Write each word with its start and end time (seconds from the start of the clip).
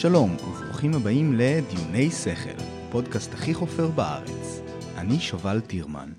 שלום, 0.00 0.34
וברוכים 0.34 0.94
הבאים 0.94 1.32
לדיוני 1.36 2.10
שכל, 2.10 2.62
פודקאסט 2.90 3.34
הכי 3.34 3.54
חופר 3.54 3.90
בארץ. 3.90 4.60
אני 4.96 5.20
שובל 5.20 5.60
טירמן. 5.60 6.12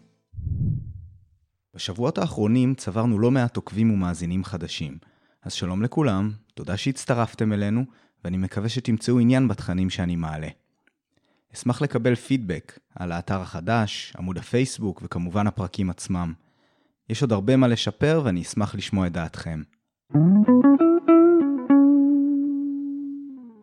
בשבועות 1.75 2.17
האחרונים 2.17 2.75
צברנו 2.75 3.19
לא 3.19 3.31
מעט 3.31 3.55
עוקבים 3.55 3.91
ומאזינים 3.91 4.43
חדשים. 4.43 4.97
אז 5.43 5.53
שלום 5.53 5.83
לכולם, 5.83 6.31
תודה 6.53 6.77
שהצטרפתם 6.77 7.53
אלינו, 7.53 7.85
ואני 8.23 8.37
מקווה 8.37 8.69
שתמצאו 8.69 9.19
עניין 9.19 9.47
בתכנים 9.47 9.89
שאני 9.89 10.15
מעלה. 10.15 10.49
אשמח 11.55 11.81
לקבל 11.81 12.15
פידבק 12.15 12.79
על 12.95 13.11
האתר 13.11 13.41
החדש, 13.41 14.13
עמוד 14.17 14.37
הפייסבוק 14.37 15.01
וכמובן 15.03 15.47
הפרקים 15.47 15.89
עצמם. 15.89 16.33
יש 17.09 17.21
עוד 17.21 17.31
הרבה 17.31 17.55
מה 17.55 17.67
לשפר 17.67 18.21
ואני 18.25 18.41
אשמח 18.41 18.75
לשמוע 18.75 19.07
את 19.07 19.11
דעתכם. 19.11 19.61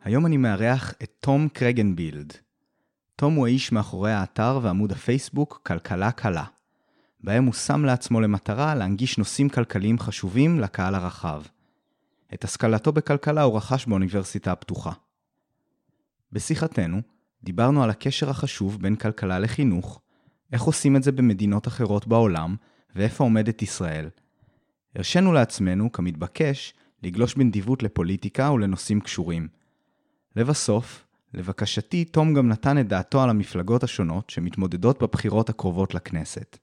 היום 0.06 0.26
אני 0.26 0.36
מארח 0.36 0.94
את 1.02 1.12
תום 1.20 1.48
קרגנבילד. 1.48 2.32
תום 3.16 3.34
הוא 3.34 3.46
האיש 3.46 3.72
מאחורי 3.72 4.12
האתר 4.12 4.60
ועמוד 4.62 4.92
הפייסבוק 4.92 5.60
כלכלה 5.66 6.12
קלה, 6.12 6.44
בהם 7.20 7.44
הוא 7.44 7.54
שם 7.54 7.84
לעצמו 7.84 8.20
למטרה 8.20 8.74
להנגיש 8.74 9.18
נושאים 9.18 9.48
כלכליים 9.48 9.98
חשובים 9.98 10.60
לקהל 10.60 10.94
הרחב. 10.94 11.42
את 12.34 12.44
השכלתו 12.44 12.92
בכלכלה 12.92 13.42
הוא 13.42 13.56
רכש 13.56 13.86
באוניברסיטה 13.86 14.52
הפתוחה. 14.52 14.92
בשיחתנו, 16.32 17.00
דיברנו 17.44 17.82
על 17.82 17.90
הקשר 17.90 18.30
החשוב 18.30 18.82
בין 18.82 18.96
כלכלה 18.96 19.38
לחינוך, 19.38 20.00
איך 20.52 20.62
עושים 20.62 20.96
את 20.96 21.02
זה 21.02 21.12
במדינות 21.12 21.68
אחרות 21.68 22.06
בעולם, 22.06 22.56
ואיפה 22.96 23.24
עומדת 23.24 23.62
ישראל. 23.62 24.08
הרשינו 24.94 25.32
לעצמנו, 25.32 25.92
כמתבקש, 25.92 26.74
לגלוש 27.02 27.34
בנדיבות 27.34 27.82
לפוליטיקה 27.82 28.50
ולנושאים 28.52 29.00
קשורים. 29.00 29.55
לבסוף, 30.36 31.06
לבקשתי, 31.34 32.04
תום 32.04 32.34
גם 32.34 32.48
נתן 32.48 32.78
את 32.78 32.88
דעתו 32.88 33.22
על 33.22 33.30
המפלגות 33.30 33.82
השונות 33.82 34.30
שמתמודדות 34.30 35.02
בבחירות 35.02 35.48
הקרובות 35.48 35.94
לכנסת. 35.94 36.58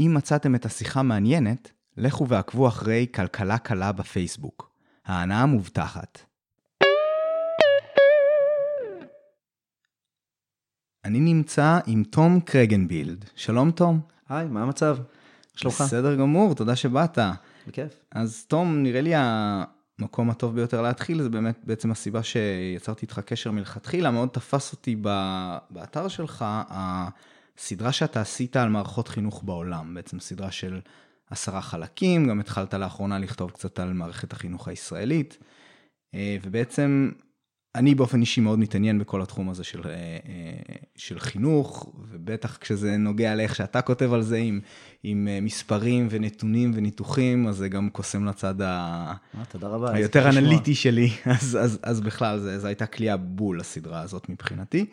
אם 0.00 0.14
מצאתם 0.14 0.54
את 0.54 0.66
השיחה 0.66 1.02
מעניינת, 1.02 1.70
לכו 1.96 2.28
ועקבו 2.28 2.68
אחרי 2.68 3.06
כלכלה 3.14 3.58
קלה 3.58 3.92
בפייסבוק. 3.92 4.70
ההנאה 5.06 5.46
מובטחת. 5.46 6.18
אני 11.04 11.20
נמצא 11.20 11.78
עם 11.86 12.04
תום 12.04 12.40
קרגנבילד. 12.40 13.24
שלום 13.36 13.70
תום. 13.70 14.00
היי, 14.28 14.46
מה 14.46 14.62
המצב? 14.62 14.98
שלומך? 15.56 15.80
בסדר 15.80 16.14
גמור, 16.14 16.54
תודה 16.54 16.76
שבאת. 16.76 17.18
בכיף. 17.66 17.92
אז 18.10 18.44
תום, 18.48 18.82
נראה 18.82 19.00
לי 19.00 19.12
המקום 19.98 20.30
הטוב 20.30 20.54
ביותר 20.54 20.82
להתחיל, 20.82 21.22
זה 21.22 21.28
באמת 21.28 21.60
בעצם 21.64 21.90
הסיבה 21.90 22.22
שיצרתי 22.22 23.02
איתך 23.02 23.18
קשר 23.18 23.50
מלכתחילה, 23.50 24.10
מאוד 24.10 24.28
תפס 24.28 24.72
אותי 24.72 24.96
באתר 25.70 26.08
שלך, 26.08 26.44
הסדרה 26.48 27.92
שאתה 27.92 28.20
עשית 28.20 28.56
על 28.56 28.68
מערכות 28.68 29.08
חינוך 29.08 29.42
בעולם, 29.44 29.94
בעצם 29.94 30.20
סדרה 30.20 30.50
של 30.50 30.80
עשרה 31.30 31.60
חלקים, 31.62 32.28
גם 32.28 32.40
התחלת 32.40 32.74
לאחרונה 32.74 33.18
לכתוב 33.18 33.50
קצת 33.50 33.78
על 33.78 33.92
מערכת 33.92 34.32
החינוך 34.32 34.68
הישראלית, 34.68 35.38
אה, 36.14 36.36
ובעצם 36.42 37.10
אני 37.74 37.94
באופן 37.94 38.20
אישי 38.20 38.40
מאוד 38.40 38.58
מתעניין 38.58 38.98
בכל 38.98 39.22
התחום 39.22 39.50
הזה 39.50 39.64
של, 39.64 39.80
אה, 39.84 39.92
אה, 39.92 40.76
של 40.96 41.18
חינוך, 41.18 41.92
ובטח 42.10 42.56
כשזה 42.56 42.96
נוגע 42.96 43.34
לאיך 43.34 43.54
שאתה 43.54 43.82
כותב 43.82 44.12
על 44.12 44.22
זה 44.22 44.36
עם, 44.36 44.60
עם 45.02 45.28
מספרים 45.42 46.08
ונתונים 46.10 46.70
וניתוחים, 46.74 47.48
אז 47.48 47.56
זה 47.56 47.68
גם 47.68 47.90
קוסם 47.90 48.24
לצד 48.24 48.62
ה... 48.62 49.12
תודה 49.48 49.68
רבה. 49.68 49.94
היותר 49.94 50.28
אנליטי 50.28 50.74
שלי, 50.74 51.10
אז, 51.40 51.58
אז, 51.60 51.78
אז 51.82 52.00
בכלל 52.00 52.38
זו 52.38 52.66
הייתה 52.66 52.86
כליאה 52.86 53.16
בול 53.16 53.60
הסדרה 53.60 54.00
הזאת 54.00 54.28
מבחינתי. 54.28 54.86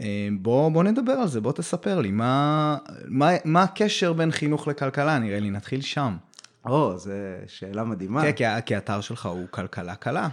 אה, 0.00 0.28
בוא, 0.40 0.68
בוא 0.68 0.82
נדבר 0.82 1.12
על 1.12 1.28
זה, 1.28 1.40
בוא 1.40 1.52
תספר 1.52 2.00
לי, 2.00 2.10
מה, 2.10 2.76
מה, 3.06 3.30
מה 3.44 3.62
הקשר 3.62 4.12
בין 4.12 4.30
חינוך 4.30 4.68
לכלכלה? 4.68 5.18
נראה 5.18 5.40
לי 5.40 5.50
נתחיל 5.50 5.80
שם. 5.80 6.16
או, 6.64 6.98
זו 6.98 7.12
שאלה 7.46 7.84
מדהימה. 7.84 8.22
כן, 8.22 8.32
כי, 8.32 8.44
כי 8.66 8.74
האתר 8.74 9.00
שלך 9.00 9.26
הוא 9.26 9.46
כלכלה 9.50 9.94
קלה. 9.94 10.28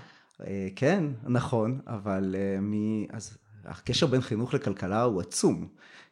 אה, 0.47 0.67
כן, 0.75 1.03
נכון, 1.23 1.79
אבל 1.87 2.35
אה, 2.37 2.59
מי... 2.61 3.07
אז 3.11 3.37
הקשר 3.65 4.07
בין 4.07 4.21
חינוך 4.21 4.53
לכלכלה 4.53 5.03
הוא 5.03 5.21
עצום. 5.21 5.67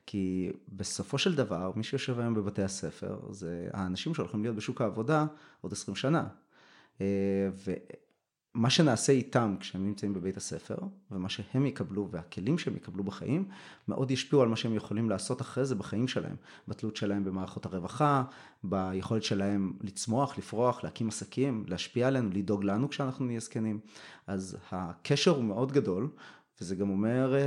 כי 0.06 0.52
בסופו 0.70 1.18
של 1.18 1.36
דבר, 1.36 1.72
מי 1.76 1.84
שיושב 1.84 2.20
היום 2.20 2.34
בבתי 2.34 2.64
הספר, 2.64 3.20
זה 3.32 3.68
האנשים 3.74 4.14
שהולכים 4.14 4.44
להיות 4.44 4.56
בשוק 4.56 4.82
העבודה 4.82 5.26
עוד 5.62 5.72
20 5.72 5.96
שנה. 5.96 6.28
מה 8.54 8.70
שנעשה 8.70 9.14
איתם 9.14 9.56
כשהם 9.60 9.86
נמצאים 9.86 10.14
בבית 10.14 10.38
הספר, 10.38 10.76
ומה 11.12 11.30
שהם 11.30 11.66
יקבלו 11.66 12.10
והכלים 12.12 12.58
שהם 12.58 12.76
יקבלו 12.76 13.04
בחיים, 13.04 13.48
מאוד 13.88 14.12
ישפיעו 14.12 14.42
על 14.42 14.48
מה 14.48 14.56
שהם 14.56 14.76
יכולים 14.76 15.10
לעשות 15.10 15.42
אחרי 15.42 15.66
זה 15.66 15.76
בחיים 15.76 16.08
שלהם. 16.08 16.36
בתלות 16.68 16.96
שלהם 16.96 17.24
במערכות 17.24 17.66
הרווחה, 17.66 18.24
ביכולת 18.64 19.24
שלהם 19.24 19.74
לצמוח, 19.82 20.38
לפרוח, 20.38 20.84
להקים 20.84 21.08
עסקים, 21.08 21.64
להשפיע 21.68 22.08
עלינו, 22.08 22.30
לדאוג 22.34 22.64
לנו 22.64 22.90
כשאנחנו 22.90 23.26
נהיה 23.26 23.40
זקנים. 23.40 23.80
אז 24.28 24.58
הקשר 24.72 25.32
הוא 25.32 25.44
מאוד 25.44 25.72
גדול, 25.72 26.10
וזה 26.62 26.76
גם 26.76 26.90
אומר 26.90 27.36
אה, 27.36 27.40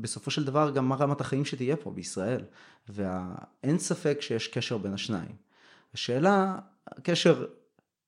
בסופו 0.00 0.30
של 0.30 0.44
דבר 0.44 0.70
גם 0.70 0.88
מה 0.88 0.96
רמת 0.96 1.20
החיים 1.20 1.44
שתהיה 1.44 1.76
פה 1.76 1.90
בישראל. 1.90 2.44
ואין 2.88 3.78
ספק 3.78 4.18
שיש 4.20 4.48
קשר 4.48 4.78
בין 4.78 4.94
השניים. 4.94 5.32
השאלה, 5.94 6.58
הקשר 6.86 7.46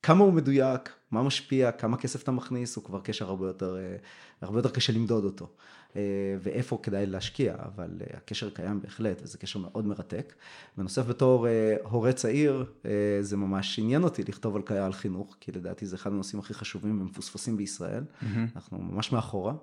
כמה 0.02 0.24
הוא 0.24 0.32
מדויק, 0.32 0.92
מה 1.10 1.22
משפיע, 1.22 1.72
כמה 1.72 1.96
כסף 1.96 2.22
אתה 2.22 2.30
מכניס, 2.30 2.76
הוא 2.76 2.84
כבר 2.84 3.00
קשר 3.00 3.28
הרבה 3.28 3.46
יותר, 3.46 3.76
אה, 3.76 3.96
הרבה 4.40 4.58
יותר 4.58 4.70
קשה 4.70 4.92
למדוד 4.92 5.24
אותו. 5.24 5.48
אה, 5.96 6.02
ואיפה 6.42 6.78
כדאי 6.82 7.06
להשקיע, 7.06 7.54
אבל 7.58 7.90
אה, 8.00 8.16
הקשר 8.16 8.50
קיים 8.50 8.82
בהחלט, 8.82 9.20
וזה 9.22 9.38
קשר 9.38 9.58
מאוד 9.58 9.86
מרתק. 9.86 10.34
בנוסף 10.76 11.06
בתור 11.06 11.46
הורה 11.82 12.12
צעיר, 12.12 12.64
זה 13.20 13.36
ממש 13.36 13.78
עניין 13.78 14.02
אותי 14.02 14.22
לכתוב 14.28 14.56
על, 14.56 14.76
על 14.76 14.92
חינוך, 14.92 15.36
כי 15.40 15.52
לדעתי 15.52 15.86
זה 15.86 15.96
אחד 15.96 16.12
הנושאים 16.12 16.40
הכי 16.40 16.54
חשובים 16.54 17.00
ומפוספסים 17.00 17.56
בישראל. 17.56 18.04
Mm-hmm. 18.04 18.26
אנחנו 18.56 18.78
ממש 18.78 19.12
מאחורה. 19.12 19.54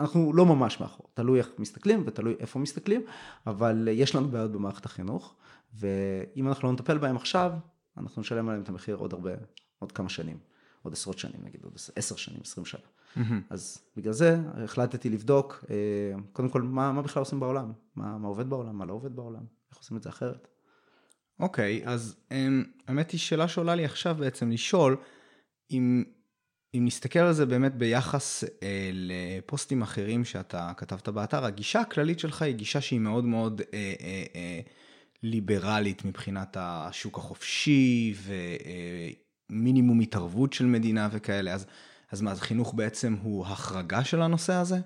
אנחנו 0.00 0.32
לא 0.32 0.46
ממש 0.46 0.80
מאחורה, 0.80 1.08
תלוי 1.14 1.38
איך 1.38 1.48
מסתכלים 1.58 2.02
ותלוי 2.06 2.34
איפה 2.40 2.58
מסתכלים, 2.58 3.00
אבל 3.46 3.88
יש 3.92 4.14
לנו 4.14 4.28
בעיות 4.28 4.52
במערכת 4.52 4.86
החינוך, 4.86 5.34
ואם 5.74 6.48
אנחנו 6.48 6.68
לא 6.68 6.74
נטפל 6.74 6.98
בהם 6.98 7.16
עכשיו, 7.16 7.52
אנחנו 7.96 8.20
נשלם 8.20 8.48
עליהם 8.48 8.62
את 8.62 8.68
המחיר 8.68 8.96
עוד 8.96 9.12
הרבה, 9.12 9.30
עוד 9.78 9.92
כמה 9.92 10.08
שנים, 10.08 10.38
עוד 10.82 10.92
עשרות 10.92 11.18
שנים 11.18 11.40
נגיד, 11.44 11.64
עוד 11.64 11.72
עשר 11.96 12.16
שנים, 12.16 12.40
עשרים 12.42 12.64
שנה. 12.64 12.80
Mm-hmm. 13.16 13.20
אז 13.50 13.78
בגלל 13.96 14.12
זה 14.12 14.38
החלטתי 14.64 15.10
לבדוק, 15.10 15.64
אה, 15.70 16.18
קודם 16.32 16.48
כל, 16.48 16.62
מה, 16.62 16.92
מה 16.92 17.02
בכלל 17.02 17.20
עושים 17.20 17.40
בעולם? 17.40 17.72
מה, 17.96 18.18
מה 18.18 18.28
עובד 18.28 18.50
בעולם? 18.50 18.78
מה 18.78 18.84
לא 18.84 18.92
עובד 18.92 19.16
בעולם? 19.16 19.42
איך 19.70 19.78
עושים 19.78 19.96
את 19.96 20.02
זה 20.02 20.08
אחרת? 20.08 20.48
אוקיי, 21.40 21.82
okay, 21.84 21.88
אז 21.88 22.16
אמ, 22.30 22.64
האמת 22.88 23.10
היא 23.10 23.20
שאלה 23.20 23.48
שעולה 23.48 23.74
לי 23.74 23.84
עכשיו 23.84 24.14
בעצם 24.18 24.50
לשאול, 24.50 24.96
אם, 25.70 26.04
אם 26.74 26.84
נסתכל 26.84 27.18
על 27.18 27.32
זה 27.32 27.46
באמת 27.46 27.74
ביחס 27.74 28.44
אה, 28.44 28.90
לפוסטים 28.92 29.82
אחרים 29.82 30.24
שאתה 30.24 30.72
כתבת 30.76 31.08
באתר, 31.08 31.44
הגישה 31.44 31.80
הכללית 31.80 32.18
שלך 32.18 32.42
היא 32.42 32.54
גישה 32.54 32.80
שהיא 32.80 33.00
מאוד 33.00 33.24
מאוד 33.24 33.60
אה, 33.60 33.94
אה, 34.00 34.24
אה, 34.34 34.60
ליברלית 35.22 36.04
מבחינת 36.04 36.56
השוק 36.60 37.18
החופשי 37.18 38.14
ומינימום 39.50 40.00
התערבות 40.00 40.52
של 40.52 40.66
מדינה 40.66 41.08
וכאלה, 41.12 41.54
אז, 41.54 41.66
אז 42.10 42.20
מה, 42.20 42.32
אז 42.32 42.40
חינוך 42.40 42.74
בעצם 42.74 43.16
הוא 43.22 43.46
החרגה 43.46 44.04
של 44.04 44.22
הנושא 44.22 44.52
הזה? 44.52 44.80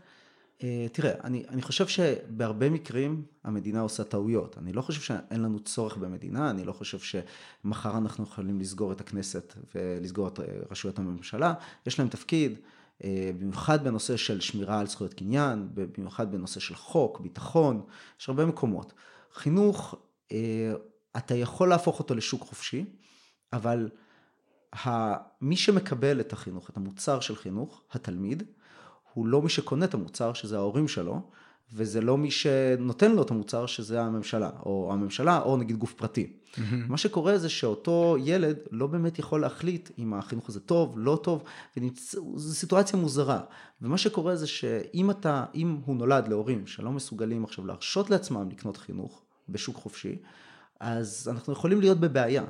אה, 0.62 0.86
תראה, 0.92 1.12
אני, 1.24 1.44
אני 1.48 1.62
חושב 1.62 1.88
שבהרבה 1.88 2.70
מקרים 2.70 3.22
המדינה 3.44 3.80
עושה 3.80 4.04
טעויות. 4.04 4.58
אני 4.58 4.72
לא 4.72 4.82
חושב 4.82 5.00
שאין 5.00 5.42
לנו 5.42 5.60
צורך 5.60 5.96
במדינה, 5.96 6.50
אני 6.50 6.64
לא 6.64 6.72
חושב 6.72 6.98
שמחר 6.98 7.98
אנחנו 7.98 8.24
יכולים 8.24 8.60
לסגור 8.60 8.92
את 8.92 9.00
הכנסת 9.00 9.54
ולסגור 9.74 10.28
את 10.28 10.40
רשויות 10.70 10.98
הממשלה. 10.98 11.54
יש 11.86 11.98
להם 11.98 12.08
תפקיד, 12.08 12.58
אה, 13.04 13.30
במיוחד 13.38 13.84
בנושא 13.84 14.16
של 14.16 14.40
שמירה 14.40 14.80
על 14.80 14.86
זכויות 14.86 15.14
קניין, 15.14 15.68
במיוחד 15.74 16.32
בנושא 16.32 16.60
של 16.60 16.74
חוק, 16.74 17.20
ביטחון, 17.20 17.82
יש 18.20 18.28
הרבה 18.28 18.46
מקומות. 18.46 18.92
חינוך 19.34 19.94
אה, 20.32 20.72
אתה 21.16 21.34
יכול 21.34 21.68
להפוך 21.68 21.98
אותו 21.98 22.14
לשוק 22.14 22.42
חופשי, 22.42 22.84
אבל 23.52 23.88
מי 25.40 25.56
שמקבל 25.56 26.20
את 26.20 26.32
החינוך, 26.32 26.70
את 26.70 26.76
המוצר 26.76 27.20
של 27.20 27.36
חינוך, 27.36 27.82
התלמיד, 27.92 28.42
הוא 29.14 29.26
לא 29.26 29.42
מי 29.42 29.48
שקונה 29.48 29.84
את 29.84 29.94
המוצר, 29.94 30.32
שזה 30.32 30.56
ההורים 30.56 30.88
שלו, 30.88 31.20
וזה 31.72 32.00
לא 32.00 32.18
מי 32.18 32.30
שנותן 32.30 33.12
לו 33.12 33.22
את 33.22 33.30
המוצר, 33.30 33.66
שזה 33.66 34.02
הממשלה, 34.02 34.50
או 34.66 34.90
הממשלה, 34.92 35.40
או 35.40 35.56
נגיד 35.56 35.76
גוף 35.76 35.92
פרטי. 35.92 36.32
Mm-hmm. 36.32 36.58
מה 36.88 36.96
שקורה 36.96 37.38
זה 37.38 37.48
שאותו 37.48 38.16
ילד 38.20 38.56
לא 38.70 38.86
באמת 38.86 39.18
יכול 39.18 39.40
להחליט 39.40 39.90
אם 39.98 40.14
החינוך 40.14 40.48
הזה 40.48 40.60
טוב, 40.60 40.94
לא 40.98 41.20
טוב, 41.22 41.44
זו 42.34 42.54
סיטואציה 42.54 42.98
מוזרה. 42.98 43.40
ומה 43.82 43.98
שקורה 43.98 44.36
זה 44.36 44.46
שאם 44.46 45.10
אתה, 45.10 45.44
אם 45.54 45.80
הוא 45.84 45.96
נולד 45.96 46.28
להורים 46.28 46.66
שלא 46.66 46.90
מסוגלים 46.90 47.44
עכשיו 47.44 47.66
להרשות 47.66 48.10
לעצמם 48.10 48.48
לקנות 48.50 48.76
חינוך, 48.76 49.22
בשוק 49.48 49.76
חופשי, 49.76 50.16
אז 50.80 51.28
אנחנו 51.32 51.52
יכולים 51.52 51.80
להיות 51.80 52.00
בבעיה. 52.00 52.44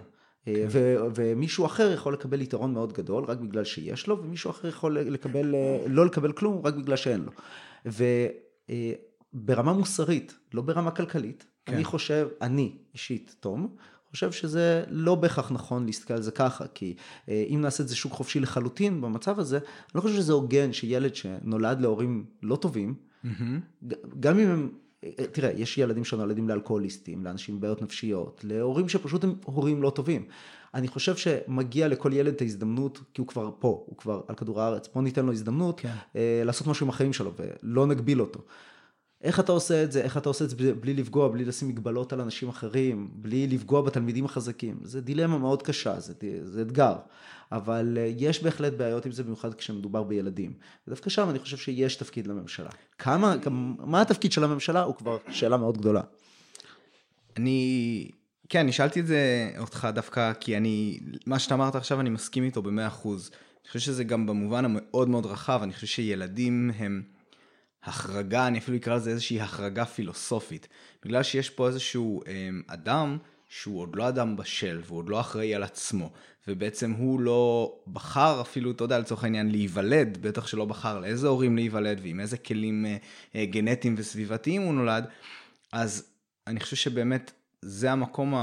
כן. 0.45 0.67
ו- 0.69 0.97
ומישהו 1.15 1.67
אחר 1.67 1.93
יכול 1.93 2.13
לקבל 2.13 2.41
יתרון 2.41 2.73
מאוד 2.73 2.93
גדול 2.93 3.25
רק 3.25 3.39
בגלל 3.39 3.65
שיש 3.65 4.07
לו, 4.07 4.23
ומישהו 4.23 4.51
אחר 4.51 4.69
יכול 4.69 4.99
לקבל, 4.99 5.55
לא 5.87 6.07
לקבל 6.07 6.33
כלום 6.33 6.67
רק 6.67 6.75
בגלל 6.75 6.97
שאין 6.97 7.25
לו. 7.25 7.33
וברמה 9.35 9.73
מוסרית, 9.73 10.35
לא 10.55 10.63
ברמה 10.63 10.91
כלכלית, 10.91 11.47
כן. 11.67 11.75
אני 11.75 11.85
חושב, 11.85 12.29
אני 12.41 12.73
אישית, 12.95 13.37
תום, 13.41 13.77
חושב 14.11 14.33
שזה 14.33 14.85
לא 14.89 15.15
בהכרח 15.15 15.53
נכון 15.53 15.87
להסתכל 15.87 16.15
על 16.15 16.23
זה 16.23 16.31
ככה, 16.31 16.67
כי 16.75 16.95
אה, 17.29 17.45
אם 17.49 17.61
נעשה 17.61 17.83
את 17.83 17.89
זה 17.89 17.97
שוק 17.97 18.13
חופשי 18.13 18.41
לחלוטין 18.41 19.01
במצב 19.01 19.39
הזה, 19.39 19.57
אני 19.57 19.65
לא 19.95 20.01
חושב 20.01 20.17
שזה 20.17 20.33
הוגן 20.33 20.73
שילד 20.73 21.15
שנולד 21.15 21.81
להורים 21.81 22.25
לא 22.43 22.57
טובים, 22.57 22.95
mm-hmm. 22.95 23.29
גם 24.21 24.39
אם 24.39 24.49
הם, 24.49 24.69
אה, 24.69 24.79
תראה, 25.32 25.50
יש 25.50 25.79
ילדים 25.79 26.05
שנולדים 26.05 26.49
לאלכוהוליסטים, 26.49 27.25
לאנשים 27.25 27.55
עם 27.55 27.61
בעיות 27.61 27.82
נפשיות, 27.82 28.41
להורים 28.44 28.88
שפשוט 28.88 29.25
הם 29.25 29.35
הורים 29.44 29.82
לא 29.82 29.91
טובים. 29.91 30.25
אני 30.75 30.88
חושב 30.88 31.17
שמגיע 31.17 31.88
לכל 31.88 32.12
ילד 32.12 32.35
את 32.35 32.41
ההזדמנות, 32.41 33.00
כי 33.14 33.20
הוא 33.20 33.29
כבר 33.29 33.50
פה, 33.58 33.85
הוא 33.87 33.97
כבר 33.97 34.20
על 34.29 34.35
כדור 34.35 34.61
הארץ, 34.61 34.88
בוא 34.94 35.02
ניתן 35.02 35.26
לו 35.26 35.32
הזדמנות 35.32 35.81
כן. 35.81 35.93
אה, 36.17 36.43
לעשות 36.44 36.67
משהו 36.67 36.87
עם 36.87 36.91
החיים 36.91 37.12
שלו 37.12 37.32
ולא 37.37 37.87
נגביל 37.87 38.20
אותו. 38.20 38.41
איך 39.22 39.40
אתה 39.40 39.52
עושה 39.52 39.82
את 39.82 39.93
זה, 39.93 40.02
איך 40.02 40.17
אתה 40.17 40.28
עושה 40.28 40.44
את 40.44 40.50
זה 40.50 40.75
בלי 40.75 40.94
לפגוע, 40.94 41.28
בלי 41.28 41.44
לשים 41.44 41.69
מגבלות 41.69 42.12
על 42.12 42.20
אנשים 42.20 42.49
אחרים, 42.49 43.11
בלי 43.12 43.46
לפגוע 43.46 43.82
בתלמידים 43.82 44.25
החזקים. 44.25 44.81
זה 44.82 45.00
דילמה 45.00 45.38
מאוד 45.38 45.62
קשה, 45.62 46.00
זה, 46.00 46.14
זה 46.43 46.62
אתגר. 46.62 46.96
אבל 47.52 47.99
אה, 48.00 48.12
יש 48.17 48.43
בהחלט 48.43 48.72
בעיות 48.72 49.06
עם 49.06 49.12
זה, 49.12 49.22
במיוחד 49.22 49.55
כשמדובר 49.55 50.02
בילדים. 50.02 50.52
ודווקא 50.87 51.11
שם 51.11 51.31
אני 51.31 51.38
חושב 51.38 51.56
שיש 51.56 51.96
תפקיד 51.96 52.26
לממשלה. 52.26 52.70
כמה, 52.99 53.34
מה 53.78 54.00
התפקיד 54.00 54.32
של 54.32 54.44
הממשלה 54.44 54.82
הוא 54.82 54.94
כבר 54.94 55.19
שאלה 55.31 55.56
מאוד 55.56 55.78
גדולה. 55.78 56.00
אני, 57.37 58.11
כן, 58.49 58.58
אני 58.61 58.72
שאלתי 58.72 59.00
את 59.00 59.06
זה 59.06 59.50
אותך 59.58 59.88
דווקא, 59.94 60.32
כי 60.40 60.56
אני, 60.56 61.00
מה 61.26 61.38
שאתה 61.38 61.55
אמרת 61.55 61.75
עכשיו 61.75 62.00
אני 62.00 62.11
מסכים 62.11 62.44
איתו 62.44 62.62
במאה 62.62 62.87
אחוז. 62.87 63.31
אני 63.32 63.67
חושב 63.67 63.81
שזה 63.81 64.05
גם 64.05 64.26
במובן 64.26 64.64
המאוד 64.64 65.08
מאוד 65.08 65.26
רחב, 65.26 65.61
אני 65.62 65.72
חושב 65.72 65.87
שילדים 65.87 66.70
הם... 66.76 67.02
החרגה, 67.85 68.47
אני 68.47 68.59
אפילו 68.59 68.77
אקרא 68.77 68.97
לזה 68.97 69.11
איזושהי 69.11 69.41
החרגה 69.41 69.85
פילוסופית. 69.85 70.69
בגלל 71.05 71.23
שיש 71.23 71.50
פה 71.50 71.69
איזשהו 71.69 72.23
אה, 72.27 72.49
אדם 72.67 73.19
שהוא 73.49 73.81
עוד 73.81 73.97
לא 73.97 74.09
אדם 74.09 74.37
בשל 74.37 74.81
והוא 74.85 74.99
עוד 74.99 75.09
לא 75.09 75.21
אחראי 75.21 75.55
על 75.55 75.62
עצמו, 75.62 76.11
ובעצם 76.49 76.91
הוא 76.91 77.21
לא 77.21 77.75
בחר 77.93 78.41
אפילו, 78.41 78.71
אתה 78.71 78.85
יודע, 78.85 78.99
לצורך 78.99 79.25
העניין, 79.25 79.50
להיוולד, 79.50 80.19
בטח 80.21 80.47
שלא 80.47 80.65
בחר 80.65 81.00
לאיזה 81.00 81.29
הורים 81.29 81.56
להיוולד 81.56 82.00
ועם 82.03 82.21
איזה 82.21 82.38
כלים 82.38 82.87
אה, 82.87 82.97
אה, 83.35 83.44
גנטיים 83.47 83.94
וסביבתיים 83.99 84.62
הוא 84.62 84.75
נולד, 84.75 85.05
אז 85.73 86.11
אני 86.47 86.61
חושב 86.61 86.77
שבאמת 86.77 87.32
זה 87.62 87.93
המקום, 87.93 88.35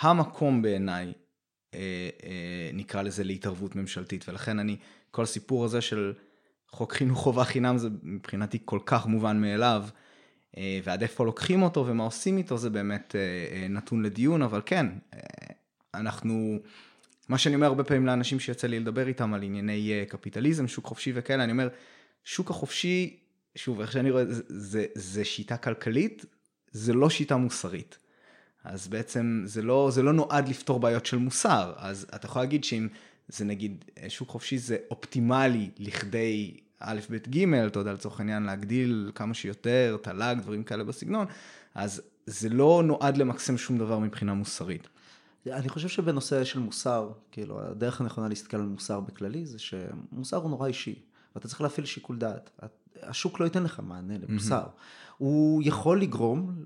המקום 0.00 0.62
בעיניי, 0.62 1.12
אה, 1.74 1.80
נקרא 2.72 3.02
לזה 3.02 3.24
להתערבות 3.24 3.76
ממשלתית, 3.76 4.28
ולכן 4.28 4.58
אני, 4.58 4.76
כל 5.10 5.22
הסיפור 5.22 5.64
הזה 5.64 5.80
של... 5.80 6.12
חוק 6.72 6.92
חינוך 6.92 7.18
חובה 7.18 7.44
חינם 7.44 7.78
זה 7.78 7.88
מבחינתי 8.02 8.58
כל 8.64 8.78
כך 8.86 9.06
מובן 9.06 9.40
מאליו, 9.40 9.84
אה, 10.56 10.80
ועד 10.84 11.02
איפה 11.02 11.24
לוקחים 11.24 11.62
אותו 11.62 11.86
ומה 11.86 12.04
עושים 12.04 12.36
איתו 12.36 12.58
זה 12.58 12.70
באמת 12.70 13.16
אה, 13.16 13.20
אה, 13.56 13.68
נתון 13.68 14.02
לדיון, 14.02 14.42
אבל 14.42 14.60
כן, 14.66 14.86
אנחנו, 15.94 16.58
מה 17.28 17.38
שאני 17.38 17.54
אומר 17.54 17.66
הרבה 17.66 17.84
פעמים 17.84 18.06
לאנשים 18.06 18.40
שיוצא 18.40 18.66
לי 18.66 18.80
לדבר 18.80 19.08
איתם 19.08 19.34
על 19.34 19.42
ענייני 19.42 20.04
קפיטליזם, 20.08 20.68
שוק 20.68 20.86
חופשי 20.86 21.12
וכאלה, 21.14 21.44
אני 21.44 21.52
אומר, 21.52 21.68
שוק 22.24 22.50
החופשי, 22.50 23.16
שוב, 23.54 23.80
איך 23.80 23.92
שאני 23.92 24.10
רואה, 24.10 24.24
זה, 24.24 24.42
זה, 24.48 24.86
זה 24.94 25.24
שיטה 25.24 25.56
כלכלית, 25.56 26.24
זה 26.70 26.92
לא 26.92 27.10
שיטה 27.10 27.36
מוסרית. 27.36 27.98
אז 28.64 28.88
בעצם 28.88 29.42
זה 29.44 29.62
לא, 29.62 29.88
זה 29.92 30.02
לא 30.02 30.12
נועד 30.12 30.48
לפתור 30.48 30.80
בעיות 30.80 31.06
של 31.06 31.16
מוסר, 31.18 31.72
אז 31.76 32.06
אתה 32.14 32.26
יכול 32.26 32.42
להגיד 32.42 32.64
שאם 32.64 32.88
זה 33.32 33.44
נגיד, 33.44 33.84
שוק 34.08 34.28
חופשי 34.28 34.58
זה 34.58 34.76
אופטימלי 34.90 35.70
לכדי 35.78 36.56
א', 36.78 37.00
ב', 37.10 37.16
ג', 37.16 37.54
אתה 37.54 37.78
יודע, 37.78 37.92
לצורך 37.92 38.20
העניין 38.20 38.42
להגדיל 38.42 39.12
כמה 39.14 39.34
שיותר, 39.34 39.96
תל"ג, 40.02 40.36
דברים 40.42 40.64
כאלה 40.64 40.84
בסגנון, 40.84 41.26
אז 41.74 42.02
זה 42.26 42.48
לא 42.48 42.82
נועד 42.84 43.16
למקסם 43.16 43.58
שום 43.58 43.78
דבר 43.78 43.98
מבחינה 43.98 44.34
מוסרית. 44.34 44.88
אני 45.46 45.68
חושב 45.68 45.88
שבנושא 45.88 46.44
של 46.44 46.58
מוסר, 46.58 47.10
כאילו, 47.32 47.60
הדרך 47.60 48.00
הנכונה 48.00 48.28
להסתכל 48.28 48.56
על 48.56 48.66
מוסר 48.66 49.00
בכללי 49.00 49.46
זה 49.46 49.58
שמוסר 49.58 50.36
הוא 50.36 50.50
נורא 50.50 50.66
אישי, 50.66 50.94
ואתה 51.34 51.48
צריך 51.48 51.60
להפעיל 51.60 51.86
שיקול 51.86 52.18
דעת. 52.18 52.50
השוק 53.02 53.40
לא 53.40 53.44
ייתן 53.44 53.62
לך 53.62 53.80
מענה 53.80 54.14
למוסר. 54.18 54.62
Mm-hmm. 54.62 55.12
הוא 55.18 55.62
יכול 55.64 56.02
לגרום, 56.02 56.64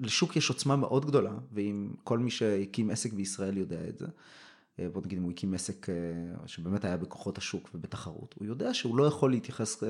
לשוק 0.00 0.36
יש 0.36 0.48
עוצמה 0.48 0.76
מאוד 0.76 1.06
גדולה, 1.06 1.32
ואם 1.52 1.90
כל 2.04 2.18
מי 2.18 2.30
שהקים 2.30 2.90
עסק 2.90 3.12
בישראל 3.12 3.56
יודע 3.56 3.88
את 3.88 3.98
זה, 3.98 4.06
אה, 4.06 4.10
בוא 4.92 5.02
נגיד 5.04 5.18
אם 5.18 5.24
הוא 5.24 5.30
הקים 5.30 5.54
עסק 5.54 5.88
אה, 5.88 5.94
שבאמת 6.46 6.84
היה 6.84 6.96
בכוחות 6.96 7.38
השוק 7.38 7.70
ובתחרות, 7.74 8.34
הוא 8.38 8.46
יודע 8.46 8.74
שהוא 8.74 8.96
לא 8.96 9.06
יכול 9.06 9.30
להתייחס 9.30 9.82
אה, 9.82 9.88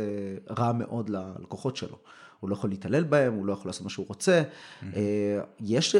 רע 0.58 0.72
מאוד 0.72 1.08
ללקוחות 1.08 1.76
שלו. 1.76 1.98
הוא 2.40 2.50
לא 2.50 2.54
יכול 2.54 2.70
להתעלל 2.70 3.04
בהם, 3.04 3.34
הוא 3.34 3.46
לא 3.46 3.52
יכול 3.52 3.68
לעשות 3.68 3.82
מה 3.82 3.90
שהוא 3.90 4.06
רוצה. 4.08 4.42
Mm-hmm. 4.42 4.84
יש, 5.60 5.96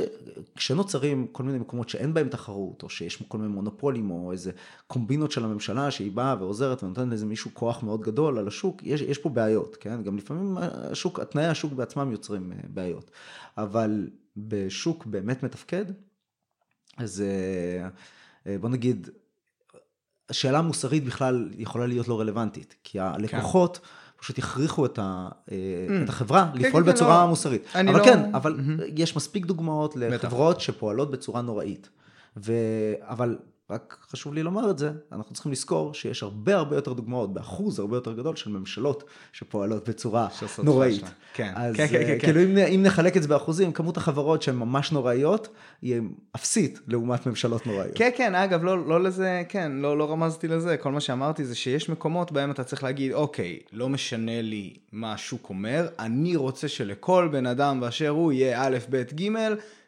כשנוצרים 0.57 1.27
כל 1.33 1.43
מיני 1.43 1.59
מקומות 1.59 1.89
שאין 1.89 2.15
בהם 2.15 2.29
תחרות, 2.29 2.83
או 2.83 2.89
שיש 2.89 3.23
כל 3.29 3.39
מיני 3.39 3.51
מונופולים, 3.51 4.11
או 4.11 4.33
איזה 4.33 4.53
קומבינות 4.87 5.31
של 5.31 5.45
הממשלה 5.45 5.91
שהיא 5.91 6.13
באה 6.13 6.37
ועוזרת 6.39 6.83
ונותנת 6.83 7.09
לאיזה 7.09 7.27
מישהו 7.27 7.51
כוח 7.55 7.83
מאוד 7.83 8.01
גדול 8.01 8.39
על 8.39 8.49
השוק, 8.49 8.83
יש, 8.83 9.01
יש 9.01 9.19
פה 9.19 9.29
בעיות, 9.29 9.77
כן? 9.81 10.03
גם 10.03 10.17
לפעמים 10.17 10.57
השוק, 10.61 11.21
תנאי 11.21 11.47
השוק 11.47 11.73
בעצמם 11.73 12.13
יוצרים 12.13 12.53
בעיות. 12.69 13.11
אבל 13.59 14.09
בשוק 14.37 15.07
באמת 15.07 15.43
מתפקד, 15.43 15.85
אז... 16.97 17.21
אה, 17.21 17.89
בוא 18.47 18.69
נגיד, 18.69 19.09
השאלה 20.31 20.59
המוסרית 20.59 21.05
בכלל 21.05 21.49
יכולה 21.57 21.87
להיות 21.87 22.09
לא 22.09 22.21
רלוונטית, 22.21 22.75
כי 22.85 23.01
הלקוחות 23.01 23.77
כן. 23.77 23.89
פשוט 24.17 24.39
הכריחו 24.39 24.87
את, 24.87 24.99
ה, 24.99 25.29
אה, 25.51 25.57
mm. 25.89 26.05
את 26.05 26.09
החברה 26.09 26.51
כן, 26.53 26.59
לפעול 26.59 26.85
כן, 26.85 26.91
בצורה 26.91 27.23
לא, 27.23 27.29
מוסרית. 27.29 27.63
אבל 27.75 27.99
לא... 27.99 28.05
כן, 28.05 28.35
אבל 28.35 28.55
mm-hmm. 28.59 28.83
יש 28.97 29.17
מספיק 29.17 29.47
דוגמאות 29.47 29.97
לחברות 29.97 30.57
בטח. 30.57 30.65
שפועלות 30.65 31.11
בצורה 31.11 31.43
נוראית. 31.43 31.89
ו... 32.37 32.53
אבל 33.01 33.39
רק 33.70 33.96
חשוב 34.11 34.34
לי 34.34 34.43
לומר 34.43 34.70
את 34.70 34.78
זה, 34.78 34.90
אנחנו 35.12 35.34
צריכים 35.34 35.52
לזכור 35.52 35.94
שיש 35.94 36.22
הרבה 36.22 36.56
הרבה 36.56 36.76
יותר 36.76 36.93
דוגמאות, 36.93 37.34
באחוז 37.34 37.78
הרבה 37.78 37.96
יותר 37.96 38.12
גדול 38.12 38.37
של 38.37 38.50
ממשלות 38.50 39.05
שפועלות 39.32 39.89
בצורה 39.89 40.29
נוראית. 40.62 41.03
כן, 41.34 41.53
אז 41.56 41.77
כן, 41.77 41.86
כן, 41.86 41.93
כן, 41.93 42.06
כן. 42.06 42.19
כאילו 42.19 42.43
אם, 42.43 42.58
אם 42.58 42.82
נחלק 42.82 43.17
את 43.17 43.22
זה 43.22 43.29
באחוזים, 43.29 43.72
כמות 43.72 43.96
החברות 43.96 44.43
שהן 44.43 44.56
ממש 44.56 44.93
נוראיות, 44.93 45.48
היא 45.82 46.00
אפסית 46.36 46.81
לעומת 46.89 47.27
ממשלות 47.27 47.67
נוראיות. 47.67 47.93
כן, 47.94 48.10
כן, 48.17 48.34
אגב, 48.34 48.65
לא, 48.65 48.86
לא 48.86 49.03
לזה, 49.03 49.43
כן, 49.48 49.72
לא, 49.72 49.98
לא 49.98 50.10
רמזתי 50.10 50.48
לזה, 50.48 50.77
כל 50.77 50.93
מה 50.93 51.00
שאמרתי 51.00 51.44
זה 51.44 51.55
שיש 51.55 51.89
מקומות 51.89 52.32
בהם 52.32 52.50
אתה 52.50 52.65
צריך 52.65 52.84
להגיד, 52.84 53.12
אוקיי, 53.12 53.58
לא 53.72 53.89
משנה 53.89 54.43
לי 54.43 54.74
מה 54.93 55.12
השוק 55.12 55.48
אומר, 55.48 55.89
אני 55.98 56.36
רוצה 56.36 56.69
שלכל 56.69 57.29
בן 57.32 57.46
אדם 57.46 57.81
באשר 57.81 58.08
הוא 58.08 58.32
יהיה 58.32 58.67
א', 58.67 58.79
ב', 58.91 59.03
ג', 59.20 59.31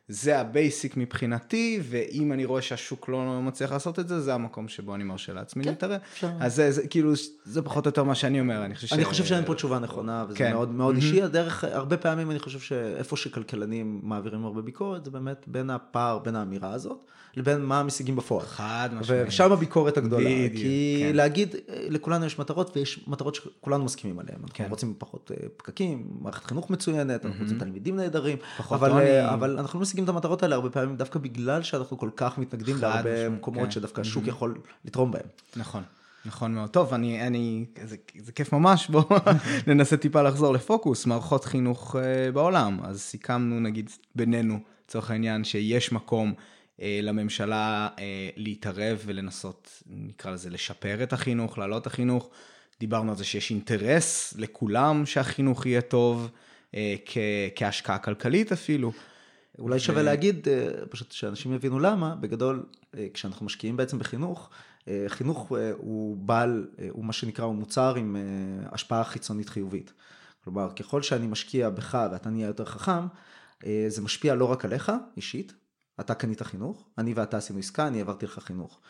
זה 0.09 0.41
ה 0.41 0.50
basic 0.50 0.97
מבחינתי, 0.97 1.81
ואם 1.83 2.33
אני 2.33 2.45
רואה 2.45 2.63
שהשוק 2.63 3.09
לא 3.09 3.43
מצליח 3.43 3.73
לעשות 3.73 3.99
את 3.99 4.09
זה, 4.09 4.21
זה 4.21 4.35
המקום 4.35 4.69
שבו 4.69 4.95
אני 4.95 5.05
מרשה 5.05 5.33
לעצמי 5.33 5.65
כן, 5.65 5.71
להתערב. 5.71 6.01
אז 6.41 6.55
זה, 6.55 6.71
זה 6.71 6.89
כאילו, 6.89 7.13
זה 7.45 7.63
פחות 7.63 7.87
או 7.87 7.89
יותר 7.89 8.03
מה 8.03 8.15
שאני 8.15 8.41
אומר, 8.41 8.65
אני 8.65 8.75
חושב 8.75 8.95
אני 8.95 9.05
ש... 9.05 9.07
חושב 9.07 9.25
שאין 9.25 9.45
פה 9.45 9.55
תשובה 9.55 9.79
נכונה, 9.79 10.25
וזה 10.29 10.39
כן. 10.39 10.53
מאוד 10.53 10.71
מאוד 10.71 10.95
mm-hmm. 10.95 10.99
אישי. 10.99 11.23
הדרך, 11.23 11.65
הרבה 11.65 11.97
פעמים 11.97 12.31
אני 12.31 12.39
חושב 12.39 12.59
שאיפה 12.59 13.17
שכלכלנים 13.17 14.01
מעבירים 14.03 14.45
הרבה 14.45 14.63
ביקורת, 14.63 15.05
זה 15.05 15.11
באמת 15.11 15.45
בין 15.47 15.71
הפער, 15.71 16.19
בין 16.19 16.37
האמירה 16.37 16.73
הזאת, 16.73 17.05
לבין 17.37 17.65
מה 17.65 17.81
המשיגים 17.81 18.17
בפועל. 18.17 18.47
חד 18.47 18.89
משמעית. 18.93 19.29
ושם 19.29 19.53
הביקורת 19.53 19.97
הגדולה. 19.97 20.25
בדיוק, 20.25 20.53
כי 20.53 21.05
כן. 21.09 21.17
להגיד, 21.17 21.57
לכולנו 21.89 22.27
יש 22.27 22.39
מטרות, 22.39 22.77
ויש 22.77 23.05
מטרות 23.07 23.35
שכולנו 23.35 23.85
מסכימים 23.85 24.19
עליהן. 24.19 24.39
אנחנו 24.41 24.55
כן. 24.55 24.67
רוצים 24.71 24.95
פחות 24.99 25.31
אה, 25.31 25.49
פקקים, 25.57 26.09
מערכת 26.21 26.45
חינוך 26.45 26.71
מצוינת, 26.71 27.27
אנחנו 27.27 27.43
רוצים 27.43 27.59
תלמידים 27.59 27.97
נהדרים, 27.97 28.39
אבל, 28.71 28.93
אה, 28.93 29.35
אבל 29.35 29.59
אנחנו 29.59 29.79
לא 29.79 29.83
משיגים 29.83 30.05
את 30.05 30.09
המטרות 30.09 30.43
האלה 30.43 30.55
הרבה 30.55 30.71
פעמים 30.71 30.97
דווקא 30.97 31.19
בגלל 31.19 31.63
שאנחנו 31.63 31.99
כל 31.99 32.11
כך 32.17 32.39
מתנגדים 32.39 32.77
להרבה 32.81 33.29
מקומות 33.29 33.65
כן. 33.65 33.71
שדווקא 33.71 34.01
השוק 34.01 34.27
יכול 34.27 34.55
לתרום 34.85 35.11
בהם. 35.11 35.27
נכון. 35.57 35.83
נכון 36.25 36.55
מאוד. 36.55 36.71
טוב, 36.71 36.95
אני, 36.95 37.27
אני, 37.27 37.65
זה, 37.85 37.97
זה 38.19 38.33
כיף 38.33 38.53
ממש, 38.53 38.89
בואו 38.89 39.05
ננסה 39.67 39.97
טיפה 39.97 40.23
לחזור 40.23 40.53
לפוקוס, 40.53 41.07
מערכות 41.07 41.45
חינוך 41.45 41.97
uh, 41.97 42.33
בעולם. 42.33 42.79
אז 42.83 43.01
סיכמנו 43.01 43.61
נגיד 43.61 43.91
בינינו, 44.15 44.59
לצורך 44.87 45.11
העניין, 45.11 45.45
שיש 45.45 45.93
מקום 45.93 46.35
לממשלה 47.03 47.89
uh, 47.97 48.01
להתערב 48.37 49.03
ולנסות, 49.07 49.83
נקרא 49.87 50.31
לזה, 50.31 50.51
לשפר 50.51 51.03
את 51.03 51.13
החינוך, 51.13 51.59
להעלות 51.59 51.83
את 51.83 51.87
החינוך. 51.87 52.31
דיברנו 52.81 53.11
על 53.11 53.17
זה 53.17 53.25
שיש 53.25 53.51
אינטרס 53.51 54.35
לכולם 54.39 55.07
שהחינוך 55.07 55.67
יהיה 55.67 55.81
טוב, 55.81 56.31
כ, 57.07 57.19
כהשקעה 57.57 57.99
כלכלית 57.99 58.53
אפילו. 58.53 58.93
אולי 59.59 59.79
שווה 59.79 60.03
להגיד, 60.03 60.49
אה, 60.49 60.87
פשוט 60.91 61.13
שאנשים 61.13 61.53
יבינו 61.53 61.81
למה, 61.81 62.15
בגדול, 62.15 62.67
אה, 62.97 63.07
כשאנחנו 63.15 63.47
משקיעים 63.47 63.77
בעצם 63.77 63.99
בחינוך, 63.99 64.51
אה, 64.89 65.05
חינוך 65.09 65.53
הוא 65.77 66.17
בעל, 66.17 66.67
הוא 66.91 67.05
מה 67.05 67.13
שנקרא, 67.13 67.45
הוא 67.45 67.55
מוצר 67.55 67.95
עם 67.95 68.17
השפעה 68.73 69.05
חיצונית 69.05 69.49
חיובית. 69.49 69.93
כלומר, 70.45 70.69
ככל 70.73 71.03
שאני 71.03 71.27
משקיע 71.27 71.71
בך 71.71 72.07
ואתה 72.13 72.31
נהיה 72.31 72.47
יותר 72.47 72.65
חכם, 72.65 73.07
זה 73.89 74.03
משפיע 74.03 74.35
לא 74.35 74.45
רק 74.45 74.65
עליך, 74.65 74.93
אישית, 75.17 75.55
אתה 76.01 76.15
קנית 76.15 76.43
חינוך, 76.43 76.89
אני 76.99 77.15
ואתה 77.15 77.37
עשינו 77.37 77.59
עסקה, 77.59 77.89
אני 77.89 77.99
העברתי 77.99 78.27
לך 78.27 78.39
חינוך. 78.39 78.81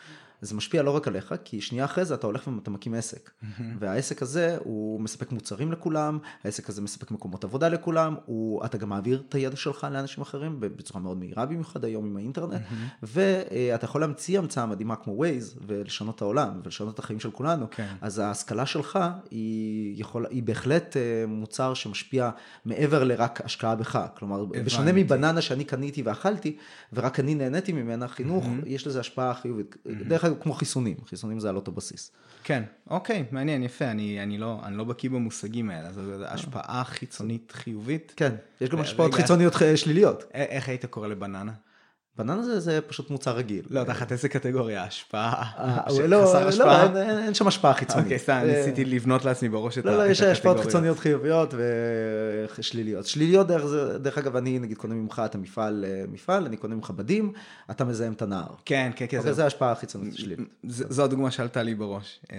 זה 0.43 0.55
משפיע 0.55 0.83
לא 0.83 0.91
רק 0.91 1.07
עליך, 1.07 1.33
כי 1.43 1.61
שנייה 1.61 1.85
אחרי 1.85 2.05
זה 2.05 2.13
אתה 2.13 2.27
הולך 2.27 2.47
ואתה 2.47 2.71
מקים 2.71 2.93
עסק. 2.93 3.31
והעסק 3.79 4.21
הזה, 4.21 4.57
הוא 4.63 5.01
מספק 5.01 5.31
מוצרים 5.31 5.71
לכולם, 5.71 6.19
העסק 6.43 6.69
הזה 6.69 6.81
מספק 6.81 7.11
מקומות 7.11 7.43
עבודה 7.43 7.69
לכולם, 7.69 8.15
הוא, 8.25 8.65
אתה 8.65 8.77
גם 8.77 8.89
מעביר 8.89 9.23
את 9.29 9.35
הידע 9.35 9.55
שלך 9.55 9.87
לאנשים 9.91 10.21
אחרים 10.21 10.55
בצורה 10.59 11.01
מאוד 11.01 11.17
מהירה 11.17 11.45
במיוחד 11.45 11.85
היום 11.85 12.05
עם 12.05 12.17
האינטרנט, 12.17 12.61
ואתה 13.03 13.85
יכול 13.85 14.01
להמציא 14.01 14.39
המצאה 14.39 14.65
מדהימה 14.65 14.95
כמו 14.95 15.23
Waze, 15.23 15.59
ולשנות 15.67 16.15
את 16.15 16.21
העולם, 16.21 16.61
ולשנות 16.63 16.93
את 16.93 16.99
החיים 16.99 17.19
של 17.19 17.31
כולנו. 17.31 17.65
כן. 17.71 17.87
אז 18.01 18.19
ההשכלה 18.19 18.65
שלך 18.65 18.99
היא, 19.31 20.01
יכול, 20.01 20.25
היא 20.29 20.43
בהחלט 20.43 20.97
אה, 20.97 21.25
מוצר 21.27 21.73
שמשפיע 21.73 22.29
מעבר 22.65 23.03
לרק 23.03 23.41
השקעה 23.45 23.75
בך. 23.75 23.99
כלומר. 24.17 24.45
בשונה 24.45 24.91
מבננה 24.91 25.41
שאני 25.41 25.63
קניתי 25.63 26.01
ואכלתי, 26.01 26.57
ורק 26.93 27.19
אני 27.19 27.35
נהניתי 27.35 27.71
ממנה, 27.71 28.07
חינוך, 28.07 28.45
יש 28.65 28.87
לזה 28.87 28.99
השפעה 28.99 29.33
חיובית. 29.33 29.75
דרך 30.07 30.25
אגב, 30.25 30.32
כמו 30.41 30.53
חיסונים, 30.53 30.97
חיסונים 31.09 31.39
זה 31.39 31.49
על 31.49 31.55
אותו 31.55 31.71
בסיס. 31.71 32.11
כן, 32.43 32.63
אוקיי, 32.89 33.23
מעניין, 33.31 33.63
יפה, 33.63 33.85
אני, 33.85 34.23
אני 34.23 34.37
לא, 34.37 34.59
אני 34.63 34.77
לא 34.77 34.83
בקיא 34.83 35.09
במושגים 35.09 35.69
האלה, 35.69 35.93
זו 35.93 36.01
השפעה 36.25 36.83
חיצונית 36.83 37.51
חיובית. 37.55 38.13
כן, 38.15 38.35
יש 38.61 38.69
גם. 38.69 38.79
השפעות 38.79 39.13
חיצוניות 39.13 39.55
ח- 39.55 39.75
שליליות. 39.75 40.23
איך 40.33 40.69
היית 40.69 40.85
קורא 40.85 41.07
לבננה? 41.07 41.51
בננה 42.17 42.43
זה, 42.43 42.59
זה 42.59 42.79
פשוט 42.87 43.09
מוצר 43.09 43.35
רגיל. 43.35 43.65
לא, 43.69 43.83
תחת 43.83 44.11
איזה 44.11 44.29
קטגוריה? 44.29 44.83
השפעה? 44.83 45.43
אה, 45.57 45.77
ש- 45.89 45.99
לא, 45.99 46.25
חסר 46.29 46.43
לא, 46.43 46.49
השפעה? 46.49 46.83
אין, 46.83 46.97
אין, 46.97 47.17
אין 47.23 47.33
שם 47.33 47.47
השפעה 47.47 47.73
חיצונית. 47.73 48.03
אוקיי, 48.05 48.19
סתם, 48.19 48.33
אה, 48.33 48.43
ניסיתי 48.43 48.85
לבנות 48.85 49.25
לעצמי 49.25 49.49
בראש 49.49 49.77
את 49.77 49.85
ה- 49.85 49.91
לא, 49.91 49.97
לא, 49.97 50.11
יש 50.11 50.21
השפעות 50.21 50.35
הקטגוריות. 50.35 50.65
חיצוניות 50.65 50.99
חיוביות 50.99 51.53
ושליליות. 52.59 53.05
שליליות, 53.05 53.47
דרך, 53.47 53.63
דרך 53.99 54.17
אגב, 54.17 54.35
אני 54.35 54.59
נגיד 54.59 54.77
קונה 54.77 54.93
ממך 54.93 55.21
את 55.25 55.35
המפעל, 55.35 55.85
אה, 55.87 56.03
מפעל, 56.07 56.45
אני 56.45 56.57
קונה 56.57 56.75
ממך 56.75 56.89
בדים, 56.91 57.33
אתה 57.71 57.85
מזהם 57.85 58.13
את 58.13 58.21
הנהר. 58.21 58.47
כן, 58.65 58.91
כן, 58.95 59.05
כן, 59.09 59.17
אוקיי, 59.17 59.21
זהו. 59.21 59.33
זה 59.33 59.43
ההשפעה 59.43 59.71
החיצונית 59.71 60.15
שלילית. 60.17 60.39
זו 60.67 61.03
הדוגמה 61.03 61.31
שעלתה 61.31 61.63
לי 61.63 61.75
בראש. 61.75 62.19
אה, 62.31 62.37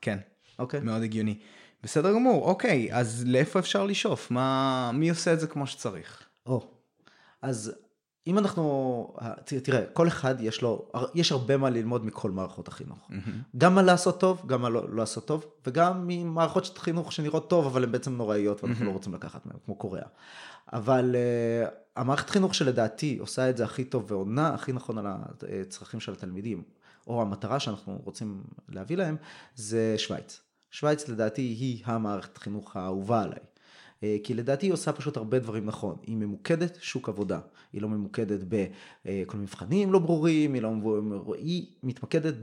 כן, 0.00 0.18
אוקיי. 0.58 0.80
מאוד 0.80 1.02
הגיוני. 1.02 1.38
בסדר 1.82 2.12
גמור, 2.12 2.44
אוקיי, 2.48 2.88
אז 2.92 3.24
לאיפה 3.26 3.58
אפשר 3.58 3.84
לשאוף? 3.86 4.30
מה, 4.30 4.90
מי 4.94 5.10
עושה 5.10 5.32
את 5.32 5.40
זה 5.40 5.46
כמו 5.46 5.66
שצריך? 5.66 6.22
או, 6.46 6.66
אז 7.42 7.72
אם 8.26 8.38
אנחנו, 8.38 9.14
ת- 9.44 9.52
תראה, 9.54 9.86
כל 9.92 10.08
אחד 10.08 10.34
יש 10.40 10.62
לו, 10.62 10.88
יש 11.14 11.32
הרבה 11.32 11.56
מה 11.56 11.70
ללמוד 11.70 12.04
מכל 12.04 12.30
מערכות 12.30 12.68
החינוך. 12.68 13.08
גם 13.56 13.74
מה 13.74 13.82
לעשות 13.82 14.20
טוב, 14.20 14.42
גם 14.46 14.62
מה 14.62 14.68
לא, 14.68 14.88
לא 14.88 14.96
לעשות 14.96 15.26
טוב, 15.26 15.46
וגם 15.66 16.04
ממערכות 16.06 16.64
של 16.64 16.78
חינוך 16.78 17.12
שנראות 17.12 17.50
טוב, 17.50 17.66
אבל 17.66 17.84
הן 17.84 17.92
בעצם 17.92 18.16
נוראיות 18.16 18.64
ואנחנו 18.64 18.84
לא 18.84 18.90
רוצים 18.90 19.14
לקחת 19.14 19.46
מהן, 19.46 19.56
כמו 19.64 19.74
קוריאה. 19.74 20.06
אבל 20.72 21.14
uh, 21.14 21.70
המערכת 21.96 22.30
חינוך 22.30 22.54
שלדעתי 22.54 23.18
עושה 23.20 23.50
את 23.50 23.56
זה 23.56 23.64
הכי 23.64 23.84
טוב 23.84 24.04
ועונה 24.12 24.54
הכי 24.54 24.72
נכון 24.72 24.98
על 24.98 25.06
הצרכים 25.62 26.00
של 26.00 26.12
התלמידים, 26.12 26.62
או 27.06 27.22
המטרה 27.22 27.60
שאנחנו 27.60 28.00
רוצים 28.04 28.42
להביא 28.68 28.96
להם, 28.96 29.16
זה 29.54 29.94
שווייץ. 29.98 30.40
שווייץ 30.70 31.08
לדעתי 31.08 31.42
היא 31.42 31.82
המערכת 31.84 32.38
חינוך 32.38 32.76
האהובה 32.76 33.22
עליי. 33.22 33.38
אה, 34.04 34.16
כי 34.22 34.34
לדעתי 34.34 34.66
היא 34.66 34.72
עושה 34.72 34.92
פשוט 34.92 35.16
הרבה 35.16 35.38
דברים 35.38 35.66
נכון. 35.66 35.96
היא 36.06 36.16
ממוקדת 36.16 36.78
שוק 36.80 37.08
עבודה. 37.08 37.38
היא 37.72 37.82
לא 37.82 37.88
ממוקדת 37.88 38.40
בכל 38.48 39.38
מבחנים 39.38 39.92
לא 39.92 39.98
ברורים, 39.98 40.54
היא, 40.54 40.62
לא, 40.62 40.74
היא 41.38 41.66
מתמקדת 41.82 42.34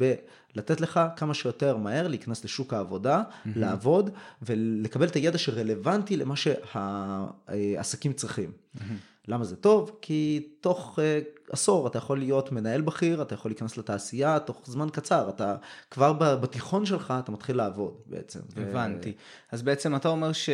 בלתת 0.56 0.82
לך 0.82 1.00
כמה 1.16 1.34
שיותר 1.34 1.78
מהר 1.78 2.08
להיכנס 2.08 2.44
לשוק 2.44 2.74
העבודה, 2.74 3.24
לעבוד 3.56 4.10
ולקבל 4.42 5.08
את 5.08 5.16
הידע 5.16 5.38
שרלוונטי 5.38 6.18
למה 6.18 6.36
שהעסקים 6.36 8.14
צריכים. 8.14 8.52
למה 9.28 9.44
זה 9.44 9.56
טוב? 9.56 9.98
כי 10.02 10.50
תוך 10.62 11.00
uh, 11.00 11.52
עשור 11.54 11.88
אתה 11.88 11.98
יכול 11.98 12.20
להיות 12.20 12.52
מנהל 12.52 12.82
בכיר, 12.82 13.22
אתה 13.22 13.34
יכול 13.34 13.52
להיכנס 13.52 13.78
לתעשייה, 13.78 14.40
תוך 14.40 14.62
זמן 14.66 14.90
קצר, 14.90 15.30
אתה 15.30 15.56
כבר 15.92 16.14
בתיכון 16.14 16.86
שלך 16.86 17.14
אתה 17.20 17.32
מתחיל 17.32 17.56
לעבוד 17.56 17.94
בעצם. 18.06 18.40
ו- 18.56 18.70
הבנתי. 18.70 19.14
אז 19.52 19.62
בעצם 19.62 19.96
אתה 19.96 20.10
אומר 20.10 20.32
ש... 20.32 20.50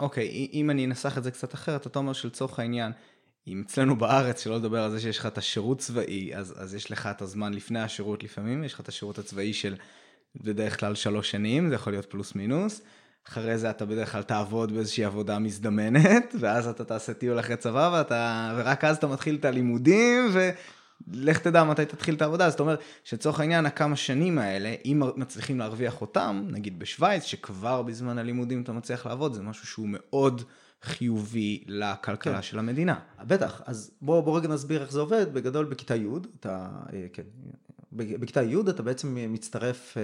אוקיי, 0.00 0.48
אם 0.52 0.70
אני 0.70 0.84
אנסח 0.84 1.18
את 1.18 1.24
זה 1.24 1.30
קצת 1.30 1.54
אחרת, 1.54 1.86
אתה 1.86 1.98
אומר 1.98 2.12
שלצורך 2.12 2.58
העניין, 2.58 2.92
אם 3.46 3.62
אצלנו 3.66 3.96
בארץ, 3.96 4.44
שלא 4.44 4.56
לדבר 4.56 4.82
על 4.82 4.90
זה 4.90 5.00
שיש 5.00 5.18
לך 5.18 5.26
את 5.26 5.38
השירות 5.38 5.78
צבאי, 5.78 6.36
אז, 6.36 6.54
אז 6.56 6.74
יש 6.74 6.90
לך 6.90 7.06
את 7.06 7.22
הזמן 7.22 7.54
לפני 7.54 7.80
השירות 7.80 8.24
לפעמים, 8.24 8.64
יש 8.64 8.74
לך 8.74 8.80
את 8.80 8.88
השירות 8.88 9.18
הצבאי 9.18 9.52
של 9.52 9.76
בדרך 10.36 10.80
כלל 10.80 10.94
שלוש 10.94 11.30
שנים, 11.30 11.68
זה 11.68 11.74
יכול 11.74 11.92
להיות 11.92 12.06
פלוס 12.06 12.34
מינוס. 12.34 12.82
אחרי 13.28 13.58
זה 13.58 13.70
אתה 13.70 13.84
בדרך 13.84 14.12
כלל 14.12 14.22
תעבוד 14.22 14.72
באיזושהי 14.72 15.04
עבודה 15.04 15.38
מזדמנת, 15.38 16.34
ואז 16.40 16.66
אתה 16.66 16.84
תעשה 16.84 17.14
טיול 17.14 17.40
אחרי 17.40 17.56
צבא, 17.56 17.90
ואתה, 17.94 18.52
ורק 18.56 18.84
אז 18.84 18.96
אתה 18.96 19.06
מתחיל 19.06 19.34
את 19.34 19.44
הלימודים, 19.44 20.30
ולך 21.08 21.38
תדע 21.38 21.64
מתי 21.64 21.86
תתחיל 21.86 22.14
את 22.14 22.22
העבודה. 22.22 22.46
אז 22.46 22.54
אתה 22.54 22.62
אומר 22.62 22.76
שלצורך 23.04 23.40
העניין, 23.40 23.66
הכמה 23.66 23.96
שנים 23.96 24.38
האלה, 24.38 24.74
אם 24.84 25.02
מצליחים 25.16 25.58
להרוויח 25.58 26.00
אותם, 26.00 26.44
נגיד 26.50 26.78
בשוויץ, 26.78 27.22
שכבר 27.22 27.82
בזמן 27.82 28.18
הלימודים 28.18 28.62
אתה 28.62 28.72
מצליח 28.72 29.06
לעבוד, 29.06 29.34
זה 29.34 29.42
משהו 29.42 29.66
שהוא 29.66 29.86
מאוד 29.88 30.42
חיובי 30.82 31.64
לכלכלה 31.66 32.34
כן. 32.34 32.42
של 32.42 32.58
המדינה. 32.58 33.00
בטח, 33.26 33.62
אז 33.66 33.90
בוא, 34.02 34.20
בוא 34.20 34.38
רגע 34.38 34.48
נסביר 34.48 34.82
איך 34.82 34.92
זה 34.92 35.00
עובד. 35.00 35.34
בגדול 35.34 35.64
בכיתה 35.64 35.96
י', 35.96 36.06
אתה, 36.40 36.68
אה, 36.92 37.06
כן, 37.12 37.22
בכיתה 37.92 38.42
י' 38.42 38.60
אתה 38.68 38.82
בעצם 38.82 39.16
מצטרף, 39.28 39.96
אה, 39.96 40.02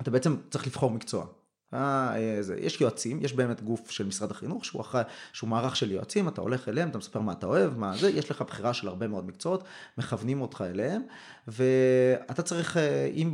אתה 0.00 0.10
בעצם 0.10 0.36
צריך 0.50 0.66
לבחור 0.66 0.90
מקצוע. 0.90 1.26
אה, 1.74 2.16
אה, 2.16 2.42
זה, 2.42 2.56
יש 2.60 2.80
יועצים, 2.80 3.18
יש 3.22 3.32
באמת 3.32 3.62
גוף 3.62 3.90
של 3.90 4.06
משרד 4.06 4.30
החינוך 4.30 4.64
שהוא, 4.64 4.80
אחרי, 4.80 5.02
שהוא 5.32 5.50
מערך 5.50 5.76
של 5.76 5.90
יועצים, 5.90 6.28
אתה 6.28 6.40
הולך 6.40 6.68
אליהם, 6.68 6.88
אתה 6.88 6.98
מספר 6.98 7.20
מה 7.20 7.32
אתה 7.32 7.46
אוהב, 7.46 7.78
מה 7.78 7.96
זה, 7.96 8.10
יש 8.10 8.30
לך 8.30 8.42
בחירה 8.42 8.74
של 8.74 8.88
הרבה 8.88 9.08
מאוד 9.08 9.26
מקצועות, 9.26 9.64
מכוונים 9.98 10.40
אותך 10.40 10.64
אליהם, 10.70 11.02
ואתה 11.48 12.42
צריך, 12.42 12.76
אה, 12.76 13.10
אם, 13.14 13.32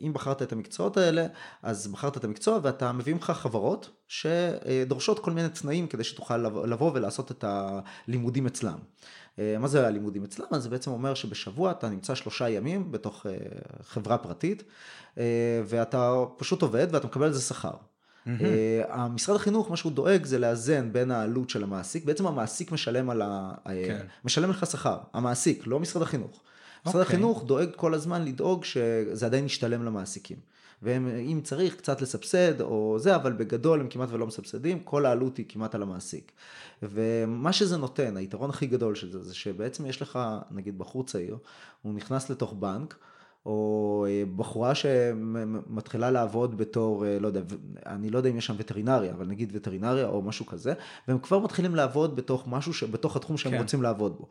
אם 0.00 0.12
בחרת 0.12 0.42
את 0.42 0.52
המקצועות 0.52 0.96
האלה, 0.96 1.26
אז 1.62 1.86
בחרת 1.86 2.16
את 2.16 2.24
המקצוע 2.24 2.58
ואתה 2.62 2.92
מביא 2.92 3.14
ממך 3.14 3.30
חברות 3.30 3.90
שדורשות 4.08 5.18
כל 5.18 5.30
מיני 5.30 5.48
תנאים 5.48 5.86
כדי 5.86 6.04
שתוכל 6.04 6.36
לבוא 6.66 6.92
ולעשות 6.94 7.30
את 7.30 7.44
הלימודים 7.48 8.46
אצלם. 8.46 8.78
אה, 9.38 9.56
מה 9.58 9.68
זה 9.68 9.86
הלימודים 9.86 10.24
אצלם? 10.24 10.46
אז 10.50 10.62
זה 10.62 10.68
בעצם 10.68 10.90
אומר 10.90 11.14
שבשבוע 11.14 11.70
אתה 11.70 11.88
נמצא 11.88 12.14
שלושה 12.14 12.48
ימים 12.48 12.92
בתוך 12.92 13.26
אה, 13.26 13.32
חברה 13.82 14.18
פרטית, 14.18 14.62
אה, 15.18 15.24
ואתה 15.66 16.14
פשוט 16.36 16.62
עובד 16.62 16.86
ואתה 16.90 17.06
מקבל 17.06 17.26
על 17.26 17.32
זה 17.32 17.40
שכר. 17.40 17.72
אה, 18.26 18.82
המשרד 18.88 19.36
החינוך, 19.36 19.70
מה 19.70 19.76
שהוא 19.76 19.92
דואג 19.92 20.24
זה 20.24 20.38
לאזן 20.38 20.92
בין 20.92 21.10
העלות 21.10 21.50
של 21.50 21.62
המעסיק, 21.62 22.04
בעצם 22.04 22.26
המעסיק 22.26 22.72
משלם 22.72 23.10
על 23.10 23.22
ה... 23.22 23.54
כן. 23.64 24.06
משלם 24.24 24.50
לך 24.50 24.66
שכר, 24.66 24.98
המעסיק, 25.12 25.66
לא 25.66 25.80
משרד 25.80 26.02
החינוך. 26.02 26.40
משרד 26.86 27.00
אוקיי. 27.00 27.16
החינוך 27.16 27.44
דואג 27.44 27.68
כל 27.76 27.94
הזמן 27.94 28.24
לדאוג 28.24 28.64
שזה 28.64 29.26
עדיין 29.26 29.46
ישתלם 29.46 29.84
למעסיקים. 29.84 30.36
ואם 30.82 31.40
צריך 31.44 31.76
קצת 31.76 32.02
לסבסד 32.02 32.60
או 32.60 32.96
זה, 32.98 33.16
אבל 33.16 33.32
בגדול 33.32 33.80
הם 33.80 33.88
כמעט 33.88 34.08
ולא 34.12 34.26
מסבסדים, 34.26 34.80
כל 34.80 35.06
העלות 35.06 35.36
היא 35.36 35.46
כמעט 35.48 35.74
על 35.74 35.82
המעסיק. 35.82 36.32
ומה 36.82 37.52
שזה 37.52 37.76
נותן, 37.76 38.16
היתרון 38.16 38.50
הכי 38.50 38.66
גדול 38.66 38.94
של 38.94 39.12
זה, 39.12 39.22
זה 39.22 39.34
שבעצם 39.34 39.86
יש 39.86 40.02
לך, 40.02 40.18
נגיד 40.50 40.78
בחור 40.78 41.04
צעיר, 41.04 41.38
הוא 41.82 41.94
נכנס 41.94 42.30
לתוך 42.30 42.52
בנק, 42.52 42.96
או 43.46 44.06
אה, 44.08 44.22
בחורה 44.36 44.74
שמתחילה 44.74 46.10
לעבוד 46.10 46.58
בתור, 46.58 47.06
אה, 47.06 47.18
לא 47.18 47.26
יודע, 47.26 47.40
אני 47.86 48.10
לא 48.10 48.18
יודע 48.18 48.30
אם 48.30 48.36
יש 48.36 48.46
שם 48.46 48.54
וטרינריה, 48.58 49.12
אבל 49.12 49.26
נגיד 49.26 49.50
וטרינריה 49.52 50.06
או 50.06 50.22
משהו 50.22 50.46
כזה, 50.46 50.72
והם 51.08 51.18
כבר 51.18 51.38
מתחילים 51.38 51.74
לעבוד 51.74 52.16
בתוך 52.16 52.44
משהו, 52.48 52.74
ש- 52.74 52.84
בתוך 52.84 53.16
התחום 53.16 53.36
שהם 53.36 53.52
כן. 53.52 53.58
רוצים 53.58 53.82
לעבוד 53.82 54.16
בו. 54.18 54.26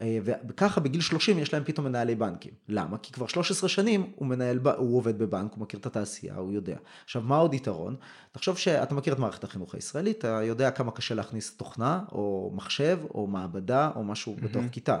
אה, 0.00 0.18
וככה 0.24 0.80
בגיל 0.80 1.00
30 1.00 1.38
יש 1.38 1.52
להם 1.52 1.64
פתאום 1.64 1.86
מנהלי 1.86 2.14
בנקים. 2.14 2.52
למה? 2.68 2.98
כי 2.98 3.12
כבר 3.12 3.26
13 3.26 3.68
שנים 3.68 4.12
הוא 4.16 4.28
מנהל, 4.28 4.58
הוא 4.76 4.96
עובד 4.96 5.18
בבנק, 5.18 5.52
הוא 5.52 5.60
מכיר 5.60 5.80
את 5.80 5.86
התעשייה, 5.86 6.34
הוא 6.34 6.52
יודע. 6.52 6.76
עכשיו, 7.04 7.22
מה 7.22 7.36
עוד 7.36 7.54
יתרון? 7.54 7.96
תחשוב 8.32 8.58
שאתה 8.58 8.94
מכיר 8.94 9.12
את 9.12 9.18
מערכת 9.18 9.44
החינוך 9.44 9.74
הישראלית, 9.74 10.18
אתה 10.18 10.42
יודע 10.42 10.70
כמה 10.70 10.90
קשה 10.90 11.14
להכניס 11.14 11.56
תוכנה, 11.56 12.00
או 12.12 12.50
מחשב, 12.54 12.98
או 13.14 13.26
מעבדה, 13.26 13.90
או 13.94 14.04
משהו 14.04 14.36
בתוך 14.42 14.64
כיתה. 14.72 14.98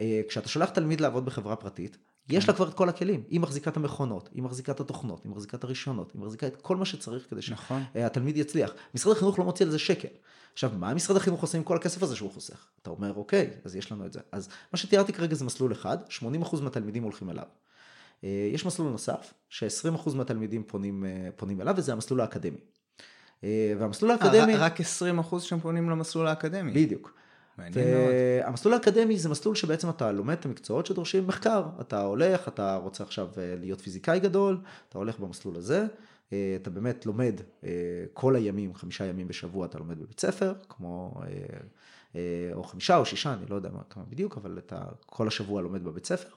אה, 0.00 0.20
כשאתה 0.28 0.48
שולח 0.48 0.70
תלמיד 0.70 1.00
לעבוד 1.00 1.24
בחברה 1.24 1.56
פרטית, 1.56 1.96
יש 2.28 2.48
לה 2.48 2.54
כבר 2.54 2.68
את 2.68 2.74
כל 2.74 2.88
הכלים, 2.88 3.22
היא 3.28 3.40
מחזיקה 3.40 3.70
את 3.70 3.76
המכונות, 3.76 4.28
היא 4.34 4.42
מחזיקה 4.42 4.72
את 4.72 4.80
התוכנות, 4.80 5.24
היא 5.24 5.32
מחזיקה 5.32 5.56
את 5.56 5.64
הרישיונות, 5.64 6.12
היא 6.14 6.22
מחזיקה 6.22 6.46
את 6.46 6.56
כל 6.56 6.76
מה 6.76 6.84
שצריך 6.84 7.26
כדי 7.30 7.40
נכון. 7.50 7.82
שהתלמיד 7.94 8.36
יצליח. 8.36 8.74
משרד 8.94 9.16
החינוך 9.16 9.38
לא 9.38 9.44
מוציא 9.44 9.66
על 9.66 9.72
זה 9.72 9.78
שקל. 9.78 10.08
עכשיו, 10.56 10.70
מה 10.78 10.94
משרד 10.94 11.16
החינוך 11.16 11.42
עושה 11.42 11.58
עם 11.58 11.64
כל 11.64 11.76
הכסף 11.76 12.02
הזה 12.02 12.16
שהוא 12.16 12.32
חוסך? 12.32 12.66
אתה 12.82 12.90
אומר, 12.90 13.14
אוקיי, 13.14 13.50
אז 13.64 13.76
יש 13.76 13.92
לנו 13.92 14.06
את 14.06 14.12
זה. 14.12 14.20
אז 14.32 14.48
מה 14.72 14.78
שתיארתי 14.78 15.12
כרגע 15.12 15.34
זה 15.34 15.44
מסלול 15.44 15.72
אחד, 15.72 15.98
80% 16.20 16.60
מהתלמידים 16.62 17.02
הולכים 17.02 17.30
אליו. 17.30 17.44
אה, 18.24 18.50
יש 18.52 18.66
מסלול 18.66 18.90
נוסף, 18.90 19.34
ש-20% 19.48 20.14
מהתלמידים 20.14 20.64
פונים, 20.66 21.04
אה, 21.04 21.28
פונים 21.36 21.60
אליו, 21.60 21.74
וזה 21.76 21.92
המסלול 21.92 22.20
האקדמי. 22.20 22.58
אה, 23.44 23.74
והמסלול 23.78 24.10
האקדמי... 24.10 24.56
רק 24.56 24.80
20% 24.80 24.84
שהם 25.40 25.60
פונים 25.60 25.90
למסלול 25.90 26.26
האקדמי. 26.26 26.72
בדיוק. 26.72 27.14
מעניין 27.58 27.88
מאוד. 27.88 28.10
והמסלול 28.44 28.74
האקדמי 28.74 29.18
זה 29.18 29.28
מסלול 29.28 29.54
שבעצם 29.54 29.90
אתה 29.90 30.12
לומד 30.12 30.36
את 30.38 30.46
המקצועות 30.46 30.86
שדורשים 30.86 31.26
מחקר. 31.26 31.64
אתה 31.80 32.02
הולך, 32.02 32.48
אתה 32.48 32.76
רוצה 32.76 33.04
עכשיו 33.04 33.28
להיות 33.36 33.80
פיזיקאי 33.80 34.20
גדול, 34.20 34.60
אתה 34.88 34.98
הולך 34.98 35.18
במסלול 35.18 35.56
הזה. 35.56 35.86
אה, 36.32 36.56
אתה 36.62 36.70
באמת 36.70 37.06
לומד 37.06 37.40
אה, 37.64 37.70
כל 38.12 38.36
הימים, 38.36 38.74
חמישה 38.74 39.04
ימים 39.06 39.28
בשבוע 39.28 39.66
אתה 39.66 39.78
לומד 39.78 39.98
בבית 39.98 40.20
ספר, 40.20 40.54
כמו, 40.68 41.22
אה, 42.14 42.20
או 42.52 42.64
חמישה 42.64 42.96
או 42.96 43.06
שישה, 43.06 43.32
אני 43.32 43.46
לא 43.46 43.54
יודע 43.56 43.70
מה 43.70 43.82
כמה 43.90 44.04
בדיוק, 44.04 44.36
אבל 44.36 44.58
אתה 44.58 44.84
כל 45.06 45.28
השבוע 45.28 45.62
לומד 45.62 45.84
בבית 45.84 46.06
ספר, 46.06 46.28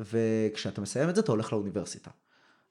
וכשאתה 0.00 0.80
מסיים 0.80 1.08
את 1.08 1.14
זה 1.14 1.20
אתה 1.20 1.32
הולך 1.32 1.52
לאוניברסיטה. 1.52 2.10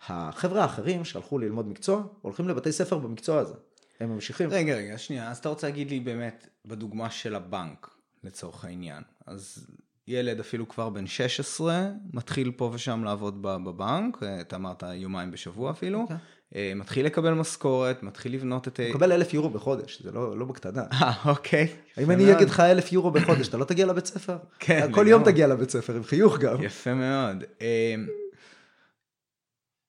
החבר'ה 0.08 0.62
האחרים 0.62 1.06
שהלכו 1.06 1.40
ללמוד 1.40 1.68
מקצוע, 1.68 2.04
הולכים 2.22 2.48
לבתי 2.50 2.72
ספר 2.72 2.98
במקצוע 2.98 3.40
הזה. 3.40 3.54
הם 4.00 4.10
ממשיכים. 4.10 4.50
רגע, 4.50 4.76
רגע, 4.76 4.98
שנייה, 4.98 5.32
אז 5.32 5.38
אתה 5.38 5.50
רוצה 5.50 5.68
להגיד 5.68 5.90
לי 5.90 6.00
באמת, 6.00 6.48
בדוגמה 6.66 7.10
של 7.10 7.36
הבנק, 7.36 7.90
לצורך 8.24 8.66
העניין, 8.66 9.04
אז 9.26 9.68
ילד 10.08 10.40
אפילו 10.40 10.68
כבר 10.68 10.90
בן 10.90 11.08
16, 11.08 11.90
מתחיל 12.14 12.52
פה 12.52 12.72
ושם 12.74 13.04
לעבוד 13.04 13.42
בבנק, 13.42 14.24
אתה 14.42 14.56
אמרת 14.56 14.84
יומיים 14.94 15.32
בשבוע 15.32 15.72
אפילו, 15.72 16.02
אוקיי. 16.02 16.18
אה, 16.56 16.74
מתחיל 16.76 17.06
לקבל 17.06 17.34
משכורת, 17.34 18.04
מתחיל 18.04 18.34
לבנות 18.34 18.68
את... 18.68 18.80
הוא 18.80 18.90
מקבל 18.90 19.12
אלף 19.12 19.34
יורו 19.34 19.50
בחודש, 19.50 20.02
זה 20.02 20.12
לא, 20.12 20.38
לא 20.38 20.46
בקטנה. 20.46 20.84
אה, 20.92 21.12
אוקיי. 21.26 21.68
אם 22.04 22.12
אני. 22.12 22.36
אגיד 22.36 22.50
לך 22.50 22.60
אלף 22.60 22.92
יורו 22.92 23.12
בחודש, 23.12 23.48
אתה 23.48 23.58
לא 23.58 23.66
תגיע 23.66 23.86
לבית 23.86 24.06
ספר? 24.06 24.38
כן, 24.60 24.88
כל 24.92 25.06
יום 25.08 25.22
לגמרי. 25.22 25.34
תגיע 25.34 25.48
לבית 25.48 25.70
ספר, 25.70 25.96
עם 25.96 26.04
חיוך 26.04 26.38
גם. 26.38 26.64
יפה 26.64 26.94
מאוד. 26.94 27.44
אמ, 27.62 28.08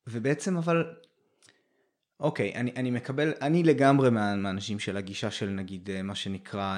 ובעצם 0.06 0.56
אבל, 0.56 0.84
אוקיי, 2.20 2.54
אני, 2.54 2.72
אני 2.76 2.90
מקבל, 2.90 3.32
אני 3.42 3.62
לגמרי 3.62 4.10
מה, 4.10 4.36
מהאנשים 4.36 4.78
של 4.78 4.96
הגישה 4.96 5.30
של 5.30 5.48
נגיד 5.48 5.90
אה, 5.90 6.02
מה 6.02 6.14
שנקרא 6.14 6.76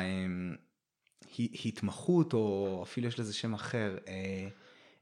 הי- 1.36 1.48
התמחות, 1.64 2.32
או 2.32 2.80
אפילו 2.82 3.08
יש 3.08 3.20
לזה 3.20 3.34
שם 3.34 3.54
אחר, 3.54 3.96
אה, 4.08 4.48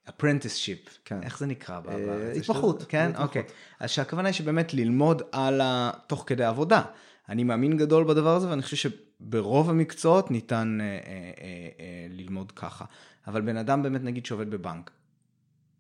apprenticeship, 0.08 0.90
כן. 1.04 1.22
איך 1.22 1.38
זה 1.38 1.46
נקרא? 1.46 1.80
ב- 1.80 1.88
אה, 1.88 2.32
התמחות, 2.32 2.84
כן. 2.88 3.10
אוקיי. 3.18 3.42
אז 3.80 3.90
שהכוונה 3.90 4.28
היא 4.28 4.34
שבאמת 4.34 4.74
ללמוד 4.74 5.22
על 5.32 5.60
ה... 5.60 5.90
תוך 6.06 6.24
כדי 6.26 6.44
עבודה. 6.44 6.82
אני 7.28 7.44
מאמין 7.44 7.76
גדול 7.76 8.04
בדבר 8.04 8.36
הזה, 8.36 8.50
ואני 8.50 8.62
חושב 8.62 8.90
שברוב 8.90 9.70
המקצועות 9.70 10.30
ניתן 10.30 10.78
אה, 10.80 10.86
אה, 10.86 10.90
אה, 10.90 11.00
אה, 11.80 12.06
ללמוד 12.10 12.52
ככה. 12.52 12.84
אבל 13.26 13.40
בן 13.40 13.56
אדם 13.56 13.82
באמת 13.82 14.04
נגיד 14.04 14.26
שעובד 14.26 14.50
בבנק, 14.50 14.90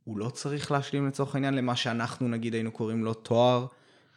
הוא 0.04 0.18
לא 0.18 0.30
צריך 0.30 0.72
להשלים 0.72 1.06
לצורך 1.08 1.34
העניין 1.34 1.54
למה 1.54 1.76
שאנחנו 1.76 2.28
נגיד 2.28 2.54
היינו 2.54 2.70
קוראים 2.70 3.04
לו 3.04 3.14
תואר 3.14 3.66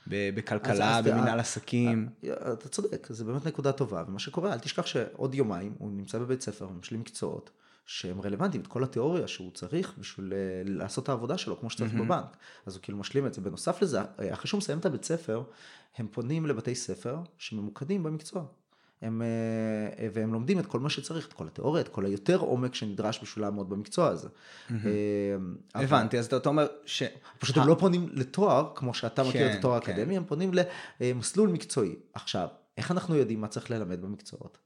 בכלכלה, 0.08 1.02
במנהל 1.02 1.40
עסקים. 1.40 2.10
אה, 2.24 2.54
אתה 2.54 2.70
צודק, 2.70 3.08
זה 3.10 3.26
באמת 3.26 3.46
נקודה 3.46 3.72
טובה, 3.72 4.04
ומה 4.08 4.20
שקורה, 4.20 4.54
אל 4.54 4.60
תשכח 4.60 4.86
שעוד 4.86 5.36
יומיים 5.36 5.74
הוא 5.78 5.92
נמצא 5.92 6.20
בבית 6.20 6.42
ספר 6.42 6.68
ומשלים 6.70 7.02
מקצועות 7.02 7.52
שהם 7.92 8.22
רלוונטיים, 8.22 8.62
את 8.62 8.68
כל 8.68 8.84
התיאוריה 8.84 9.28
שהוא 9.28 9.52
צריך 9.52 9.94
בשביל 9.98 10.34
אה, 10.34 10.38
לעשות 10.66 11.04
את 11.04 11.10
העבודה 11.10 11.38
שלו 11.38 11.60
כמו 11.60 11.70
שצריך 11.70 11.94
מהמם. 11.94 12.06
בבנק. 12.06 12.38
אז 12.66 12.76
הוא 12.76 12.82
כאילו 12.82 12.98
משלים 12.98 13.28
את 13.28 13.34
זה. 13.34 13.42
בנוסף 13.42 13.82
לזה, 13.82 14.00
אה, 14.02 14.34
אחרי 14.34 14.48
שהוא 14.48 14.58
מסיים 14.58 14.80
את 14.80 14.86
הבית 14.86 15.04
ספר, 15.04 15.44
הם 15.98 16.08
פונים 16.12 16.46
לבתי 16.46 16.76
ספר 16.76 17.18
שממוקדים 17.38 18.04
במקצוע. 18.04 18.44
הם, 19.02 19.22
אה, 19.22 20.08
והם 20.14 20.34
לומדים 20.34 20.60
את 20.60 20.66
כל 20.66 20.80
מה 20.80 20.90
שצריך, 20.90 21.28
את 21.28 21.34
כל 21.34 21.48
התיאוריה, 21.48 21.82
את 21.82 21.88
כל 21.88 22.06
היותר 22.06 22.38
עומק 22.38 22.76
שנדרש 22.76 23.20
בשביל 23.24 23.46
לעמוד 23.46 23.70
במקצוע 23.70 24.08
הזה. 24.08 24.30
הבנתי, 25.76 26.20
אז 26.20 26.26
אתה 26.26 26.50
אומר 26.50 26.68
ש... 26.86 27.04
פשוט 27.40 27.58
הם 27.58 27.68
לא 27.68 27.76
פונים 27.80 28.10
לתואר, 28.14 28.72
כמו 28.76 28.94
שאתה 28.94 29.24
מכיר 29.24 29.48
כן, 29.48 29.54
את 29.54 29.60
התואר 29.60 29.80
כן. 29.80 29.92
האקדמי, 29.92 30.18
הם 30.18 30.24
פונים 30.28 30.52
למסלול 31.02 31.50
מקצועי. 31.50 31.96
עכשיו, 32.14 32.48
איך 32.78 32.92
אנחנו 32.92 33.16
יודעים 33.16 33.42
מה 33.42 33.48
צריך 33.48 33.72
ללמד 33.72 34.02
במקצועות? 34.02 34.58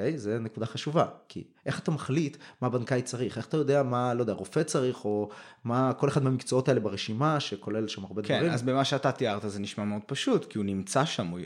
אוקיי? 0.00 0.18
זה 0.18 0.38
נקודה 0.38 0.66
חשובה. 0.66 1.04
כי 1.28 1.44
איך 1.66 1.78
אתה 1.78 1.90
מחליט 1.90 2.36
מה 2.60 2.68
בנקאי 2.68 3.02
צריך? 3.02 3.36
איך 3.36 3.46
אתה 3.46 3.56
יודע 3.56 3.82
מה, 3.82 4.14
לא 4.14 4.20
יודע, 4.20 4.32
רופא 4.32 4.62
צריך, 4.62 5.04
או 5.04 5.28
מה 5.64 5.92
כל 5.92 6.08
אחד 6.08 6.22
מהמקצועות 6.22 6.68
האלה 6.68 6.80
ברשימה, 6.80 7.40
שכולל 7.40 7.88
שם 7.88 8.04
הרבה 8.04 8.22
כן, 8.22 8.36
דברים? 8.36 8.52
אז 8.52 8.62
במה 8.62 8.84
שאתה 8.84 9.12
תיארת 9.12 9.42
זה 9.46 9.60
נשמע 9.60 9.84
מאוד 9.84 10.02
פשוט, 10.06 10.44
כי 10.44 10.58
הוא 10.58 10.64
נמצא 10.64 11.04
שם, 11.04 11.26
הוא 11.26 11.40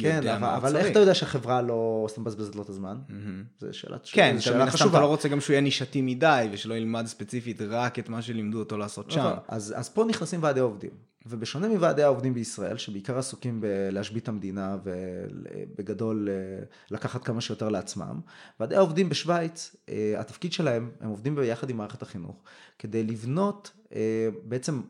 כן, 0.00 0.16
יודע 0.16 0.32
אבל, 0.32 0.40
מה 0.40 0.56
אבל 0.56 0.70
צריך. 0.70 0.84
איך 0.84 0.92
אתה 0.92 1.00
יודע 1.00 1.14
שהחברה 1.14 1.62
לא 1.62 2.06
סתם 2.08 2.20
מבזבזת 2.22 2.54
לו 2.56 2.62
את 2.62 2.68
הזמן? 2.68 2.96
מהמם. 3.08 3.44
זו 3.58 3.68
שאלה, 3.72 3.96
כן, 4.12 4.30
זו 4.30 4.34
אתה 4.34 4.42
שאלה 4.42 4.56
מן 4.56 4.62
הסתם 4.62 4.76
חשובה. 4.78 4.98
אתה 4.98 5.00
לא 5.00 5.06
רוצה 5.06 5.28
גם 5.28 5.40
שהוא 5.40 5.54
יהיה 5.54 5.60
נישתי 5.60 6.02
מדי, 6.02 6.48
ושלא 6.52 6.74
ילמד 6.74 7.06
ספציפית 7.06 7.60
רק 7.68 7.98
את 7.98 8.08
מה 8.08 8.22
שלימדו 8.22 8.58
אותו 8.58 8.78
לעשות 8.78 9.10
שם. 9.10 9.20
נכון. 9.20 9.32
אז, 9.48 9.74
אז 9.76 9.88
פה 9.88 10.04
נכנסים 10.04 10.42
ועדי 10.42 10.60
העובדים. 10.60 11.13
ובשונה 11.26 11.68
מוועדי 11.68 12.02
העובדים 12.02 12.34
בישראל, 12.34 12.76
שבעיקר 12.76 13.18
עסוקים 13.18 13.60
בלהשבית 13.60 14.22
את 14.22 14.28
המדינה 14.28 14.76
ובגדול 14.84 16.28
אה, 16.28 16.64
לקחת 16.90 17.24
כמה 17.24 17.40
שיותר 17.40 17.68
לעצמם, 17.68 18.20
ועדי 18.60 18.76
העובדים 18.76 19.08
בשוויץ, 19.08 19.76
אה, 19.88 20.14
התפקיד 20.18 20.52
שלהם, 20.52 20.90
הם 21.00 21.08
עובדים 21.10 21.34
ביחד 21.34 21.70
עם 21.70 21.76
מערכת 21.76 22.02
החינוך, 22.02 22.42
כדי 22.78 23.02
לבנות 23.02 23.72
אה, 23.94 24.28
בעצם 24.44 24.80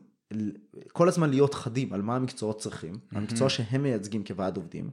כל 0.91 1.07
הזמן 1.07 1.29
להיות 1.29 1.53
חדים 1.53 1.93
על 1.93 2.01
מה 2.01 2.15
המקצועות 2.15 2.59
צריכים, 2.59 2.97
המקצוע 3.11 3.49
שהם 3.49 3.83
מייצגים 3.83 4.23
כוועד 4.23 4.57
עובדים, 4.57 4.89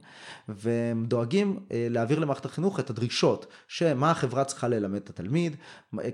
והם 0.47 1.05
דואגים 1.05 1.59
אה, 1.71 1.87
להעביר 1.89 2.19
למערכת 2.19 2.45
החינוך 2.45 2.79
את 2.79 2.89
הדרישות, 2.89 3.47
שמה 3.67 4.11
החברה 4.11 4.45
צריכה 4.45 4.67
ללמד 4.67 4.95
את 4.95 5.09
התלמיד, 5.09 5.55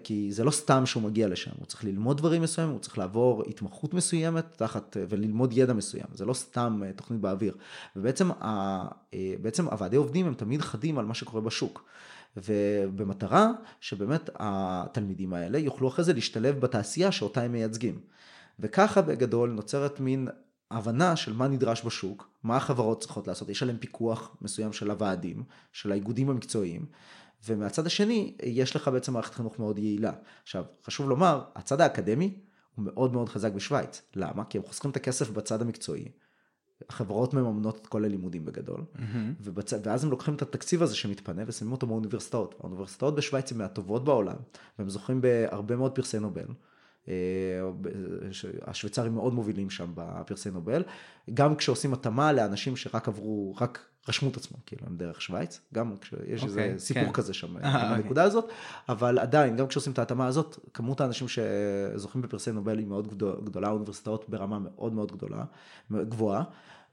כי 0.03 0.31
זה 0.31 0.43
לא 0.43 0.51
סתם 0.51 0.85
שהוא 0.85 1.03
מגיע 1.03 1.27
לשם, 1.27 1.51
הוא 1.57 1.65
צריך 1.65 1.83
ללמוד 1.83 2.17
דברים 2.17 2.41
מסוימים, 2.41 2.73
הוא 2.73 2.81
צריך 2.81 2.97
לעבור 2.97 3.43
התמחות 3.47 3.93
מסוימת 3.93 4.45
תחת, 4.55 4.97
וללמוד 5.09 5.53
ידע 5.57 5.73
מסוים, 5.73 6.07
זה 6.13 6.25
לא 6.25 6.33
סתם 6.33 6.81
אה, 6.85 6.91
תוכנית 6.93 7.21
באוויר. 7.21 7.55
ובעצם 7.95 8.31
ה, 8.31 8.45
אה, 9.13 9.33
בעצם 9.41 9.67
הוועדי 9.67 9.95
עובדים 9.95 10.27
הם 10.27 10.33
תמיד 10.33 10.61
חדים 10.61 10.99
על 10.99 11.05
מה 11.05 11.13
שקורה 11.13 11.41
בשוק. 11.41 11.83
ובמטרה 12.37 13.51
שבאמת 13.81 14.29
התלמידים 14.35 15.33
האלה 15.33 15.57
יוכלו 15.57 15.87
אחרי 15.87 16.05
זה 16.05 16.13
להשתלב 16.13 16.59
בתעשייה 16.59 17.11
שאותה 17.11 17.41
הם 17.41 17.51
מייצגים. 17.51 17.99
וככה 18.59 19.01
בגדול 19.01 19.49
נוצרת 19.49 19.99
מין 19.99 20.27
הבנה 20.71 21.15
של 21.15 21.33
מה 21.33 21.47
נדרש 21.47 21.85
בשוק, 21.85 22.29
מה 22.43 22.57
החברות 22.57 23.01
צריכות 23.01 23.27
לעשות, 23.27 23.49
יש 23.49 23.63
עליהם 23.63 23.77
פיקוח 23.77 24.37
מסוים 24.41 24.73
של 24.73 24.91
הוועדים, 24.91 25.43
של 25.71 25.91
האיגודים 25.91 26.29
המקצועיים, 26.29 26.85
ומהצד 27.47 27.85
השני 27.85 28.35
יש 28.43 28.75
לך 28.75 28.87
בעצם 28.87 29.13
מערכת 29.13 29.33
חינוך 29.33 29.59
מאוד 29.59 29.79
יעילה. 29.79 30.11
עכשיו, 30.43 30.63
חשוב 30.85 31.09
לומר, 31.09 31.43
הצד 31.55 31.81
האקדמי 31.81 32.39
הוא 32.75 32.85
מאוד 32.85 33.13
מאוד 33.13 33.29
חזק 33.29 33.51
בשוויץ. 33.51 34.01
למה? 34.15 34.43
כי 34.43 34.57
הם 34.57 34.63
חוסכים 34.63 34.91
את 34.91 34.95
הכסף 34.95 35.29
בצד 35.29 35.61
המקצועי. 35.61 36.11
החברות 36.89 37.33
מממנות 37.33 37.77
את 37.81 37.87
כל 37.87 38.05
הלימודים 38.05 38.45
בגדול, 38.45 38.83
מהמם. 38.95 39.33
ובצ... 39.41 39.73
ואז 39.83 40.03
הם 40.03 40.09
לוקחים 40.09 40.35
את 40.35 40.41
התקציב 40.41 40.83
הזה 40.83 40.95
שמתפנה 40.95 41.43
ושמים 41.47 41.71
אותו 41.71 41.87
באוניברסיטאות. 41.87 42.55
האוניברסיטאות 42.59 43.15
בשוויץ 43.15 43.51
הן 43.51 43.57
מהטובות 43.57 44.03
בעולם, 44.03 44.35
והם 44.79 44.89
זוכים 44.89 45.21
בהרבה 45.21 45.75
מאוד 45.75 45.95
פרסי 45.95 46.19
נובל. 46.19 46.45
אה, 47.09 47.15
השוויצרים 48.65 49.13
מאוד 49.13 49.33
מובילים 49.33 49.69
שם 49.69 49.91
בפרסי 49.95 50.51
נובל, 50.51 50.83
גם 51.33 51.55
כשעושים 51.55 51.93
התאמה 51.93 52.33
לאנשים 52.33 52.75
שרק 52.75 53.07
עברו, 53.07 53.55
רק 53.61 53.85
רשמו 54.09 54.29
את 54.29 54.37
עצמם, 54.37 54.57
כאילו 54.65 54.81
הם 54.87 54.97
דרך 54.97 55.21
שוויץ, 55.21 55.59
גם 55.73 55.95
כשיש 56.01 56.43
איזה 56.43 56.61
אוקיי, 56.63 56.79
סיפור 56.79 57.03
כן. 57.03 57.11
כזה 57.11 57.33
שם 57.33 57.57
אה, 57.57 57.95
בנקודה 57.97 58.23
הזאת, 58.23 58.49
אבל 58.89 59.19
עדיין, 59.19 59.55
גם 59.57 59.67
כשעושים 59.67 59.93
את 59.93 59.99
ההתאמה 59.99 60.27
הזאת, 60.27 60.59
כמות 60.73 61.01
האנשים 61.01 61.27
שזוכים 61.27 62.21
בפרסי 62.21 62.51
נובל 62.51 62.77
היא 62.77 62.87
מאוד 62.87 63.07
גדול- 63.07 63.41
גדולה, 63.43 63.67
האוניברסיטאות 63.67 64.29
ברמה 64.29 64.59
מאוד 64.59 64.93
מאוד 64.93 65.11
גדולה, 65.11 65.43
גבוהה. 65.91 66.43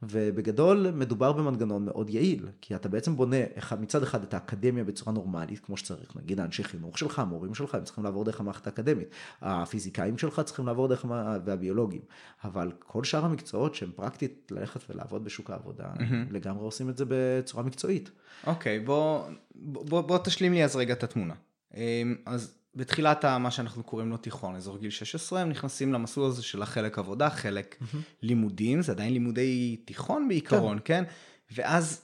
ובגדול 0.03 0.91
מדובר 0.95 1.33
במנגנון 1.33 1.85
מאוד 1.85 2.11
יעיל, 2.11 2.49
כי 2.61 2.75
אתה 2.77 2.89
בעצם 2.89 3.17
בונה 3.17 3.37
אחד, 3.59 3.81
מצד 3.83 4.03
אחד 4.03 4.23
את 4.23 4.35
האקדמיה 4.35 4.85
בצורה 4.85 5.13
נורמלית, 5.13 5.59
כמו 5.59 5.77
שצריך, 5.77 6.17
נגיד 6.17 6.41
האנשי 6.41 6.65
חינוך 6.65 6.99
שלך, 6.99 7.19
המורים 7.19 7.55
שלך, 7.55 7.75
הם 7.75 7.85
צריכים 7.85 8.05
לעבור 8.05 8.25
דרך 8.25 8.41
המערכת 8.41 8.67
האקדמית, 8.67 9.09
הפיזיקאים 9.43 10.19
שלך 10.19 10.41
צריכים 10.45 10.67
לעבור 10.67 10.89
דרך, 10.89 11.05
המ- 11.05 11.39
והביולוגים, 11.45 12.01
אבל 12.45 12.73
כל 12.79 13.05
שאר 13.05 13.25
המקצועות 13.25 13.75
שהם 13.75 13.91
פרקטית 13.97 14.53
ללכת 14.55 14.81
ולעבוד 14.91 15.25
בשוק 15.25 15.51
העבודה, 15.51 15.85
מהמם. 15.99 16.27
לגמרי 16.31 16.65
עושים 16.65 16.91
את 16.91 16.97
זה 16.97 17.05
בצורה 17.09 17.63
מקצועית. 17.65 18.11
אוקיי, 18.47 18.81
בוא, 18.81 19.25
בוא, 19.55 20.01
בוא 20.01 20.19
תשלים 20.19 20.53
לי 20.53 20.65
אז 20.65 20.77
רגע 20.77 20.93
את 20.95 21.05
התמונה. 21.05 21.35
אמ, 21.75 22.17
אז 22.27 22.56
בתחילת 22.77 23.25
מה 23.25 23.51
שאנחנו 23.51 23.83
קוראים 23.83 24.11
לו 24.11 24.17
תיכון, 24.17 24.57
אזור 24.57 24.79
גיל 24.79 24.91
16, 24.91 25.41
הם 25.41 25.49
נכנסים 25.49 25.93
למסלול 25.93 26.27
הזה 26.27 26.43
של 26.43 26.63
החלק 26.63 26.99
עבודה, 26.99 27.31
חלק 27.31 27.77
לימודים, 28.23 28.83
זה 28.83 28.93
עדיין 28.93 29.13
לימודי 29.13 29.77
תיכון 29.85 30.29
בעיקרון, 30.29 30.79
כן? 30.85 31.05
ואז 31.51 32.03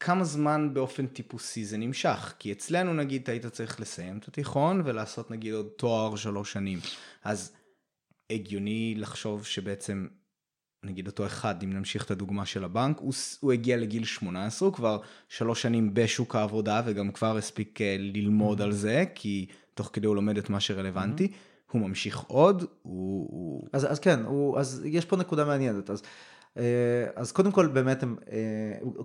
כמה 0.00 0.24
זמן 0.24 0.74
באופן 0.74 1.06
טיפוסי 1.06 1.64
זה 1.64 1.76
נמשך? 1.76 2.34
כי 2.38 2.52
אצלנו 2.52 2.94
נגיד 2.94 3.30
היית 3.30 3.46
צריך 3.46 3.80
לסיים 3.80 4.18
את 4.18 4.28
התיכון 4.28 4.82
ולעשות 4.84 5.30
נגיד 5.30 5.54
עוד 5.54 5.66
תואר 5.76 6.16
שלוש 6.16 6.52
שנים. 6.52 6.78
אז 7.24 7.52
הגיוני 8.30 8.94
לחשוב 8.96 9.44
שבעצם 9.44 10.06
נגיד 10.84 11.06
אותו 11.06 11.26
אחד, 11.26 11.62
אם 11.62 11.72
נמשיך 11.72 12.04
את 12.04 12.10
הדוגמה 12.10 12.46
של 12.46 12.64
הבנק, 12.64 12.98
הוא, 12.98 13.12
הוא 13.40 13.52
הגיע 13.52 13.76
לגיל 13.76 14.04
18, 14.04 14.68
הוא 14.68 14.74
כבר 14.74 15.00
שלוש 15.28 15.62
שנים 15.62 15.94
בשוק 15.94 16.34
העבודה 16.34 16.82
וגם 16.84 17.12
כבר 17.12 17.36
הספיק 17.36 17.80
אה, 17.80 17.96
ללמוד 17.98 18.62
על 18.62 18.72
זה, 18.72 19.04
כי 19.14 19.46
תוך 19.78 19.90
כדי 19.92 20.06
הוא 20.06 20.16
לומד 20.16 20.38
את 20.38 20.50
מה 20.50 20.60
שרלוונטי. 20.60 21.32
הוא 21.72 21.80
ממשיך 21.80 22.18
עוד. 22.18 22.64
הוא... 22.82 23.62
אז, 23.72 23.92
אז 23.92 23.98
כן, 23.98 24.20
הוא, 24.24 24.58
אז 24.58 24.82
יש 24.84 25.04
פה 25.04 25.16
נקודה 25.16 25.44
מעניינת. 25.44 25.90
אז 25.90 26.02
אז 27.16 27.32
קודם 27.32 27.52
כל 27.52 27.66
באמת 27.66 28.02
הם, 28.02 28.16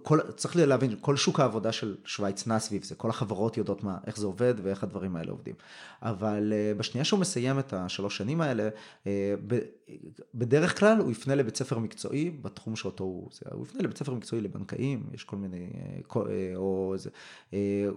כל, 0.03 0.19
צריך 0.35 0.55
להבין, 0.55 0.95
כל 1.01 1.15
שוק 1.15 1.39
העבודה 1.39 1.71
של 1.71 1.95
שווייץ 2.05 2.47
נע 2.47 2.59
סביב 2.59 2.83
זה, 2.83 2.95
כל 2.95 3.09
החברות 3.09 3.57
יודעות 3.57 3.83
מה, 3.83 3.97
איך 4.07 4.17
זה 4.17 4.25
עובד 4.25 4.53
ואיך 4.63 4.83
הדברים 4.83 5.15
האלה 5.15 5.31
עובדים. 5.31 5.55
אבל 6.01 6.53
בשנייה 6.77 7.05
שהוא 7.05 7.19
מסיים 7.19 7.59
את 7.59 7.73
השלוש 7.73 8.17
שנים 8.17 8.41
האלה, 8.41 8.69
בדרך 10.35 10.79
כלל 10.79 10.97
הוא 10.99 11.11
יפנה 11.11 11.35
לבית 11.35 11.55
ספר 11.55 11.79
מקצועי 11.79 12.31
בתחום 12.41 12.75
שאותו 12.75 13.03
הוא, 13.03 13.29
הוא 13.51 13.65
יפנה 13.65 13.81
לבית 13.81 13.97
ספר 13.97 14.13
מקצועי 14.13 14.41
לבנקאים, 14.41 15.03
יש 15.13 15.23
כל 15.23 15.37
מיני, 15.37 15.69
או, 16.55 16.93
איזה, 16.93 17.09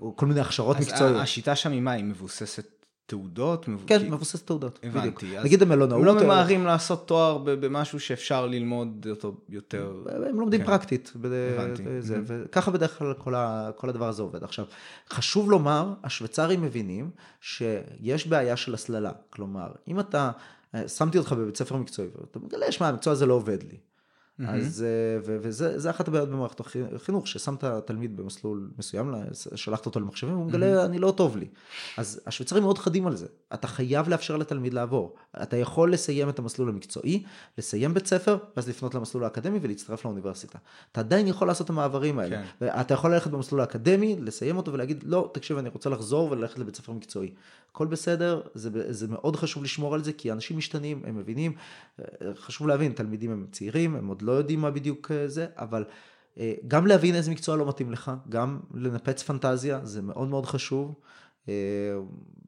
או 0.01 0.17
כל 0.17 0.27
מיני 0.27 0.41
הכשרות 0.41 0.77
מקצועיות. 0.81 1.17
אז 1.17 1.23
השיטה 1.23 1.57
שם 1.57 1.73
היא 1.73 1.81
מה, 1.81 1.93
היא 1.93 2.05
מבוססת 2.05 2.76
תעודות? 3.07 3.67
כן, 3.87 4.11
מבוסס 4.11 4.43
תעודות. 4.43 4.79
הבנתי. 4.83 5.35
נגיד 5.45 5.63
המלונאות. 5.63 6.01
הם 6.01 6.05
לא 6.05 6.25
ממהרים 6.25 6.67
לעשות 6.67 7.09
תואר 7.09 7.39
במשהו 7.39 8.01
שאפשר 8.01 8.47
ללמוד 8.47 9.07
אותו 9.11 9.35
יותר. 9.49 9.93
הם 10.29 10.41
לומדים 10.41 10.61
כן. 10.61 10.67
פרקטית. 10.67 11.13
הבנתי. 11.15 11.83
וככה 12.03 12.71
בדרך 12.71 12.99
כלל 12.99 13.15
כל, 13.15 13.35
ה, 13.35 13.71
כל 13.77 13.89
הדבר 13.89 14.09
הזה 14.09 14.23
עובד. 14.23 14.45
עכשיו, 14.45 14.65
חשוב 15.11 15.51
לומר, 15.51 15.93
השוויצרים 16.05 16.63
מבינים 16.63 17.11
שיש 17.41 18.27
בעיה 18.27 18.57
של 18.57 18.75
הסללה. 18.75 19.13
כלומר, 19.31 19.69
אם 19.89 20.01
אתה, 20.01 20.31
אה, 20.75 20.89
שמתי 20.89 21.19
אותך 21.19 21.33
בבית 21.33 21.57
ספר 21.57 21.77
מקצועי, 21.77 22.09
ואתה 22.21 22.39
מגלה 22.39 22.73
שמע, 22.73 22.89
המקצוע 22.89 23.13
הזה 23.13 23.27
לא 23.27 23.35
עובד 23.35 23.63
לי. 23.63 23.77
Mm-hmm. 24.41 24.49
אז, 24.49 24.85
אה, 24.89 25.19
וזה 25.23 25.91
אחת 25.91 26.09
הבעיות 26.09 26.29
במערכת 26.29 26.61
החינוך, 26.95 27.29
ששמת 27.29 27.65
תלמיד 27.65 28.17
במסלול 28.17 28.71
מסוים, 28.79 29.15
שלחת 29.55 29.87
אותו 29.87 30.01
למחשבים, 30.01 30.35
הוא 30.35 30.47
מגלה, 30.47 30.83
mm-hmm. 30.83 30.87
אני 30.87 30.99
לא 30.99 31.11
טוב 31.17 31.37
לי. 31.37 31.47
אז 31.97 32.21
השוויצרים 32.27 32.63
מאוד 32.63 32.79
חדים 32.79 33.07
על 33.07 33.17
זה. 33.17 33.27
אתה 33.55 33.67
חייב 33.67 34.09
לאפשר 34.09 34.37
לתלמיד 34.37 34.75
לעבור. 34.75 35.15
אתה 35.43 35.57
יכול 35.57 35.93
לסיים 35.93 36.29
את 36.29 36.39
המסלול 36.39 36.69
המקצועי, 36.69 37.23
לסיים 37.59 37.95
בית 37.95 38.07
ספר, 38.07 38.39
ואז 38.57 38.69
לפנות 38.69 38.95
למסלול 38.95 39.25
האקדמי 39.25 39.59
ולהצטרף 39.63 40.05
לאוניברסיטה. 40.05 40.59
אתה 40.93 41.01
עדיין 41.01 41.27
יכול 41.27 41.49
לעשות 41.49 41.65
את 41.65 41.71
המעברים 41.71 42.19
האלה. 42.19 42.43
כן. 42.61 42.67
אתה 42.81 42.95
יכול 42.95 43.15
ללכת 43.15 43.31
במסלול 43.31 43.61
האקדמי, 43.61 44.17
לסיים 44.21 44.57
אותו 44.57 44.73
ולהגיד, 44.73 45.05
לא, 45.07 45.31
תקשיב, 45.35 45.59
אני 45.59 45.69
רוצה 45.69 45.91
לחזור 45.91 46.31
וללכת 46.31 46.59
לבית 46.59 46.77
ספר 46.77 46.93
מקצועי. 46.93 47.31
הכל 47.71 47.87
בסדר, 47.87 48.41
זה, 48.55 48.93
זה 48.93 49.09
מאוד 49.09 49.37
חשוב 49.37 49.65
לשמור 49.65 49.95
על 49.95 50.05
זה, 50.05 50.13
כי 50.13 50.33
אנשים 50.33 50.59
משתנים, 50.59 51.03
הם 51.05 51.19
מבינים. 51.19 51.55
חשוב 52.35 52.69
להבין, 52.69 52.93
תלמידים 52.93 53.31
הם 53.31 53.47
צעירים, 53.53 53.97
הם 53.97 54.07
עוד 54.07 54.23
לא 54.23 54.33
יודעים 54.33 54.61
מה 54.61 54.71
בדיוק 54.71 55.11
אה, 55.11 55.29
זה, 55.29 55.47
אבל 55.57 55.85
אה, 56.39 56.55
גם 56.69 56.87
להבין 56.87 57.15
איזה 57.15 57.31
מקצוע 57.31 57.57
לא 57.57 57.69
מתאים 57.69 57.93
לך, 57.93 58.13
גם 58.29 58.61
לנפץ 58.75 59.23
פנטזיה, 59.23 59.81
זה 59.83 60.03
מאוד 60.03 60.29
מאוד 60.29 60.47
חשוב. 60.47 60.95
אה, 61.49 61.55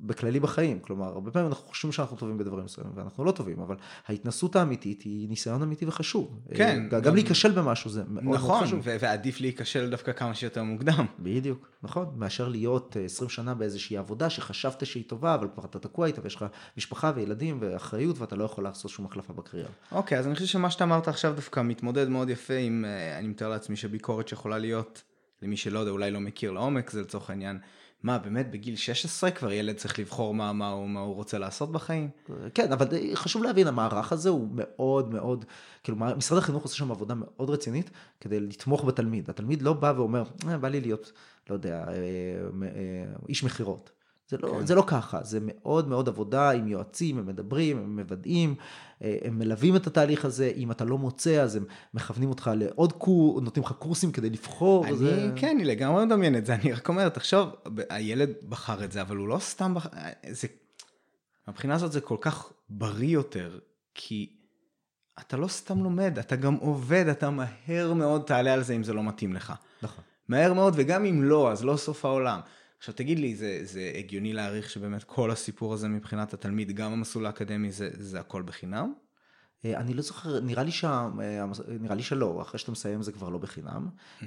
בכללי 0.01 0.41
בחיים, 0.41 0.79
כלומר, 0.81 1.07
הרבה 1.07 1.31
פעמים 1.31 1.49
אנחנו 1.49 1.69
חושבים 1.69 1.93
שאנחנו 1.93 2.17
טובים 2.17 2.39
בדברים 2.39 2.65
מסוימים, 2.65 2.93
ואנחנו 2.97 3.25
לא 3.25 3.31
טובים, 3.31 3.61
אבל 3.61 3.77
ההתנסות 4.07 4.57
האמיתית 4.57 5.03
היא 5.03 5.29
ניסיון 5.29 5.63
אמיתי 5.63 5.87
וחשוב. 5.87 6.41
כן. 6.55 6.87
גם, 6.91 7.01
גם 7.01 7.15
להיכשל 7.15 7.51
במשהו 7.51 7.91
זה 7.91 8.03
מאוד 8.09 8.35
נכון, 8.35 8.49
מאוד 8.49 8.63
חשוב. 8.63 8.79
נכון, 8.79 8.93
ועדיף 9.01 9.41
להיכשל 9.41 9.91
דווקא 9.91 10.13
כמה 10.13 10.35
שיותר 10.35 10.63
מוקדם. 10.63 11.07
בדיוק, 11.19 11.69
נכון, 11.83 12.07
מאשר 12.17 12.49
להיות 12.49 12.97
20 13.05 13.31
שנה 13.31 13.55
באיזושהי 13.55 13.97
עבודה 13.97 14.31
שחשבת 14.31 14.87
שהיא 14.87 15.05
טובה, 15.07 15.35
אבל 15.35 15.49
כבר 15.55 15.65
אתה 15.65 15.79
תקוע 15.79 16.07
איתה, 16.07 16.21
ויש 16.25 16.35
לך 16.35 16.45
משפחה 16.77 17.13
וילדים 17.15 17.59
ואחריות, 17.61 18.19
ואתה 18.19 18.37
לא 18.37 18.45
יכול 18.45 18.65
לעשות 18.65 18.91
שום 18.91 19.07
החלפה 19.07 19.33
בקריאה. 19.33 19.69
אוקיי, 19.93 20.19
אז 20.19 20.27
אני 20.27 20.35
חושב 20.35 20.47
שמה 20.47 20.71
שאתה 20.71 20.85
אמרת 20.85 21.09
עכשיו 21.09 21.33
דווקא 21.37 21.61
מתמודד 21.61 22.09
מאוד 22.09 22.31
יפה 22.31 22.55
עם, 22.55 22.85
אה, 22.85 23.19
אני 23.19 23.29
מתאר 23.29 23.49
לעצמי 23.49 23.77
שביקורת 23.77 24.29
שיכולה 24.29 24.59
להיות, 24.59 25.03
למי 25.43 25.57
שלא 25.57 25.79
יודע, 25.79 25.91
אולי 25.91 26.11
לא 26.11 26.21
מכיר 26.21 26.51
לעומק, 26.51 26.91
זה 26.91 27.01
לצורך 27.01 27.31
העניין. 27.31 27.59
מה, 28.03 28.19
באמת 28.19 28.51
בגיל 28.51 28.77
16 28.77 29.31
כבר 29.31 29.53
ילד 29.53 29.77
צריך 29.77 29.99
לבחור 29.99 30.35
מה, 30.35 30.53
מה, 30.53 30.69
הוא, 30.69 30.89
מה 30.89 31.01
הוא 31.01 31.15
רוצה 31.15 31.39
לעשות 31.39 31.73
בחיים? 31.73 32.11
כן, 32.55 32.73
אבל 32.73 32.87
חשוב 33.15 33.43
להבין, 33.43 33.67
המערך 33.67 34.13
הזה 34.13 34.29
הוא 34.29 34.49
מאוד 34.55 35.13
מאוד, 35.13 35.45
כאילו 35.83 35.99
משרד 35.99 36.39
החינוך 36.39 36.63
עושה 36.63 36.77
שם 36.77 36.91
עבודה 36.91 37.15
מאוד 37.15 37.51
רצינית 37.51 37.91
כדי 38.21 38.41
לתמוך 38.41 38.85
בתלמיד. 38.85 39.31
התלמיד 39.31 39.63
לא 39.63 39.73
בא 39.73 39.93
ואומר, 39.97 40.23
אה, 40.49 40.59
בא 40.59 40.69
לי 40.69 40.81
להיות, 40.81 41.13
לא 41.51 41.55
יודע, 41.55 41.85
אה, 41.89 41.93
אה, 42.63 43.05
איש 43.29 43.45
מכירות. 43.45 43.91
זה 44.29 44.37
לא, 44.43 44.49
כן. 44.49 44.67
זה 44.67 44.75
לא 44.75 44.85
ככה, 44.87 45.23
זה 45.23 45.39
מאוד 45.43 45.89
מאוד 45.89 46.09
עבודה 46.09 46.51
עם 46.51 46.69
יועצים, 46.69 47.19
הם 47.19 47.27
מדברים, 47.27 47.79
הם 47.79 47.97
מוודאים, 47.97 48.55
אה, 49.03 49.19
הם 49.25 49.39
מלווים 49.39 49.77
את 49.77 49.87
התהליך 49.87 50.25
הזה, 50.25 50.53
אם 50.57 50.71
אתה 50.71 50.85
לא 50.85 50.99
מוצא 50.99 51.43
אז 51.43 51.57
הם 51.57 51.65
מכוונים 51.95 52.29
אותך 52.29 52.51
לעוד 52.55 52.93
קורס, 52.93 53.43
נותנים 53.43 53.65
לך 53.65 53.73
קורסים 53.73 54.13
כדי 54.13 54.31
לבחור. 54.31 54.87
אני, 54.87 54.97
זה... 54.97 55.33
כן, 55.37 55.49
אני 55.55 55.65
לגמרי 55.65 56.07
מדמיין 56.07 56.37
את 56.37 56.47
זה, 56.47 56.55
אני 56.55 56.73
רק 56.73 56.89
אומר, 56.89 57.09
תחשוב, 57.09 57.49
הילד 57.91 58.31
בחר 58.49 58.85
את 58.85 58.93
זה, 58.93 59.01
אבל 59.01 59.17
הוא 59.17 59.29
לא 59.29 59.39
סתם 59.39 59.75
בחר, 59.75 59.89
זה, 60.31 60.49
מבחינה 61.49 61.75
הזאת 61.75 61.93
זה 61.93 62.01
כל 62.01 62.17
כך 62.21 62.53
בריא 62.69 63.11
יותר, 63.15 63.59
כי 63.95 64.39
אתה 65.21 65.37
לא 65.37 65.49
סתם 65.49 65.83
לומד, 65.83 66.19
אתה 66.19 66.37
גם 66.37 66.55
עובד, 66.55 67.09
אתה 67.09 67.31
מהר 67.31 67.93
מאוד 67.93 68.23
תעלה 68.23 68.53
על 68.53 68.63
זה 68.63 68.75
אם 68.75 68.83
זה 68.83 68.93
לא 68.93 69.03
מתאים 69.03 69.33
לך. 69.33 69.53
נכון. 69.83 70.05
מהר 70.29 70.53
מאוד, 70.53 70.75
וגם 70.77 71.05
אם 71.05 71.23
לא, 71.23 71.53
אז 71.53 71.65
לא 71.65 71.77
סוף 71.77 72.05
העולם. 72.05 72.41
עכשיו 72.79 72.95
תגיד 72.95 73.19
לי, 73.19 73.37
זה, 73.37 73.61
זה 73.63 73.93
הגיוני 73.99 74.33
להעריך 74.33 74.71
שבאמת 74.71 75.05
כל 75.05 75.31
הסיפור 75.31 75.75
הזה 75.75 75.89
מבחינת 75.89 76.35
התלמיד, 76.35 76.73
גם 76.73 76.93
המסלול 76.93 77.27
האקדמי, 77.27 77.73
זה, 77.73 77.91
זה 77.93 78.21
הכל 78.21 78.43
בחינם? 78.43 78.93
אה, 79.65 79.81
אני 79.81 79.95
לא 79.95 80.03
זוכר, 80.03 80.41
נראה 80.41 80.63
לי, 80.63 80.71
שה, 80.71 81.09
אה, 81.21 81.45
נראה 81.81 81.95
לי 81.95 82.03
שלא, 82.03 82.43
אחרי 82.43 82.59
שאתה 82.59 82.73
מסיים 82.73 83.03
זה 83.03 83.13
כבר 83.13 83.29
לא 83.29 83.39
בחינם. 83.39 83.89
Mm-hmm. 83.89 84.25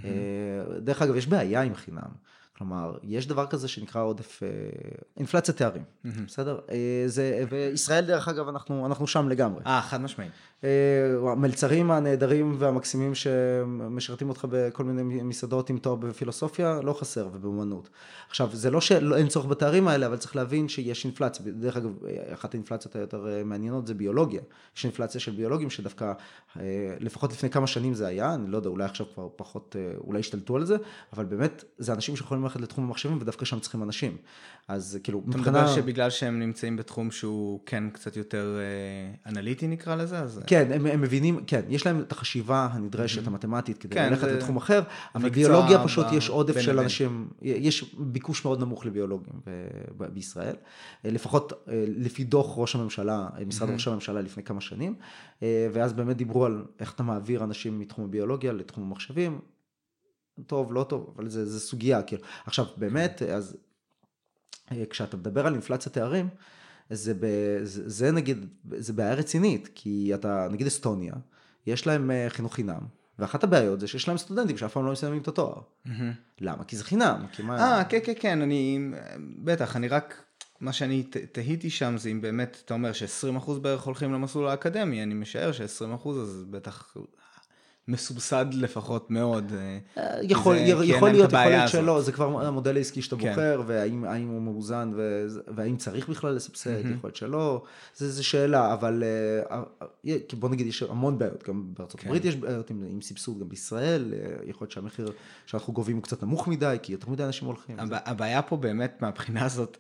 דרך 0.79 1.01
אגב, 1.01 1.15
יש 1.15 1.27
בעיה 1.27 1.61
עם 1.61 1.75
חינם. 1.75 2.09
כלומר, 2.57 2.97
יש 3.03 3.27
דבר 3.27 3.45
כזה 3.45 3.67
שנקרא 3.67 4.01
עודף, 4.01 4.39
אינפלציית 5.17 5.57
תארים, 5.57 5.83
mm-hmm. 5.83 6.09
בסדר? 6.27 6.59
זה, 7.05 7.45
וישראל 7.49 8.05
דרך 8.05 8.27
אגב, 8.27 8.47
אנחנו, 8.47 8.85
אנחנו 8.85 9.07
שם 9.07 9.29
לגמרי. 9.29 9.63
אה, 9.65 9.81
חד 9.81 10.01
משמעית. 10.01 10.31
המלצרים 11.31 11.91
הנהדרים 11.91 12.55
והמקסימים 12.59 13.15
שמשרתים 13.15 14.29
אותך 14.29 14.45
בכל 14.49 14.83
מיני 14.83 15.23
מסעדות 15.23 15.69
עם 15.69 15.77
תואר 15.77 15.95
בפילוסופיה, 15.95 16.79
לא 16.83 16.93
חסר, 16.93 17.29
ובאומנות. 17.33 17.89
עכשיו, 18.29 18.49
זה 18.53 18.71
לא 18.71 18.81
שאין 18.81 19.27
צורך 19.27 19.45
בתארים 19.45 19.87
האלה, 19.87 20.05
אבל 20.05 20.17
צריך 20.17 20.35
להבין 20.35 20.69
שיש 20.69 21.05
אינפלציה. 21.05 21.45
דרך 21.51 21.77
אגב, 21.77 21.91
אחת 22.33 22.53
האינפלציות 22.53 22.95
היותר 22.95 23.27
מעניינות 23.45 23.87
זה 23.87 23.93
ביולוגיה. 23.93 24.41
יש 24.77 24.85
אינפלציה 24.85 25.21
של 25.21 25.31
ביולוגים 25.31 25.69
שדווקא, 25.69 26.13
לפחות 26.99 27.31
לפני 27.31 27.49
כמה 27.49 27.67
שנים 27.67 27.93
זה 27.93 28.07
היה, 28.07 28.33
אני 28.33 28.51
לא 28.51 28.57
יודע, 28.57 28.69
אולי 28.69 28.85
עכשיו 28.85 29.05
כבר 29.13 29.29
פחות, 29.35 29.75
אולי 29.97 30.19
השתלטו 30.19 30.55
על 30.55 30.65
זה, 30.65 30.77
אבל 31.13 31.25
באמת, 31.25 31.63
זה 31.77 31.93
אנשים 31.93 32.15
שיכולים 32.15 32.45
ללכת 32.51 32.61
לתחום 32.61 32.83
המחשבים, 32.83 33.17
ודווקא 33.21 33.45
שם 33.45 33.59
צריכים 33.59 33.83
אנשים. 33.83 34.17
אז 34.67 34.99
כאילו, 35.03 35.23
מבחינה... 35.25 35.41
אתה 35.41 35.51
מדבר 35.51 35.75
שבגלל 35.75 36.09
שהם 36.09 36.39
נמצאים 36.39 36.77
בתחום 36.77 37.11
שהוא 37.11 37.59
כן 37.65 37.89
קצת 37.89 38.17
יותר 38.17 38.57
אנליטי 39.25 39.67
נקרא 39.67 39.95
לזה, 39.95 40.19
אז... 40.19 40.41
כן, 40.47 40.71
הם, 40.71 40.85
הם 40.85 41.01
מבינים, 41.01 41.39
כן, 41.47 41.61
יש 41.69 41.85
להם 41.85 41.99
את 41.99 42.11
החשיבה 42.11 42.67
הנדרשת, 42.71 43.23
mm-hmm. 43.23 43.27
המתמטית, 43.27 43.77
כדי 43.77 43.95
כן, 43.95 44.09
ללכת 44.09 44.27
לתחום 44.27 44.57
אחר, 44.57 44.81
אבל 45.15 45.29
ביולוגיה 45.29 45.83
פשוט 45.83 46.05
ב... 46.11 46.13
יש 46.13 46.29
עודף 46.29 46.59
של 46.59 46.71
לבין. 46.71 46.83
אנשים, 46.83 47.27
יש 47.41 47.95
ביקוש 47.99 48.45
מאוד 48.45 48.59
נמוך 48.59 48.85
לביולוגים 48.85 49.33
ב- 49.47 49.67
ב- 49.97 50.13
בישראל, 50.13 50.55
לפחות 51.03 51.53
אה, 51.53 51.83
לפי 51.87 52.23
דוח 52.23 52.57
ראש 52.57 52.75
הממשלה, 52.75 53.27
משרד 53.47 53.69
mm-hmm. 53.69 53.73
ראש 53.73 53.87
הממשלה 53.87 54.21
לפני 54.21 54.43
כמה 54.43 54.61
שנים, 54.61 54.95
אה, 55.43 55.67
ואז 55.73 55.93
באמת 55.93 56.17
דיברו 56.17 56.45
על 56.45 56.63
איך 56.79 56.93
אתה 56.93 57.03
מעביר 57.03 57.43
אנשים 57.43 57.79
מתחום 57.79 58.05
הביולוגיה 58.05 58.53
לתחום 58.53 58.83
המחשבים, 58.83 59.39
טוב, 60.47 60.73
לא 60.73 60.83
טוב, 60.83 61.13
אבל 61.15 61.29
זה, 61.29 61.45
זה 61.45 61.59
סוגיה, 61.59 62.01
כאילו. 62.01 62.23
עכשיו, 62.45 62.65
באמת, 62.77 63.21
אז 63.21 63.57
אה, 64.71 64.83
כשאתה 64.89 65.17
מדבר 65.17 65.47
על 65.47 65.53
אינפלציית 65.53 65.95
תארים, 65.95 66.29
זה, 66.89 67.13
ב, 67.13 67.25
זה, 67.63 67.89
זה 67.89 68.11
נגיד, 68.11 68.45
זה 68.77 68.93
בעיה 68.93 69.13
רצינית, 69.13 69.69
כי 69.75 70.11
אתה, 70.13 70.47
נגיד 70.51 70.67
אסטוניה, 70.67 71.13
יש 71.67 71.87
להם 71.87 72.11
אה, 72.11 72.25
חינוך 72.29 72.55
חינם, 72.55 72.81
ואחת 73.19 73.43
הבעיות 73.43 73.79
זה 73.79 73.87
שיש 73.87 74.07
להם 74.07 74.17
סטודנטים 74.17 74.57
שאף 74.57 74.73
פעם 74.73 74.85
לא 74.85 74.91
מסיימים 74.91 75.21
את 75.21 75.27
התואר. 75.27 75.61
Mm-hmm. 75.87 75.89
למה? 76.41 76.63
כי 76.63 76.75
זה 76.77 76.83
חינם. 76.83 77.25
אה, 77.49 77.83
כן, 77.83 77.99
כן, 78.03 78.13
כן, 78.19 78.41
אני, 78.41 78.79
בטח, 79.43 79.75
אני 79.75 79.87
רק, 79.87 80.23
מה 80.59 80.73
שאני 80.73 81.03
תהיתי 81.31 81.69
שם 81.69 81.97
זה 81.97 82.09
אם 82.09 82.21
באמת, 82.21 82.61
אתה 82.65 82.73
אומר 82.73 82.93
ש-20% 82.93 83.51
בערך 83.61 83.81
הולכים 83.81 84.13
למסלול 84.13 84.47
האקדמי, 84.47 85.03
אני 85.03 85.13
משער 85.13 85.51
ש-20% 85.51 86.09
אז 86.09 86.45
בטח 86.49 86.97
מסובסד 87.87 88.45
לפחות 88.53 89.11
מאוד. 89.11 89.51
אה, 89.97 90.19
יכול, 90.21 90.55
זה, 90.55 90.61
יכול 90.61 90.85
יכול 90.85 91.09
להיות, 91.09 91.29
יכול 91.33 91.41
להיות 91.41 91.69
שלא, 91.69 92.01
זה 92.01 92.11
כבר 92.11 92.45
המודל 92.45 92.77
העסקי 92.77 93.01
שאתה 93.01 93.15
כן. 93.15 93.29
בוחר, 93.29 93.61
והאם 93.67 94.27
הוא 94.27 94.41
מאוזן, 94.41 94.91
והאם 95.55 95.77
צריך 95.77 96.09
בכלל 96.09 96.33
לסבסד, 96.33 96.85
mm-hmm. 96.85 96.87
יכול 96.87 97.07
להיות 97.07 97.15
שלא, 97.15 97.63
זו 97.95 98.27
שאלה, 98.27 98.73
אבל 98.73 99.03
אה, 99.51 99.63
אה, 100.07 100.17
בוא 100.39 100.49
נגיד, 100.49 100.67
יש 100.67 100.83
המון 100.83 101.17
בעיות, 101.17 101.47
גם 101.47 101.73
בארצות 101.77 101.99
כן. 101.99 102.07
הברית 102.07 102.25
יש 102.25 102.35
בעיות 102.35 102.69
עם, 102.69 102.83
עם 102.89 103.01
סבסוד, 103.01 103.39
גם 103.39 103.49
בישראל, 103.49 104.13
יכול 104.45 104.65
להיות 104.65 104.71
שהמחיר 104.71 105.11
שאנחנו 105.45 105.73
גובים 105.73 105.95
הוא 105.95 106.03
קצת 106.03 106.23
נמוך 106.23 106.47
מדי, 106.47 106.77
כי 106.83 106.91
יותר 106.91 107.09
מדי 107.09 107.23
אנשים 107.23 107.47
הולכים. 107.47 107.79
הבע, 107.79 107.97
הבעיה 108.05 108.41
פה 108.41 108.57
באמת 108.57 108.97
מהבחינה 109.01 109.45
הזאת, 109.45 109.77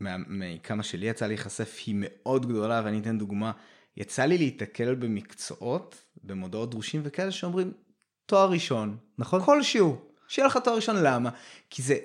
מכמה 0.00 0.82
שלי 0.82 1.06
יצא 1.06 1.26
להיחשף, 1.26 1.78
היא 1.86 1.94
מאוד 1.98 2.46
גדולה, 2.46 2.82
ואני 2.84 2.98
אתן 2.98 3.18
דוגמה. 3.18 3.52
יצא 3.96 4.24
לי 4.24 4.38
להתקל 4.38 4.94
במקצועות, 4.94 6.05
במודעות 6.26 6.70
דרושים 6.70 7.00
וכאלה 7.04 7.30
שאומרים, 7.30 7.72
תואר 8.26 8.50
ראשון, 8.50 8.96
נכון? 9.18 9.42
כלשהו, 9.42 9.96
שיהיה 10.28 10.46
לך 10.46 10.58
תואר 10.64 10.76
ראשון, 10.76 10.96
למה? 10.96 11.30
כי 11.70 11.82
זה 11.82 11.96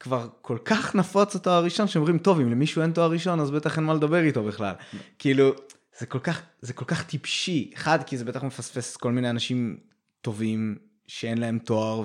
כבר 0.00 0.28
כל 0.40 0.58
כך 0.64 0.94
נפוץ 0.94 1.36
התואר 1.36 1.54
הראשון, 1.54 1.88
שאומרים, 1.88 2.18
טוב, 2.18 2.40
אם 2.40 2.50
למישהו 2.50 2.82
אין 2.82 2.92
תואר 2.92 3.10
ראשון, 3.10 3.40
אז 3.40 3.50
בטח 3.50 3.76
אין 3.76 3.84
מה 3.84 3.94
לדבר 3.94 4.22
איתו 4.22 4.44
בכלל. 4.44 4.74
כאילו, 5.18 5.52
זה 5.98 6.06
כל 6.06 6.18
כך, 6.18 6.42
זה 6.60 6.72
כל 6.72 6.84
כך 6.84 7.04
טיפשי. 7.04 7.70
אחד, 7.74 7.98
כי 8.06 8.16
זה 8.16 8.24
בטח 8.24 8.42
מפספס 8.42 8.96
כל 8.96 9.12
מיני 9.12 9.30
אנשים 9.30 9.76
טובים 10.20 10.78
שאין 11.06 11.38
להם 11.38 11.58
תואר, 11.58 12.04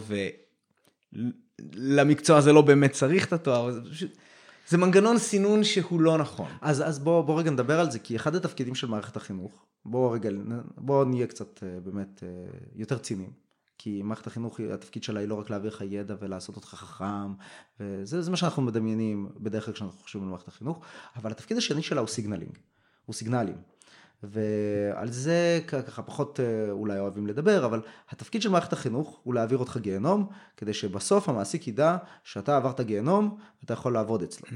ולמקצוע 1.14 2.38
הזה 2.38 2.54
לא 2.54 2.62
באמת 2.62 2.92
צריך 2.92 3.28
את 3.28 3.34
התואר, 3.34 3.72
זה 3.72 3.82
פשוט... 3.92 4.18
זה 4.68 4.78
מנגנון 4.78 5.18
סינון 5.18 5.64
שהוא 5.64 6.02
לא 6.02 6.18
נכון. 6.18 6.48
אז, 6.62 6.88
אז 6.88 7.00
בוא, 7.00 7.22
בוא 7.22 7.40
רגע 7.40 7.52
נדבר 7.52 7.80
על 7.80 7.92
זה, 7.92 8.00
כי 8.00 8.16
אחד 8.16 8.36
התפקידים 8.36 8.76
של 8.76 8.88
מערכת 8.88 9.18
החינוך, 9.18 9.66
בוא 9.86 10.16
רגע, 10.16 10.30
בוא 10.78 11.06
נהיה 11.06 11.28
קצת 11.28 11.64
אה, 11.64 11.80
באמת 11.80 12.24
אה, 12.24 12.30
יותר 12.76 12.98
ציניים. 12.98 13.48
כי 13.78 14.02
מערכת 14.02 14.28
החינוך, 14.28 14.60
התפקיד 14.60 15.04
שלה 15.04 15.20
היא 15.20 15.28
לא 15.28 15.36
רק 15.36 15.50
להעביר 15.50 15.72
לך 15.72 15.84
ידע 15.90 16.16
ולעשות 16.20 16.56
אותך 16.56 16.68
חכם, 16.68 17.34
וזה 17.80 18.32
מה 18.32 18.38
שאנחנו 18.38 18.62
מדמיינים 18.62 19.30
בדרך 19.40 19.66
כלל 19.66 19.74
כשאנחנו 19.74 20.00
חושבים 20.00 20.24
על 20.24 20.30
מערכת 20.30 20.48
החינוך, 20.48 20.82
אבל 21.16 21.32
התפקיד 21.32 21.58
השני 21.58 21.82
שלה 21.82 22.02
הוא 22.02 22.08
signaling, 22.08 22.58
הוא 23.06 23.14
סיגנלים. 23.14 23.56
ועל 24.24 25.12
זה 25.12 25.60
ככה 25.68 26.02
פחות 26.02 26.40
אה, 26.40 26.72
אולי 26.72 27.00
אוהבים 27.00 27.28
לדבר, 27.28 27.66
אבל 27.66 27.82
התפקיד 28.10 28.42
של 28.42 28.50
מערכת 28.50 28.74
החינוך 28.74 29.20
הוא 29.24 29.34
להעביר 29.34 29.58
אותך 29.58 29.78
גיהנום, 29.78 30.28
כדי 30.58 30.74
שבסוף 30.74 31.30
המעסיק 31.30 31.68
ידע 31.68 31.98
שאתה 32.24 32.58
עברת 32.58 32.82
גיהנום 32.82 33.38
ואתה 33.62 33.74
יכול 33.74 33.94
לעבוד 33.94 34.24
אצלו. 34.24 34.48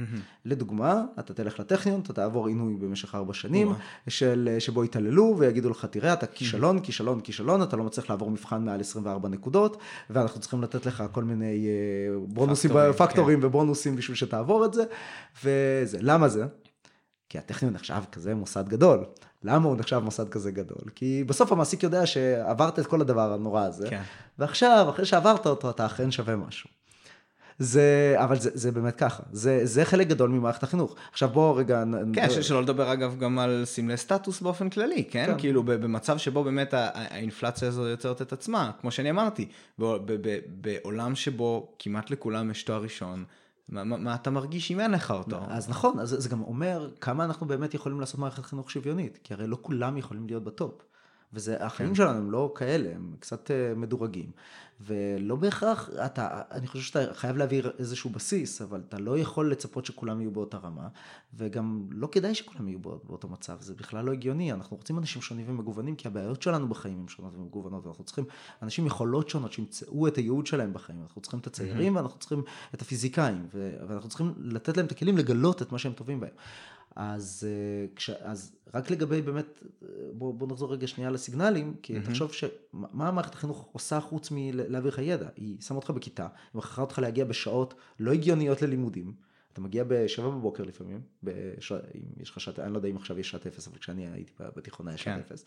לדוגמה, 0.45 1.04
אתה 1.19 1.34
תלך 1.34 1.60
לטכניון, 1.60 2.02
אתה 2.02 2.13
תעבור 2.13 2.47
עינוי 2.47 2.76
במשך 2.76 3.15
ארבע 3.15 3.34
שנים, 3.34 3.74
של, 4.08 4.56
שבו 4.60 4.86
יתעללו 4.86 5.36
ויגידו 5.38 5.69
לך, 5.69 5.86
תראה, 5.86 6.13
אתה 6.13 6.28
כישלון. 6.28 6.80
כישלון, 6.80 7.21
כישלון, 7.21 7.63
אתה 7.63 7.78
לא 7.78 7.84
מצליח 7.84 8.10
לעבור 8.10 8.32
מבחן 8.32 8.65
מעל 8.65 8.80
24 8.80 9.30
נקודות, 9.30 9.78
ואנחנו 10.10 10.39
צריכים 10.39 10.62
לתת 10.62 10.86
לך 10.86 11.04
כל 11.12 11.24
מיני 11.24 11.67
אה, 11.67 12.19
בונוסים, 12.28 12.71
פקטורים, 12.71 12.93
פקטורים 12.93 13.39
כן. 13.39 13.45
ובונוסים 13.45 13.95
בשביל 13.95 14.17
שתעבור 14.17 14.65
את 14.65 14.74
זה, 14.74 14.84
וזה. 15.43 15.97
למה 16.02 16.30
זה? 16.30 16.45
כי 17.30 17.38
הטכניון 17.38 17.74
נחשב 17.74 18.02
כזה 18.12 18.36
מוסד 18.36 18.69
גדול. 18.69 19.06
למה 19.43 19.67
הוא 19.67 19.77
נחשב 19.77 19.97
מוסד 19.97 20.30
כזה 20.30 20.51
גדול? 20.51 20.89
כי 20.95 21.23
בסוף 21.27 21.51
המעסיק 21.51 21.84
יודע 21.84 22.06
שעברת 22.06 22.80
את 22.80 22.88
כל 22.88 23.01
הדבר 23.01 23.34
הנורא 23.34 23.62
הזה, 23.62 23.89
כן. 23.89 24.01
ועכשיו, 24.39 24.86
אחרי 24.89 25.06
שעברת 25.06 25.47
אותו, 25.47 25.69
אתה 25.69 25.86
אכן 25.86 26.12
שווה 26.12 26.36
משהו. 26.36 26.69
זה, 27.60 28.15
אבל 28.17 28.39
זה, 28.39 28.49
זה 28.54 28.71
באמת 28.71 28.95
ככה, 28.95 29.23
זה, 29.32 29.60
זה 29.63 29.86
חלק 29.86 30.08
גדול 30.08 30.30
ממערכת 30.30 30.63
החינוך. 30.63 30.95
עכשיו 31.12 31.30
בוא 31.30 31.60
רגע... 31.60 31.84
כן, 32.13 32.27
נ... 32.39 32.41
שלא 32.41 32.62
לדבר 32.62 32.93
אגב 32.93 33.19
גם 33.19 33.39
על 33.39 33.62
סמלי 33.65 33.97
סטטוס 33.97 34.41
באופן 34.41 34.69
כללי, 34.69 35.04
כן? 35.04 35.25
כן. 35.25 35.38
כאילו 35.38 35.63
במצב 35.63 36.17
שבו 36.17 36.43
באמת 36.43 36.73
האינפלציה 36.73 37.67
הזו 37.67 37.88
יוצרת 37.88 38.21
את 38.21 38.34
עצמה, 38.34 38.71
כמו 38.82 38.91
שאני 38.91 39.10
אמרתי, 39.10 39.47
בעולם 40.47 41.15
שבו 41.15 41.73
כמעט 41.80 42.12
לכולם 42.12 42.51
יש 42.51 42.63
תואר 42.63 42.82
ראשון. 42.82 43.23
מה, 43.72 43.84
מה, 43.84 43.98
מה 43.98 44.16
אתה 44.16 44.30
מרגיש 44.30 44.72
אם 44.72 44.80
אין 44.80 44.92
לך 44.92 45.12
אותו? 45.12 45.40
אז 45.48 45.70
נכון, 45.70 46.00
אז 46.00 46.16
זה 46.20 46.30
גם 46.30 46.42
אומר 46.42 46.90
כמה 47.02 47.26
אנחנו 47.26 47.48
באמת 47.48 47.74
יכולים 47.74 48.00
לעשות 48.00 48.20
מערכת 48.20 48.46
חינוך 48.46 48.72
שוויונית, 48.72 49.20
כי 49.24 49.34
הרי 49.34 49.48
לא 49.48 49.58
כולם 49.62 49.98
יכולים 49.98 50.28
להיות 50.28 50.44
בטופ. 50.44 50.90
וזה, 51.34 51.65
החיים 51.65 51.89
כן. 51.89 51.96
שלנו 51.96 52.17
הם 52.17 52.32
לא 52.32 52.54
כאלה, 52.56 52.89
הם 52.96 53.15
קצת 53.20 53.48
uh, 53.48 53.78
מדורגים. 53.80 54.32
ולא 54.86 55.36
בהכרח, 55.36 55.89
אתה, 56.06 56.41
אני 56.52 56.67
חושב 56.67 56.84
שאתה 56.84 57.13
חייב 57.13 57.38
להביא 57.38 57.63
איזשהו 57.80 58.10
בסיס, 58.10 58.62
אבל 58.62 58.82
אתה 58.88 59.00
לא 59.00 59.17
יכול 59.17 59.52
לצפות 59.52 59.86
שכולם 59.86 60.22
יהיו 60.22 60.32
באותה 60.32 60.58
רמה, 60.58 60.88
וגם 61.34 61.88
לא 61.91 62.10
כדאי 62.12 62.36
שכולם 62.36 62.67
יהיו 62.67 62.80
באותו 62.80 63.28
מצב, 63.28 63.58
זה 63.62 63.74
בכלל 63.76 64.06
לא 64.06 64.12
הגיוני, 64.12 64.54
אנחנו 64.54 64.78
רוצים 64.78 64.98
אנשים 64.98 65.22
שונים 65.22 65.46
ומגוונים, 65.50 65.96
כי 65.96 66.08
הבעיות 66.08 66.41
שלנו 66.41 66.70
בחיים 66.70 67.00
הן 67.00 67.08
שונות 67.08 67.34
ומגוונות, 67.36 67.86
ואנחנו 67.86 68.04
צריכים 68.04 68.26
אנשים 68.62 68.86
יכולות 68.86 69.30
שונות 69.30 69.52
שימצאו 69.52 70.08
את 70.08 70.15
הייעוד 70.15 70.48
שלהם 70.48 70.74
בחיים, 70.74 71.02
אנחנו 71.02 71.22
צריכים 71.22 71.39
את 71.39 71.48
הצעירים 71.48 71.96
ואנחנו 71.96 72.20
צריכים 72.20 72.44
את 72.76 72.82
הפיזיקאים, 72.82 73.48
ואנחנו 73.88 74.10
צריכים 74.10 74.34
לתת 74.38 74.78
להם 74.78 74.86
את 74.86 74.91
הכלים 74.91 75.17
לגלות 75.17 75.62
את 75.62 75.72
מה 75.72 75.78
שהם 75.78 75.94
טובים 75.94 76.20
בהם. 76.20 76.34
אז, 76.95 77.47
אה, 77.47 77.86
כש, 77.95 78.10
אז 78.10 78.56
רק 78.73 78.91
לגבי 78.91 79.21
באמת, 79.21 79.63
אה, 79.84 79.88
בוא, 80.13 80.34
בוא 80.34 80.47
נחזור 80.47 80.73
רגע 80.73 80.88
שנייה 80.88 81.10
לסיגנלים, 81.10 81.73
כי 81.82 81.97
mm-hmm. 81.97 82.06
תחשוב 82.06 82.34
שמה 82.34 83.08
המערכת 83.08 83.34
החינוך 83.34 83.69
עושה 83.71 83.99
חוץ 83.99 84.30
מלהעביר 84.32 84.91
לך 84.91 84.99
ידע? 84.99 85.27
היא 85.36 85.62
שמה 85.62 85.75
אותך 85.75 85.89
בכיתה, 85.89 86.23
היא 86.23 86.60
מכריחה 86.60 86.82
אותך 86.82 86.99
להגיע 86.99 87.25
בשעות 87.25 87.73
לא 87.99 88.12
הגיוניות 88.12 88.62
ללימודים. 88.62 89.13
אתה 89.54 89.62
מגיע 89.62 89.84
בשבע 89.88 90.30
בבוקר 90.30 90.63
לפעמים, 90.63 91.01
בש... 91.23 91.71
אם 91.71 92.21
יש 92.21 92.30
לך 92.30 92.39
שעת, 92.39 92.60
אני 92.60 92.73
לא 92.73 92.77
יודע 92.77 92.89
אם 92.89 92.95
עכשיו 92.95 93.19
יש 93.19 93.30
שעת 93.30 93.47
אפס, 93.47 93.67
אבל 93.67 93.77
כשאני 93.77 94.08
הייתי 94.08 94.32
בתיכון 94.56 94.88
היה 94.88 94.97
שעת 94.97 95.15
כן. 95.15 95.19
אפס. 95.19 95.45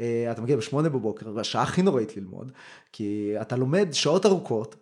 אה, 0.00 0.32
אתה 0.32 0.42
מגיע 0.42 0.56
בשמונה 0.56 0.88
בבוקר, 0.88 1.40
השעה 1.40 1.62
הכי 1.62 1.82
נוראית 1.82 2.16
ללמוד, 2.16 2.52
כי 2.92 3.34
אתה 3.40 3.56
לומד 3.56 3.88
שעות 3.92 4.26
ארוכות, 4.26 4.76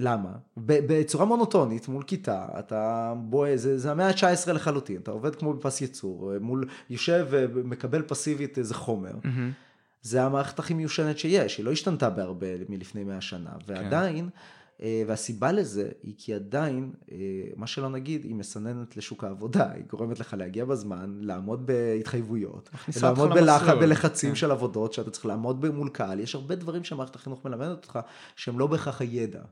למה? 0.00 0.30
בצורה 0.56 1.24
מונוטונית 1.24 1.88
מול 1.88 2.02
כיתה, 2.02 2.46
אתה 2.58 3.12
בוא, 3.16 3.56
זה, 3.56 3.78
זה 3.78 3.90
המאה 3.90 4.08
ה-19 4.08 4.52
לחלוטין, 4.52 5.00
אתה 5.02 5.10
עובד 5.10 5.34
כמו 5.34 5.54
בפס 5.54 5.80
ייצור, 5.80 6.32
מול, 6.40 6.68
יושב 6.90 7.26
ומקבל 7.30 8.02
פסיבית 8.02 8.58
איזה 8.58 8.74
חומר. 8.74 9.12
Mm-hmm. 9.22 9.66
זה 10.02 10.22
המערכת 10.22 10.58
הכי 10.58 10.74
מיושנת 10.74 11.18
שיש, 11.18 11.58
היא 11.58 11.64
לא 11.64 11.72
השתנתה 11.72 12.10
בהרבה 12.10 12.46
מלפני 12.68 13.04
מאה 13.04 13.20
שנה, 13.20 13.50
כן. 13.50 13.72
ועדיין, 13.74 14.24
כן. 14.24 14.36
אה, 14.82 15.02
והסיבה 15.06 15.52
לזה 15.52 15.88
היא 16.02 16.14
כי 16.18 16.34
עדיין, 16.34 16.92
אה, 17.12 17.16
מה 17.56 17.66
שלא 17.66 17.88
נגיד, 17.88 18.24
היא 18.24 18.34
מסננת 18.34 18.96
לשוק 18.96 19.24
העבודה, 19.24 19.72
היא 19.72 19.84
גורמת 19.90 20.20
לך 20.20 20.34
להגיע 20.38 20.64
בזמן, 20.64 21.18
לעמוד 21.20 21.66
בהתחייבויות, 21.66 22.70
לעמוד 23.02 23.30
בלח... 23.30 23.68
בלחצים 23.68 24.30
כן. 24.30 24.36
של 24.36 24.50
עבודות 24.50 24.92
שאתה 24.92 25.10
צריך 25.10 25.26
לעמוד 25.26 25.68
מול 25.68 25.88
קהל, 25.88 26.20
יש 26.20 26.34
הרבה 26.34 26.54
דברים 26.54 26.84
שמערכת 26.84 27.16
החינוך 27.16 27.44
מלמדת 27.44 27.70
אותך, 27.70 27.98
שהם 28.36 28.58
לא 28.58 28.66
בהכרח 28.66 29.00
הידע, 29.00 29.42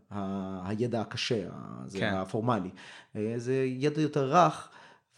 הידע 0.65 1.01
הקשה, 1.01 1.49
זה 1.87 1.99
כן. 1.99 2.15
הפורמלי, 2.15 2.71
אה, 3.17 3.35
זה 3.37 3.55
ידע 3.55 4.01
יותר 4.01 4.35
רך. 4.35 4.69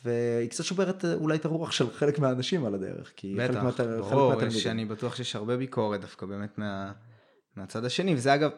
והיא 0.04 0.50
קצת 0.50 0.64
שוברת 0.64 1.04
אולי 1.04 1.36
את 1.36 1.44
הרוח 1.44 1.72
של 1.72 1.90
חלק 1.90 2.18
מהאנשים 2.18 2.64
על 2.64 2.74
הדרך. 2.74 3.12
כי 3.16 3.36
בטח, 3.38 3.80
ברור, 3.80 4.34
אני 4.66 4.84
בטוח 4.84 5.16
שיש 5.16 5.36
הרבה 5.36 5.56
ביקורת 5.56 6.00
דווקא 6.00 6.26
באמת 6.26 6.58
מה, 6.58 6.92
מהצד 7.56 7.84
השני, 7.84 8.14
וזה 8.14 8.34
אגב, 8.34 8.50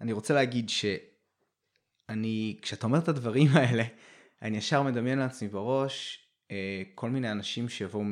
אני 0.00 0.12
רוצה 0.12 0.34
להגיד 0.34 0.68
שאני, 0.68 2.58
כשאתה 2.62 2.86
אומר 2.86 2.98
את 2.98 3.08
הדברים 3.08 3.48
האלה, 3.52 3.84
אני 4.42 4.56
ישר 4.56 4.82
מדמיין 4.82 5.18
לעצמי 5.18 5.48
בראש 5.48 6.26
אה, 6.50 6.82
כל 6.94 7.10
מיני 7.10 7.30
אנשים 7.30 7.68
שיבואו 7.68 8.04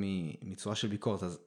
מצורה 0.43 0.75
של 0.75 0.89
ביקורת, 0.89 1.23
אז 1.23 1.39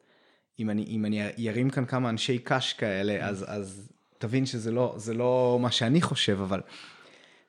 אם 0.59 0.69
אני, 0.69 0.85
אם 0.85 1.05
אני 1.05 1.21
ירים 1.37 1.69
כאן 1.69 1.85
כמה 1.85 2.09
אנשי 2.09 2.39
קש 2.39 2.73
כאלה, 2.73 3.27
אז, 3.27 3.45
אז 3.47 3.91
תבין 4.17 4.45
שזה 4.45 4.71
לא, 4.71 4.97
לא 5.15 5.57
מה 5.61 5.71
שאני 5.71 6.01
חושב, 6.01 6.39
אבל 6.41 6.61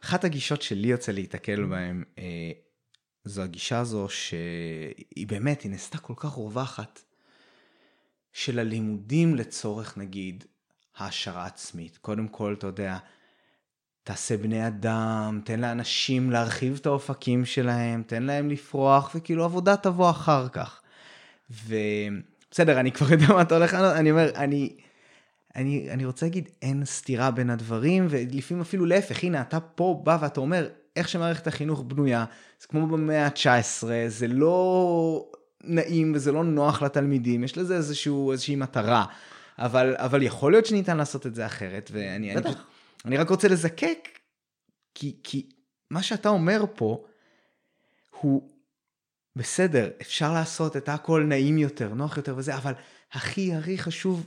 אחת 0.05 0.25
הגישות 0.25 0.63
שלי 0.63 0.89
יוצא 0.89 1.13
להיתקל 1.13 1.65
בהן, 1.65 2.05
אה, 2.19 2.53
זו 3.25 3.43
הגישה 3.43 3.79
הזו 3.79 4.09
שהיא 4.09 5.27
באמת, 5.27 5.63
היא 5.63 5.71
נעשתה 5.71 5.99
כל 5.99 6.15
כך 6.17 6.31
רווחת, 6.31 7.03
של 8.33 8.59
הלימודים 8.59 9.35
לצורך 9.35 9.99
נגיד 9.99 10.45
העשרה 10.97 11.47
עצמית. 11.47 11.97
קודם 11.97 12.29
כל, 12.29 12.55
אתה 12.59 12.67
יודע, 12.67 12.99
תעשה 14.05 14.37
בני 14.37 14.67
אדם, 14.67 15.41
תן 15.45 15.61
לאנשים 15.61 16.31
להרחיב 16.31 16.79
את 16.81 16.87
האופקים 16.87 17.45
שלהם, 17.45 18.03
תן 18.07 18.23
להם 18.23 18.51
לפרוח, 18.51 19.11
וכאילו 19.15 19.45
עבודה 19.45 19.77
תבוא 19.77 20.11
אחר 20.11 20.49
כך. 20.49 20.81
ובסדר, 21.51 22.81
אני 22.81 22.93
כבר 22.93 23.13
יודע 23.13 23.27
מה 23.29 23.43
אתה 23.43 23.55
הולך 23.57 23.73
לענות, 23.73 23.97
אני 23.97 24.11
אומר, 24.11 24.31
אני, 24.35 24.77
אני, 25.57 25.91
אני 25.91 26.05
רוצה 26.05 26.27
להגיד, 26.27 26.49
אין 26.63 26.85
סתירה 26.85 27.31
בין 27.31 27.51
הדברים, 27.51 28.07
ולפעמים 28.11 28.61
אפילו 28.61 28.87
להפך, 28.87 29.25
הנה, 29.25 29.41
אתה 29.41 29.61
פה 29.61 30.01
בא 30.05 30.19
ואתה 30.21 30.41
אומר, 30.41 30.69
איך 30.97 31.09
שמערכת 31.09 31.47
החינוך 31.47 31.83
בנויה, 31.83 32.25
זה 32.61 32.67
כמו 32.67 32.87
במאה 32.87 33.27
ה-19, 33.27 33.85
זה 34.09 34.29
לא 34.29 35.27
נעים 35.65 36.13
וזה 36.15 36.33
לא 36.33 36.45
נוח 36.45 36.83
לתלמידים, 36.83 37.45
יש 37.45 37.59
לזה 37.59 37.77
איזשהו, 37.77 38.33
איזושהי 38.33 38.57
מטרה. 38.57 39.05
אבל, 39.59 39.95
אבל 39.97 40.23
יכול 40.23 40.53
להיות 40.53 40.67
שניתן 40.67 40.97
לעשות 40.97 41.27
את 41.27 41.35
זה 41.35 41.47
אחרת, 41.47 41.91
ואני 41.93 42.37
אני, 42.37 42.51
אני 43.05 43.17
רק 43.17 43.31
רוצה 43.31 43.49
לזקק, 43.49 44.09
כי, 44.95 45.17
כי 45.23 45.49
מה 45.91 46.03
שאתה 46.03 46.29
אומר 46.29 46.65
פה, 46.75 47.05
הוא 48.21 48.49
בסדר, 49.37 49.91
אפשר 50.01 50.33
לעשות 50.33 50.77
את 50.77 50.89
הכל 50.89 51.25
נעים 51.29 51.59
יותר, 51.59 51.95
נוח 51.95 52.17
יותר 52.17 52.35
וזה, 52.37 52.57
אבל 52.57 52.73
הכי 53.13 53.55
הכי 53.55 53.79
חשוב 53.79 54.27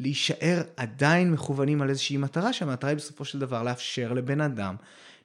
להישאר 0.00 0.62
עדיין 0.76 1.32
מכוונים 1.32 1.82
על 1.82 1.90
איזושהי 1.90 2.16
מטרה, 2.16 2.52
שהמטרה 2.52 2.90
היא 2.90 2.96
בסופו 2.96 3.24
של 3.24 3.38
דבר 3.38 3.62
לאפשר 3.62 4.12
לבן 4.12 4.40
אדם 4.40 4.76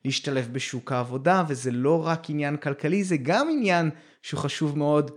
להשתלב 0.05 0.49
בשוק 0.51 0.91
העבודה, 0.91 1.43
וזה 1.47 1.71
לא 1.71 2.07
רק 2.07 2.29
עניין 2.29 2.57
כלכלי, 2.57 3.03
זה 3.03 3.17
גם 3.17 3.47
עניין 3.51 3.89
שהוא 4.21 4.39
חשוב 4.39 4.77
מאוד 4.77 5.11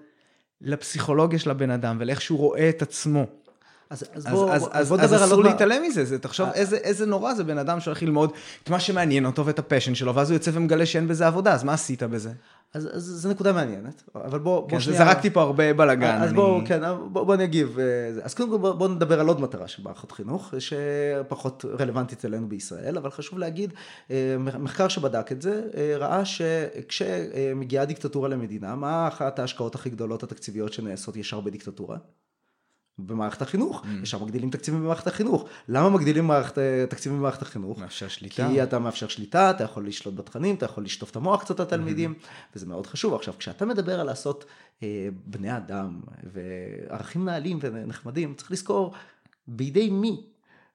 לפסיכולוגיה 0.61 1.39
של 1.39 1.51
הבן 1.51 1.71
אדם 1.71 1.97
ולאיך 2.01 2.21
שהוא 2.21 2.39
רואה 2.39 2.69
את 2.69 2.83
עצמו. 2.83 3.27
אז, 3.91 4.05
אז, 4.15 4.27
בוא, 4.27 4.53
אז, 4.53 4.69
אז, 4.73 4.89
בוא 4.89 4.97
נדבר 4.97 5.17
על... 5.17 5.23
אז 5.23 5.29
אסור 5.29 5.45
להתעלם 5.45 5.83
מזה, 5.83 6.05
זה, 6.05 6.19
תחשוב 6.19 6.49
אה, 6.49 6.55
איזה, 6.55 6.77
איזה 6.77 7.07
נורא 7.07 7.35
זה 7.35 7.45
בן 7.45 7.59
אדם 7.59 7.81
שהולך 7.81 8.03
ללמוד 8.03 8.33
את 8.63 8.71
מה 8.71 8.81
שמעניין 8.81 9.27
אותו 9.27 9.47
ואת 9.47 9.59
הפשן 9.59 9.95
שלו, 9.95 10.15
ואז 10.15 10.31
הוא 10.31 10.37
יוצא 10.37 10.51
ומגלה 10.55 10.87
שאין 10.87 11.09
בזה 11.09 11.27
עבודה, 11.27 11.53
אז 11.53 11.65
מה 11.65 11.73
עשית 11.73 12.03
בזה? 12.03 12.31
אז, 12.75 12.89
אז 12.93 13.03
זו 13.03 13.29
נקודה 13.29 13.53
מעניינת, 13.53 14.03
אבל 14.15 14.39
בוא, 14.39 14.63
כן, 14.63 14.71
בוא 14.71 14.81
שנייה... 14.81 14.99
זרקתי 14.99 15.31
פה 15.31 15.43
הרבה 15.43 15.75
בלאגן. 15.75 16.23
אז 16.23 16.29
אני... 16.29 16.37
בוא, 16.37 16.61
כן, 16.67 16.81
בוא, 17.13 17.25
בוא 17.25 17.37
נגיב. 17.37 17.79
אז 18.23 18.35
קודם 18.35 18.51
כל 18.51 18.59
בוא, 18.59 18.73
בוא 18.73 18.89
נדבר 18.89 19.21
על 19.21 19.29
עוד 19.29 19.41
מטרה 19.41 19.69
של 19.69 19.83
מערכות 19.83 20.13
חינוך, 20.13 20.55
שפחות 20.59 21.65
רלוונטית 21.79 22.25
אלינו 22.25 22.49
בישראל, 22.49 22.97
אבל 22.97 23.11
חשוב 23.11 23.39
להגיד, 23.39 23.73
מחקר 24.59 24.89
שבדק 24.89 25.33
את 25.33 25.43
זה, 25.43 25.63
ראה 25.99 26.25
שכשמגיעה 26.25 27.85
דיקטטורה 27.85 28.29
למדינה, 28.29 28.75
מה 28.75 29.09
אחת 29.09 29.39
ההשקעות 29.39 29.75
הכי 29.75 29.91
גדולות 29.91 30.23
התקציביות 30.23 30.73
שנעשות 30.73 31.17
ישר 31.17 31.41
בדיקטטורה? 31.41 31.97
במערכת 32.99 33.43
החינוך, 33.43 33.83
mm. 33.83 34.03
ישר 34.03 34.25
מגדילים 34.25 34.51
תקציבים 34.51 34.81
במערכת 34.81 35.07
החינוך. 35.07 35.45
למה 35.69 35.91
מגדילים 35.91 36.27
מערכת, 36.27 36.59
תקציבים 36.89 37.19
במערכת 37.19 37.43
החינוך? 37.43 37.79
מאפשר 37.79 38.09
שליטה. 38.09 38.49
כי 38.49 38.63
אתה 38.63 38.79
מאפשר 38.79 39.09
שליטה, 39.09 39.51
אתה 39.51 39.65
יכול 39.65 39.87
לשלוט 39.87 40.15
בתכנים, 40.15 40.55
אתה 40.55 40.65
יכול 40.65 40.85
לשטוף 40.85 41.11
את 41.11 41.17
המוח 41.17 41.43
קצת 41.43 41.61
לתלמידים, 41.61 42.15
mm-hmm. 42.15 42.57
וזה 42.57 42.67
מאוד 42.67 42.87
חשוב. 42.87 43.15
עכשיו, 43.15 43.35
כשאתה 43.39 43.67
מדבר 43.67 44.01
על 44.01 44.07
לעשות 44.07 44.45
אה, 44.83 45.09
בני 45.27 45.57
אדם 45.57 46.01
וערכים 46.33 47.25
נעלים 47.25 47.59
ונחמדים, 47.61 48.35
צריך 48.35 48.51
לזכור 48.51 48.95
בידי 49.47 49.91
מי 49.91 50.23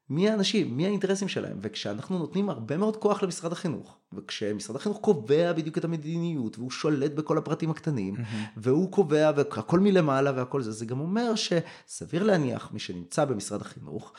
מי 0.09 0.29
האנשים, 0.29 0.77
מי 0.77 0.85
האינטרסים 0.85 1.27
שלהם, 1.27 1.57
וכשאנחנו 1.61 2.19
נותנים 2.19 2.49
הרבה 2.49 2.77
מאוד 2.77 2.97
כוח 2.97 3.23
למשרד 3.23 3.51
החינוך, 3.51 3.97
וכשמשרד 4.13 4.75
החינוך 4.75 4.99
קובע 4.99 5.53
בדיוק 5.53 5.77
את 5.77 5.83
המדיניות, 5.83 6.57
והוא 6.57 6.71
שולט 6.71 7.11
בכל 7.11 7.37
הפרטים 7.37 7.71
הקטנים, 7.71 8.15
mm-hmm. 8.15 8.57
והוא 8.57 8.91
קובע, 8.91 9.31
והכל 9.35 9.79
מלמעלה 9.79 10.31
והכל 10.35 10.61
זה, 10.61 10.71
זה 10.71 10.85
גם 10.85 10.99
אומר 10.99 11.33
שסביר 11.35 12.23
להניח 12.23 12.69
מי 12.73 12.79
שנמצא 12.79 13.25
במשרד 13.25 13.61
החינוך, 13.61 14.13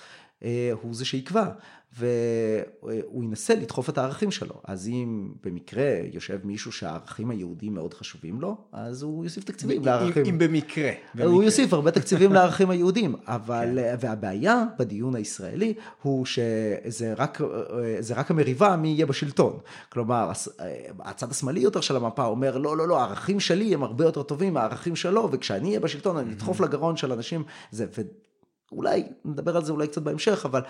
הוא 0.82 0.94
זה 0.94 1.04
שיקבע, 1.04 1.50
והוא 1.98 3.24
ינסה 3.24 3.54
לדחוף 3.54 3.88
את 3.88 3.98
הערכים 3.98 4.30
שלו. 4.30 4.54
אז 4.64 4.88
אם 4.88 5.32
במקרה 5.44 5.84
יושב 6.12 6.38
מישהו 6.44 6.72
שהערכים 6.72 7.30
היהודיים 7.30 7.74
מאוד 7.74 7.94
חשובים 7.94 8.40
לו, 8.40 8.56
אז 8.72 9.02
הוא 9.02 9.24
יוסיף 9.24 9.44
תקציבים 9.44 9.84
לערכים. 9.84 10.24
אם 10.26 10.38
במקרה. 10.38 10.90
הוא 11.24 11.42
יוסיף 11.42 11.72
הרבה 11.72 11.90
תקציבים 11.90 12.32
לערכים 12.34 12.70
היהודים, 12.70 13.14
אבל, 13.26 13.78
כן. 13.82 13.96
והבעיה 14.00 14.64
בדיון 14.78 15.14
הישראלי 15.14 15.74
הוא 16.02 16.26
שזה 16.26 17.14
רק, 17.16 17.40
רק 18.16 18.30
המריבה 18.30 18.76
מי 18.76 18.88
יהיה 18.88 19.06
בשלטון. 19.06 19.58
כלומר, 19.88 20.30
הצד 21.00 21.30
השמאלי 21.30 21.60
יותר 21.60 21.80
של 21.80 21.96
המפה 21.96 22.24
אומר, 22.24 22.58
לא, 22.58 22.76
לא, 22.76 22.88
לא, 22.88 23.00
הערכים 23.00 23.40
שלי 23.40 23.74
הם 23.74 23.82
הרבה 23.82 24.04
יותר 24.04 24.22
טובים 24.22 24.54
מהערכים 24.54 24.96
שלו, 24.96 25.28
וכשאני 25.32 25.68
אהיה 25.68 25.80
בשלטון 25.80 26.16
אני 26.16 26.32
אדחוף 26.32 26.60
לגרון 26.60 26.96
של 26.96 27.12
אנשים, 27.12 27.42
זה, 27.70 27.86
אולי, 28.76 29.04
נדבר 29.24 29.56
על 29.56 29.64
זה 29.64 29.72
אולי 29.72 29.88
קצת 29.88 30.02
בהמשך, 30.02 30.44
אבל 30.44 30.62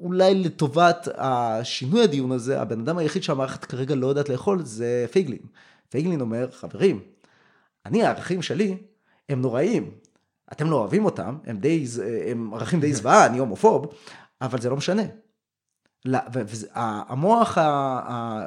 אולי 0.00 0.34
לטובת 0.34 1.08
השינוי 1.14 2.02
הדיון 2.02 2.32
הזה, 2.32 2.60
הבן 2.60 2.80
אדם 2.80 2.98
היחיד 2.98 3.22
שהמערכת 3.22 3.64
כרגע 3.64 3.94
לא 3.94 4.06
יודעת 4.06 4.28
לאכול 4.28 4.64
זה 4.64 5.06
פייגלין. 5.10 5.42
פייגלין 5.88 6.20
אומר, 6.20 6.50
חברים, 6.50 7.00
אני 7.86 8.04
הערכים 8.04 8.42
שלי 8.42 8.76
הם 9.28 9.40
נוראים, 9.40 9.90
אתם 10.52 10.70
לא 10.70 10.76
אוהבים 10.76 11.04
אותם, 11.04 11.38
הם, 11.46 11.58
די, 11.58 11.86
הם 12.30 12.54
ערכים 12.54 12.80
די 12.80 12.94
זוועה, 12.94 13.26
אני 13.26 13.38
הומופוב, 13.38 13.94
אבל 14.40 14.60
זה 14.60 14.70
לא 14.70 14.76
משנה. 14.76 15.02
המוח 16.74 17.58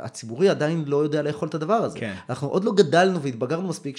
הציבורי 0.04 0.50
עדיין 0.50 0.84
לא 0.88 0.98
יודע 1.04 1.22
לאכול 1.22 1.48
את 1.48 1.56
הדבר 1.56 1.74
הזה. 1.74 2.00
כן. 2.00 2.16
אנחנו 2.30 2.48
עוד 2.48 2.64
לא 2.64 2.74
גדלנו 2.74 3.22
והתבגרנו 3.22 3.68
מספיק 3.68 3.98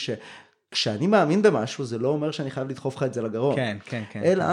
שכשאני 0.76 1.06
מאמין 1.06 1.42
במשהו 1.42 1.84
זה 1.84 1.98
לא 1.98 2.08
אומר 2.08 2.30
שאני 2.30 2.50
חייב 2.50 2.68
לדחוף 2.68 2.96
לך 2.96 3.02
את 3.02 3.14
זה 3.14 3.22
לגרון. 3.22 3.56
כן, 3.56 3.78
כן, 3.84 4.02
כן. 4.10 4.22
אלא 4.24 4.44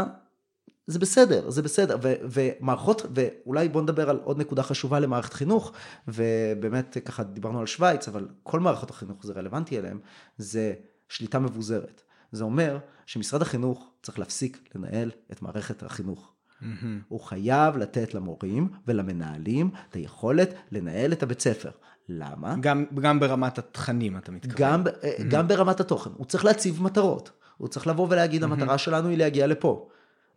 זה 0.87 0.99
בסדר, 0.99 1.49
זה 1.49 1.61
בסדר, 1.61 1.97
ו- 2.01 2.13
ומערכות, 2.21 3.05
ואולי 3.15 3.69
בוא 3.69 3.81
נדבר 3.81 4.09
על 4.09 4.19
עוד 4.23 4.37
נקודה 4.37 4.63
חשובה 4.63 4.99
למערכת 4.99 5.33
חינוך, 5.33 5.71
ובאמת 6.07 6.97
ככה 7.05 7.23
דיברנו 7.23 7.59
על 7.59 7.65
שווייץ, 7.65 8.07
אבל 8.07 8.27
כל 8.43 8.59
מערכות 8.59 8.89
החינוך 8.89 9.25
זה 9.25 9.33
רלוונטי 9.33 9.79
אליהם, 9.79 9.99
זה 10.37 10.73
שליטה 11.09 11.39
מבוזרת. 11.39 12.01
זה 12.31 12.43
אומר 12.43 12.77
שמשרד 13.05 13.41
החינוך 13.41 13.89
צריך 14.01 14.19
להפסיק 14.19 14.69
לנהל 14.75 15.11
את 15.31 15.41
מערכת 15.41 15.83
החינוך. 15.83 16.32
Mm-hmm. 16.63 16.85
הוא 17.07 17.19
חייב 17.19 17.77
לתת 17.77 18.13
למורים 18.13 18.67
ולמנהלים 18.87 19.69
את 19.89 19.93
היכולת 19.93 20.53
לנהל 20.71 21.13
את 21.13 21.23
הבית 21.23 21.39
ספר. 21.41 21.69
למה? 22.09 22.55
גם, 22.59 22.85
גם 23.01 23.19
ברמת 23.19 23.57
התכנים 23.57 24.17
אתה 24.17 24.31
מתכוון. 24.31 24.55
גם, 24.57 24.83
mm-hmm. 24.85 25.23
גם 25.29 25.47
ברמת 25.47 25.79
התוכן. 25.79 26.09
הוא 26.17 26.25
צריך 26.25 26.45
להציב 26.45 26.83
מטרות. 26.83 27.31
הוא 27.57 27.67
צריך 27.67 27.87
לבוא 27.87 28.07
ולהגיד, 28.09 28.43
mm-hmm. 28.43 28.45
המטרה 28.45 28.77
שלנו 28.77 29.09
היא 29.09 29.17
להגיע 29.17 29.47
לפה. 29.47 29.89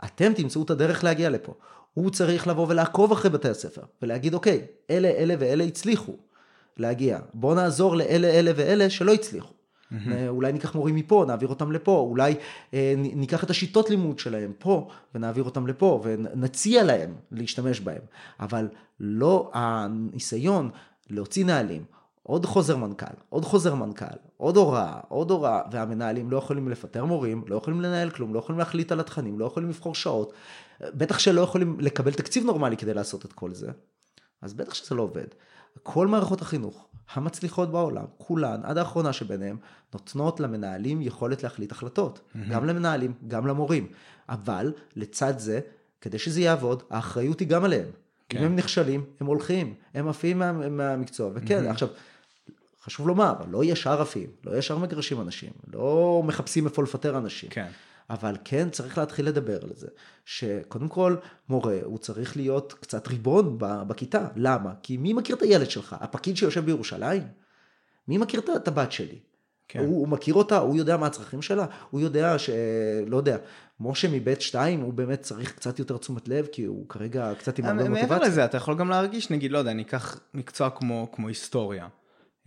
אתם 0.04 0.32
תמצאו 0.32 0.62
את 0.62 0.70
הדרך 0.70 1.04
להגיע 1.04 1.30
לפה. 1.30 1.54
הוא 1.94 2.10
צריך 2.10 2.46
לבוא 2.46 2.66
ולעקוב 2.68 3.12
אחרי 3.12 3.30
בתי 3.30 3.48
הספר, 3.48 3.82
ולהגיד, 4.02 4.34
אוקיי, 4.34 4.66
אלה, 4.90 5.08
אלה 5.08 5.34
ואלה 5.38 5.64
הצליחו 5.64 6.12
להגיע. 6.76 7.18
בואו 7.34 7.54
נעזור 7.54 7.96
לאלה, 7.96 8.28
אלה 8.28 8.50
ואלה 8.56 8.90
שלא 8.90 9.14
הצליחו. 9.14 9.55
Mm-hmm. 9.92 10.10
אולי 10.28 10.52
ניקח 10.52 10.74
מורים 10.74 10.94
מפה, 10.94 11.24
נעביר 11.28 11.48
אותם 11.48 11.72
לפה, 11.72 12.06
אולי 12.10 12.34
אה, 12.74 12.94
ניקח 12.96 13.44
את 13.44 13.50
השיטות 13.50 13.90
לימוד 13.90 14.18
שלהם 14.18 14.52
פה 14.58 14.88
ונעביר 15.14 15.44
אותם 15.44 15.66
לפה 15.66 16.02
ונציע 16.04 16.84
להם 16.84 17.14
להשתמש 17.30 17.80
בהם. 17.80 18.02
אבל 18.40 18.68
לא 19.00 19.50
הניסיון 19.54 20.70
להוציא 21.10 21.44
נהלים 21.44 21.84
עוד 22.22 22.46
חוזר 22.46 22.76
מנכ"ל, 22.76 23.16
עוד 23.28 23.44
חוזר 23.44 23.74
מנכ"ל, 23.74 24.16
עוד 24.36 24.56
הוראה, 24.56 25.00
עוד 25.08 25.30
הוראה, 25.30 25.60
והמנהלים 25.72 26.30
לא 26.30 26.36
יכולים 26.36 26.68
לפטר 26.68 27.04
מורים, 27.04 27.44
לא 27.46 27.56
יכולים 27.56 27.80
לנהל 27.80 28.10
כלום, 28.10 28.34
לא 28.34 28.38
יכולים 28.38 28.58
להחליט 28.58 28.92
על 28.92 29.00
התכנים, 29.00 29.38
לא 29.38 29.44
יכולים 29.44 29.68
לבחור 29.68 29.94
שעות, 29.94 30.32
בטח 30.80 31.18
שלא 31.18 31.40
יכולים 31.40 31.80
לקבל 31.80 32.12
תקציב 32.12 32.44
נורמלי 32.44 32.76
כדי 32.76 32.94
לעשות 32.94 33.24
את 33.24 33.32
כל 33.32 33.54
זה, 33.54 33.70
אז 34.42 34.54
בטח 34.54 34.74
שזה 34.74 34.94
לא 34.94 35.02
עובד. 35.02 35.26
כל 35.82 36.06
מערכות 36.06 36.42
החינוך 36.42 36.86
המצליחות 37.14 37.70
בעולם, 37.70 38.04
כולן, 38.18 38.60
עד 38.62 38.78
האחרונה 38.78 39.12
שביניהן, 39.12 39.56
נותנות 39.94 40.40
למנהלים 40.40 41.02
יכולת 41.02 41.42
להחליט 41.42 41.72
החלטות. 41.72 42.20
Mm-hmm. 42.20 42.38
גם 42.50 42.66
למנהלים, 42.66 43.12
גם 43.28 43.46
למורים. 43.46 43.86
אבל 44.28 44.72
לצד 44.96 45.38
זה, 45.38 45.60
כדי 46.00 46.18
שזה 46.18 46.40
יעבוד, 46.40 46.82
האחריות 46.90 47.40
היא 47.40 47.48
גם 47.48 47.64
עליהם. 47.64 47.88
כן. 48.28 48.38
אם 48.38 48.44
הם 48.44 48.56
נכשלים, 48.56 49.04
הם 49.20 49.26
הולכים, 49.26 49.74
הם 49.94 50.08
עפים 50.08 50.38
מה, 50.38 50.52
מהמקצוע. 50.52 51.30
וכן, 51.34 51.66
mm-hmm. 51.66 51.70
עכשיו... 51.70 51.88
חשוב 52.86 53.08
לומר, 53.08 53.34
לא 53.50 53.64
ישר 53.64 54.02
עפים, 54.02 54.26
לא 54.44 54.58
ישר 54.58 54.78
מגרשים 54.78 55.20
אנשים, 55.20 55.50
לא 55.72 56.22
מחפשים 56.24 56.66
איפה 56.66 56.82
לפטר 56.82 57.18
אנשים. 57.18 57.50
כן. 57.50 57.66
אבל 58.10 58.36
כן 58.44 58.70
צריך 58.70 58.98
להתחיל 58.98 59.26
לדבר 59.26 59.58
על 59.62 59.70
זה, 59.74 59.88
שקודם 60.24 60.88
כל 60.88 61.16
מורה 61.48 61.78
הוא 61.84 61.98
צריך 61.98 62.36
להיות 62.36 62.74
קצת 62.80 63.08
ריבון 63.08 63.56
בכיתה, 63.58 64.28
למה? 64.36 64.72
כי 64.82 64.96
מי 64.96 65.12
מכיר 65.12 65.36
את 65.36 65.42
הילד 65.42 65.70
שלך? 65.70 65.96
הפקיד 66.00 66.36
שיושב 66.36 66.64
בירושלים? 66.64 67.22
מי 68.08 68.18
מכיר 68.18 68.40
את 68.56 68.68
הבת 68.68 68.92
שלי? 68.92 69.18
כן. 69.68 69.78
הוא, 69.78 69.98
הוא 69.98 70.08
מכיר 70.08 70.34
אותה, 70.34 70.58
הוא 70.58 70.76
יודע 70.76 70.96
מה 70.96 71.06
הצרכים 71.06 71.42
שלה, 71.42 71.66
הוא 71.90 72.00
יודע 72.00 72.38
ש... 72.38 72.50
לא 73.06 73.16
יודע, 73.16 73.36
משה 73.80 74.08
מבית 74.08 74.40
שתיים 74.40 74.80
הוא 74.80 74.92
באמת 74.92 75.22
צריך 75.22 75.52
קצת 75.52 75.78
יותר 75.78 75.96
תשומת 75.96 76.28
לב, 76.28 76.46
כי 76.52 76.64
הוא 76.64 76.88
כרגע 76.88 77.32
קצת 77.38 77.58
עם 77.58 77.64
הרבה 77.64 77.88
מוטיבציה. 77.88 78.06
מעבר 78.06 78.26
לזה, 78.26 78.44
אתה 78.44 78.56
יכול 78.56 78.74
גם 78.78 78.90
להרגיש, 78.90 79.30
נגיד, 79.30 79.52
לא 79.52 79.58
יודע, 79.58 79.70
אני 79.70 79.82
אקח 79.82 80.20
מקצוע 80.34 80.70
כמו, 80.70 81.08
כמו 81.12 81.28
היסטוריה. 81.28 81.88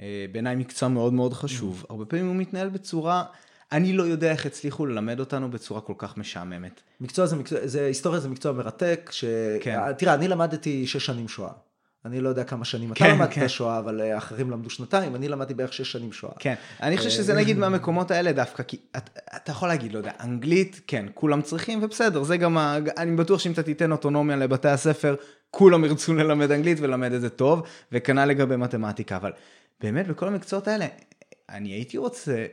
אה, 0.02 0.26
בעיניי 0.32 0.56
מקצוע 0.56 0.90
מאוד 0.90 1.14
מאוד 1.14 1.34
חשוב. 1.34 1.86
הרבה 1.90 2.06
פעמים 2.06 2.28
הוא 2.28 2.36
מתנהל 2.36 2.70
בצורה, 2.70 3.24
אני 3.72 3.94
לא 3.94 4.04
יודע 4.04 4.32
איך 4.32 4.46
הצליחו 4.46 4.86
ללמד 4.86 5.20
אותנו 5.20 5.52
בצורה 5.52 5.82
כל 5.82 5.94
כך 5.98 6.18
משעממת. 6.18 6.82
מקצוע 7.02 7.26
זה 7.26 7.36
מקצוע, 7.36 7.60
זה, 7.64 7.86
היסטוריה 7.86 8.20
זה 8.20 8.30
מקצוע 8.30 8.52
מרתק, 8.52 9.10
ש... 9.14 9.26
כן. 9.62 9.94
תראה, 9.98 10.14
אני 10.14 10.28
למדתי 10.28 10.88
שש 10.88 11.06
שנים 11.06 11.28
שואה. 11.28 11.52
אני 12.06 12.22
לא 12.22 12.30
יודע 12.30 12.44
כמה 12.44 12.66
שנים 12.66 12.94
כן, 12.94 13.06
אתה 13.06 13.14
למדת 13.14 13.34
כן. 13.34 13.48
שואה, 13.48 13.80
אבל 13.80 14.02
אה, 14.02 14.18
אחרים 14.18 14.52
למדו 14.52 14.70
שנתיים, 14.70 15.16
אני 15.16 15.28
למדתי 15.28 15.54
בערך 15.54 15.74
שש 15.74 15.92
שנים 15.92 16.12
שואה. 16.12 16.32
כן, 16.40 16.54
אני 16.82 16.98
חושב 16.98 17.10
שזה 17.10 17.34
נגיד 17.34 17.58
מהמקומות 17.58 18.12
האלה 18.12 18.32
דווקא, 18.32 18.64
כי 18.64 18.78
אתה, 18.98 19.20
אתה 19.36 19.52
יכול 19.52 19.68
להגיד, 19.68 19.94
לא 19.94 19.98
יודע, 19.98 20.12
אנגלית, 20.20 20.82
כן, 20.88 21.06
כולם 21.14 21.42
צריכים, 21.42 21.84
ובסדר, 21.84 22.24
זה 22.24 22.38
גם, 22.38 22.58
ה... 22.58 22.78
אני 22.98 23.16
בטוח 23.16 23.40
שאם 23.40 23.52
אתה 23.52 23.64
תיתן 23.64 23.92
אוטונומיה 23.92 24.36
לבתי 24.36 24.68
הספר, 24.68 25.16
כולם 25.52 25.86
ירצו 25.86 26.14
ללמד 26.14 26.52
אנגלית 26.52 26.78
ולמד 26.82 27.12
את 27.12 27.22
זה 27.22 27.30
טוב, 27.30 27.64
וכנ"ל 27.92 28.26
לגבי 28.26 28.56
מתמטיקה, 28.56 29.16
אבל 29.16 29.32
באמת 29.82 30.08
בכל 30.08 30.28
המקצועות 30.28 30.68
האלה, 30.68 30.86
אני 31.50 31.70
הייתי 31.70 31.98
רוצה 31.98 32.32
אה, 32.32 32.46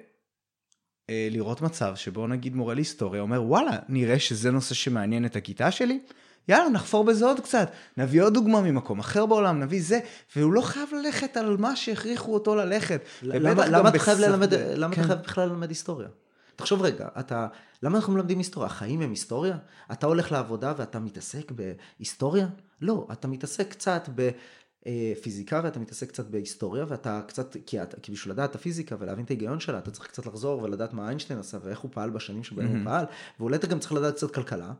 לראות 1.10 1.62
מצב 1.62 1.96
שבו 1.96 2.26
נגיד 2.26 2.56
מורה 2.56 2.74
להיסטוריה 2.74 3.22
אומר 3.22 3.42
וואלה, 3.42 3.78
נראה 3.88 4.18
שזה 4.18 4.50
נושא 4.50 4.74
שמעניין 4.74 5.26
את 5.26 5.36
הכיתה 5.36 5.70
שלי, 5.70 6.00
יאללה 6.48 6.68
נחפור 6.68 7.04
בזה 7.04 7.26
עוד 7.26 7.40
קצת, 7.40 7.70
נביא 7.96 8.22
עוד 8.22 8.34
דוגמה 8.34 8.60
ממקום 8.60 8.98
אחר 8.98 9.26
בעולם, 9.26 9.60
נביא 9.60 9.82
זה, 9.82 10.00
והוא 10.36 10.52
לא 10.52 10.60
חייב 10.60 10.88
ללכת 10.92 11.36
על 11.36 11.56
מה 11.56 11.76
שהכריחו 11.76 12.34
אותו 12.34 12.54
ללכת. 12.54 13.02
למה, 13.22 13.88
אתה 13.88 13.98
חייב 13.98 14.18
ללמד, 14.18 14.54
למה 14.54 14.94
כן. 14.94 15.00
אתה 15.00 15.08
חייב 15.08 15.20
בכלל 15.22 15.48
ללמד 15.48 15.68
היסטוריה? 15.68 16.08
תחשוב 16.56 16.82
רגע, 16.82 17.08
אתה, 17.20 17.46
למה 17.82 17.96
אנחנו 17.96 18.12
מלמדים 18.12 18.38
היסטוריה? 18.38 18.66
החיים 18.66 19.00
הם 19.00 19.10
היסטוריה? 19.10 19.56
אתה 19.92 20.06
הולך 20.06 20.32
לעבודה 20.32 20.72
ואתה 20.76 20.98
מתעסק 20.98 21.52
בהיסטוריה? 21.52 22.46
לא, 22.80 23.06
אתה 23.12 23.28
מתעסק 23.28 23.70
קצת 23.70 24.08
ב... 24.14 24.30
אה, 24.86 25.12
פיזיקה 25.22 25.60
ואתה 25.64 25.80
מתעסק 25.80 26.08
קצת 26.08 26.26
בהיסטוריה 26.26 26.84
ואתה 26.88 27.20
קצת, 27.26 27.56
כי, 27.66 27.82
אתה, 27.82 28.00
כי 28.00 28.12
בשביל 28.12 28.32
לדעת 28.32 28.50
את 28.50 28.54
הפיזיקה 28.54 28.96
ולהבין 28.98 29.24
את 29.24 29.30
ההיגיון 29.30 29.60
שלה 29.60 29.78
אתה 29.78 29.90
צריך 29.90 30.06
קצת 30.06 30.26
לחזור 30.26 30.62
ולדעת 30.62 30.92
מה 30.92 31.08
איינשטיין 31.08 31.38
עשה 31.38 31.58
ואיך 31.62 31.78
הוא 31.78 31.90
פעל 31.94 32.10
בשנים 32.10 32.44
שבהם 32.44 32.66
mm-hmm. 32.66 32.76
הוא 32.76 32.84
פעל 32.84 33.04
ואולי 33.40 33.56
אתה 33.56 33.66
גם 33.66 33.78
צריך 33.78 33.92
לדעת 33.92 34.14
קצת 34.14 34.34
כלכלה 34.34 34.72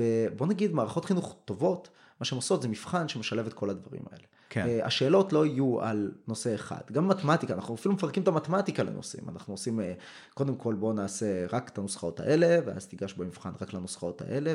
ובוא 0.00 0.46
נגיד 0.46 0.72
מערכות 0.72 1.04
חינוך 1.04 1.36
טובות 1.44 1.88
מה 2.20 2.24
שהן 2.24 2.36
עושות 2.36 2.62
זה 2.62 2.68
מבחן 2.68 3.08
שמשלב 3.08 3.46
את 3.46 3.52
כל 3.52 3.70
הדברים 3.70 4.02
האלה. 4.12 4.24
כן. 4.52 4.66
אה, 4.66 4.86
השאלות 4.86 5.32
לא 5.32 5.46
יהיו 5.46 5.82
על 5.82 6.10
נושא 6.28 6.54
אחד. 6.54 6.80
גם 6.92 7.08
מתמטיקה, 7.08 7.54
אנחנו 7.54 7.74
אפילו 7.74 7.94
מפרקים 7.94 8.22
את 8.22 8.28
המתמטיקה 8.28 8.82
לנושאים. 8.82 9.24
אנחנו 9.28 9.54
עושים, 9.54 9.80
אה, 9.80 9.92
קודם 10.34 10.54
כל 10.56 10.74
בואו 10.74 10.92
נעשה 10.92 11.46
רק 11.52 11.68
את 11.68 11.78
הנוסחאות 11.78 12.20
האלה, 12.20 12.58
ואז 12.66 12.86
תיגש 12.86 13.14
במבחן 13.14 13.50
רק 13.60 13.72
לנוסחאות 13.72 14.22
האלה, 14.22 14.54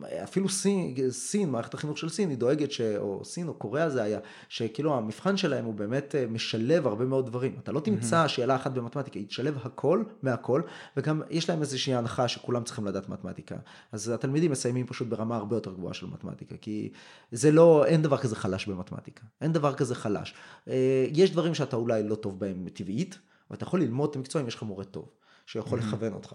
ואפילו 0.00 0.48
סין, 0.48 0.94
סין, 1.10 1.50
מערכת 1.50 1.74
החינוך 1.74 1.98
של 1.98 2.08
סין, 2.08 2.30
היא 2.30 2.38
דואגת, 2.38 2.72
ש... 2.72 2.80
או 2.80 3.24
סין 3.24 3.48
או 3.48 3.54
קוריאה 3.54 3.90
זה 3.90 4.02
היה, 4.02 4.18
שכאילו 4.48 4.96
המבחן 4.96 5.36
שלהם 5.36 5.64
הוא 5.64 5.74
באמת 5.74 6.14
אה, 6.14 6.26
משלב 6.26 6.86
הרבה 6.86 7.04
מאוד 7.04 7.26
דברים. 7.26 7.56
אתה 7.62 7.72
לא 7.72 7.80
תמצא 7.80 8.28
שאלה 8.28 8.56
אחת 8.56 8.72
במתמטיקה, 8.72 9.18
היא 9.18 9.26
תשלב 9.26 9.58
הכל 9.64 10.02
מהכל, 10.22 10.62
וגם 10.96 11.22
יש 11.30 11.50
להם 11.50 11.60
איזושהי 11.60 11.94
הנחה 11.94 12.28
שכולם 12.28 12.64
צריכים 12.64 12.86
לדעת 12.86 13.08
מתמטיקה. 13.08 13.56
אז 13.92 14.08
התלמידים 14.08 14.50
מסיימים 14.50 14.86
פשוט 14.86 15.08
ברמה 15.08 15.36
הרבה 15.36 15.56
יותר 15.56 15.72
גבוהה 15.72 15.94
של 15.94 16.06
מתמטיקה, 16.06 16.56
כי 16.60 16.90
זה 17.32 17.50
לא, 17.50 17.84
אין 17.86 18.02
דבר 18.02 18.16
כזה 18.16 18.36
חלש 18.36 18.66
במתמטיקה. 18.66 19.05
אין 19.40 19.52
דבר 19.52 19.74
כזה 19.74 19.94
חלש. 19.94 20.34
אה, 20.68 21.06
יש 21.12 21.30
דברים 21.30 21.54
שאתה 21.54 21.76
אולי 21.76 22.02
לא 22.02 22.14
טוב 22.14 22.40
בהם 22.40 22.68
טבעית, 22.68 23.18
ואתה 23.50 23.64
יכול 23.64 23.80
ללמוד 23.80 24.10
את 24.10 24.16
המקצוע 24.16 24.42
אם 24.42 24.48
יש 24.48 24.54
לך 24.54 24.62
מורה 24.62 24.84
טוב, 24.84 25.08
שיכול 25.46 25.78
לכוון 25.78 26.12
אותך. 26.12 26.34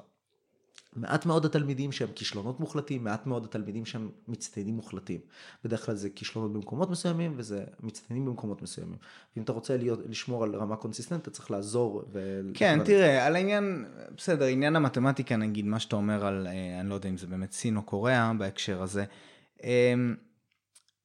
מעט 0.96 1.26
מאוד 1.26 1.46
התלמידים 1.46 1.92
שהם 1.92 2.10
כישלונות 2.16 2.60
מוחלטים, 2.60 3.04
מעט 3.04 3.28
מאוד 3.28 3.46
התלמידים 3.46 3.86
שהם 3.86 4.10
מצטיינים 4.28 4.76
מוחלטים. 4.76 5.20
בדרך 5.64 5.86
כלל 5.86 5.96
זה 5.96 6.10
כישלונות 6.10 6.54
במקומות 6.54 6.90
מסוימים 6.90 7.34
וזה 7.38 7.64
מצטיינים 7.80 8.26
במקומות 8.26 8.62
מסוימים. 8.62 8.98
ואם 9.36 9.44
אתה 9.44 9.52
רוצה 9.52 9.78
להיות, 9.78 10.00
לשמור 10.10 10.44
על 10.44 10.56
רמה 10.56 10.76
consistent, 10.76 11.22
אתה 11.22 11.32
צריך 11.32 11.52
לעזור. 11.52 12.04
ו... 12.12 12.42
כן, 12.54 12.80
תראה, 12.86 13.26
על 13.26 13.36
העניין, 13.36 13.86
בסדר, 14.18 14.46
עניין 14.46 14.76
המתמטיקה, 14.76 15.36
נגיד, 15.36 15.66
מה 15.66 15.80
שאתה 15.80 15.96
אומר 15.96 16.26
על, 16.26 16.48
אה, 16.48 16.80
אני 16.80 16.90
לא 16.90 16.96
יודע 16.96 17.10
אם 17.10 17.18
זה 17.18 17.28
באמת 17.28 17.52
סין 17.52 17.78
או 17.78 17.82
קוריאה 17.82 18.32
בהקשר 18.38 18.82
הזה. 18.82 19.06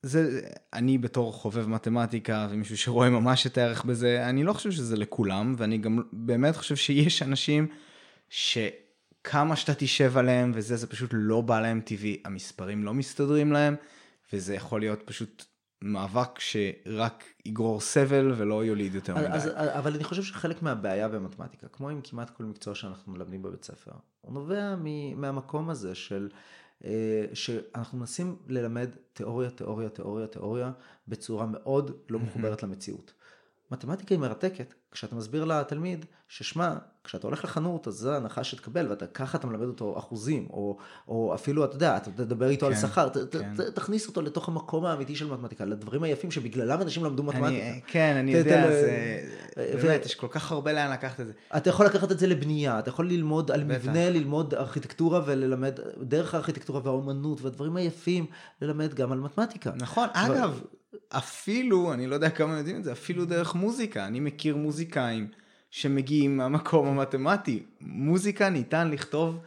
זה, 0.07 0.40
אני 0.72 0.98
בתור 0.98 1.32
חובב 1.32 1.68
מתמטיקה 1.68 2.48
ומישהו 2.50 2.78
שרואה 2.78 3.11
ממש 3.11 3.46
את 3.46 3.59
הערך 3.59 3.84
בזה, 3.84 4.28
אני 4.28 4.44
לא 4.44 4.52
חושב 4.52 4.70
שזה 4.70 4.96
לכולם, 4.96 5.54
ואני 5.59 5.78
גם 5.78 6.02
באמת 6.12 6.57
חושב 6.57 6.76
שיש 6.76 7.22
אנשים 7.22 7.68
שכמה 8.28 9.57
שאתה 9.57 9.74
תשב 9.74 10.18
עליהם 10.18 10.52
וזה, 10.54 10.76
זה 10.76 10.86
פשוט 10.86 11.11
לא 11.12 11.40
בא 11.40 11.61
להם 11.61 11.80
טבעי, 11.80 12.22
המספרים 12.24 12.84
לא 12.84 12.94
מסתדרים 12.94 13.52
להם, 13.52 13.74
וזה 14.32 14.54
יכול 14.54 14.80
להיות 14.80 15.02
פשוט 15.04 15.44
מאבק 15.82 16.38
שרק 16.38 17.24
יגרור 17.44 17.80
סבל 17.80 18.32
ולא 18.36 18.64
יוליד 18.64 18.94
יותר 18.94 19.14
מדי. 19.14 19.26
אז, 19.26 19.50
אבל 19.54 19.94
אני 19.94 20.04
חושב 20.04 20.22
שחלק 20.22 20.62
מהבעיה 20.62 21.09
במתמטיקה, 21.09 21.68
כמו 21.68 21.88
עם 21.88 22.00
כמעט 22.04 22.30
כל 22.30 22.44
מקצוע 22.44 22.74
שאנחנו 22.74 23.12
מלמדים 23.12 23.42
בבית 23.42 23.64
ספר, 23.64 23.92
הוא 24.20 24.34
נובע 24.34 24.74
מהמקום 25.16 25.70
הזה 25.70 25.94
של... 25.94 26.28
אה, 26.85 27.24
שאנחנו 27.35 27.99
מנסים 27.99 28.37
ללמד 28.49 28.91
תיאוריה, 29.12 29.51
תיאוריה, 29.51 29.89
תיאוריה, 29.89 30.27
תיאוריה, 30.27 30.72
בצורה 31.09 31.47
מאוד 31.47 31.91
לא 32.09 32.18
מחוברת 32.18 32.62
למציאות. 32.62 33.14
מתמטיקה 33.70 34.14
היא 34.14 34.20
מרתקת, 34.20 34.74
כשאתה 34.97 35.14
מסביר 35.14 35.44
לתלמיד 35.44 36.05
ששמע, 36.28 36.74
כשאתה 37.05 37.26
הולך 37.26 37.44
לחנות 37.44 37.88
אז 37.88 37.94
זו 37.94 38.12
ההנחה 38.12 38.44
שתקבל 38.44 38.92
וככה 39.01 39.38
אתה 39.38 39.47
מלמד 39.47 39.66
אותו 39.66 39.99
אחוזים, 39.99 40.47
או, 40.51 40.76
או 41.09 41.34
אפילו 41.34 41.64
אתה 41.64 41.76
יודע, 41.76 41.97
אתה 41.97 42.11
תדבר 42.11 42.49
איתו 42.49 42.66
כן, 42.66 42.72
על 42.72 42.78
שכר, 42.78 43.09
כן. 43.30 43.55
תכניס 43.74 44.09
אותו 44.09 44.22
לתוך 44.22 44.49
המקום 44.49 44.84
האמיתי 44.84 45.16
של 45.16 45.30
מתמטיקה, 45.30 45.64
לדברים 45.64 46.03
היפים 46.03 46.30
שבגללם 46.30 46.82
אנשים 46.82 47.05
למדו 47.05 47.22
מתמטיקה. 47.22 47.47
אני, 47.49 47.80
כן, 47.86 48.16
אני 48.18 48.32
יודע, 48.34 48.66
ת, 48.66 48.72
זה, 48.72 49.20
ו... 49.57 49.82
באמת, 49.82 50.07
יש 50.07 50.14
כל 50.14 50.28
כך 50.30 50.53
הרבה 50.53 50.72
לאן 50.72 50.92
לקחת 50.92 51.20
את 51.20 51.26
זה. 51.26 51.32
אתה 51.57 51.70
יכול 51.70 51.86
לקחת 51.86 52.12
את 52.12 52.18
זה 52.18 52.26
לבנייה, 52.26 52.78
אתה 52.78 52.88
יכול 52.88 53.09
ללמוד 53.09 53.51
על 53.51 53.64
בטח. 53.64 53.84
מבנה, 53.84 54.11
ללמוד 54.11 54.55
ארכיטקטורה 54.55 55.20
וללמד, 55.26 55.80
דרך 56.03 56.34
הארכיטקטורה 56.34 56.80
והאומנות 56.84 57.42
והדברים 57.42 57.76
היפים, 57.76 58.26
ללמד 58.62 58.94
גם 58.94 59.12
על 59.12 59.20
מתמטיקה. 59.20 59.70
נכון, 59.76 60.09
ו... 60.09 60.11
אגב. 60.26 60.61
אפילו, 61.09 61.92
אני 61.92 62.07
לא 62.07 62.14
יודע 62.14 62.30
כמה 62.30 62.59
יודעים 62.59 62.76
את 62.76 62.84
זה, 62.84 62.92
אפילו 62.92 63.24
דרך 63.24 63.55
מוזיקה. 63.55 64.07
אני 64.07 64.20
מכיר 64.20 64.57
מוזיקאים 64.57 65.28
שמגיעים 65.70 66.36
מהמקום 66.36 66.86
המתמטי. 66.86 67.62
מוזיקה 67.80 68.49
ניתן 68.49 68.90
לכתוב 68.90 69.38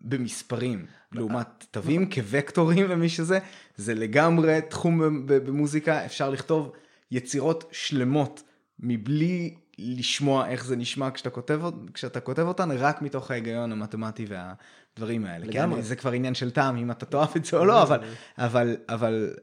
במספרים, 0.00 0.86
לעומת 1.12 1.66
תווים 1.70 2.10
כווקטורים 2.10 2.86
ומי 2.88 3.08
שזה, 3.08 3.38
זה 3.76 3.94
לגמרי 3.94 4.60
תחום 4.68 5.26
במוזיקה, 5.26 6.04
אפשר 6.04 6.30
לכתוב 6.30 6.72
יצירות 7.10 7.64
שלמות 7.72 8.42
מבלי 8.80 9.54
לשמוע 9.78 10.48
איך 10.48 10.64
זה 10.64 10.76
נשמע 10.76 11.10
כשאתה 11.10 11.30
כותב, 11.30 11.60
כשאתה 11.94 12.20
כותב 12.20 12.42
אותן, 12.42 12.70
רק 12.70 13.02
מתוך 13.02 13.30
ההיגיון 13.30 13.72
המתמטי 13.72 14.26
והדברים 14.28 15.24
האלה. 15.24 15.46
לגמרי. 15.46 15.76
כן, 15.76 15.82
זה 15.82 15.96
כבר 15.96 16.12
עניין 16.12 16.34
של 16.34 16.50
טעם, 16.50 16.76
אם 16.76 16.90
אתה 16.90 17.06
תאהב 17.06 17.28
את 17.36 17.44
זה 17.44 17.56
או 17.56 17.64
לא, 17.64 17.82
אבל, 17.82 17.98
אבל, 18.38 18.76
אבל 18.88 19.34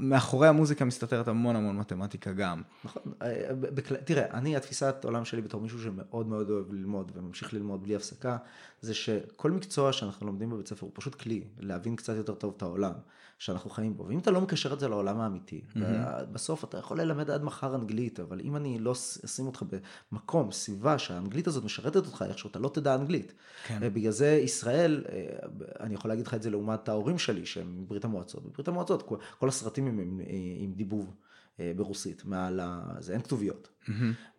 מאחורי 0.00 0.48
המוזיקה 0.48 0.84
מסתתרת 0.84 1.28
המון 1.28 1.56
המון 1.56 1.76
מתמטיקה 1.76 2.32
גם. 2.32 2.62
נכון, 2.84 3.02
אה, 3.22 3.50
תראה, 4.04 4.30
אני, 4.30 4.56
התפיסת 4.56 5.04
עולם 5.04 5.24
שלי 5.24 5.42
בתור 5.42 5.60
מישהו 5.60 5.82
שמאוד 5.82 6.26
מאוד 6.26 6.50
אוהב 6.50 6.72
ללמוד 6.72 7.12
וממשיך 7.14 7.54
ללמוד 7.54 7.82
בלי 7.82 7.96
הפסקה, 7.96 8.36
זה 8.80 8.94
שכל 8.94 9.50
מקצוע 9.50 9.92
שאנחנו 9.92 10.26
לומדים 10.26 10.50
בבית 10.50 10.68
ספר 10.68 10.86
הוא 10.86 10.90
פשוט 10.94 11.14
כלי 11.14 11.44
להבין 11.58 11.96
קצת 11.96 12.16
יותר 12.16 12.34
טוב 12.34 12.54
את 12.56 12.62
העולם 12.62 12.92
שאנחנו 13.40 13.70
חיים 13.70 13.96
בו. 13.96 14.04
ואם 14.04 14.18
אתה 14.18 14.30
לא 14.30 14.40
מקשר 14.40 14.72
את 14.72 14.80
זה 14.80 14.88
לעולם 14.88 15.20
האמיתי, 15.20 15.60
mm-hmm. 15.60 15.78
בסוף 16.32 16.64
אתה 16.64 16.78
יכול 16.78 17.00
ללמד 17.00 17.30
עד 17.30 17.42
מחר 17.42 17.74
אנגלית, 17.74 18.20
אבל 18.20 18.40
אם 18.40 18.56
אני 18.56 18.78
לא 18.78 18.92
אשים 19.24 19.46
אותך 19.46 19.62
במקום, 20.12 20.52
סביבה 20.52 20.98
שהאנגלית 20.98 21.46
הזאת 21.46 21.64
משרתת 21.64 21.96
אותך 21.96 22.24
איכשהו, 22.28 22.50
אתה 22.50 22.58
לא 22.58 22.70
תדע 22.74 22.94
אנגלית. 22.94 23.32
כן. 23.66 23.78
ובגלל 23.80 24.12
זה 24.12 24.40
ישראל, 24.44 25.04
אה, 25.08 25.48
אני 25.80 25.94
יכול 25.94 26.10
להגיד 26.10 26.26
לך 26.26 26.34
את 26.34 26.42
זה 26.42 26.50
לעומת 26.50 26.88
ההורים 26.88 27.18
שלי 27.18 27.46
שהם 27.46 27.82
מברית 27.82 28.04
המועצות. 28.04 28.46
בברית 28.46 28.68
המועצות 28.68 29.08
כל 29.38 29.48
הסרטים 29.48 29.86
הם 29.86 29.98
עם, 29.98 30.20
עם 30.58 30.72
דיבוב 30.72 31.14
אה, 31.60 31.72
ברוסית, 31.76 32.24
מעל 32.24 32.60
ה... 32.60 32.82
זה 32.98 33.12
אין 33.12 33.22
כתוביות. 33.22 33.68
Mm-hmm. 33.68 33.90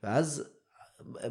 ואז 0.03 0.43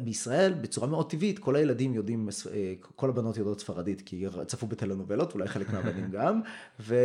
בישראל 0.03 0.53
בצורה 0.53 0.87
מאוד 0.87 1.09
טבעית 1.09 1.39
כל 1.39 1.55
הילדים 1.55 1.93
יודעים, 1.93 2.29
אה, 2.51 2.73
כל 2.95 3.09
הבנות 3.09 3.37
יודעות 3.37 3.59
ספרדית 3.59 4.01
כי 4.01 4.25
צפו 4.45 4.67
בטלנובלות, 4.67 5.33
אולי 5.33 5.47
חלק 5.47 5.69
מהבנים 5.69 6.11
גם, 6.17 6.41
ו, 6.79 6.95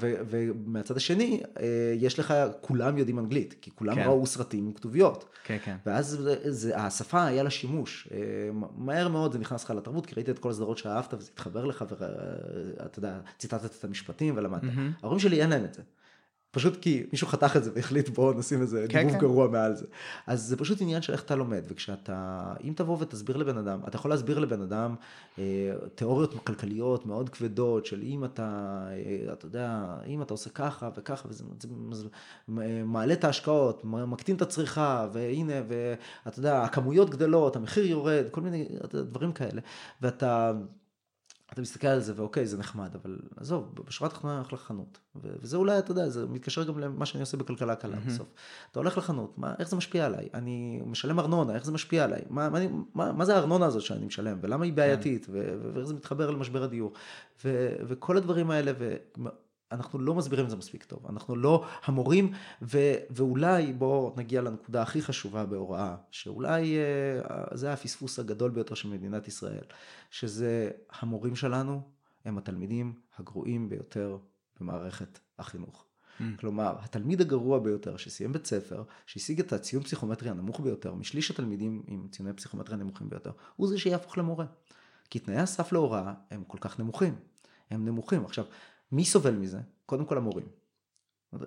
ו, 0.00 0.14
ומהצד 0.30 0.96
השני 0.96 1.40
אה, 1.60 1.94
יש 1.96 2.18
לך, 2.18 2.34
כולם 2.60 2.98
יודעים 2.98 3.18
אנגלית, 3.18 3.54
כי 3.60 3.70
כולם 3.70 3.94
כן. 3.94 4.02
ראו 4.06 4.26
סרטים 4.26 4.66
עם 4.66 4.72
כתוביות. 4.72 5.24
כן, 5.44 5.56
כן. 5.64 5.76
ואז 5.86 6.28
זה, 6.44 6.76
השפה 6.76 7.24
היה 7.24 7.42
לה 7.42 7.50
שימוש, 7.50 8.08
אה, 8.12 8.18
מהר 8.76 9.08
מאוד 9.08 9.32
זה 9.32 9.38
נכנס 9.38 9.64
לך 9.64 9.70
לתרבות, 9.70 10.06
כי 10.06 10.14
ראית 10.14 10.28
את 10.28 10.38
כל 10.38 10.50
הסדרות 10.50 10.78
שאהבת 10.78 11.14
וזה 11.14 11.30
התחבר 11.34 11.64
לך, 11.64 11.84
ואתה 11.90 12.98
יודע, 12.98 13.18
ציטטת 13.38 13.78
את 13.78 13.84
המשפטים 13.84 14.36
ולמדת. 14.36 14.62
Mm-hmm. 14.62 15.02
ההורים 15.02 15.18
שלי 15.18 15.42
אין 15.42 15.50
להם 15.50 15.64
את 15.64 15.74
זה. 15.74 15.82
פשוט 16.52 16.76
כי 16.80 17.06
מישהו 17.12 17.26
חתך 17.26 17.56
את 17.56 17.64
זה 17.64 17.70
והחליט 17.74 18.08
בוא 18.08 18.34
נשים 18.34 18.62
איזה 18.62 18.86
כן, 18.88 18.98
דיבוב 18.98 19.12
כן. 19.12 19.18
גרוע 19.18 19.48
מעל 19.48 19.76
זה. 19.76 19.86
אז 20.26 20.42
זה 20.42 20.56
פשוט 20.56 20.80
עניין 20.80 21.02
של 21.02 21.12
איך 21.12 21.22
אתה 21.22 21.34
לומד 21.34 21.64
וכשאתה 21.68 22.44
אם 22.64 22.72
תבוא 22.76 22.96
ותסביר 23.00 23.36
לבן 23.36 23.58
אדם 23.58 23.80
אתה 23.88 23.96
יכול 23.96 24.10
להסביר 24.10 24.38
לבן 24.38 24.62
אדם 24.62 24.94
אה, 25.38 25.44
תיאוריות 25.94 26.34
כלכליות 26.44 27.06
מאוד 27.06 27.28
כבדות 27.28 27.86
של 27.86 28.02
אם 28.02 28.24
אתה 28.24 28.80
אה, 28.90 29.32
אתה 29.32 29.46
יודע 29.46 29.84
אם 30.06 30.22
אתה 30.22 30.34
עושה 30.34 30.50
ככה 30.50 30.90
וככה 30.96 31.28
וזה 31.28 31.44
זה, 31.60 31.68
זה, 31.90 32.08
מעלה 32.84 33.12
את 33.12 33.24
ההשקעות 33.24 33.84
מקטין 33.84 34.36
את 34.36 34.42
הצריכה 34.42 35.08
והנה 35.12 35.62
ואתה 35.68 36.38
יודע 36.38 36.62
הכמויות 36.62 37.10
גדלות 37.10 37.56
המחיר 37.56 37.86
יורד 37.86 38.24
כל 38.30 38.40
מיני 38.40 38.68
דברים 38.92 39.32
כאלה 39.32 39.60
ואתה. 40.02 40.52
אתה 41.52 41.60
מסתכל 41.60 41.86
על 41.86 42.00
זה 42.00 42.12
ואוקיי 42.16 42.46
זה 42.46 42.58
נחמד 42.58 42.94
אבל 43.02 43.18
עזוב 43.36 43.74
בשורה 43.84 44.10
התחתונה 44.10 44.36
הולך 44.36 44.52
לחנות 44.52 44.98
וזה 45.16 45.56
אולי 45.56 45.78
אתה 45.78 45.90
יודע 45.90 46.08
זה 46.08 46.26
מתקשר 46.26 46.64
גם 46.64 46.78
למה 46.78 47.06
שאני 47.06 47.20
עושה 47.20 47.36
בכלכלה 47.36 47.76
קלה 47.76 47.96
mm-hmm. 47.96 48.06
בסוף. 48.06 48.28
אתה 48.70 48.80
הולך 48.80 48.98
לחנות 48.98 49.38
מה, 49.38 49.54
איך 49.58 49.68
זה 49.68 49.76
משפיע 49.76 50.06
עליי 50.06 50.28
אני 50.34 50.82
משלם 50.86 51.20
ארנונה 51.20 51.54
איך 51.54 51.64
זה 51.64 51.72
משפיע 51.72 52.04
עליי 52.04 52.20
מה, 52.30 52.48
מה, 52.48 52.58
מה, 52.94 53.12
מה 53.12 53.24
זה 53.24 53.34
הארנונה 53.36 53.66
הזאת 53.66 53.82
שאני 53.82 54.06
משלם 54.06 54.38
ולמה 54.40 54.64
היא 54.64 54.72
בעייתית 54.72 55.26
כן. 55.26 55.32
ואיך 55.74 55.86
זה 55.86 55.94
מתחבר 55.94 56.30
למשבר 56.30 56.62
הדיור 56.62 56.92
ו, 57.44 57.68
וכל 57.88 58.16
הדברים 58.16 58.50
האלה. 58.50 58.72
ו... 58.78 58.96
אנחנו 59.72 59.98
לא 59.98 60.14
מסבירים 60.14 60.44
את 60.44 60.50
זה 60.50 60.56
מספיק 60.56 60.84
טוב, 60.84 61.06
אנחנו 61.08 61.36
לא 61.36 61.66
המורים, 61.84 62.32
ו, 62.62 62.78
ואולי 63.10 63.72
בואו 63.72 64.14
נגיע 64.16 64.42
לנקודה 64.42 64.82
הכי 64.82 65.02
חשובה 65.02 65.46
בהוראה, 65.46 65.96
שאולי 66.10 66.76
אה, 66.78 67.56
זה 67.56 67.72
הפספוס 67.72 68.18
הגדול 68.18 68.50
ביותר 68.50 68.74
של 68.74 68.88
מדינת 68.88 69.28
ישראל, 69.28 69.64
שזה 70.10 70.70
המורים 71.00 71.36
שלנו 71.36 71.82
הם 72.24 72.38
התלמידים 72.38 72.92
הגרועים 73.18 73.68
ביותר 73.68 74.18
במערכת 74.60 75.18
החינוך. 75.38 75.84
Mm. 75.84 76.22
כלומר, 76.40 76.76
התלמיד 76.80 77.20
הגרוע 77.20 77.58
ביותר 77.58 77.96
שסיים 77.96 78.32
בית 78.32 78.46
ספר, 78.46 78.82
שהשיג 79.06 79.40
את 79.40 79.52
הציון 79.52 79.82
פסיכומטרי 79.82 80.30
הנמוך 80.30 80.60
ביותר, 80.60 80.94
משליש 80.94 81.30
התלמידים 81.30 81.82
עם 81.86 82.08
ציוני 82.10 82.32
פסיכומטרי 82.32 82.74
הנמוכים 82.74 83.10
ביותר, 83.10 83.30
הוא 83.56 83.68
זה 83.68 83.78
שיהפוך 83.78 84.18
למורה. 84.18 84.46
כי 85.10 85.18
תנאי 85.18 85.36
הסף 85.36 85.72
להוראה 85.72 86.14
הם 86.30 86.44
כל 86.46 86.58
כך 86.60 86.80
נמוכים. 86.80 87.14
הם 87.70 87.84
נמוכים. 87.84 88.24
עכשיו, 88.24 88.44
מי 88.92 89.04
סובל 89.04 89.34
מזה? 89.34 89.60
קודם 89.86 90.04
כל 90.04 90.16
המורים. 90.16 90.46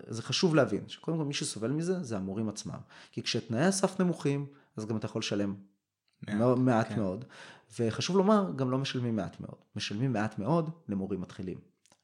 זה 0.07 0.21
חשוב 0.21 0.55
להבין, 0.55 0.83
שקודם 0.87 1.17
כל 1.17 1.25
מי 1.25 1.33
שסובל 1.33 1.71
מזה 1.71 2.03
זה 2.03 2.17
המורים 2.17 2.49
עצמם. 2.49 2.79
כי 3.11 3.23
כשתנאי 3.23 3.65
הסף 3.65 3.99
נמוכים, 3.99 4.45
אז 4.77 4.85
גם 4.85 4.97
אתה 4.97 5.05
יכול 5.05 5.19
לשלם 5.19 5.55
מעט, 6.27 6.57
מעט 6.57 6.87
כן. 6.89 6.99
מאוד. 6.99 7.25
וחשוב 7.79 8.17
לומר, 8.17 8.51
גם 8.55 8.71
לא 8.71 8.77
משלמים 8.77 9.15
מעט 9.15 9.39
מאוד. 9.39 9.55
משלמים 9.75 10.13
מעט 10.13 10.39
מאוד 10.39 10.69
למורים 10.89 11.21
מתחילים. 11.21 11.57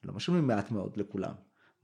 לא 0.04 0.14
משלמים 0.14 0.46
מעט 0.46 0.70
מאוד 0.70 0.96
לכולם. 0.96 1.32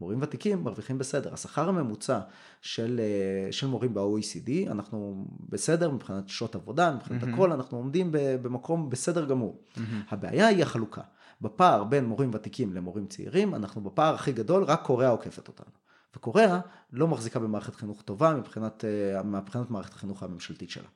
מורים 0.00 0.18
ותיקים 0.22 0.64
מרוויחים 0.64 0.98
בסדר. 0.98 1.34
השכר 1.34 1.68
הממוצע 1.68 2.20
של, 2.60 3.00
אה, 3.00 3.52
של 3.52 3.66
מורים 3.66 3.94
ב-OECD, 3.94 4.70
אנחנו 4.70 5.26
בסדר 5.48 5.90
מבחינת 5.90 6.28
שעות 6.28 6.54
עבודה, 6.54 6.94
מבחינת 6.94 7.22
mm-hmm. 7.22 7.32
הכל, 7.32 7.52
אנחנו 7.52 7.78
עומדים 7.78 8.08
במקום 8.12 8.90
בסדר 8.90 9.24
גמור. 9.24 9.64
Mm-hmm. 9.74 9.80
הבעיה 10.08 10.46
היא 10.46 10.62
החלוקה. 10.62 11.02
בפער 11.40 11.84
בין 11.84 12.04
מורים 12.04 12.30
ותיקים 12.34 12.74
למורים 12.74 13.06
צעירים, 13.06 13.54
אנחנו 13.54 13.80
בפער 13.80 14.14
הכי 14.14 14.32
גדול, 14.32 14.64
רק 14.64 14.82
קוריאה 14.82 15.10
עוקפת 15.10 15.48
אותנו. 15.48 15.70
וקוריאה 16.16 16.60
לא 16.92 17.08
מחזיקה 17.08 17.38
במערכת 17.38 17.74
חינוך 17.74 18.02
טובה 18.02 18.34
מבחינת, 18.34 18.84
אה, 18.84 19.22
מבחינת 19.22 19.70
מערכת 19.70 19.94
החינוך 19.94 20.22
הממשלתית 20.22 20.70
שלה. 20.70 20.88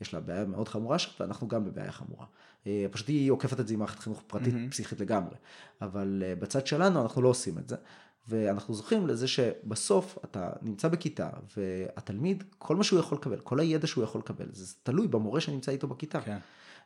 יש 0.00 0.14
לה 0.14 0.20
בעיה 0.20 0.44
מאוד 0.44 0.68
חמורה 0.68 0.98
שם, 0.98 1.10
ואנחנו 1.20 1.48
גם 1.48 1.64
בבעיה 1.64 1.92
חמורה. 1.92 2.26
אה, 2.66 2.86
פשוט 2.90 3.08
היא 3.08 3.30
עוקפת 3.30 3.60
את 3.60 3.68
זה 3.68 3.74
עם 3.74 3.80
מערכת 3.80 3.98
חינוך 3.98 4.22
פרטית 4.26 4.54
mm-hmm. 4.54 4.70
פסיכית 4.70 5.00
לגמרי. 5.00 5.36
אבל 5.82 6.22
אה, 6.26 6.34
בצד 6.34 6.66
שלנו 6.66 7.02
אנחנו 7.02 7.22
לא 7.22 7.28
עושים 7.28 7.58
את 7.58 7.68
זה. 7.68 7.76
ואנחנו 8.28 8.74
זוכרים 8.74 9.06
לזה 9.06 9.28
שבסוף 9.28 10.18
אתה 10.24 10.50
נמצא 10.62 10.88
בכיתה 10.88 11.30
והתלמיד, 11.56 12.44
כל 12.58 12.76
מה 12.76 12.84
שהוא 12.84 13.00
יכול 13.00 13.18
לקבל, 13.18 13.40
כל 13.40 13.60
הידע 13.60 13.86
שהוא 13.86 14.04
יכול 14.04 14.20
לקבל, 14.20 14.46
זה 14.52 14.74
תלוי 14.82 15.08
במורה 15.08 15.40
שנמצא 15.40 15.72
איתו 15.72 15.88
בכיתה. 15.88 16.20
כן. 16.20 16.38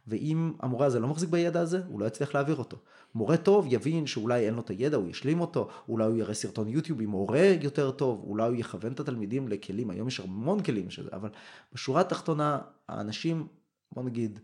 ואם 0.06 0.52
המורה 0.60 0.86
הזה 0.86 1.00
לא 1.00 1.08
מחזיק 1.08 1.28
בידע 1.30 1.60
הזה, 1.60 1.80
הוא 1.88 2.00
לא 2.00 2.06
יצליח 2.06 2.34
להעביר 2.34 2.56
אותו. 2.56 2.76
מורה 3.14 3.36
טוב 3.36 3.66
יבין 3.68 4.06
שאולי 4.06 4.46
אין 4.46 4.54
לו 4.54 4.60
את 4.60 4.70
הידע, 4.70 4.96
הוא 4.96 5.08
ישלים 5.08 5.40
אותו, 5.40 5.68
אולי 5.88 6.04
הוא 6.04 6.16
יראה 6.16 6.34
סרטון 6.34 6.68
יוטיוב 6.68 7.00
עם 7.00 7.10
מורה 7.10 7.56
יותר 7.60 7.90
טוב, 7.90 8.24
אולי 8.24 8.48
הוא 8.48 8.56
יכוון 8.56 8.92
את 8.92 9.00
התלמידים 9.00 9.48
לכלים, 9.48 9.90
היום 9.90 10.08
יש 10.08 10.20
המון 10.20 10.62
כלים 10.62 10.90
שזה, 10.90 11.08
אבל 11.12 11.28
בשורה 11.72 12.00
התחתונה, 12.00 12.58
האנשים, 12.88 13.46
בוא 13.92 14.02
נגיד, 14.02 14.38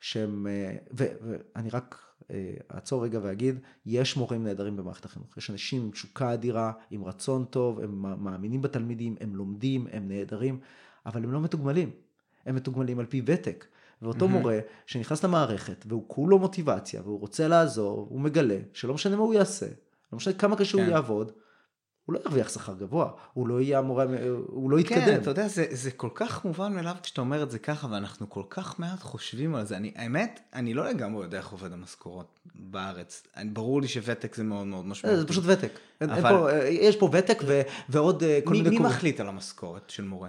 שהם, 0.00 0.46
אה, 0.46 0.76
ואני 0.90 1.70
רק 1.70 1.98
אה, 2.30 2.54
אעצור 2.74 3.04
רגע 3.04 3.20
ואגיד, 3.22 3.60
יש 3.86 4.16
מורים 4.16 4.44
נהדרים 4.44 4.76
במערכת 4.76 5.04
החינוך, 5.04 5.36
יש 5.36 5.50
אנשים 5.50 5.82
עם 5.82 5.90
תשוקה 5.90 6.34
אדירה, 6.34 6.72
עם 6.90 7.04
רצון 7.04 7.44
טוב, 7.44 7.80
הם 7.80 8.24
מאמינים 8.24 8.62
בתלמידים, 8.62 9.16
הם 9.20 9.36
לומדים, 9.36 9.86
הם 9.92 10.08
נהדרים, 10.08 10.60
אבל 11.06 11.24
הם 11.24 11.32
לא 11.32 11.40
מתוגמלים, 11.40 11.90
הם 12.46 12.54
מתוגמלים 12.54 12.98
על 12.98 13.06
פי 13.06 13.22
ותק. 13.26 13.66
ואותו 14.02 14.24
mm-hmm. 14.24 14.28
מורה 14.28 14.58
שנכנס 14.86 15.24
למערכת 15.24 15.84
והוא 15.88 16.04
כולו 16.06 16.38
מוטיבציה 16.38 17.00
והוא 17.02 17.20
רוצה 17.20 17.48
לעזור, 17.48 18.06
הוא 18.10 18.20
מגלה 18.20 18.58
שלא 18.72 18.94
משנה 18.94 19.16
מה 19.16 19.22
הוא 19.22 19.34
יעשה, 19.34 19.66
לא 20.12 20.16
משנה 20.16 20.34
כמה 20.34 20.56
קשה 20.56 20.78
כן. 20.78 20.84
הוא 20.84 20.92
יעבוד, 20.92 21.32
הוא 22.10 22.14
לא 22.14 22.20
ירוויח 22.24 22.48
שכר 22.48 22.74
גבוה, 22.74 23.10
הוא 23.32 23.48
לא 23.48 23.60
יהיה 23.60 23.78
המורה, 23.78 24.04
הוא 24.46 24.70
לא 24.70 24.80
יתקדם. 24.80 25.04
כן, 25.04 25.20
אתה 25.20 25.30
יודע, 25.30 25.48
זה, 25.48 25.66
זה 25.70 25.90
כל 25.90 26.08
כך 26.14 26.44
מובן 26.44 26.72
מאליו 26.72 26.94
כשאתה 27.02 27.20
אומר 27.20 27.42
את 27.42 27.50
זה 27.50 27.58
ככה, 27.58 27.88
ואנחנו 27.90 28.30
כל 28.30 28.42
כך 28.50 28.80
מעט 28.80 29.00
חושבים 29.00 29.54
על 29.54 29.66
זה. 29.66 29.76
אני, 29.76 29.92
האמת, 29.96 30.40
אני 30.54 30.74
לא 30.74 30.88
לגמרי 30.88 31.24
יודע 31.24 31.38
איך 31.38 31.50
עובד 31.50 31.72
המשכורות 31.72 32.38
בארץ. 32.54 33.26
ברור 33.52 33.80
לי 33.80 33.88
שוותק 33.88 34.34
זה 34.34 34.44
מאוד 34.44 34.66
מאוד 34.66 34.86
משמעותי. 34.86 35.20
זה 35.20 35.28
פשוט 35.28 35.44
ותק. 35.46 35.72
אבל... 36.00 36.14
אין 36.14 36.22
פה, 36.22 36.48
יש 36.68 36.96
פה 36.96 37.10
ותק 37.12 37.42
ו, 37.46 37.60
ועוד 37.88 38.22
אה, 38.22 38.40
כל 38.44 38.50
מי, 38.50 38.62
מיני... 38.62 38.78
מי 38.78 38.84
מחליט 38.84 39.20
על 39.20 39.28
המשכורת 39.28 39.90
של 39.90 40.04
מורה? 40.04 40.28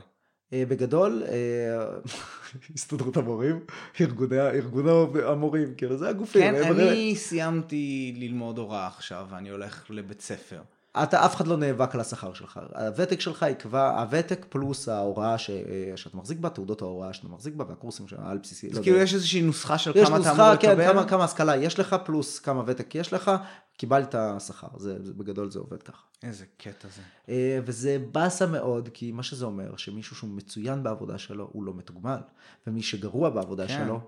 אה, 0.53 0.63
בגדול, 0.67 1.23
אה, 1.27 1.97
הסתדרות 2.75 3.17
המורים, 3.17 3.59
ארגוני, 4.01 4.39
ארגון 4.39 4.85
המורים, 5.23 5.75
כאילו 5.75 5.97
זה 5.97 6.09
הגופים. 6.09 6.41
כן, 6.41 6.71
אני 6.71 7.15
סיימתי 7.15 8.13
ללמוד 8.17 8.57
הוראה 8.57 8.87
עכשיו 8.87 9.27
ואני 9.29 9.49
הולך 9.49 9.85
לבית 9.89 10.21
ספר. 10.21 10.61
אתה, 11.03 11.25
אף 11.25 11.35
אחד 11.35 11.47
לא 11.47 11.57
נאבק 11.57 11.95
על 11.95 12.01
השכר 12.01 12.33
שלך. 12.33 12.59
הוותק 12.75 13.19
שלך 13.19 13.45
יקבע, 13.51 14.01
הוותק 14.01 14.45
פלוס 14.49 14.89
ההוראה 14.89 15.37
ש, 15.37 15.51
שאתה 15.95 16.17
מחזיק 16.17 16.37
בה, 16.39 16.49
תעודות 16.49 16.81
ההוראה 16.81 17.13
שאתה 17.13 17.27
מחזיק 17.27 17.53
בה 17.53 17.65
והקורסים 17.69 18.05
על 18.17 18.37
בסיסי. 18.37 18.69
אז 18.69 18.77
לא 18.77 18.83
כאילו 18.83 18.97
יש 18.97 19.13
איזושהי 19.13 19.41
נוסחה 19.41 19.77
של 19.77 19.93
כמה 19.93 20.17
נוסחה, 20.17 20.33
אתה 20.33 20.45
אמור 20.45 20.55
כן, 20.55 20.71
לקבל? 20.71 20.93
כמה, 20.93 21.07
כמה 21.07 21.23
השכלה 21.23 21.55
יש 21.55 21.79
לך 21.79 21.95
פלוס 22.05 22.39
כמה 22.39 22.63
ותק 22.65 22.95
יש 22.95 23.13
לך, 23.13 23.31
קיבלת 23.77 24.15
שכר. 24.39 24.67
זה, 24.77 25.03
זה, 25.03 25.13
בגדול 25.13 25.51
זה 25.51 25.59
עובד 25.59 25.83
ככה. 25.83 26.01
איזה 26.23 26.45
קטע 26.57 26.87
זה. 26.95 27.01
אה, 27.29 27.59
וזה 27.65 27.97
באסה 28.11 28.47
מאוד, 28.47 28.89
כי 28.93 29.11
מה 29.11 29.23
שזה 29.23 29.45
אומר, 29.45 29.75
שמישהו 29.75 30.15
שהוא 30.15 30.29
מצוין 30.29 30.83
בעבודה 30.83 31.17
שלו, 31.17 31.49
הוא 31.51 31.63
לא 31.63 31.73
מתוגמל. 31.73 32.19
ומי 32.67 32.81
שגרוע 32.81 33.29
בעבודה 33.29 33.67
כן. 33.67 33.83
שלו, 33.85 33.99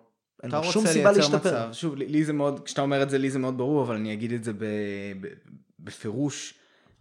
אין 0.43 0.51
לו 0.51 0.63
שום 0.63 0.87
סיבה 0.87 1.11
להשתפר. 1.11 1.37
מצב, 1.37 1.69
שוב, 1.71 1.95
לי 1.95 2.23
זה 2.23 2.33
מאוד, 2.33 2.59
כשאתה 2.59 2.81
אומר 2.81 3.03
את 3.03 3.09
זה, 3.09 3.17
לי 3.17 3.31
זה 3.31 3.39
מאוד 3.39 3.57
ברור, 3.57 3.83
אבל 3.83 3.95
אני 3.95 4.13
אגיד 4.13 4.31
את 4.31 4.43
זה 4.43 4.53
ב, 4.53 4.65
ב, 5.21 5.27
בפירוש. 5.79 6.53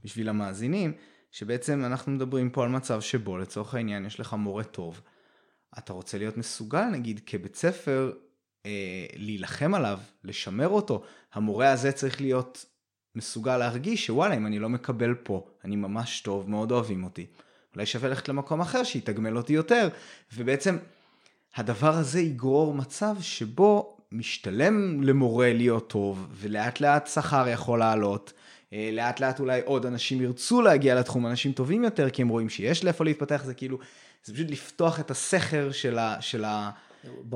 בשביל 0.04 0.28
המאזינים, 0.28 0.92
שבעצם 1.30 1.84
אנחנו 1.84 2.12
מדברים 2.12 2.50
פה 2.50 2.64
על 2.64 2.68
מצב 2.68 3.00
שבו 3.00 3.38
לצורך 3.38 3.74
העניין 3.74 4.06
יש 4.06 4.20
לך 4.20 4.32
מורה 4.32 4.64
טוב, 4.64 5.00
אתה 5.78 5.92
רוצה 5.92 6.18
להיות 6.18 6.36
מסוגל 6.36 6.84
נגיד 6.84 7.20
כבית 7.26 7.56
ספר 7.56 8.12
אה, 8.66 9.06
להילחם 9.16 9.74
עליו, 9.74 9.98
לשמר 10.24 10.68
אותו, 10.68 11.02
המורה 11.32 11.72
הזה 11.72 11.92
צריך 11.92 12.20
להיות 12.20 12.64
מסוגל 13.14 13.56
להרגיש 13.56 14.06
שוואלה 14.06 14.36
אם 14.36 14.46
אני 14.46 14.58
לא 14.58 14.68
מקבל 14.68 15.14
פה, 15.14 15.46
אני 15.64 15.76
ממש 15.76 16.20
טוב, 16.20 16.50
מאוד 16.50 16.72
אוהבים 16.72 17.04
אותי. 17.04 17.26
אולי 17.74 17.86
שווה 17.86 18.08
ללכת 18.08 18.28
למקום 18.28 18.60
אחר 18.60 18.84
שיתגמל 18.84 19.36
אותי 19.36 19.52
יותר, 19.52 19.88
ובעצם 20.34 20.76
הדבר 21.54 21.94
הזה 21.94 22.20
יגרור 22.20 22.74
מצב 22.74 23.16
שבו 23.20 23.96
משתלם 24.12 25.02
למורה 25.02 25.52
להיות 25.52 25.90
טוב, 25.90 26.28
ולאט 26.32 26.80
לאט 26.80 27.06
שכר 27.06 27.48
יכול 27.48 27.78
לעלות, 27.78 28.32
לאט 28.92 29.20
לאט 29.20 29.40
אולי 29.40 29.60
עוד 29.64 29.86
אנשים 29.86 30.22
ירצו 30.22 30.62
להגיע 30.62 30.94
לתחום, 30.94 31.26
אנשים 31.26 31.52
טובים 31.52 31.84
יותר, 31.84 32.10
כי 32.10 32.22
הם 32.22 32.28
רואים 32.28 32.48
שיש 32.48 32.84
לאיפה 32.84 33.04
להתפתח, 33.04 33.42
זה 33.44 33.54
כאילו, 33.54 33.78
זה 34.24 34.34
פשוט 34.34 34.50
לפתוח 34.50 35.00
את 35.00 35.10
הסכר 35.10 35.72
של 35.72 35.98
ה... 35.98 36.16
של 36.20 36.44
ה 36.44 36.70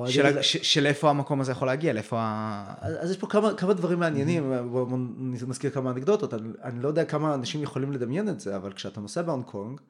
של, 0.06 0.26
ה... 0.26 0.42
ש, 0.42 0.56
של 0.56 0.86
איפה 0.86 1.10
המקום 1.10 1.40
הזה 1.40 1.52
יכול 1.52 1.68
להגיע, 1.68 1.92
לאיפה 1.92 2.16
ה... 2.20 2.74
אז 2.80 3.10
יש 3.10 3.16
פה 3.16 3.26
כמה, 3.26 3.54
כמה 3.54 3.74
דברים 3.74 4.00
מעניינים, 4.00 4.52
בואו 4.70 4.86
נזכיר 5.20 5.70
כמה 5.70 5.90
אנקדוטות, 5.90 6.34
אני, 6.34 6.48
אני 6.62 6.82
לא 6.82 6.88
יודע 6.88 7.04
כמה 7.04 7.34
אנשים 7.34 7.62
יכולים 7.62 7.92
לדמיין 7.92 8.28
את 8.28 8.40
זה, 8.40 8.56
אבל 8.56 8.72
כשאתה 8.72 9.00
נוסע 9.00 9.22
בהונג 9.22 9.44
קונג, 9.44 9.80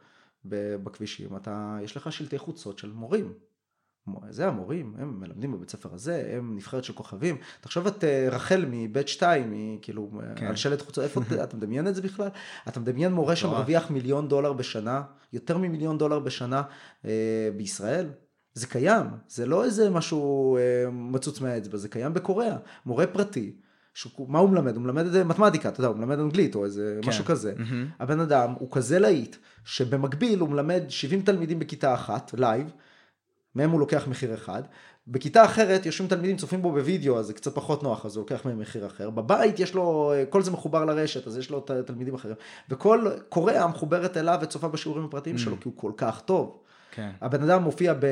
בכבישים, 0.45 1.37
אתה, 1.37 1.79
יש 1.83 1.97
לך 1.97 2.13
שלטי 2.13 2.39
חוצות 2.39 2.79
של 2.79 2.91
מורים. 2.93 3.33
זה 4.31 4.49
המורים, 4.49 4.95
הם 4.99 5.21
מלמדים 5.21 5.53
בבית 5.53 5.71
ספר 5.71 5.89
הזה, 5.95 6.33
הם 6.37 6.57
נבחרת 6.57 6.85
של 6.85 6.93
כוכבים. 6.93 7.37
תחשוב 7.61 7.87
את 7.87 8.05
אה, 8.05 8.29
רחל 8.31 8.65
מבית 8.71 9.09
שתיים, 9.09 9.53
היא 9.53 9.79
כאילו 9.83 10.11
כן. 10.37 10.47
על 10.47 10.57
שלט 10.57 10.83
חוצה, 10.83 11.03
איפה 11.03 11.21
אתה 11.45 11.57
מדמיין 11.57 11.89
את 11.89 11.95
זה 11.95 12.03
בכלל? 12.03 12.29
אתה 12.69 12.81
מדמיין 12.81 13.13
מורה 13.13 13.37
שמרוויח 13.37 13.91
מיליון 13.91 14.29
דולר 14.29 14.53
בשנה, 14.53 15.03
יותר 15.33 15.59
ממיליון 15.59 15.99
דולר 15.99 16.19
בשנה 16.19 16.63
אה, 17.05 17.49
בישראל? 17.57 18.07
זה 18.55 18.67
קיים, 18.67 19.07
זה 19.29 19.47
לא 19.47 19.65
איזה 19.65 19.91
משהו 19.91 20.57
אה, 20.57 20.91
מצוץ 20.91 21.41
מהאצבע, 21.41 21.79
זה 21.79 21.89
קיים 21.89 22.15
בקוריאה. 22.15 22.57
מורה 22.87 23.07
פרטי, 23.07 23.53
שהוא, 23.95 24.29
מה 24.29 24.39
הוא 24.39 24.51
מלמד? 24.51 24.77
הוא 24.77 24.83
מלמד 24.83 25.25
מתמטיקה, 25.25 25.69
אתה 25.69 25.81
יודע, 25.81 25.89
הוא 25.89 25.97
מלמד 25.97 26.19
אנגלית 26.19 26.55
או 26.55 26.65
איזה 26.65 26.99
כן. 27.03 27.09
משהו 27.09 27.25
כזה. 27.25 27.55
Mm-hmm. 27.57 28.03
הבן 28.03 28.21
אדם 28.21 28.55
הוא 28.59 28.69
כזה 28.71 28.99
להיט, 28.99 29.37
שבמקביל 29.65 30.39
הוא 30.39 30.49
מלמד 30.49 30.83
70 30.89 31.23
תלמידים 31.23 31.59
בכיתה 31.59 31.95
אחת, 31.95 32.35
live, 32.39 32.73
מהם 33.57 33.71
הוא 33.71 33.81
לוקח 33.81 34.09
מחיר 34.09 34.35
אחד, 34.35 34.63
בכיתה 35.09 35.45
אחרת 35.45 35.87
יושבים 35.87 36.09
תלמידים 36.09 36.37
צופים 36.37 36.63
בו 36.63 36.73
בווידאו 36.73 37.19
אז 37.19 37.27
זה 37.27 37.33
קצת 37.33 37.55
פחות 37.55 37.83
נוח 37.83 38.07
אז 38.07 38.17
הוא 38.17 38.23
לוקח 38.23 38.45
מהם 38.45 38.59
מחיר 38.59 38.87
אחר, 38.87 39.11
בבית 39.11 39.61
יש 39.61 39.75
לו, 39.75 40.13
כל 40.31 40.43
זה 40.43 40.51
מחובר 40.51 40.85
לרשת 40.85 41.27
אז 41.27 41.39
יש 41.39 41.51
לו 41.51 41.61
תלמידים 41.61 42.15
אחרים, 42.15 42.35
וכל 42.69 43.07
קוריאה 43.29 43.67
מחוברת 43.67 44.17
אליו 44.17 44.39
וצופה 44.43 44.69
בשיעורים 44.69 45.05
הפרטיים 45.05 45.37
mm. 45.37 45.39
שלו 45.39 45.57
כי 45.61 45.69
הוא 45.69 45.73
כל 45.77 45.93
כך 45.97 46.21
טוב. 46.21 46.59
כן. 46.97 47.11
הבן 47.21 47.43
אדם 47.43 47.63
מופיע 47.63 47.95
ב... 47.95 48.05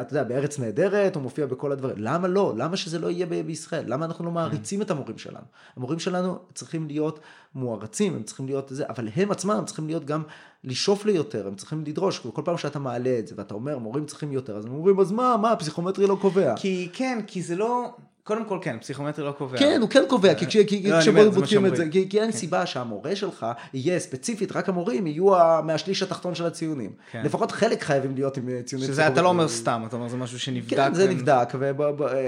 אתה 0.00 0.12
יודע, 0.12 0.24
בארץ 0.24 0.58
נהדרת, 0.58 1.14
הוא 1.14 1.22
מופיע 1.22 1.46
בכל 1.46 1.72
הדברים. 1.72 1.96
למה 1.98 2.28
לא? 2.28 2.54
למה 2.56 2.76
שזה 2.76 2.98
לא 2.98 3.10
יהיה 3.10 3.26
בישראל? 3.26 3.84
למה 3.86 4.04
אנחנו 4.04 4.24
לא 4.24 4.30
מעריצים 4.30 4.82
את 4.82 4.90
המורים 4.90 5.18
שלנו? 5.18 5.44
המורים 5.76 5.98
שלנו 5.98 6.38
צריכים 6.54 6.86
להיות 6.86 7.20
מוערצים, 7.54 8.14
הם 8.14 8.22
צריכים 8.22 8.46
להיות 8.46 8.68
זה, 8.70 8.84
אבל 8.88 9.08
הם 9.16 9.30
עצמם 9.30 9.62
צריכים 9.66 9.86
להיות 9.86 10.04
גם 10.04 10.22
לשאוף 10.64 11.04
ליותר, 11.04 11.46
הם 11.46 11.54
צריכים 11.54 11.84
לדרוש. 11.86 12.18
כל 12.18 12.42
פעם 12.44 12.58
שאתה 12.58 12.78
מעלה 12.78 13.18
את 13.18 13.26
זה 13.26 13.34
ואתה 13.38 13.54
אומר, 13.54 13.78
מורים 13.78 14.06
צריכים 14.06 14.32
יותר, 14.32 14.56
אז 14.56 14.64
הם 14.64 14.72
אומרים, 14.72 15.00
אז 15.00 15.12
מה, 15.12 15.36
מה, 15.42 15.52
הפסיכומטרי 15.52 16.06
לא 16.06 16.16
קובע. 16.20 16.54
כי 16.56 16.88
כן, 16.92 17.18
כי 17.26 17.42
זה 17.42 17.56
לא... 17.56 17.94
קודם 18.26 18.44
כל 18.44 18.58
כן, 18.62 18.78
פסיכומטרי 18.80 19.24
לא 19.24 19.32
קובע. 19.32 19.58
כן, 19.58 19.78
הוא 19.80 19.90
כן 19.90 20.04
קובע, 20.08 20.34
כי 20.34 20.44
לא, 20.90 21.00
כשבו 21.00 21.30
בודקים 21.30 21.66
את 21.66 21.76
זה, 21.76 21.84
כי 21.90 22.20
אין 22.20 22.32
כן. 22.32 22.38
סיבה 22.38 22.66
שהמורה 22.66 23.16
שלך 23.16 23.46
יהיה 23.74 23.98
ספציפית, 23.98 24.52
רק 24.52 24.68
המורים 24.68 25.06
יהיו 25.06 25.26
מהשליש 25.64 26.02
התחתון 26.02 26.34
של 26.34 26.46
הציונים. 26.46 26.92
כן. 27.10 27.22
לפחות 27.24 27.52
חלק 27.52 27.82
חייבים 27.82 28.14
להיות 28.14 28.36
עם 28.36 28.48
ציונים. 28.64 28.88
שזה 28.88 29.06
אתה 29.06 29.22
לא 29.22 29.28
אומר 29.28 29.48
סתם, 29.48 29.82
אתה 29.86 29.96
אומר 29.96 30.08
זה 30.08 30.16
משהו 30.16 30.38
שנבדק. 30.38 30.76
כן, 30.76 30.94
זה 30.94 31.08
נבדק, 31.08 31.48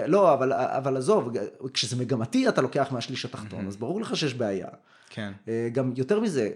לא, 0.07 0.34
אבל 0.55 0.96
עזוב, 0.96 1.30
כשזה 1.74 1.96
מגמתי 1.96 2.49
אתה 2.49 2.61
לוקח 2.61 2.88
מהשליש 2.90 3.24
התחתון, 3.24 3.66
אז 3.66 3.76
ברור 3.76 4.01
לך 4.01 4.16
שיש 4.16 4.34
בעיה. 4.34 4.68
כן. 5.11 5.32
אה, 5.49 5.68
גם 5.72 5.92
יותר 5.96 6.20
מזה, 6.20 6.51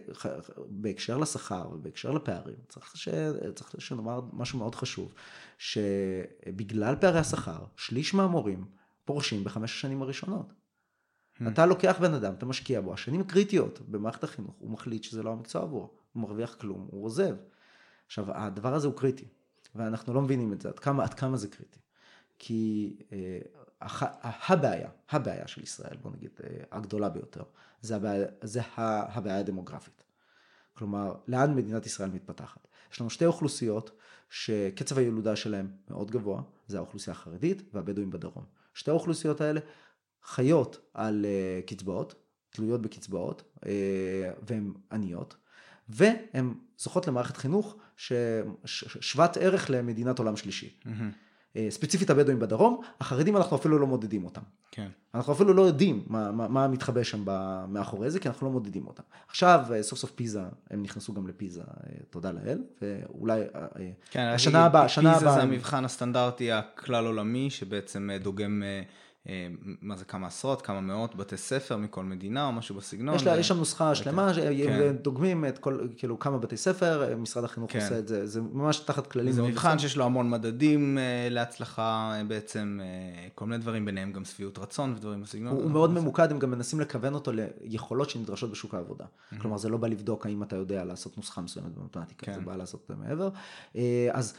בהקשר 0.69 1.19
לשכר 1.19 1.65
ובהקשר 1.73 2.11
לפערים, 2.11 2.55
צריך, 2.69 2.97
ש... 2.97 3.09
צריך 3.55 3.75
שנאמר 3.79 4.21
משהו 4.33 4.59
מאוד 4.59 4.75
חשוב, 4.75 5.15
שבגלל 5.59 6.95
פערי 7.01 7.19
השכר, 7.19 7.59
שליש 7.77 8.15
מהמורים 8.15 8.65
פורשים 9.05 9.45
בחמש 9.45 9.73
השנים 9.73 10.03
הראשונות. 10.03 10.53
Hmm. 10.53 11.49
אתה 11.49 11.67
לוקח 11.67 11.97
בן 12.01 12.15
אדם, 12.15 12.35
אתה 12.35 12.47
משקיע 12.47 12.81
בו, 12.81 12.93
השנים 12.93 13.25
קריטיות 13.25 13.81
במערכת 13.81 14.25
החינוך, 14.25 14.55
הוא 14.59 14.71
מחליט 14.71 15.03
שזה 15.03 15.23
לא 15.23 15.33
המקצוע 15.33 15.63
עבורו, 15.63 15.91
הוא 16.13 16.23
מרוויח 16.23 16.55
כלום, 16.55 16.89
הוא 16.91 17.05
עוזב. 17.05 17.35
עכשיו, 18.07 18.33
הדבר 18.33 18.75
הזה 18.75 18.87
הוא 18.87 18.97
קריטי, 18.97 19.25
ואנחנו 19.75 20.15
לא 20.15 20.23
מבינים 20.23 20.53
את 20.53 20.61
זה, 20.61 20.69
עד 20.69 20.79
כמה, 20.79 21.05
עד 21.05 21.15
כמה 21.15 21.37
זה 21.37 21.49
קריטי. 21.49 21.79
כי 22.39 22.97
אה, 23.13 23.39
הבעיה, 24.49 24.91
הבעיה 25.11 25.47
של 25.47 25.63
ישראל, 25.63 25.97
בוא 26.03 26.11
נגיד, 26.11 26.31
אה, 26.45 26.65
הגדולה 26.73 27.09
ביותר, 27.09 27.43
זה 27.81 27.97
הבעיה, 27.97 28.27
זה 28.43 28.61
הבעיה 28.77 29.39
הדמוגרפית. 29.39 30.05
כלומר, 30.75 31.15
לאן 31.29 31.55
מדינת 31.55 31.87
ישראל 31.87 32.11
מתפתחת. 32.11 32.69
יש 32.93 33.01
לנו 33.01 33.11
שתי 33.11 33.27
אוכלוסיות 33.27 33.91
שקצב 34.31 34.99
הילודה 34.99 35.37
שלהם 35.37 35.71
מאוד 35.91 36.11
גבוה, 36.11 36.43
זה 36.67 36.79
האוכלוסייה 36.79 37.17
החרדית 37.17 37.63
והבדואים 37.73 38.11
בדרום. 38.11 38.45
שתי 38.75 38.91
האוכלוסיות 38.91 39.41
האלה 39.41 39.61
חיות 40.25 40.91
על 40.95 41.25
uh, 41.25 41.67
קצבאות, 41.71 42.15
תלויות 42.51 42.83
בקצבאות, 42.83 43.43
uh, 43.57 43.65
והן 44.49 44.73
עניות, 44.93 45.37
והן 45.89 46.55
זוכות 46.79 47.07
למערכת 47.07 47.37
חינוך 47.37 47.77
ששוות 48.65 49.37
ערך 49.37 49.71
למדינת 49.71 50.19
עולם 50.19 50.37
שלישי. 50.37 50.79
Mm-hmm. 50.85 50.89
אה, 51.57 51.67
ספציפית 51.71 52.11
הבדואים 52.11 52.39
בדרום, 52.39 52.81
החרדים 53.01 53.37
אנחנו 53.37 53.57
אפילו 53.57 53.79
לא 53.79 53.87
מודדים 53.87 54.25
אותם. 54.25 54.41
כן. 54.71 54.89
אנחנו 55.15 55.33
אפילו 55.33 55.55
לא 55.55 55.63
יודעים 55.63 56.05
מה, 56.07 56.33
מה, 56.33 56.49
מה 56.49 56.69
מתחבא 56.69 57.03
שם 57.03 57.25
מאחורי 57.69 58.11
זה, 58.11 58.21
כי 58.21 58.29
אנחנו 58.29 58.47
לא 58.47 58.53
מודדים 58.53 58.87
אותם. 58.87 59.03
עכשיו, 59.29 59.65
אה, 59.75 59.83
סוף 59.83 59.99
סוף 59.99 60.11
פיזה, 60.11 60.43
הם 60.71 60.83
נכנסו 60.83 61.15
גם 61.15 61.29
לפיזה, 61.29 61.61
אה, 61.61 61.93
תודה 62.11 62.33
לאל, 62.33 62.59
ואולי 62.83 63.43
כן, 64.11 64.21
השנה 64.21 64.65
הבאה, 64.65 64.85
השנה 64.85 65.11
הבאה... 65.11 65.19
פיזה 65.21 65.35
זה 65.35 65.43
המבחן 65.43 65.85
הסטנדרטי 65.85 66.53
הכלל 66.53 67.07
עולמי, 67.07 67.51
שבעצם 67.51 68.11
דוגם... 68.23 68.63
אה, 69.29 69.49
מה 69.81 69.97
זה 69.97 70.05
כמה 70.05 70.27
עשרות, 70.27 70.63
כמה 70.63 70.81
מאות 70.81 71.17
בתי 71.17 71.37
ספר 71.37 71.77
מכל 71.77 72.05
מדינה 72.05 72.47
או 72.47 72.53
משהו 72.53 72.75
בסגנון. 72.75 73.15
יש, 73.15 73.27
לה, 73.27 73.39
יש 73.39 73.49
שם 73.49 73.57
נוסחה 73.57 73.95
שלמה, 73.95 74.33
כן. 74.35 74.97
דוגמים 75.03 75.45
את 75.45 75.59
כל, 75.59 75.79
כאילו 75.97 76.19
כמה 76.19 76.39
בתי 76.39 76.57
ספר, 76.57 77.17
משרד 77.17 77.45
החינוך 77.45 77.73
כן. 77.73 77.81
עושה 77.81 77.99
את 77.99 78.09
זה, 78.09 78.27
זה 78.27 78.41
ממש 78.41 78.79
תחת 78.79 79.07
כללים. 79.07 79.33
זה 79.33 79.43
מבחן 79.43 79.79
שיש 79.79 79.97
לו 79.97 80.05
המון 80.05 80.31
מדדים 80.31 80.99
אה, 80.99 81.29
להצלחה 81.31 82.21
בעצם, 82.29 82.81
אה, 82.83 83.29
כל 83.35 83.45
מיני 83.45 83.59
דברים, 83.59 83.85
ביניהם 83.85 84.13
גם 84.13 84.25
שביעות 84.25 84.59
רצון 84.59 84.95
ודברים 84.97 85.23
בסגנון. 85.23 85.53
הוא, 85.53 85.63
הוא 85.63 85.71
מאוד 85.71 85.91
ממוקד, 85.91 86.31
הם 86.31 86.39
גם 86.39 86.51
מנסים 86.51 86.81
לכוון 86.81 87.15
אותו 87.15 87.31
ליכולות 87.61 88.11
שנדרשות 88.11 88.51
בשוק 88.51 88.75
העבודה. 88.75 89.05
Mm-hmm. 89.05 89.41
כלומר, 89.41 89.57
זה 89.57 89.69
לא 89.69 89.77
בא 89.77 89.89
לבדוק 89.89 90.27
האם 90.27 90.43
אתה 90.43 90.57
יודע 90.57 90.85
לעשות 90.85 91.17
נוסחה 91.17 91.41
מסוימת 91.41 91.75
במתמטיקה, 91.75 92.27
כן. 92.27 92.35
זה 92.35 92.41
בא 92.41 92.57
לעשות 92.57 92.91
מעבר. 92.99 93.29
אז 94.13 94.35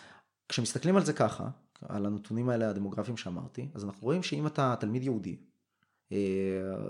כשמסתכלים 0.49 0.95
על 0.95 1.05
זה 1.05 1.13
ככה, 1.13 1.47
על 1.89 2.05
הנתונים 2.05 2.49
האלה 2.49 2.69
הדמוגרפיים 2.69 3.17
שאמרתי, 3.17 3.67
אז 3.73 3.83
אנחנו 3.83 4.01
רואים 4.01 4.23
שאם 4.23 4.47
אתה 4.47 4.75
תלמיד 4.79 5.03
יהודי, 5.03 5.35
אה, 6.11 6.17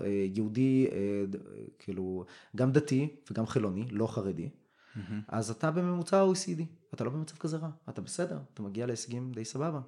אה, 0.04 0.26
יהודי 0.34 0.86
אה, 0.92 0.98
כאילו 1.78 2.24
גם 2.56 2.72
דתי 2.72 3.08
וגם 3.30 3.46
חילוני, 3.46 3.84
לא 3.90 4.06
חרדי, 4.06 4.48
mm-hmm. 4.48 4.98
אז 5.28 5.50
אתה 5.50 5.70
בממוצע 5.70 6.24
OECD, 6.32 6.62
אתה 6.94 7.04
לא 7.04 7.10
במצב 7.10 7.36
כזה 7.36 7.56
רע, 7.56 7.70
אתה 7.88 8.00
בסדר, 8.00 8.38
אתה 8.54 8.62
מגיע 8.62 8.86
להישגים 8.86 9.32
די 9.32 9.44
סבבה. 9.44 9.80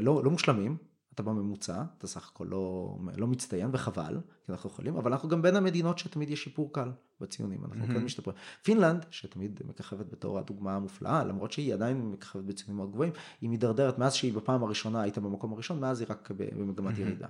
לא, 0.00 0.24
לא 0.24 0.30
מושלמים, 0.30 0.76
אתה 1.14 1.22
בממוצע, 1.22 1.82
אתה 1.98 2.06
סך 2.06 2.28
הכל 2.28 2.46
לא, 2.50 2.96
לא 3.16 3.26
מצטיין 3.26 3.70
וחבל, 3.72 4.20
כי 4.46 4.52
אנחנו 4.52 4.70
יכולים, 4.70 4.96
אבל 4.96 5.12
אנחנו 5.12 5.28
גם 5.28 5.42
בין 5.42 5.56
המדינות 5.56 5.98
שתמיד 5.98 6.30
יש 6.30 6.44
שיפור 6.44 6.72
קל 6.72 6.90
בציונים, 7.20 7.64
אנחנו 7.64 7.84
mm-hmm. 7.84 7.98
כן 7.98 8.04
משתפרים. 8.04 8.36
פינלנד, 8.62 9.06
שתמיד 9.10 9.60
מככבת 9.64 10.06
בתור 10.12 10.38
הדוגמה 10.38 10.76
המופלאה, 10.76 11.24
למרות 11.24 11.52
שהיא 11.52 11.74
עדיין 11.74 12.10
מככבת 12.10 12.44
בציונים 12.44 12.76
מאוד 12.76 12.92
גבוהים, 12.92 13.12
היא 13.40 13.50
מידרדרת 13.50 13.98
מאז 13.98 14.14
שהיא 14.14 14.32
בפעם 14.32 14.62
הראשונה 14.62 15.02
הייתה 15.02 15.20
במקום 15.20 15.52
הראשון, 15.52 15.80
מאז 15.80 16.00
היא 16.00 16.06
רק 16.10 16.30
במגמת 16.30 16.96
mm-hmm. 16.96 17.00
ירידה. 17.00 17.28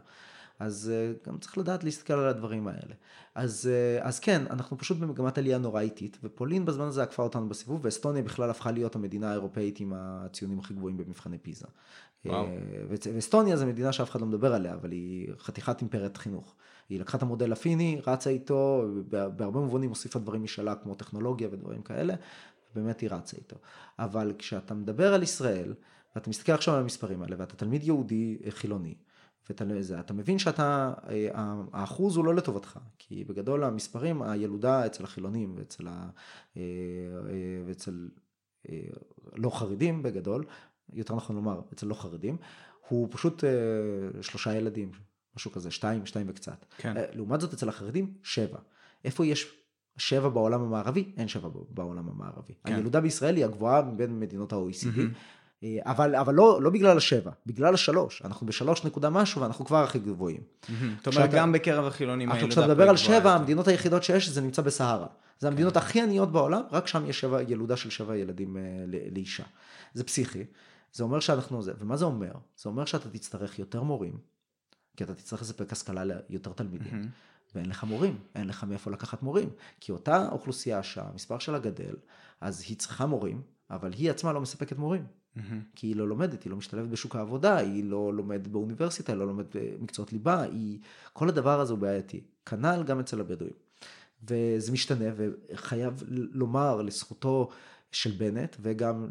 אז 0.59 0.93
אה, 0.95 1.13
גם 1.27 1.39
צריך 1.39 1.59
לדעת 1.59 1.85
להסתכל 1.85 2.13
על 2.13 2.29
הדברים 2.29 2.69
האלה. 2.69 2.95
אז, 3.35 3.71
אה, 3.73 4.07
אז 4.07 4.21
כן, 4.21 4.43
אנחנו 4.51 4.79
פשוט 4.79 4.99
במגמת 4.99 5.39
עלייה 5.39 5.59
נורא 5.59 5.81
איטית, 5.81 6.19
ופולין 6.23 6.65
בזמן 6.65 6.85
הזה 6.85 7.03
עקפה 7.03 7.23
אותנו 7.23 7.49
בסיבוב, 7.49 7.81
ואסטוניה 7.85 8.23
בכלל 8.23 8.51
הפכה 8.51 8.71
להיות 8.71 8.95
המדינה 8.95 9.31
האירופאית 9.31 9.81
עם 9.81 9.93
הציונים 9.97 10.59
הכי 10.59 10.75
גבוהים 10.75 10.97
במבחני 10.97 11.39
פיזה. 11.39 11.67
וואו. 12.27 12.47
אה, 12.47 12.53
ואסטוניה 13.15 13.57
זו 13.57 13.67
מדינה 13.67 13.93
שאף 13.93 14.11
אחד 14.11 14.21
לא 14.21 14.27
מדבר 14.27 14.55
עליה, 14.55 14.75
אבל 14.75 14.93
היא 14.93 15.29
חתיכת 15.39 15.81
אימפריית 15.81 16.17
חינוך. 16.17 16.55
היא 16.89 17.01
לקחה 17.01 17.19
את 17.19 17.23
המודל 17.23 17.53
הפיני, 17.53 18.01
רצה 18.07 18.31
איתו, 18.31 18.85
בהרבה 19.09 19.61
מובנים 19.61 19.91
הוסיפה 19.91 20.19
דברים 20.19 20.43
משלה 20.43 20.75
כמו 20.75 20.95
טכנולוגיה 20.95 21.49
ודברים 21.53 21.83
כאלה, 21.83 22.15
ובאמת 22.73 23.01
היא 23.01 23.11
רצה 23.11 23.37
איתו. 23.37 23.57
אבל 23.99 24.33
כשאתה 24.39 24.75
מדבר 24.75 25.15
על 25.15 25.23
ישראל, 25.23 25.75
ואתה 26.15 26.31
מסתכל 26.31 26.53
עכשיו 26.53 26.75
על 26.75 26.81
המספרים 26.81 27.23
האלה, 27.23 27.37
ואתה 27.39 27.57
תלמיד 27.57 27.85
יהודי 27.85 28.39
חילוני, 28.51 28.95
ואתה 29.51 30.15
מבין 30.15 30.39
שאתה, 30.39 30.93
אה, 31.09 31.29
האחוז 31.73 32.17
הוא 32.17 32.25
לא 32.25 32.35
לטובתך, 32.35 32.79
כי 32.99 33.25
בגדול 33.25 33.65
המספרים, 33.65 34.23
הילודה 34.23 34.87
אצל 34.87 35.05
החילונים 35.05 35.55
ואצל, 35.57 35.89
ה, 35.89 36.11
אה, 36.57 36.63
אה, 37.31 37.63
ואצל 37.67 38.09
לא 39.33 39.51
חרדים 39.51 40.03
בגדול, 40.03 40.45
יותר 40.93 41.15
נכון 41.15 41.37
לומר 41.37 41.61
אצל 41.73 41.87
לא 41.87 41.95
חרדים, 41.95 42.37
הוא 42.89 43.09
פשוט 43.11 43.45
שלושה 44.21 44.55
ילדים, 44.55 44.91
משהו 45.37 45.53
כזה, 45.53 45.71
שתיים, 45.71 46.07
שתיים 46.07 46.27
וקצת. 46.31 46.65
כן. 46.77 46.95
לעומת 47.13 47.41
זאת 47.41 47.53
אצל 47.53 47.69
החרדים, 47.69 48.15
שבע. 48.23 48.59
איפה 49.05 49.27
יש 49.27 49.65
שבע 49.97 50.29
בעולם 50.29 50.63
המערבי? 50.63 51.13
אין 51.17 51.29
שבע 51.29 51.49
בעולם 51.71 52.09
המערבי. 52.09 52.55
כן. 52.65 52.75
הילודה 52.75 53.01
בישראל 53.01 53.37
היא 53.37 53.45
הגבוהה 53.45 53.83
מבין 53.83 54.21
מדינות 54.21 54.53
ה-OECD. 54.53 54.97
Mm-hmm. 54.97 55.44
אה, 55.63 55.79
אבל, 55.83 56.15
אבל 56.15 56.35
לא, 56.35 56.63
לא 56.63 56.71
בגלל 56.71 56.97
השבע, 56.97 57.31
בגלל 57.47 57.75
השלוש. 57.75 58.23
אנחנו 58.25 58.47
בשלוש 58.47 58.85
נקודה 58.85 59.11
משהו 59.11 59.41
ואנחנו 59.41 59.65
כבר 59.65 59.83
הכי 59.83 59.99
גבוהים. 59.99 60.41
זאת 60.99 61.07
אומרת, 61.07 61.31
גם 61.31 61.53
בקרב 61.53 61.85
החילונים 61.85 62.33
הילודה 62.33 62.53
כשאתה 62.53 62.67
מדבר 62.67 62.89
על 62.89 62.97
שבע, 62.97 63.35
המדינות 63.35 63.69
היחידות 63.69 64.03
שיש, 64.03 64.29
זה 64.29 64.41
נמצא 64.41 64.63
בסהרה. 64.63 65.07
זה 65.39 65.49
המדינות 65.49 65.77
הכי 65.77 66.03
עניות 66.03 66.33
בעולם, 66.33 66.63
רק 66.71 66.87
שם 66.87 67.07
יש 67.07 67.21
שבע, 67.21 67.43
ילודה 67.43 67.77
של 67.77 67.91
שבע 67.91 68.17
ילדים 68.17 68.57
אה, 68.57 68.63
לאישה. 69.11 69.45
זה 69.95 70.05
פסיכי. 70.05 70.45
זה 70.93 71.05
אומר 71.05 71.21
שאנחנו 71.21 71.63
זה, 71.63 71.73
ומה 71.79 71.97
זה 71.97 72.05
אומר? 72.05 72.33
זה 72.57 72.69
אומר 72.69 72.85
שאתה 72.85 73.11
תצטרך 73.11 73.59
יותר 73.59 73.83
מורים, 73.83 74.19
כי 74.97 75.05
אתה 75.05 75.15
תצטרך 75.15 75.43
לספק 75.43 75.73
השכלה 75.73 76.03
ליותר 76.29 76.53
תלמידים. 76.53 77.09
ואין 77.55 77.69
לך 77.69 77.85
מורים, 77.85 78.19
אין 78.35 78.49
לך 78.49 78.65
מאיפה 78.65 78.91
לקחת 78.91 79.23
מורים. 79.23 79.51
כי 79.81 79.93
אותה 79.93 80.29
אוכלוסייה 80.33 80.83
שהמספר 80.83 81.39
שלה 81.39 81.59
גדל, 81.59 81.95
אז 82.41 82.65
היא 82.69 82.77
צריכה 82.77 83.07
מורים, 83.07 83.43
אבל 83.71 83.93
היא 83.93 84.11
עצמה 84.11 84.33
לא 84.33 84.41
מספקת 84.41 84.79
מורים. 84.79 85.07
Mm-hmm. 85.37 85.41
כי 85.75 85.87
היא 85.87 85.97
לא 85.97 86.09
לומדת, 86.09 86.43
היא 86.43 86.51
לא 86.51 86.57
משתלבת 86.57 86.89
בשוק 86.89 87.17
העבודה, 87.17 87.57
היא 87.57 87.85
לא 87.85 88.15
לומדת 88.15 88.47
באוניברסיטה, 88.47 89.13
היא 89.13 89.19
לא 89.19 89.27
לומדת 89.27 89.57
במקצועות 89.57 90.13
ליבה, 90.13 90.43
היא... 90.43 90.79
כל 91.13 91.29
הדבר 91.29 91.61
הזה 91.61 91.73
הוא 91.73 91.81
בעייתי. 91.81 92.21
כנ"ל 92.47 92.83
גם 92.87 93.01
אצל 93.01 93.21
הבדואים. 93.21 93.53
וזה 94.29 94.73
משתנה, 94.73 95.05
וחייב 95.17 96.03
לומר 96.09 96.83
לזכותו 96.83 97.51
של 97.93 98.11
בנט, 98.11 98.57
וגם 98.61 99.07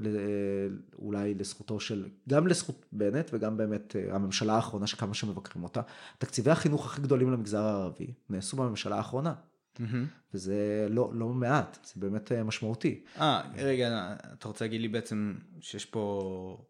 אולי 1.00 1.34
לזכותו 1.34 1.80
של, 1.80 2.06
גם 2.30 2.48
לזכות 2.48 2.86
בנט, 2.92 3.30
וגם 3.34 3.58
באמת 3.58 3.96
אה, 3.96 4.16
הממשלה 4.16 4.56
האחרונה 4.56 4.88
שכמה 4.88 5.14
שמבקרים 5.14 5.64
אותה, 5.64 5.82
תקציבי 6.18 6.52
החינוך 6.52 6.86
הכי 6.86 7.02
גדולים 7.02 7.32
למגזר 7.32 7.62
הערבי 7.62 8.14
נעשו 8.30 8.58
בממשלה 8.58 8.96
האחרונה. 8.96 9.34
Mm-hmm. 9.80 10.34
וזה 10.34 10.88
לא, 10.90 11.12
לא 11.14 11.28
מעט, 11.30 11.78
זה 11.86 11.94
באמת 11.96 12.32
אה, 12.32 12.44
משמעותי. 12.44 13.04
אה, 13.18 13.42
רגע, 13.56 14.16
אתה 14.34 14.48
רוצה 14.48 14.66
להגיד 14.66 14.82
לי 14.82 14.88
בעצם 14.88 15.36
שיש 15.62 15.86
פה, 15.86 16.66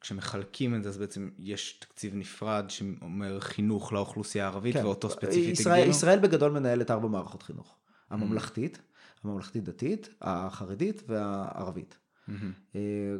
כשמחלקים 0.00 0.74
את 0.74 0.82
זה, 0.82 0.88
אז 0.88 0.98
בעצם 0.98 1.30
יש 1.38 1.72
תקציב 1.72 2.14
נפרד 2.14 2.64
שאומר 2.68 3.40
חינוך 3.40 3.92
לאוכלוסייה 3.92 4.44
הערבית, 4.44 4.76
כן. 4.76 4.84
ואותו 4.84 5.10
ספציפית 5.10 5.58
ישראל? 5.58 5.88
ישראל 5.88 6.18
בגדול 6.18 6.52
מנהלת 6.52 6.90
ארבע 6.90 7.08
מערכות 7.08 7.42
חינוך. 7.42 7.76
הממלכתית, 8.10 8.76
mm-hmm. 8.76 9.20
הממלכתית 9.24 9.64
דתית, 9.64 10.08
החרדית 10.20 11.02
והערבית. 11.08 11.98
Mm-hmm. 12.28 12.76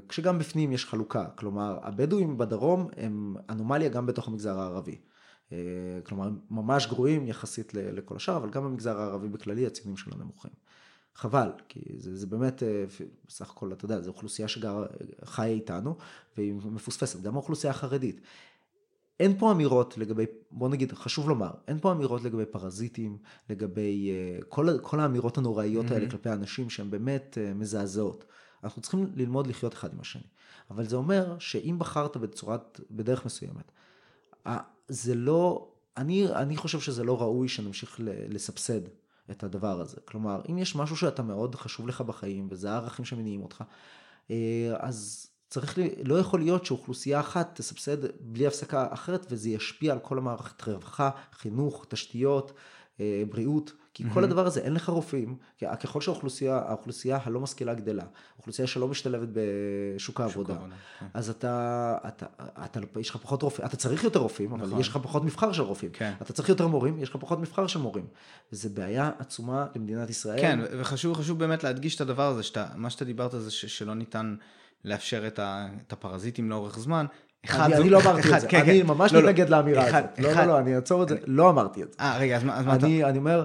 כשגם 0.09 0.39
בפנים 0.39 0.73
יש 0.73 0.87
חלוקה, 0.87 1.25
כלומר 1.25 1.79
הבדואים 1.83 2.39
בדרום 2.39 2.89
הם 2.97 3.37
אנומליה 3.51 3.89
גם 3.89 4.07
בתוך 4.07 4.29
המגזר 4.29 4.59
הערבי. 4.59 4.97
אה, 5.53 6.01
כלומר, 6.05 6.31
ממש 6.51 6.87
גרועים 6.87 7.27
יחסית 7.27 7.75
לכל 7.75 8.17
השאר, 8.17 8.37
אבל 8.37 8.51
גם 8.51 8.65
במגזר 8.65 9.01
הערבי 9.01 9.29
בכללי 9.29 9.67
הציונים 9.67 9.97
שלו 9.97 10.17
נמוכים. 10.17 10.51
חבל, 11.15 11.51
כי 11.69 11.81
זה, 11.97 12.17
זה 12.17 12.27
באמת, 12.27 12.63
אה, 12.63 12.85
בסך 13.29 13.51
הכל, 13.51 13.73
אתה 13.73 13.85
יודע, 13.85 14.01
זו 14.01 14.11
אוכלוסייה 14.11 14.49
שחיה 14.49 15.45
איתנו, 15.45 15.97
והיא 16.37 16.55
מפוספסת, 16.55 17.23
גם 17.23 17.35
האוכלוסייה 17.35 17.71
החרדית. 17.71 18.21
אין 19.21 19.39
פה 19.39 19.53
אמירות 19.53 19.99
לגבי, 19.99 20.25
בוא 20.51 20.69
נגיד, 20.69 20.93
חשוב 20.93 21.29
לומר, 21.29 21.51
אין 21.69 21.79
פה 21.81 21.93
אמירות 21.93 22.23
לגבי 22.23 22.47
פרזיטים, 22.47 23.19
לגבי 23.51 24.11
uh, 24.41 24.45
כל, 24.45 24.79
כל 24.83 25.01
האמירות 25.01 25.39
הנוראיות 25.39 25.87
mm-hmm. 25.87 25.95
האלה 25.95 26.11
כלפי 26.11 26.31
אנשים 26.31 26.71
שהן 26.71 26.91
באמת 26.91 27.39
מזעזעות. 27.55 28.25
אנחנו 28.65 28.83
צריכים 28.83 29.13
ללמוד 29.15 29.47
לחיות 29.47 29.75
אחד 29.75 29.93
עם 29.93 30.01
השני. 30.01 30.23
אבל 30.71 30.85
זה 30.85 30.97
אומר 30.97 31.39
שאם 31.39 31.77
בחרת 31.79 32.17
בצורת, 32.17 32.81
בדרך 32.91 33.27
מסוימת, 33.27 33.73
זה 34.89 35.15
לא, 35.15 35.69
אני, 35.97 36.27
אני 36.29 36.57
חושב 36.57 36.81
שזה 36.81 37.05
לא 37.05 37.21
ראוי 37.21 37.49
שנמשיך 37.49 38.01
לסבסד 38.29 38.81
את 39.31 39.43
הדבר 39.45 39.81
הזה. 39.81 39.97
כלומר, 40.05 40.41
אם 40.51 40.59
יש 40.59 40.77
משהו 40.77 40.97
שאתה 40.97 41.23
מאוד 41.23 41.55
חשוב 41.55 41.89
לך 41.89 42.01
בחיים, 42.01 42.49
וזה 42.51 42.71
הערכים 42.71 43.05
שמניעים 43.05 43.43
אותך, 43.43 43.65
אה, 44.31 44.37
אז 44.79 45.27
צריך, 45.49 45.79
לי, 45.79 45.95
לא 46.05 46.19
יכול 46.19 46.41
להיות 46.41 46.67
שאוכלוסייה 46.67 47.21
אחת 47.21 47.51
תסבסד 47.55 47.97
בלי 48.21 48.47
הפסקה 48.47 48.87
אחרת, 48.91 49.27
וזה 49.31 49.51
ישפיע 49.51 49.93
על 49.93 49.99
כל 49.99 50.19
המערכת 50.19 50.69
רווחה, 50.69 51.11
חינוך, 51.33 51.87
תשתיות, 51.89 52.53
אה, 53.01 53.23
בריאות, 53.29 53.73
כי 53.95 54.05
כל 54.13 54.25
הדבר 54.25 54.47
הזה, 54.47 54.61
אין 54.61 54.75
לך 54.75 54.89
רופאים, 54.89 55.37
כי 55.59 55.67
ככל 55.83 56.01
שהאוכלוסייה, 56.01 56.57
האוכלוסייה 56.67 57.19
הלא 57.25 57.41
משכילה 57.41 57.75
גדלה, 57.75 58.05
אוכלוסייה 58.39 58.69
שלא 58.69 58.89
משתלבת 58.89 59.29
בשוק 59.33 60.21
העבודה, 60.21 60.55
כן. 61.01 61.07
אז 61.15 61.31
אתה, 61.31 61.97
אתה, 62.09 62.27
אתה, 62.65 62.81
אתה, 62.81 63.01
יש 63.01 63.11
לך 63.11 63.17
פחות 63.17 63.43
רופאים, 63.43 63.67
אתה 63.69 63.77
צריך 63.77 64.05
יותר 64.05 64.21
רופאים, 64.21 64.53
אבל 64.53 64.67
נכון. 64.67 64.81
יש 64.81 64.89
לך 64.89 64.97
פחות 65.03 65.25
מבחר 65.25 65.53
של 65.53 65.63
רופאים. 65.63 65.91
כן. 65.93 66.13
אתה 66.23 66.33
צריך 66.33 66.49
יותר 66.49 66.67
מורים, 66.67 66.99
יש 66.99 67.09
לך 67.11 67.17
פחות 67.17 67.39
מבחר 67.41 67.67
של 67.67 67.79
מורים. 67.79 68.05
וזו 68.53 68.69
בעיה 68.75 69.11
עצומה 69.19 69.67
למדינת 69.77 70.11
ישראל. 70.11 70.41
כן, 70.41 70.59
וחשוב 70.79 71.17
חשוב 71.17 71.39
באמת 71.39 71.65
להדגיש 71.65 71.97
את 71.97 72.01
הדבר 72.01 72.27
הזה, 72.29 72.43
שאתה, 72.43 72.67
מה 72.77 72.91
שאתה 72.91 73.05
דיברת 73.05 73.31
זה 73.37 73.51
ש, 73.51 73.65
שלא 73.79 73.95
ניתן 73.95 74.35
לאפשר 74.85 75.27
את, 75.27 75.39
ה, 75.39 75.67
את 75.87 75.93
הפרזיטים 75.93 76.51
לאורך 76.51 76.79
זמן. 76.79 77.07
אני, 77.51 77.77
זו- 77.77 77.83
אני 77.83 77.91
לא 77.91 78.01
אמרתי 78.03 78.21
אחד, 78.21 78.35
את 78.35 78.41
זה, 78.41 78.49
כן, 78.49 78.61
אני 78.61 78.81
כן. 78.81 78.87
ממש 78.87 79.13
לא, 79.13 79.23
לא. 79.23 79.29
מתנגד 79.29 79.49
לאמירה 79.49 79.89
אחד- 79.89 80.03
הזאת. 80.05 80.19
לא, 80.19 80.33
אחד- 80.33 80.41
לא, 80.41 80.47
לא, 80.47 80.59
אני 80.59 80.77
אעצור 80.77 81.03
את 81.03 81.09
זה, 81.09 81.17
לא 81.27 81.51
אמרתי 81.51 81.83
את 81.83 81.93
זה. 81.93 81.99
אה, 82.01 82.19
רגע, 82.19 82.37
אז 82.37 82.45
מה, 82.45 82.57
אז 82.59 82.67
מה 82.67 82.77
אתה... 82.77 82.87
אני, 82.87 83.19
אומר, 83.19 83.45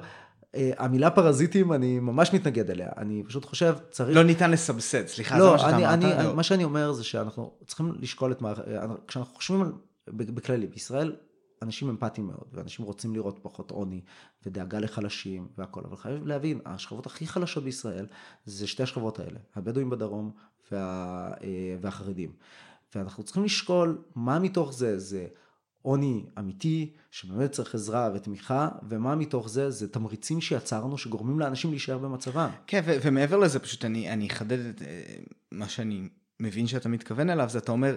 המילה 0.78 1.10
פרזיטים, 1.10 1.74
אני 1.74 1.99
ממש 1.99 2.34
מתנגד 2.34 2.70
אליה. 2.70 2.89
אני 2.97 3.24
פשוט 3.28 3.45
חושב, 3.45 3.76
צריך... 3.91 4.16
לא 4.16 4.24
ניתן 4.24 4.51
לסבסד, 4.51 5.08
סליחה, 5.08 5.38
זה 5.38 5.43
מה 5.43 5.51
לא, 5.51 5.58
שאתה 5.58 5.78
אמרת. 5.78 5.93
אני, 5.93 6.24
לא. 6.24 6.36
מה 6.36 6.43
שאני 6.43 6.64
אומר 6.64 6.91
זה 6.91 7.03
שאנחנו 7.03 7.51
צריכים 7.68 7.93
לשקול 7.99 8.32
את 8.32 8.41
מערכת, 8.41 8.64
כשאנחנו 9.08 9.36
חושבים 9.36 9.62
על, 9.62 9.72
בכללי, 10.08 10.68
בישראל 10.68 11.16
אנשים 11.62 11.89
אמפתיים 11.89 12.28
מאוד, 12.28 12.47
ואנשים 12.53 12.86
רוצים 12.86 13.16
לראות 13.16 13.39
פחות 13.41 13.72
עוני, 13.72 14.01
ודאגה 14.45 14.80
לחלשים 14.80 15.47
והכל, 15.58 15.82
אבל 15.86 15.97
חייב 15.97 16.28
להבין, 16.28 16.60
השכבות 16.66 17.05
הכי 17.05 17.28
חלשות 17.28 17.64
בישראל 17.64 18.05
זה 18.45 18.68
שתי 18.68 18.84
השכבות 18.84 19.20
האלה, 19.20 19.39
הבדואים 19.55 19.89
בדרום 19.89 20.32
וה, 20.72 20.78
אה, 21.43 21.76
והחרדים. 21.82 22.32
ואנחנו 22.95 23.24
צריכים 23.24 23.43
לשקול 23.43 24.01
מה 24.16 24.39
מתוך 24.39 24.74
זה, 24.74 24.99
זה 24.99 25.28
עוני 25.82 26.25
אמיתי, 26.39 26.93
שבאמת 27.11 27.51
צריך 27.51 27.75
עזרה 27.75 28.09
ותמיכה, 28.15 28.69
ומה 28.89 29.15
מתוך 29.15 29.49
זה, 29.49 29.69
זה 29.69 29.88
תמריצים 29.88 30.41
שיצרנו, 30.41 30.97
שגורמים 30.97 31.39
לאנשים 31.39 31.69
להישאר 31.69 31.97
במצבם. 31.97 32.49
כן, 32.67 32.82
ו- 32.86 32.97
ומעבר 33.01 33.38
לזה, 33.38 33.59
פשוט 33.59 33.86
אני, 33.86 34.13
אני 34.13 34.28
אחדד 34.28 34.65
את 34.65 34.82
אה, 34.82 35.15
מה 35.51 35.69
שאני 35.69 36.09
מבין 36.39 36.67
שאתה 36.67 36.89
מתכוון 36.89 37.30
אליו, 37.30 37.49
זה 37.49 37.57
אתה 37.59 37.71
אומר, 37.71 37.95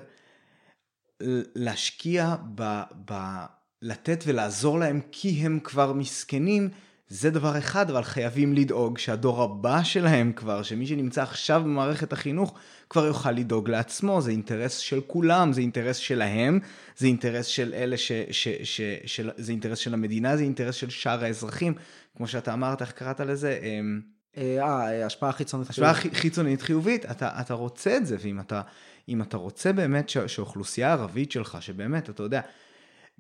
להשקיע 1.57 2.37
ב... 2.55 2.83
ב 3.11 3.45
לתת 3.83 4.25
ולעזור 4.27 4.79
להם 4.79 5.01
כי 5.13 5.29
הם 5.29 5.61
כבר 5.65 5.93
מסכנים, 5.93 6.69
זה 7.09 7.31
דבר 7.31 7.59
אחד, 7.59 7.91
אבל 7.91 8.03
חייבים 8.03 8.53
לדאוג 8.53 8.99
שהדור 8.99 9.43
הבא 9.43 9.83
שלהם 9.83 10.33
כבר, 10.33 10.63
שמי 10.63 10.87
שנמצא 10.87 11.23
עכשיו 11.23 11.61
במערכת 11.65 12.13
החינוך, 12.13 12.55
כבר 12.91 13.07
יוכל 13.07 13.31
לדאוג 13.31 13.69
לעצמו, 13.71 14.21
זה 14.21 14.31
אינטרס 14.31 14.79
של 14.79 15.01
כולם, 15.07 15.53
זה 15.53 15.61
אינטרס 15.61 15.97
שלהם, 15.97 16.59
זה 16.97 17.07
אינטרס 17.07 17.47
של 17.47 17.75
אלה 17.75 17.97
ש... 17.97 18.13
ש, 18.31 18.49
ש 18.63 18.81
של, 19.07 19.31
זה 19.37 19.53
אינטרס 19.53 19.79
של 19.79 19.95
המדינה, 19.95 20.37
זה 20.37 20.43
אינטרס 20.43 20.75
של 20.75 20.91
שאר 20.91 21.25
האזרחים, 21.25 21.75
כמו 22.17 22.27
שאתה 22.27 22.53
אמרת, 22.53 22.81
איך 22.83 22.93
קראת 22.93 23.21
לזה? 23.21 23.59
אמ, 23.63 24.01
אה, 24.37 24.59
אה, 24.63 25.07
השפעה 25.07 25.33
חיצונית. 25.33 25.71
השפעה 25.71 25.95
חי- 25.95 26.15
חיצונית 26.15 26.63
חיובית, 26.63 27.05
אתה, 27.11 27.31
אתה 27.41 27.55
רוצה 27.55 27.97
את 27.97 28.07
זה, 28.07 28.17
ואם 28.21 28.41
אתה, 28.41 28.63
אם 29.09 29.23
אתה 29.23 29.37
רוצה 29.37 29.73
באמת 29.73 30.09
ש- 30.09 30.19
שהאוכלוסייה 30.19 30.89
הערבית 30.89 31.33
שלך, 31.33 31.59
שבאמת, 31.61 32.11
אתה 32.11 32.23
יודע, 32.23 32.41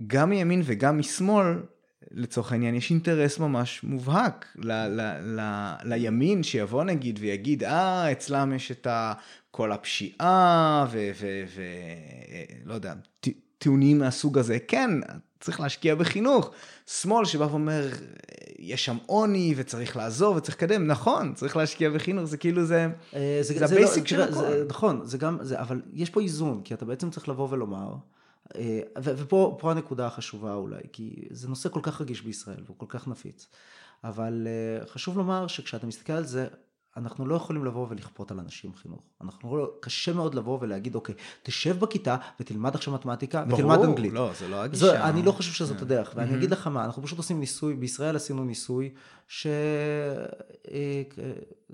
גם 0.07 0.31
מימין 0.31 0.62
וגם 0.64 0.99
משמאל, 0.99 1.47
לצורך 2.11 2.53
העניין, 2.53 2.74
יש 2.74 2.90
אינטרס 2.90 3.38
ממש 3.38 3.80
מובהק 3.84 4.46
ל, 4.57 4.72
ל, 4.72 5.01
ל, 5.40 5.40
לימין 5.84 6.42
שיבוא 6.42 6.84
נגיד 6.84 7.18
ויגיד, 7.22 7.64
אה, 7.64 8.12
אצלם 8.12 8.53
יש 8.57 8.70
את 8.70 8.86
ה, 8.86 9.12
כל 9.51 9.72
הפשיעה 9.72 10.86
ולא 12.64 12.74
יודע, 12.74 12.94
ט- 13.20 13.28
טיעונים 13.59 13.98
מהסוג 13.98 14.38
הזה. 14.38 14.59
כן, 14.68 14.90
צריך 15.40 15.61
להשקיע 15.61 15.94
בחינוך. 15.94 16.51
שמאל 16.86 17.24
שבא 17.24 17.44
ואומר, 17.44 17.88
יש 18.59 18.84
שם 18.84 18.96
עוני 19.07 19.55
וצריך 19.57 19.96
לעזור 19.96 20.36
וצריך 20.36 20.57
לקדם, 20.57 20.86
נכון, 20.86 21.32
צריך 21.34 21.57
להשקיע 21.57 21.90
בחינוך, 21.90 22.24
זה 22.24 22.36
כאילו 22.36 22.64
זה, 22.64 22.88
אה, 23.14 23.38
זה 23.42 23.61
לא- 23.61 23.64
ה 23.66 23.73
basic 23.73 24.07
של 24.07 24.22
הכל. 24.22 24.64
נכון, 24.68 25.01
זה 25.05 25.18
גם, 25.18 25.38
זה, 25.42 25.61
אבל 25.61 25.80
יש 25.94 26.11
פה 26.11 26.20
איזון, 26.20 26.61
כי 26.64 26.74
אתה 26.74 26.84
בעצם 26.84 27.11
צריך 27.11 27.28
לבוא 27.28 27.48
ולומר, 27.51 27.94
ופה 29.03 29.57
פה 29.61 29.70
הנקודה 29.70 30.07
החשובה 30.07 30.55
אולי, 30.55 30.80
כי 30.92 31.24
זה 31.30 31.48
נושא 31.48 31.68
כל 31.68 31.80
כך 31.82 32.01
רגיש 32.01 32.22
בישראל 32.22 32.62
והוא 32.66 32.78
כל 32.78 32.86
כך 32.88 33.09
נפיץ, 33.09 33.46
אבל 34.05 34.46
אה, 34.46 34.86
חשוב 34.86 35.18
לומר 35.18 35.46
שכשאתה 35.46 35.86
מסתכל 35.86 36.12
על 36.12 36.24
זה, 36.24 36.46
אנחנו 36.96 37.26
לא 37.26 37.34
יכולים 37.34 37.64
לבוא 37.64 37.86
ולכפות 37.90 38.30
על 38.30 38.38
אנשים 38.40 38.74
חינוך. 38.74 39.03
אנחנו 39.20 39.57
לא, 39.57 39.70
קשה 39.80 40.12
מאוד 40.12 40.34
לבוא 40.34 40.59
ולהגיד, 40.61 40.94
אוקיי, 40.94 41.14
תשב 41.42 41.80
בכיתה 41.80 42.16
ותלמד 42.40 42.74
עכשיו 42.74 42.94
מתמטיקה 42.94 43.44
ותלמד 43.48 43.74
ברור, 43.74 43.84
אנגלית. 43.84 44.12
לא, 44.12 44.30
זה 44.38 44.48
לא 44.48 44.62
הגישה. 44.62 44.86
זו, 44.86 44.94
אני 44.94 45.22
לא 45.22 45.32
חושב 45.32 45.53
שזאת 45.53 45.76
כן. 45.76 45.82
הדרך, 45.82 46.12
ואני 46.14 46.26
מהמם. 46.26 46.38
אגיד 46.38 46.51
לך 46.51 46.66
מה, 46.66 46.84
אנחנו 46.84 47.03
פשוט 47.03 47.18
עושים 47.18 47.40
ניסוי, 47.40 47.74
בישראל 47.74 48.16
עשינו 48.16 48.44
ניסוי, 48.44 48.90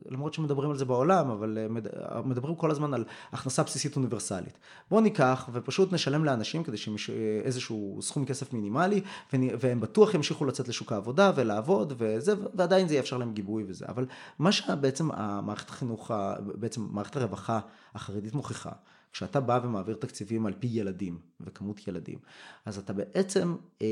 שלמרות 0.09 0.35
שמדברים 0.35 0.71
על 0.71 0.77
זה 0.77 0.85
בעולם, 0.85 1.31
אבל 1.31 1.59
אה, 1.61 1.69
מד- 1.69 1.87
מדברים 2.25 2.55
כל 2.55 2.71
הזמן 2.71 2.95
על 2.95 3.05
הכנסה 3.33 3.63
בסיסית 3.63 3.97
אוניברסלית. 3.97 4.59
בואו 4.91 5.01
ניקח 5.01 5.49
ופשוט 5.53 5.93
נשלם 5.93 6.25
לאנשים 6.25 6.63
כדי 6.65 6.77
שהם 6.77 6.95
יש- 6.95 7.11
אה, 7.11 7.17
איזשהו 7.45 7.99
סכום 8.03 8.25
כסף 8.25 8.53
מינימלי, 8.53 9.01
והם 9.33 9.81
בטוח 9.81 10.15
ימשיכו 10.15 10.45
לצאת 10.45 10.69
לשוק 10.69 10.93
העבודה 10.93 11.33
ולעבוד 11.37 11.93
וזה, 11.99 12.35
ועדיין 12.55 12.89
זה 12.89 12.95
יאפשר 12.95 13.17
להם 13.19 13.33
גיבוי 13.33 13.65
וזה. 13.69 13.85
אבל 13.89 14.07
מה 14.39 14.53
שבעצם 14.53 15.09
המערכת 15.13 15.69
החינוך, 15.71 16.11
בעצם 16.55 16.87
מערכת 16.91 17.17
הרווחה 17.17 17.61
החרדית 17.95 18.35
מוכיחה, 18.35 18.71
כשאתה 19.13 19.41
בא 19.41 19.61
ומעביר 19.63 19.97
תקציבים 19.97 20.47
על 20.47 20.53
פי 20.59 20.67
ילדים 20.71 21.19
וכמות 21.41 21.89
ילדים, 21.89 22.19
אז 22.65 22.79
אתה 22.79 22.93
בעצם 22.93 23.57
אה, 23.83 23.87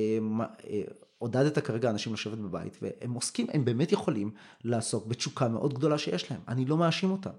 אה, 0.70 0.82
עודדת 1.18 1.58
כרגע 1.58 1.90
אנשים 1.90 2.12
לשבת 2.12 2.38
בבית, 2.38 2.78
והם 2.82 3.12
עוסקים, 3.12 3.46
הם 3.52 3.64
באמת 3.64 3.92
יכולים 3.92 4.30
לעסוק 4.64 5.06
בתשוקה 5.06 5.48
מאוד 5.48 5.74
גדולה 5.74 5.98
שיש 5.98 6.30
להם. 6.30 6.40
אני 6.48 6.64
לא 6.64 6.76
מאשים 6.76 7.10
אותם. 7.10 7.30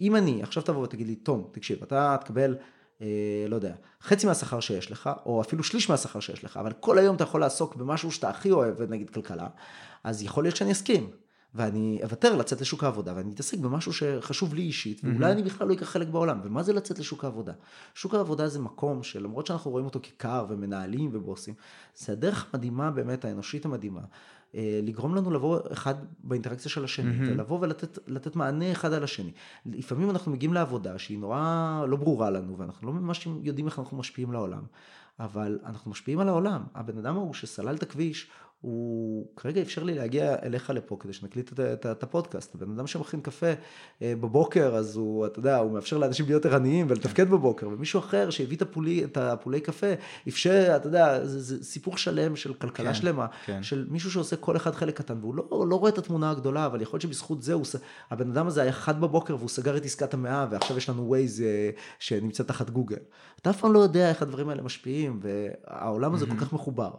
אם 0.00 0.16
אני, 0.16 0.42
עכשיו 0.42 0.62
תבוא 0.62 0.82
ותגיד 0.82 1.06
לי, 1.06 1.14
תום, 1.14 1.48
תקשיב, 1.52 1.82
אתה 1.82 2.16
תקבל, 2.20 2.56
אה, 3.02 3.06
לא 3.48 3.56
יודע, 3.56 3.74
חצי 4.02 4.26
מהשכר 4.26 4.60
שיש 4.60 4.90
לך, 4.90 5.10
או 5.26 5.40
אפילו 5.40 5.64
שליש 5.64 5.90
מהשכר 5.90 6.20
שיש 6.20 6.44
לך, 6.44 6.56
אבל 6.56 6.72
כל 6.72 6.98
היום 6.98 7.16
אתה 7.16 7.24
יכול 7.24 7.40
לעסוק 7.40 7.76
במשהו 7.76 8.12
שאתה 8.12 8.28
הכי 8.28 8.50
אוהב, 8.50 8.82
נגיד 8.82 9.10
כלכלה, 9.10 9.46
אז 10.04 10.22
יכול 10.22 10.44
להיות 10.44 10.56
שאני 10.56 10.72
אסכים. 10.72 11.10
ואני 11.58 12.00
אוותר 12.02 12.36
לצאת 12.36 12.60
לשוק 12.60 12.84
העבודה, 12.84 13.12
ואני 13.16 13.32
אתעסק 13.32 13.58
במשהו 13.58 13.92
שחשוב 13.92 14.54
לי 14.54 14.62
אישית, 14.62 15.00
ואולי 15.04 15.32
אני 15.32 15.42
בכלל 15.42 15.68
לא 15.68 15.74
אקח 15.74 15.86
חלק 15.86 16.08
בעולם. 16.08 16.40
ומה 16.44 16.62
זה 16.62 16.72
לצאת 16.72 16.98
לשוק 16.98 17.24
העבודה? 17.24 17.52
שוק 17.94 18.14
העבודה 18.14 18.48
זה 18.48 18.58
מקום 18.60 19.02
שלמרות 19.02 19.46
שאנחנו 19.46 19.70
רואים 19.70 19.86
אותו 19.86 20.00
כקר 20.02 20.46
ומנהלים 20.48 21.10
ובוסים, 21.12 21.54
זה 21.96 22.12
הדרך 22.12 22.46
המדהימה 22.52 22.90
באמת, 22.90 23.24
האנושית 23.24 23.64
המדהימה, 23.64 24.00
אה, 24.54 24.80
לגרום 24.82 25.14
לנו 25.14 25.30
לבוא 25.30 25.60
אחד 25.72 25.94
באינטראקציה 26.24 26.70
של 26.70 26.84
השני, 26.84 27.10
מהמם. 27.10 27.32
ולבוא 27.32 27.58
ולתת 27.60 27.98
לתת 28.06 28.36
מענה 28.36 28.72
אחד 28.72 28.92
על 28.92 29.04
השני. 29.04 29.32
לפעמים 29.66 30.10
אנחנו 30.10 30.32
מגיעים 30.32 30.54
לעבודה 30.54 30.98
שהיא 30.98 31.18
נורא 31.18 31.84
לא 31.88 31.96
ברורה 31.96 32.30
לנו, 32.30 32.58
ואנחנו 32.58 32.86
לא 32.86 32.92
ממש 32.92 33.28
יודעים 33.42 33.66
איך 33.66 33.78
אנחנו 33.78 33.96
משפיעים 33.96 34.32
לעולם, 34.32 34.62
אבל 35.20 35.58
אנחנו 35.64 35.90
משפיעים 35.90 36.20
על 36.20 36.28
העולם. 36.28 36.62
הבן 36.74 36.98
אדם 36.98 37.16
ההוא 37.16 37.34
שסלל 37.34 37.74
את 37.74 37.82
הכביש, 37.82 38.30
הוא 38.60 39.26
כרגע 39.36 39.62
אפשר 39.62 39.82
לי 39.82 39.94
להגיע 39.94 40.36
אליך 40.42 40.70
לפה 40.70 40.96
כדי 41.00 41.12
שנקליט 41.12 41.52
את, 41.52 41.60
את, 41.60 41.86
את 41.86 42.02
הפודקאסט. 42.02 42.54
הבן 42.54 42.70
אדם 42.70 42.86
שמכין 42.86 43.20
קפה 43.20 43.46
אה, 44.02 44.14
בבוקר, 44.20 44.74
אז 44.74 44.96
הוא, 44.96 45.26
אתה 45.26 45.38
יודע, 45.38 45.56
הוא 45.56 45.72
מאפשר 45.72 45.98
לאנשים 45.98 46.26
להיות 46.26 46.46
ערניים 46.46 46.86
ולתפקד 46.88 47.30
בבוקר, 47.30 47.68
ומישהו 47.68 48.00
אחר 48.00 48.30
שהביא 48.30 48.56
את, 48.56 48.62
הפולי, 48.62 49.04
את 49.04 49.16
הפולי 49.16 49.60
קפה, 49.60 49.86
אפשר, 50.28 50.72
אתה 50.76 50.86
יודע, 50.86 51.26
זה, 51.26 51.40
זה 51.40 51.64
סיפור 51.64 51.96
שלם 51.96 52.36
של 52.36 52.54
כלכלה 52.54 52.86
כן, 52.86 52.94
שלמה, 52.94 53.26
כן. 53.44 53.62
של 53.62 53.86
מישהו 53.90 54.10
שעושה 54.10 54.36
כל 54.36 54.56
אחד 54.56 54.74
חלק 54.74 54.96
קטן, 54.96 55.18
והוא 55.20 55.34
לא, 55.34 55.66
לא 55.68 55.76
רואה 55.76 55.90
את 55.90 55.98
התמונה 55.98 56.30
הגדולה, 56.30 56.66
אבל 56.66 56.82
יכול 56.82 56.96
להיות 56.96 57.02
שבזכות 57.02 57.42
זה, 57.42 57.52
הוא, 57.52 57.64
הבן 58.10 58.30
אדם 58.30 58.46
הזה 58.46 58.62
היה 58.62 58.72
חד 58.72 59.00
בבוקר 59.00 59.36
והוא 59.36 59.48
סגר 59.48 59.76
את 59.76 59.84
עסקת 59.84 60.14
המאה, 60.14 60.46
ועכשיו 60.50 60.76
יש 60.76 60.88
לנו 60.88 61.08
ווייז 61.08 61.42
אה, 61.42 61.70
שנמצא 61.98 62.42
תחת 62.42 62.70
גוגל. 62.70 62.96
אתה 63.40 63.50
אף 63.50 63.60
פעם 63.60 63.72
לא 63.72 63.78
יודע 63.78 64.08
איך 64.08 64.22
הדברים 64.22 64.48
האלה 64.48 64.62
משפיעים, 64.62 65.20
והעולם 65.22 66.14
הזה 66.14 66.26
כל 66.26 66.36
כך 66.36 66.52
מחובר. 66.52 66.90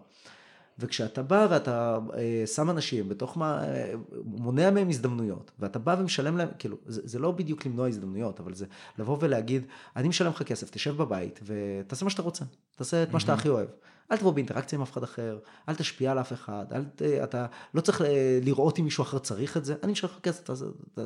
וכשאתה 0.80 1.24
בא 1.24 1.48
ואתה 1.50 2.00
אה, 2.18 2.48
שם 2.48 2.70
אנשים 2.70 3.10
בתוך 3.10 3.38
מה, 3.38 3.64
אה, 3.64 3.94
מונע 4.26 4.72
מהם 4.72 4.90
הזדמנויות, 4.90 5.52
ואתה 5.60 5.80
בא 5.80 5.96
ומשלם 6.00 6.38
להם, 6.38 6.50
כאילו, 6.60 6.78
זה, 6.86 7.02
זה 7.04 7.20
לא 7.20 7.32
בדיוק 7.32 7.66
למנוע 7.66 7.88
הזדמנויות, 7.88 8.40
אבל 8.40 8.54
זה 8.54 8.66
לבוא 8.98 9.18
ולהגיד, 9.20 9.66
אני 9.96 10.08
משלם 10.08 10.32
לך 10.32 10.44
כסף, 10.44 10.70
תשב 10.70 10.98
בבית 10.98 11.40
ותעשה 11.44 12.06
מה 12.06 12.12
שאתה 12.12 12.22
רוצה, 12.22 12.46
תעשה 12.76 13.04
את 13.04 13.12
מה 13.12 13.20
שאתה 13.20 13.34
הכי 13.34 13.50
אוהב. 13.50 13.68
אל 14.12 14.18
תבוא 14.18 14.34
באינטראקציה 14.34 14.78
עם 14.78 14.82
אף 14.82 14.92
אחד 14.92 15.04
אחר, 15.04 15.40
אל 15.70 15.76
תשפיע 15.76 16.12
על 16.12 16.20
אף 16.20 16.34
אחד, 16.34 16.66
אל 16.72 16.84
ת, 16.84 17.02
אתה 17.02 17.46
לא 17.74 17.82
צריך 17.82 18.02
אה, 18.02 18.40
לראות 18.44 18.80
אם 18.80 18.84
מישהו 18.84 19.02
אחר 19.02 19.20
צריך 19.20 19.58
את 19.58 19.66
זה, 19.66 19.76
אני 19.84 19.92
משלם 19.92 20.10
לך 20.10 20.20
כסף, 20.24 20.44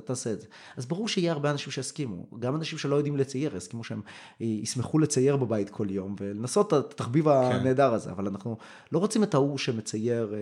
תעשה, 0.05 0.33
את 0.33 0.41
זה. 0.41 0.47
אז 0.77 0.85
ברור 0.85 1.07
שיהיה 1.07 1.31
הרבה 1.31 1.51
אנשים 1.51 1.71
שיסכימו, 1.71 2.27
גם 2.39 2.55
אנשים 2.55 2.77
שלא 2.77 2.95
יודעים 2.95 3.17
לצייר, 3.17 3.55
יסכימו 3.55 3.83
שהם 3.83 4.01
אה, 4.41 4.45
ישמחו 4.45 4.99
לצייר 4.99 5.37
בבית 5.37 5.69
כל 5.69 5.87
יום, 5.89 6.15
ולנסות 6.19 6.67
את 6.67 6.73
התחביב 6.73 7.27
הנהדר 7.27 7.93
הזה, 7.93 8.11
אבל 8.11 8.27
אנחנו 8.27 8.57
לא 8.91 8.99
רוצים 8.99 9.23
את 9.23 9.33
ההוא 9.33 9.57
שמצייר 9.57 10.33
אה, 10.33 10.39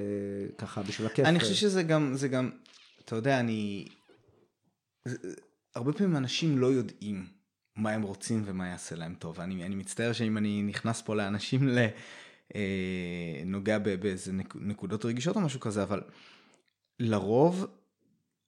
ככה 0.57 0.81
בשביל 0.81 1.07
הכיף. 1.07 1.25
אני 1.25 1.39
חושב 1.39 1.53
שזה 1.53 1.83
גם, 1.83 2.15
זה 2.15 2.27
גם, 2.27 2.49
אתה 3.05 3.15
יודע, 3.15 3.39
אני... 3.39 3.87
הרבה 5.75 5.93
פעמים 5.93 6.17
אנשים 6.17 6.57
לא 6.57 6.67
יודעים 6.67 7.25
מה 7.75 7.91
הם 7.91 8.01
רוצים 8.01 8.43
ומה 8.45 8.67
יעשה 8.67 8.95
להם 8.95 9.15
טוב. 9.19 9.39
אני, 9.39 9.65
אני 9.65 9.75
מצטער 9.75 10.13
שאם 10.13 10.37
אני 10.37 10.63
נכנס 10.63 11.01
פה 11.01 11.15
לאנשים 11.15 11.67
ל... 11.67 11.87
אה, 12.55 12.61
נוגע 13.45 13.77
באיזה 13.79 14.33
נק- 14.33 14.55
נקודות 14.61 15.05
רגישות 15.05 15.35
או 15.35 15.41
משהו 15.41 15.59
כזה, 15.59 15.83
אבל 15.83 16.01
לרוב, 16.99 17.65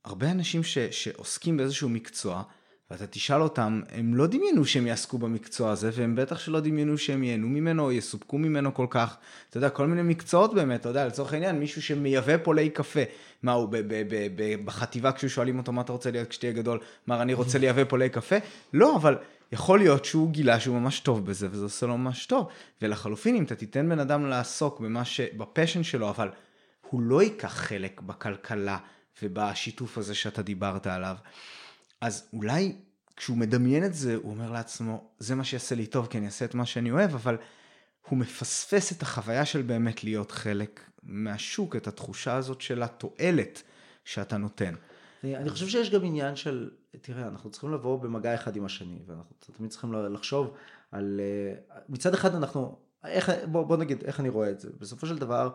הרבה 0.05 0.31
אנשים 0.31 0.63
ש, 0.63 0.77
שעוסקים 0.77 1.57
באיזשהו 1.57 1.89
מקצוע, 1.89 2.43
ואתה 2.91 3.07
תשאל 3.07 3.41
אותם, 3.41 3.81
הם 3.89 4.15
לא 4.15 4.27
דמיינו 4.27 4.65
שהם 4.65 4.87
יעסקו 4.87 5.17
במקצוע 5.17 5.71
הזה, 5.71 5.89
והם 5.93 6.15
בטח 6.15 6.39
שלא 6.39 6.59
דמיינו 6.59 6.97
שהם 6.97 7.23
ייהנו 7.23 7.47
ממנו 7.47 7.83
או 7.83 7.91
יסופקו 7.91 8.37
ממנו 8.37 8.73
כל 8.73 8.87
כך. 8.89 9.17
אתה 9.49 9.57
יודע, 9.57 9.69
כל 9.69 9.87
מיני 9.87 10.01
מקצועות 10.01 10.53
באמת, 10.53 10.79
אתה 10.81 10.89
יודע, 10.89 11.07
לצורך 11.07 11.33
העניין, 11.33 11.59
מישהו 11.59 11.81
שמייבא 11.81 12.37
פולי 12.37 12.69
קפה, 12.69 12.99
מה 13.43 13.51
הוא, 13.51 13.69
ב- 13.69 13.77
ב- 13.87 14.27
ב- 14.35 14.65
בחטיבה 14.65 15.11
כששואלים 15.11 15.57
אותו 15.57 15.71
מה 15.71 15.81
אתה 15.81 15.91
רוצה 15.91 16.11
להיות 16.11 16.27
כשתהיה 16.29 16.51
גדול, 16.53 16.79
אמר 17.09 17.21
אני 17.21 17.33
רוצה 17.33 17.57
לייבא 17.59 17.83
פולי 17.83 18.09
קפה? 18.09 18.35
לא, 18.73 18.95
אבל 18.95 19.15
יכול 19.53 19.79
להיות 19.79 20.05
שהוא 20.05 20.31
גילה 20.31 20.59
שהוא 20.59 20.79
ממש 20.79 20.99
טוב 20.99 21.25
בזה, 21.25 21.47
וזה 21.51 21.63
עושה 21.63 21.85
לו 21.85 21.97
ממש 21.97 22.25
טוב. 22.25 22.47
ולחלופין, 22.81 23.35
אם 23.35 23.43
אתה 23.43 23.55
תיתן 23.55 23.89
בן 23.89 23.99
אדם 23.99 24.25
לעסוק 24.25 24.79
במה 24.79 25.05
ש... 25.05 25.21
בפשן 25.21 25.83
שלו, 25.83 26.09
אבל 26.09 26.29
הוא 26.89 27.01
לא 27.01 27.23
ייקח 27.23 27.53
חלק 27.53 28.01
בכלכלה 28.01 28.77
ובשיתוף 29.23 29.97
הזה 29.97 30.15
שאתה 30.15 30.41
דיברת 30.41 30.87
עליו. 30.87 31.15
אז 32.01 32.29
אולי 32.33 32.75
כשהוא 33.17 33.37
מדמיין 33.37 33.85
את 33.85 33.93
זה, 33.93 34.15
הוא 34.15 34.31
אומר 34.31 34.51
לעצמו, 34.51 35.09
זה 35.19 35.35
מה 35.35 35.43
שיעשה 35.43 35.75
לי 35.75 35.85
טוב, 35.85 36.07
כי 36.07 36.17
אני 36.17 36.25
אעשה 36.25 36.45
את 36.45 36.55
מה 36.55 36.65
שאני 36.65 36.91
אוהב, 36.91 37.13
אבל 37.13 37.37
הוא 38.09 38.19
מפספס 38.19 38.91
את 38.91 39.01
החוויה 39.01 39.45
של 39.45 39.61
באמת 39.61 40.03
להיות 40.03 40.31
חלק 40.31 40.89
מהשוק, 41.03 41.75
את 41.75 41.87
התחושה 41.87 42.35
הזאת 42.35 42.61
של 42.61 42.83
התועלת 42.83 43.63
שאתה 44.05 44.37
נותן. 44.37 44.73
אני 45.23 45.49
חושב 45.49 45.67
שיש 45.67 45.89
גם 45.89 46.03
עניין 46.03 46.35
של, 46.35 46.69
תראה, 47.01 47.27
אנחנו 47.27 47.49
צריכים 47.49 47.73
לבוא 47.73 47.99
במגע 47.99 48.35
אחד 48.35 48.55
עם 48.55 48.65
השני, 48.65 48.99
ואנחנו 49.05 49.35
תמיד 49.57 49.69
צריכים 49.71 49.93
לחשוב 49.93 50.53
על, 50.91 51.19
אה, 51.23 51.79
מצד 51.89 52.13
אחד 52.13 52.35
אנחנו, 52.35 52.77
איך, 53.03 53.31
בוא, 53.51 53.63
בוא 53.63 53.77
נגיד 53.77 54.03
איך 54.03 54.19
אני 54.19 54.29
רואה 54.29 54.49
את 54.49 54.59
זה, 54.59 54.69
בסופו 54.79 55.07
של 55.07 55.17
דבר, 55.17 55.49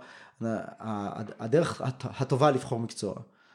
הדרך 1.38 1.82
הטובה 2.04 2.50
לבחור 2.50 2.80
מקצוע, 2.80 3.14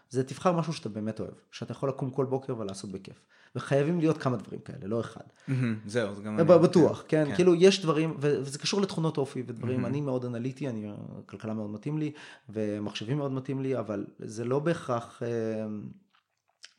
זה 0.09 0.23
תבחר 0.23 0.51
משהו 0.51 0.73
שאתה 0.73 0.89
באמת 0.89 1.19
אוהב, 1.19 1.33
שאתה 1.51 1.71
יכול 1.71 1.89
לקום 1.89 2.09
כל 2.09 2.25
בוקר 2.25 2.59
ולעשות 2.59 2.91
בכיף. 2.91 3.21
וחייבים 3.55 3.99
להיות 3.99 4.17
כמה 4.17 4.37
דברים 4.37 4.59
כאלה, 4.59 4.87
לא 4.87 4.99
אחד. 4.99 5.21
זהו, 5.85 6.15
זה 6.15 6.23
גם... 6.23 6.37
בטוח, 6.57 7.03
כן, 7.07 7.25
כן, 7.27 7.35
כאילו 7.35 7.55
יש 7.55 7.81
דברים, 7.81 8.15
וזה 8.19 8.59
קשור 8.59 8.81
לתכונות 8.81 9.17
אופי 9.17 9.43
ודברים, 9.47 9.85
אני 9.85 10.01
מאוד 10.01 10.25
אנליטי, 10.25 10.69
אני, 10.69 10.91
כלכלה 11.25 11.53
מאוד 11.53 11.69
מתאים 11.69 11.97
לי, 11.97 12.11
ומחשבים 12.49 13.17
מאוד 13.17 13.31
מתאים 13.31 13.61
לי, 13.61 13.79
אבל 13.79 14.05
זה 14.19 14.45
לא 14.45 14.59
בהכרח... 14.59 15.21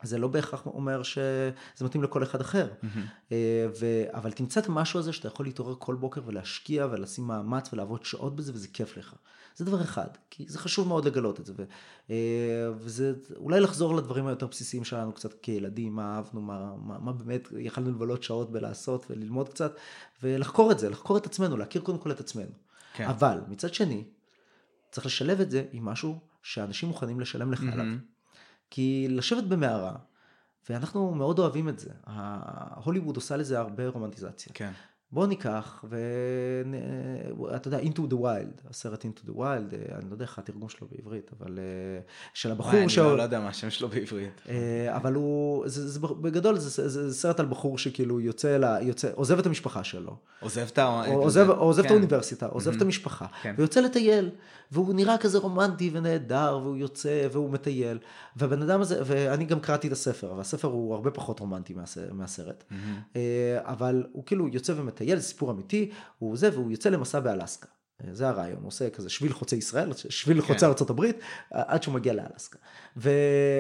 זה 0.05 0.19
לא 0.19 0.29
בהכרח 0.29 0.67
אומר 0.67 1.03
שזה 1.03 1.85
מתאים 1.85 2.03
לכל 2.03 2.23
אחד 2.23 2.41
אחר. 2.41 2.69
Mm-hmm. 2.83 3.33
ו... 3.81 3.87
אבל 4.11 4.33
תמצא 4.33 4.61
את 4.61 4.67
המשהו 4.67 5.01
הזה 5.01 5.13
שאתה 5.13 5.29
יכול 5.29 5.47
להתעורר 5.47 5.75
כל 5.79 5.95
בוקר 5.95 6.21
ולהשקיע 6.27 6.87
ולשים 6.91 7.25
מאמץ 7.25 7.73
ולעבוד 7.73 8.05
שעות 8.05 8.37
בזה 8.37 8.53
וזה 8.55 8.69
כיף 8.73 8.97
לך. 8.97 9.15
זה 9.57 9.65
דבר 9.65 9.83
אחד, 9.83 10.09
כי 10.31 10.45
זה 10.49 10.59
חשוב 10.59 10.89
מאוד 10.89 11.05
לגלות 11.05 11.41
את 11.41 11.47
זה. 11.47 11.53
ו... 11.57 11.65
אה, 12.11 12.17
וזה 12.77 13.15
אולי 13.37 13.61
לחזור 13.61 13.97
לדברים 13.97 14.27
היותר 14.27 14.47
בסיסיים 14.47 14.85
שלנו 14.85 15.13
קצת 15.13 15.35
כילדים, 15.43 15.97
מה 15.97 16.17
אהבנו, 16.17 16.41
מה, 16.41 16.75
מה, 16.77 16.99
מה 16.99 17.13
באמת 17.13 17.49
יכלנו 17.59 17.91
לבלות 17.91 18.23
שעות 18.23 18.53
בלעשות 18.53 19.07
וללמוד 19.11 19.49
קצת, 19.49 19.77
ולחקור 20.23 20.73
את 20.73 20.79
זה, 20.79 20.91
לחקור 20.91 21.17
את 21.17 21.27
עצמנו, 21.27 21.57
להכיר 21.57 21.83
קודם 21.83 21.99
כל 21.99 22.11
את 22.11 22.21
עצמנו. 22.21 22.53
כן. 22.95 23.05
אבל 23.05 23.41
מצד 23.49 23.75
שני, 23.75 24.05
צריך 24.91 25.07
לשלב 25.07 25.41
את 25.41 25.51
זה 25.51 25.65
עם 25.73 25.85
משהו 25.85 26.21
שאנשים 26.43 26.89
מוכנים 26.89 27.21
לשלם 27.21 27.53
לך 27.53 27.61
mm-hmm. 27.61 28.14
כי 28.71 29.07
לשבת 29.11 29.45
במערה, 29.45 29.97
ואנחנו 30.71 31.15
מאוד 31.15 31.39
אוהבים 31.39 31.69
את 31.69 31.79
זה, 31.79 31.91
הוליווד 32.85 33.17
עושה 33.17 33.37
לזה 33.37 33.59
הרבה 33.59 33.89
רומנטיזציה. 33.89 34.53
כן. 34.55 34.73
בוא 35.15 35.27
ניקח, 35.27 35.85
ואתה 37.39 37.69
יודע, 37.69 37.79
into 37.79 38.11
the 38.11 38.15
wild, 38.15 38.71
הסרט 38.71 39.05
into 39.05 39.29
the 39.29 39.33
wild, 39.33 39.41
אה, 39.41 39.99
אני 39.99 40.09
לא 40.09 40.15
יודע 40.15 40.25
איך 40.25 40.39
התרגום 40.39 40.69
שלו 40.69 40.87
בעברית, 40.91 41.31
אבל 41.41 41.59
אה, 41.59 41.65
של 42.35 42.51
הבחור 42.51 42.73
אני 42.73 43.17
לא 43.17 43.23
יודע 43.23 43.41
מה 43.41 43.49
השם 43.49 43.71
שלו 43.71 43.89
בעברית. 43.89 44.41
אה, 44.49 44.97
אבל 44.97 45.15
הוא, 45.15 45.69
זה, 45.69 45.89
זה, 45.89 46.01
בגדול 46.01 46.59
זה, 46.59 46.89
זה, 46.89 47.15
סרט 47.15 47.41
על 47.41 47.47
בחור 47.47 47.79
שכאילו 47.79 48.21
יוצא, 48.21 48.57
לה, 48.57 48.79
יוצא, 48.83 49.11
עוזב 49.15 49.39
את 49.39 49.47
המשפחה 49.47 49.85
שלו. 49.85 50.17
עוזב 50.41 50.67
את, 50.73 50.79
עוזב, 51.07 51.51
עוזב 51.51 51.83
כן. 51.83 51.87
את 51.87 51.91
האוניברסיטה, 51.91 52.47
עוזב 52.47 52.73
mm-hmm. 52.73 52.77
את 52.77 52.83
המשפחה, 52.83 53.27
כן. 53.43 53.55
ויוצא 53.59 53.81
לטייל, 53.81 54.31
והוא 54.73 54.95
נראה 54.95 55.19
כזה 55.19 55.39
רומנטי 55.39 55.91
ונהדר, 55.93 56.61
והוא 56.63 56.77
יוצא 56.77 57.29
והוא 57.33 57.51
מטייל, 57.51 57.99
והבן 58.37 58.63
אדם 58.63 58.81
הזה, 58.81 59.03
ואני 59.05 59.45
גם 59.45 59.61
קראתי 59.61 59.87
את 59.89 59.93
הספר, 59.93 60.35
והספר 60.37 60.69
הוא 60.69 60.95
הרבה 60.95 61.11
פחות 61.11 61.41
רומנטי 61.41 61.75
מהסרט, 62.13 62.65
mm-hmm. 62.71 62.75
אבל 63.59 64.05
הוא 64.13 64.25
כאילו 64.27 64.49
יוצא 64.49 64.73
ומטייל. 64.77 65.04
מטייל, 65.05 65.19
זה 65.19 65.25
סיפור 65.25 65.51
אמיתי, 65.51 65.91
הוא 66.19 66.37
זה, 66.37 66.51
והוא 66.53 66.71
יוצא 66.71 66.89
למסע 66.89 67.21
באלסקה. 67.21 67.69
זה 68.13 68.29
הרעיון, 68.29 68.59
הוא 68.61 68.67
עושה 68.69 68.91
כזה 68.91 69.11
שביל 69.11 69.33
חוצה 69.33 69.57
ישראל, 69.57 69.93
שביל 69.93 70.41
כן. 70.41 70.47
חוצה 70.47 70.67
הברית, 70.91 71.17
עד 71.51 71.83
שהוא 71.83 71.95
מגיע 71.95 72.13
לאלסקה. 72.13 72.59
ו... 72.97 73.11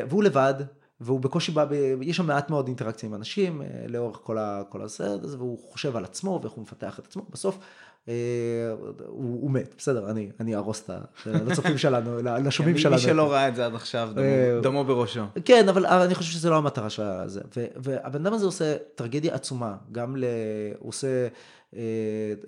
והוא 0.09 0.22
לבד, 0.22 0.55
והוא 1.01 1.20
בקושי 1.20 1.53
בא, 1.53 1.64
ב... 1.64 1.72
יש 2.03 2.16
שם 2.16 2.26
מעט 2.26 2.51
מאוד 2.51 2.66
אינטראקציה 2.66 3.09
עם 3.09 3.14
אנשים 3.14 3.62
אה, 3.62 3.66
לאורך 3.88 4.20
כל, 4.22 4.38
ה... 4.38 4.62
כל 4.68 4.82
הסרט 4.82 5.22
הזה, 5.24 5.36
והוא 5.38 5.59
חושב 5.72 5.97
על 5.97 6.05
עצמו 6.05 6.40
ואיך 6.42 6.53
הוא 6.53 6.62
מפתח 6.62 6.99
את 6.99 7.07
עצמו. 7.07 7.26
בסוף 7.30 7.59
הוא, 8.07 9.40
הוא 9.42 9.50
מת, 9.50 9.74
בסדר, 9.78 10.11
אני, 10.11 10.30
אני 10.40 10.55
אהרוס 10.55 10.90
את 10.90 10.90
הצופים 11.26 11.78
שלנו, 11.78 12.18
לשומעים 12.44 12.78
שלנו. 12.78 12.94
מי 12.94 13.00
שלא 13.00 13.32
ראה 13.32 13.48
את 13.48 13.57
זה 13.57 13.66
עד 13.66 13.74
עכשיו, 13.74 14.09
דמו, 14.12 14.22
אה, 14.22 14.61
דמו 14.62 14.84
בראשו. 14.84 15.24
כן, 15.44 15.68
אבל 15.68 15.86
אני 15.86 16.14
חושב 16.14 16.32
שזה 16.32 16.50
לא 16.50 16.57
המטרה 16.57 16.90
של 16.90 17.02
זה. 17.26 17.40
והבן 17.76 18.26
אדם 18.26 18.34
הזה 18.34 18.46
עושה 18.46 18.76
טרגדיה 18.94 19.34
עצומה, 19.34 19.76
גם 19.92 20.16
ל... 20.16 20.24
הוא 20.78 20.88
עושה 20.88 21.28
אה, 21.76 21.80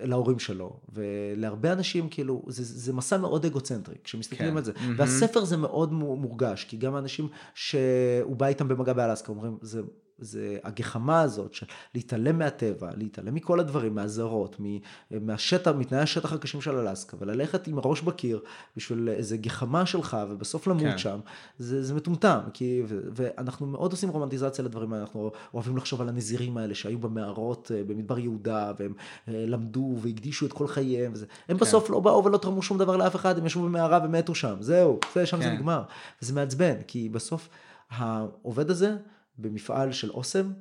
להורים 0.01 0.39
שלו, 0.39 0.79
ולהרבה 0.93 1.71
אנשים 1.71 2.09
כאילו, 2.09 2.43
זה, 2.47 2.63
זה 2.63 2.93
מסע 2.93 3.17
מאוד 3.17 3.45
אגוצנטרי, 3.45 3.95
כשמסתכלים 4.03 4.51
כן. 4.51 4.57
על 4.57 4.63
זה. 4.63 4.71
Mm-hmm. 4.71 4.97
והספר 4.97 5.45
זה 5.45 5.57
מאוד 5.57 5.93
מורגש, 5.93 6.65
כי 6.69 6.77
גם 6.77 6.95
האנשים 6.95 7.27
שהוא 7.53 8.35
בא 8.35 8.45
איתם 8.45 8.67
במגע 8.67 8.93
באלסקה 8.93 9.31
אומרים, 9.31 9.57
זה 9.61 9.81
זה 10.19 10.57
הגחמה 10.63 11.21
הזאת 11.21 11.53
של 11.53 11.65
להתעלם 11.95 12.39
מהטבע, 12.39 12.89
להתעלם 12.97 13.35
מכל 13.35 13.59
הדברים, 13.59 13.95
מהזרות, 13.95 14.61
מהשטח, 15.11 15.71
מתנאי 15.71 15.99
השטח 15.99 16.33
הקשים 16.33 16.61
של 16.61 16.75
אלסקה, 16.77 17.17
וללכת 17.19 17.67
עם 17.67 17.77
הראש 17.77 18.01
בקיר 18.01 18.39
בשביל 18.77 19.09
איזה 19.09 19.37
גחמה 19.37 19.85
שלך, 19.85 20.17
ובסוף 20.29 20.67
למות 20.67 20.81
כן. 20.81 20.97
שם, 20.97 21.19
זה, 21.57 21.83
זה 21.83 21.93
מטומטם, 21.93 22.39
כי, 22.53 22.81
ו, 22.87 22.99
ואנחנו 23.15 23.65
מאוד 23.65 23.91
עושים 23.91 24.09
רומנטיזציה 24.09 24.65
לדברים 24.65 24.93
האלה, 24.93 25.03
אנחנו 25.03 25.31
אוהבים 25.53 25.77
לחשוב 25.77 26.01
על 26.01 26.09
הנזירים 26.09 26.57
האלה 26.57 26.75
שהיו 26.75 26.99
במערות 26.99 27.71
אה, 27.75 27.83
במדבר 27.87 28.19
יהודה, 28.19 28.71
והם 28.79 28.93
אה, 29.27 29.45
למדו 29.47 29.95
והקדישו 30.01 30.45
את 30.45 30.53
כל 30.53 30.67
חייהם, 30.67 31.13
וזה. 31.13 31.25
הם 31.49 31.57
כן. 31.57 31.65
בסוף 31.65 31.89
לא 31.89 31.99
באו 31.99 32.25
ולא 32.25 32.37
תרמו 32.37 32.61
שום 32.61 32.77
דבר 32.77 32.97
לאף 32.97 33.15
אחד, 33.15 33.37
הם 33.37 33.45
ישבו 33.45 33.63
במערה 33.63 33.99
ומתו 34.03 34.35
שם, 34.35 34.55
זהו, 34.59 34.99
זה, 35.15 35.25
שם 35.25 35.37
כן. 35.37 35.43
זה 35.43 35.49
נגמר. 35.49 35.83
וזה 36.21 36.33
מעצבן, 36.33 36.75
כי 36.87 37.09
בסוף 37.09 37.49
העובד 37.89 38.69
הזה, 38.69 38.95
במפעל 39.37 39.91
של 39.91 40.11
אוסם, 40.11 40.51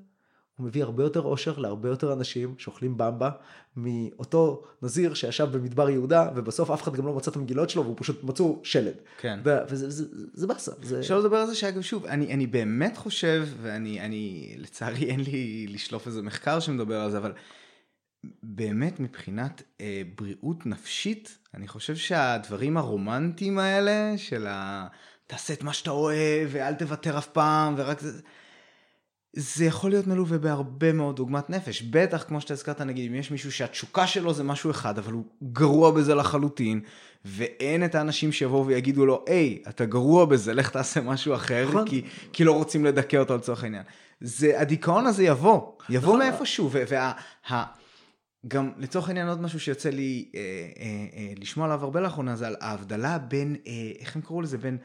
הוא 0.57 0.67
מביא 0.67 0.83
הרבה 0.83 1.03
יותר 1.03 1.21
אושר 1.21 1.59
להרבה 1.59 1.89
יותר 1.89 2.13
אנשים 2.13 2.55
שאוכלים 2.59 2.97
במבה 2.97 3.31
מאותו 3.77 4.65
נזיר 4.83 5.15
שישב 5.15 5.49
במדבר 5.53 5.91
יהודה 5.91 6.31
ובסוף 6.37 6.71
אף 6.71 6.83
אחד 6.83 6.97
גם 6.97 7.07
לא 7.07 7.13
מצא 7.13 7.31
את 7.31 7.37
המגילות 7.37 7.71
שלו 7.71 7.85
והוא 7.85 7.97
פשוט 7.99 8.25
מצאו 8.25 8.61
שלד. 8.63 8.95
כן. 9.19 9.41
וזה 9.45 9.91
זה, 9.91 10.05
זה, 10.05 10.27
זה 10.35 10.47
באסה. 10.47 10.73
זה... 10.83 11.01
אפשר 11.01 11.19
לדבר 11.19 11.37
על 11.37 11.47
זה 11.47 11.55
שאגב 11.55 11.83
שוב 11.83 12.07
אני, 12.07 12.35
אני 12.35 12.47
באמת 12.47 12.97
חושב 12.97 13.49
ואני 13.63 14.01
אני, 14.01 14.55
לצערי 14.59 15.11
אין 15.11 15.21
לי 15.21 15.67
לשלוף 15.69 16.07
איזה 16.07 16.23
מחקר 16.23 16.61
שמדבר 16.61 17.01
על 17.01 17.11
זה 17.11 17.19
אבל 17.19 17.33
באמת 18.43 19.01
מבחינת 19.01 19.63
אה, 19.81 20.03
בריאות 20.17 20.67
נפשית 20.67 21.39
אני 21.55 21.69
חושב 21.69 21.97
שהדברים 21.97 22.77
הרומנטיים 22.77 23.59
האלה 23.59 24.19
של 24.19 24.47
ה... 24.47 24.87
תעשה 25.27 25.53
את 25.53 25.63
מה 25.63 25.73
שאתה 25.73 25.91
אוהב 25.91 26.49
ואל 26.53 26.75
תוותר 26.75 27.19
אף 27.19 27.27
פעם 27.27 27.75
ורק 27.77 28.01
זה. 28.01 28.21
זה 29.39 29.65
יכול 29.65 29.91
להיות 29.91 30.07
מלווה 30.07 30.39
בהרבה 30.39 30.93
מאוד 30.93 31.17
דוגמת 31.17 31.51
נפש. 31.51 31.83
בטח, 31.83 32.25
כמו 32.29 32.41
שאתה 32.41 32.55
הזכרת, 32.55 32.81
נגיד, 32.81 33.11
אם 33.11 33.15
יש 33.15 33.31
מישהו 33.31 33.53
שהתשוקה 33.53 34.07
שלו 34.07 34.35
זה 34.35 34.45
משהו 34.45 34.71
אחד, 34.71 34.99
אבל 34.99 35.13
הוא 35.13 35.25
גרוע 35.53 35.91
בזה 35.91 36.15
לחלוטין, 36.15 36.81
ואין 37.25 37.85
את 37.85 37.95
האנשים 37.95 38.33
שיבואו 38.33 38.67
ויגידו 38.67 39.07
לו, 39.07 39.25
היי, 39.27 39.59
אתה 39.69 39.85
גרוע 39.85 40.25
בזה, 40.25 40.55
לך 40.55 40.71
תעשה 40.71 41.01
משהו 41.01 41.35
אחר, 41.35 41.67
נכון. 41.69 41.89
כי, 41.89 42.03
כי 42.33 42.45
לא 42.45 42.53
רוצים 42.53 42.85
לדכא 42.85 43.17
אותו 43.17 43.37
לצורך 43.37 43.65
העניין. 43.65 43.83
זה, 44.21 44.61
הדיכאון 44.61 45.07
הזה 45.07 45.25
יבוא, 45.25 45.73
יבוא 45.91 46.17
נכון. 46.17 46.31
מאיפשהו, 46.31 46.71
וה... 46.73 47.13
וה, 47.51 47.65
גם 48.49 48.73
לצורך 48.79 49.09
העניין 49.09 49.29
עוד 49.29 49.41
משהו 49.41 49.61
שיוצא 49.61 49.91
לי 49.91 50.29
אה, 50.35 50.41
אה, 50.41 50.87
אה, 51.17 51.33
לשמוע 51.37 51.67
עליו 51.67 51.85
הרבה 51.85 52.01
לאחרונה, 52.01 52.37
זה 52.37 52.47
על 52.47 52.57
ההבדלה 52.61 53.19
בין, 53.19 53.57
אה, 53.67 53.73
איך 53.99 54.17
הם 54.17 54.23
קראו 54.23 54.43
לזה, 54.43 54.59
בין... 54.59 54.79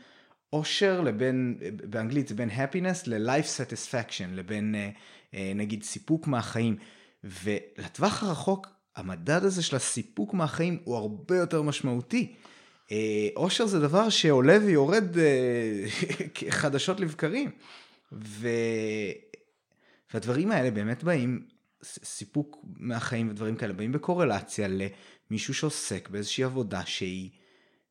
אושר 0.53 1.01
לבין, 1.01 1.57
באנגלית 1.89 2.27
זה 2.27 2.35
בין 2.35 2.49
happiness 2.49 3.03
ל-life 3.07 3.57
satisfaction, 3.57 4.27
לבין 4.31 4.75
אה, 4.75 4.89
אה, 5.33 5.51
נגיד 5.55 5.83
סיפוק 5.83 6.27
מהחיים. 6.27 6.75
ולטווח 7.23 8.23
הרחוק, 8.23 8.67
המדד 8.95 9.43
הזה 9.43 9.63
של 9.63 9.75
הסיפוק 9.75 10.33
מהחיים 10.33 10.79
הוא 10.83 10.95
הרבה 10.95 11.37
יותר 11.37 11.61
משמעותי. 11.61 12.35
אה, 12.91 13.27
אושר 13.35 13.65
זה 13.65 13.79
דבר 13.79 14.09
שעולה 14.09 14.57
ויורד 14.65 15.05
חדשות 16.49 16.99
לבקרים. 16.99 17.51
ו... 18.11 18.47
והדברים 20.13 20.51
האלה 20.51 20.71
באמת 20.71 21.03
באים, 21.03 21.45
סיפוק 21.83 22.65
מהחיים 22.77 23.29
ודברים 23.29 23.55
כאלה, 23.55 23.73
באים 23.73 23.91
בקורלציה 23.91 24.67
למישהו 24.67 25.53
שעוסק 25.53 26.09
באיזושהי 26.09 26.43
עבודה 26.43 26.85
שהיא 26.85 27.29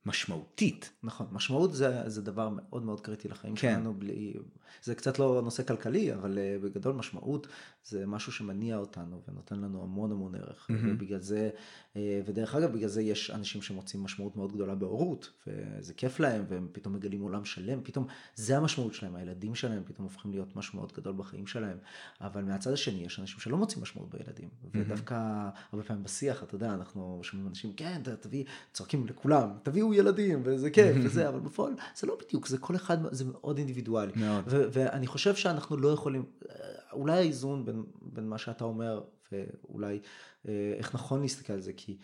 משמעותית. 0.06 0.92
נכון, 1.02 1.26
משמעות 1.32 1.74
זה, 1.74 2.08
זה 2.10 2.22
דבר 2.22 2.48
מאוד 2.48 2.82
מאוד 2.82 3.00
קריטי 3.00 3.28
לחיים 3.28 3.54
כן. 3.54 3.74
שלנו, 3.74 3.94
בלי, 3.94 4.34
זה 4.82 4.94
קצת 4.94 5.18
לא 5.18 5.40
נושא 5.44 5.62
כלכלי, 5.62 6.14
אבל 6.14 6.38
uh, 6.38 6.64
בגדול 6.64 6.94
משמעות 6.94 7.46
זה 7.84 8.06
משהו 8.06 8.32
שמניע 8.32 8.76
אותנו 8.76 9.20
ונותן 9.28 9.60
לנו 9.60 9.82
המון 9.82 10.12
המון 10.12 10.34
ערך, 10.34 10.66
מהמם. 10.70 10.94
ובגלל 10.94 11.20
זה, 11.20 11.50
uh, 11.94 11.96
ודרך 12.26 12.54
אגב, 12.54 12.72
בגלל 12.72 12.88
זה 12.88 13.02
יש 13.02 13.30
אנשים 13.30 13.62
שמוצאים 13.62 14.02
משמעות 14.02 14.36
מאוד 14.36 14.52
גדולה 14.52 14.74
בהורות, 14.74 15.30
וזה 15.46 15.94
כיף 15.94 16.20
להם, 16.20 16.44
והם 16.48 16.68
פתאום 16.72 16.94
מגלים 16.94 17.20
עולם 17.20 17.44
שלם, 17.44 17.80
פתאום 17.82 18.06
זה 18.34 18.56
המשמעות 18.56 18.94
שלהם, 18.94 19.16
הילדים 19.16 19.54
שלהם 19.54 19.82
פתאום 19.84 20.04
הופכים 20.04 20.30
להיות 20.30 20.56
משהו 20.56 20.78
מאוד 20.78 20.92
גדול 20.96 21.14
בחיים 21.16 21.46
שלהם, 21.46 21.78
אבל 22.20 22.44
מהצד 22.44 22.72
השני 22.72 23.04
יש 23.04 23.20
אנשים 23.20 23.40
שלא 23.40 23.56
מוצאים 23.56 23.82
משמעות 23.82 24.10
בילדים, 24.10 24.48
ודווקא 24.74 25.48
הרבה 25.72 25.84
פעמים 25.84 26.02
בשיח, 26.02 26.42
אתה 26.42 26.54
יודע, 26.54 26.74
אנחנו 26.74 27.20
שומעים 27.22 27.48
אנשים, 27.48 27.72
כן, 27.72 28.00
תביא, 28.20 28.44
צועקים 28.72 29.06
לכולם, 29.06 29.50
תביאו 29.62 29.94
ילדים, 29.94 30.42
וזה 30.44 30.70
כיף, 30.70 30.96
וזה, 31.04 31.28
אבל 31.28 31.40
בפועל 31.40 31.72
זה 31.96 32.06
לא 32.06 32.18
בדיוק, 32.26 32.46
זה 32.46 32.58
כל 32.58 32.76
אחד, 32.76 33.14
זה 33.14 33.24
מאוד 33.24 33.58
אינדיבידואלי. 33.58 34.12
מאוד. 34.16 34.44
ו- 34.46 34.59
ואני 34.72 35.06
חושב 35.06 35.34
שאנחנו 35.34 35.76
לא 35.76 35.88
יכולים, 35.88 36.24
אה, 36.50 36.54
אולי 36.92 37.12
האיזון 37.12 37.64
בין, 37.64 37.84
בין 38.02 38.28
מה 38.28 38.38
שאתה 38.38 38.64
אומר, 38.64 39.02
ואולי 39.32 40.00
אה, 40.48 40.74
איך 40.78 40.94
נכון 40.94 41.22
להסתכל 41.22 41.52
על 41.52 41.60
זה, 41.60 41.72
כי 41.76 41.98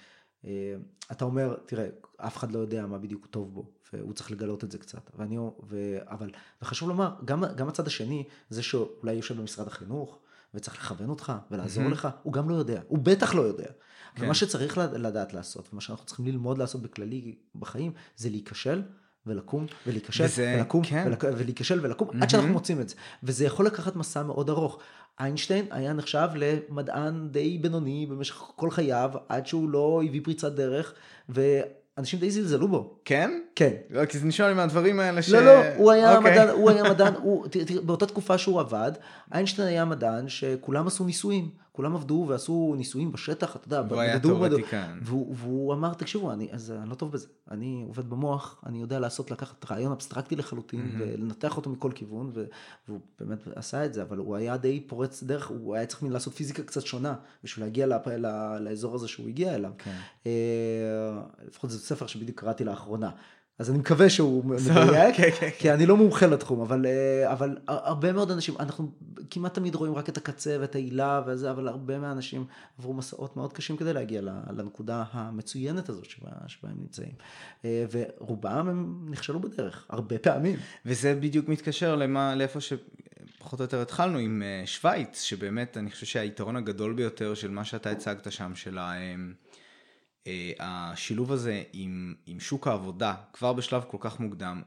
אה, 0.44 0.74
אתה 1.12 1.24
אומר, 1.24 1.57
תראה, 1.66 1.86
אף 2.16 2.36
אחד 2.36 2.52
לא 2.52 2.59
יודע 2.59 2.86
מה 2.86 2.98
בדיוק 2.98 3.26
טוב 3.26 3.54
בו, 3.54 3.70
והוא 3.92 4.12
צריך 4.12 4.30
לגלות 4.30 4.64
את 4.64 4.70
זה 4.70 4.78
קצת. 4.78 5.11
ואני, 5.14 5.38
ו, 5.38 5.96
אבל, 6.02 6.30
וחשוב 6.62 6.88
לומר, 6.88 7.11
גם, 7.24 7.44
גם 7.57 7.68
הצד 7.68 7.86
השני, 7.86 8.24
זה 8.50 8.62
שאולי 8.62 9.12
יושב 9.12 9.36
במשרד 9.36 9.66
החינוך, 9.66 10.18
וצריך 10.54 10.76
לכוון 10.76 11.09
אותך 11.11 11.32
ולעזור 11.50 11.82
מהמם. 11.82 11.92
לך, 11.94 12.09
הוא 12.22 12.32
גם 12.32 12.48
לא 12.50 12.54
יודע, 12.54 12.82
הוא 12.88 12.98
בטח 12.98 13.34
לא 13.34 13.42
יודע. 13.42 13.66
כן. 14.14 14.24
ומה 14.24 14.34
שצריך 14.34 14.78
לד- 14.78 14.94
לדעת 14.94 15.34
לעשות, 15.34 15.68
ומה 15.72 15.80
שאנחנו 15.80 16.07
צריכים 16.07 16.26
ללמוד 16.26 16.59
לעשות 16.59 16.82
בכללי 16.82 17.34
בחיים, 17.54 17.92
זה 18.16 18.30
להיכשל 18.30 18.82
ולקום 19.27 19.66
ולהיכשל 19.87 20.24
וזה- 20.24 20.55
ולקום 20.59 20.83
כן. 20.85 21.05
ולק... 21.07 21.24
ולהיכשל 21.37 21.81
ולקום 21.83 22.09
מהמם. 22.09 22.22
עד 22.22 22.31
שאנחנו 22.31 22.49
מוצאים 22.53 22.81
את 22.81 22.89
זה. 22.89 22.95
וזה 23.22 23.45
יכול 23.45 23.66
לקחת 23.66 23.97
מסע 23.97 24.22
מאוד 24.22 24.51
ארוך. 24.51 24.79
איינשטיין 25.20 25.66
היה 25.70 25.93
נחשב 25.93 26.29
למדען 26.35 27.29
די 27.31 27.59
בינוני 27.59 28.07
במשך 28.11 28.35
כל 28.35 28.70
חייו, 28.70 29.11
עד 29.29 29.47
שהוא 29.47 29.68
לא 29.70 30.03
הביא 30.07 30.20
פריצת 30.24 30.53
דרך, 30.53 30.93
ואנשים 31.29 32.18
די 32.20 32.31
זלזלו 32.31 32.68
בו. 32.68 32.99
כן? 33.05 33.41
כן. 33.55 33.72
לא, 33.91 34.05
כי 34.07 34.18
זה 34.18 34.27
נשמע 34.27 34.49
לי 34.49 34.55
מהדברים 34.55 35.01
האלה 35.01 35.22
ש... 35.22 35.31
לא, 35.31 35.41
לא, 35.45 35.62
הוא 35.77 35.93
היה 35.93 36.16
אוקיי. 36.16 36.33
מדען, 36.33 36.49
הוא 36.49 36.70
היה 36.70 36.83
מדען, 36.93 37.14
הוא, 37.14 37.47
תראה, 37.49 37.81
באותה 37.83 38.07
תקופה 38.07 38.39
שהוא 38.39 38.61
עבד, 38.61 38.93
איינשטיין 39.35 39.68
היה 39.68 39.85
מדען 39.85 40.29
שכולם 40.29 40.87
עשו 40.87 41.05
ניסויים, 41.05 41.51
כולם 41.77 41.95
עבדו 41.95 42.24
ועשו 42.29 42.74
ניסויים 42.77 43.12
בשטח, 43.12 43.57
אתה 43.57 43.66
יודע, 43.66 43.83
והוא 43.89 44.01
היה. 44.01 44.20
תיאורטיקן. 44.20 44.99
והוא, 45.03 45.35
והוא 45.39 45.74
אמר, 45.74 45.95
תקשיבו, 45.95 46.33
אני, 46.33 46.49
אז 46.53 46.70
אני 46.70 46.91
לא 46.91 46.95
טוב 46.95 47.12
בזה, 47.12 47.27
אני 47.51 47.85
עובד 47.89 48.11
במוח, 48.11 48.62
אני 48.66 48.81
יודע 48.81 48.99
לעשות, 48.99 49.31
לקחת 49.31 49.70
רעיון 49.70 49.93
אבסטרקטי 49.93 50.37
לחלוטין, 50.37 50.81
מהמם. 50.81 51.01
ולנתח 51.01 51.57
אותו 51.57 51.70
מכל 51.70 51.91
כיוון, 51.95 52.31
ו, 52.35 52.45
והוא 52.89 53.01
באמת 53.20 53.39
עשה 53.55 53.85
את 53.85 53.95
זה, 53.95 54.03
אבל 54.03 54.18
הוא 54.18 54.37
היה 54.37 54.57
די 54.57 54.81
פורץ 54.81 55.22
דרך, 55.22 55.47
הוא 55.47 55.74
היה 55.74 55.87
צריך 55.87 56.03
לעשות 56.03 56.35
פיזיקה 56.35 56.62
קצת 56.62 56.87
שונה, 56.87 57.14
בשביל 57.45 57.64
להגיע 57.64 57.87
לפ, 57.87 58.07
לאזור 58.61 58.95
הזה 58.95 59.09
שהוא 59.09 59.29
הגיע 59.29 59.55
אליו. 59.55 59.72
כן. 59.79 59.97
אה, 60.27 60.33
לפחות 61.49 61.70
זה 61.70 61.79
ספר 61.79 62.07
שבדיוק 62.07 62.41
קראתי 62.41 62.64
לאחרונה. 62.64 63.11
אז 63.59 63.70
אני 63.70 63.78
מקווה 63.78 64.11
שהוא 64.11 64.44
מדויק, 64.44 65.16
כן, 65.16 65.30
כן, 65.40 65.50
כי 65.59 65.72
אני 65.72 65.86
לא 65.86 65.96
מומחה 65.96 66.26
לתחום, 66.26 66.61
אבל, 66.61 66.86
אה, 66.86 67.32
אבל 67.32 67.59
הרבה 67.68 68.12
מאוד 68.12 68.30
אנשים, 68.30 68.54
אנחנו 68.61 68.90
כמעט 69.30 69.54
תמיד 69.54 69.74
רואים 69.74 69.94
רק 69.94 70.09
את 70.09 70.16
הקצה 70.16 70.57
ואת 70.61 70.74
העילה 70.74 71.22
וזה, 71.26 71.50
אבל 71.50 71.68
הרבה 71.68 71.98
מהאנשים 71.98 72.44
עברו 72.78 72.94
מסעות 72.94 73.36
מאוד 73.36 73.52
קשים 73.52 73.76
כדי 73.76 73.92
להגיע 73.92 74.20
לנקודה 74.57 75.04
המצוינת 75.12 75.88
הזאת 75.88 76.04
שבה, 76.04 76.30
שבה 76.46 76.68
הם 76.68 76.76
נמצאים. 76.80 77.12
אה, 77.64 77.84
ורובם 77.90 78.68
הם 78.68 79.07
נכשלו 79.11 79.40
בדרך, 79.40 79.86
הרבה 79.88 80.18
פעמים. 80.18 80.57
וזה 80.86 81.14
בדיוק 81.14 81.48
מתקשר 81.48 81.96
למה, 81.96 82.34
לאיפה 82.34 82.61
שפחות 82.61 83.61
או 83.61 83.64
יותר 83.64 83.80
התחלנו 83.82 84.18
עם 84.18 84.42
אה, 84.42 84.66
שווייץ, 84.66 85.22
שבאמת 85.22 85.76
אני 85.76 85.90
חושב 85.90 86.07
שהיתרון 86.07 86.57
הגדול 86.57 86.92
ביותר 86.92 87.34
של 87.34 87.50
מה 87.50 87.64
שאתה 87.64 87.90
הצגת 87.90 88.32
שם, 88.32 88.54
של 88.54 88.78
ה, 88.78 88.92
השילוב 90.61 91.33
הזה 91.33 91.62
עם, 91.72 92.14
עם 92.27 92.41
שוק 92.41 92.66
העבודה, 92.66 93.14
כבר 93.33 93.53
בשלב 93.53 93.85
כל 93.89 93.99
כך 94.01 94.20
מוקדם. 94.20 94.62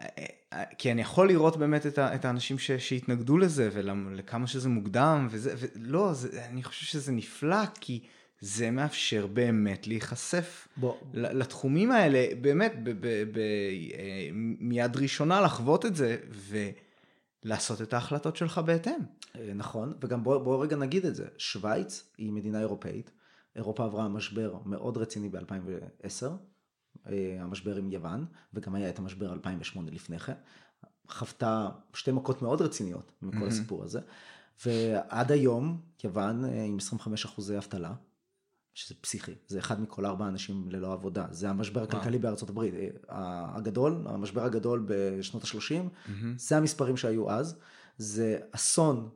אה, 0.00 0.06
אה, 0.52 0.64
כי 0.78 0.92
אני 0.92 1.00
יכול 1.00 1.28
לראות 1.28 1.56
באמת 1.56 1.86
את, 1.86 1.98
ה, 1.98 2.14
את 2.14 2.24
האנשים 2.24 2.58
ש, 2.58 2.70
שהתנגדו 2.70 3.38
לזה 3.38 3.70
ולכמה 3.72 4.46
שזה 4.46 4.68
מוקדם 4.68 5.28
וזה, 5.30 5.54
ולא, 5.58 6.12
זה, 6.12 6.44
אני 6.44 6.62
חושב 6.62 6.86
שזה 6.86 7.12
נפלא 7.12 7.66
כי 7.80 8.00
זה 8.40 8.70
מאפשר 8.70 9.26
באמת 9.26 9.86
להיחשף 9.86 10.68
בוא, 10.76 10.94
לתחומים 11.14 11.90
האלה, 11.90 12.26
באמת, 12.40 12.72
ב- 12.82 12.90
ב- 12.90 13.24
ב- 13.32 13.38
אה, 13.98 14.28
מיד 14.60 14.96
ראשונה 14.96 15.40
לחוות 15.40 15.86
את 15.86 15.96
זה 15.96 16.16
ולעשות 17.44 17.82
את 17.82 17.92
ההחלטות 17.92 18.36
שלך 18.36 18.58
בהתאם. 18.58 19.00
אה, 19.36 19.52
נכון, 19.54 19.94
וגם 20.00 20.24
בוא, 20.24 20.38
בוא 20.38 20.62
רגע 20.62 20.76
נגיד 20.76 21.06
את 21.06 21.14
זה, 21.14 21.26
שווייץ 21.38 22.04
היא 22.18 22.32
מדינה 22.32 22.60
אירופאית, 22.60 23.10
אירופה 23.56 23.84
עברה 23.84 24.08
משבר 24.08 24.56
מאוד 24.64 24.96
רציני 24.96 25.28
ב-2010, 25.28 26.26
המשבר 27.40 27.76
עם 27.76 27.92
יוון, 27.92 28.26
וגם 28.54 28.74
היה 28.74 28.88
את 28.88 28.98
המשבר 28.98 29.32
2008 29.32 29.90
לפני 29.90 30.18
כן, 30.18 30.34
חוותה 31.08 31.68
שתי 31.94 32.12
מכות 32.12 32.42
מאוד 32.42 32.62
רציניות 32.62 33.12
מכל 33.22 33.36
מהמם. 33.36 33.48
הסיפור 33.48 33.84
הזה, 33.84 34.00
ועד 34.66 35.32
היום 35.32 35.80
יוון 36.04 36.44
אה, 36.44 36.64
עם 36.64 36.76
25 36.76 37.24
אחוזי 37.24 37.58
אבטלה, 37.58 37.94
שזה 38.74 38.94
פסיכי, 39.00 39.32
זה 39.46 39.58
אחד 39.58 39.80
מכל 39.80 40.06
ארבע 40.06 40.28
אנשים 40.28 40.68
ללא 40.70 40.92
עבודה, 40.92 41.26
זה 41.30 41.50
המשבר 41.50 41.82
הכלכלי 41.82 42.18
בארצות 42.18 42.50
הברית, 42.50 42.74
אה, 43.10 43.56
הגדול, 43.56 44.04
המשבר 44.06 44.44
הגדול 44.44 44.86
בשנות 44.88 45.44
ה-30, 45.44 46.10
זה 46.36 46.56
המספרים 46.56 46.96
שהיו 46.96 47.30
אז, 47.30 47.58
זה 47.98 48.38
אסון. 48.50 49.08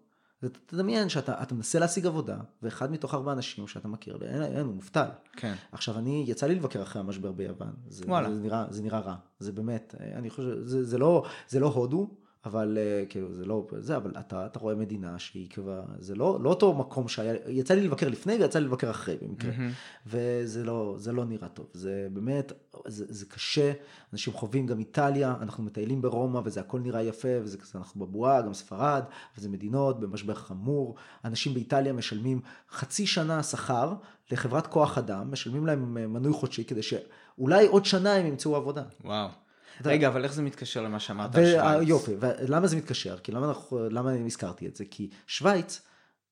תדמיין 0.66 1.08
שאתה 1.08 1.42
אתה 1.42 1.54
מנסה 1.54 1.78
להשיג 1.78 2.06
עבודה, 2.06 2.36
ואחד 2.62 2.92
מתוך 2.92 3.14
ארבע 3.14 3.32
אנשים 3.32 3.66
שאתה 3.66 3.88
מכיר, 3.88 4.18
אין, 4.22 4.42
אין, 4.42 4.66
הוא 4.66 4.74
מובטל. 4.74 5.08
כן. 5.32 5.54
עכשיו, 5.72 5.98
אני, 5.98 6.24
יצא 6.26 6.46
לי 6.46 6.54
לבקר 6.54 6.82
אחרי 6.82 7.00
המשבר 7.00 7.32
ביוון. 7.32 7.72
זה, 7.88 8.04
וואלה. 8.08 8.34
זה, 8.34 8.40
נראה, 8.40 8.64
זה 8.70 8.82
נראה 8.82 9.00
רע, 9.00 9.14
זה 9.38 9.52
באמת, 9.52 9.94
אני 10.00 10.30
חושב, 10.30 10.64
זה, 10.64 10.84
זה, 10.84 10.98
לא, 10.98 11.24
זה 11.48 11.60
לא 11.60 11.66
הודו, 11.66 12.10
אבל 12.48 12.78
אה, 12.80 13.04
כאילו, 13.08 13.34
זה 13.34 13.44
לא, 13.44 13.66
זה, 13.78 13.96
אבל 13.96 14.12
אתה, 14.20 14.46
אתה 14.46 14.58
רואה 14.58 14.74
מדינה 14.74 15.18
שהיא 15.18 15.50
כבר, 15.50 15.80
זה 15.98 16.14
לא, 16.14 16.38
לא 16.42 16.50
אותו 16.50 16.74
מקום 16.74 17.08
שהיה, 17.08 17.34
יצא 17.48 17.74
לי 17.74 17.80
לבקר 17.86 18.08
לפני 18.08 18.34
ויצא 18.34 18.58
לי 18.58 18.64
לבקר 18.64 18.90
אחרי 18.90 19.16
במקרה. 19.22 19.50
מהמם. 19.56 19.70
וזה 20.06 20.64
לא, 20.64 20.94
זה 20.98 21.12
לא 21.12 21.24
נראה 21.24 21.48
טוב, 21.48 21.66
זה 21.72 22.08
באמת, 22.12 22.52
זה, 22.86 23.04
זה 23.08 23.26
קשה, 23.26 23.72
אנשים 24.12 24.32
חווים 24.32 24.66
גם 24.66 24.78
איטליה, 24.78 25.34
אנחנו 25.40 25.64
מטיילים 25.64 26.02
ברומא 26.02 26.40
וזה 26.44 26.60
הכל 26.60 26.80
נראה 26.80 27.02
יפה, 27.02 27.28
וזה 27.42 27.58
כזה, 27.58 27.78
אנחנו 27.78 28.06
בבועה, 28.06 28.42
גם 28.42 28.54
ספרד, 28.54 29.02
וזה 29.38 29.48
מדינות 29.48 30.00
במשבר 30.00 30.34
חמור, 30.34 30.94
אנשים 31.24 31.54
באיטליה 31.54 31.92
משלמים 31.92 32.40
חצי 32.70 33.06
שנה 33.06 33.42
שכר 33.42 33.94
לחברת 34.30 34.66
כוח 34.66 34.98
אדם, 34.98 35.30
משלמים 35.32 35.66
להם 35.66 35.98
אה, 35.98 36.06
מנוי 36.06 36.32
חודשי 36.32 36.64
כדי 36.64 36.82
שאולי 36.82 37.66
עוד 37.66 37.84
שנה 37.84 38.14
הם 38.14 38.26
ימצאו 38.26 38.56
עבודה. 38.56 38.82
וואו. 39.04 39.26
אתה- 39.26 39.47
רגע, 39.84 40.08
אבל 40.08 40.24
איך 40.24 40.32
זה 40.32 40.42
מתקשר 40.42 40.82
למה 40.82 41.00
שאמרת 41.00 41.36
על 41.36 41.44
שווייץ? 41.52 41.80
ויופי, 41.88 42.12
ולמה 42.20 42.66
זה 42.66 42.76
מתקשר? 42.76 43.18
כי 43.18 43.32
למה, 43.32 43.48
אנחנו, 43.48 43.88
למה 43.90 44.10
אני 44.10 44.26
הזכרתי 44.26 44.66
את 44.66 44.76
זה? 44.76 44.84
כי 44.90 45.10
שווייץ 45.26 45.82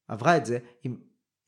עברה 0.08 0.36
את 0.36 0.46
זה 0.46 0.58
עם 0.84 0.96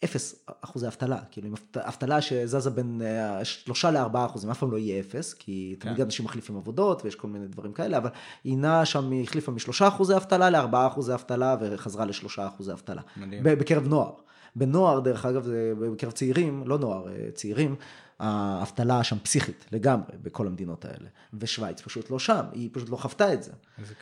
אפס 0.05 0.44
אחוזי 0.61 0.86
אבטלה, 0.86 1.18
כאילו 1.30 1.46
עם 1.49 1.55
אבט- 1.55 1.76
אבטלה 1.76 2.20
שזזה 2.20 2.70
בין 2.70 3.03
אה, 3.05 3.44
שלושה 3.44 3.90
לארבעה 3.90 4.26
אחוזים, 4.26 4.51
אף 4.51 4.59
פעם 4.59 4.70
לא 4.72 4.76
יהיה 4.78 5.01
אפס, 5.01 5.34
כי 5.34 5.76
תמיד 5.80 5.96
כן. 5.96 6.03
אנשים 6.03 6.24
מחליפים 6.24 6.57
עבודות 6.57 7.05
ויש 7.05 7.14
כל 7.14 7.28
מיני 7.28 7.46
דברים 7.49 7.72
כאלה, 7.72 7.96
אבל 7.99 8.11
היא 8.44 8.59
נעה 8.59 8.84
שם, 8.84 9.11
היא 9.11 9.22
החליפה 9.24 9.53
משלושה 9.53 9.88
אחוזי 9.88 10.16
אבטלה 10.16 10.51
לארבעה 10.51 10.86
אחוזי 10.86 11.14
אבטלה 11.14 11.57
וחזרה 11.61 12.05
לשלושה 12.05 12.46
אחוזי 12.46 12.72
אבטלה. 12.72 13.03
מדהים. 13.16 13.42
בקרב 13.44 13.88
נוער. 13.88 14.12
בנוער, 14.57 15.01
דרך 15.01 15.26
אגב, 15.26 15.44
זה 15.44 15.72
בקרב 15.92 16.12
צעירים, 16.12 16.62
לא 16.66 16.78
נוער, 16.78 17.09
אה, 17.09 17.30
צעירים, 17.34 17.76
האבטלה 18.18 19.05
שם 19.05 19.18
פסיכית 19.18 19.66
לגמרי 19.72 20.16
בכל 20.22 20.46
המדינות 20.46 20.84
האלה. 20.84 21.09
ושווייץ 21.34 21.80
פשוט 21.80 22.11
לא 22.11 22.18
שם, 22.18 22.44
היא 22.53 22.70
פשוט 22.72 22.88
לא 22.88 22.96
חוותה 22.96 23.32
את 23.32 23.42
זה. 23.42 23.53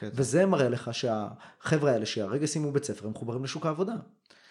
וזה 0.02 0.46
מראה 0.46 0.68
לך 0.68 0.90
שהחבר'ה 0.94 1.92
האלה 1.92 2.06
שהרגע 2.06 2.46
סיימו 2.46 2.72
בית 2.72 2.84
ספר 2.84 3.06
הם 3.06 3.10
מחוברים 3.10 3.44
לשוק 3.44 3.66
העבודה. 3.66 3.94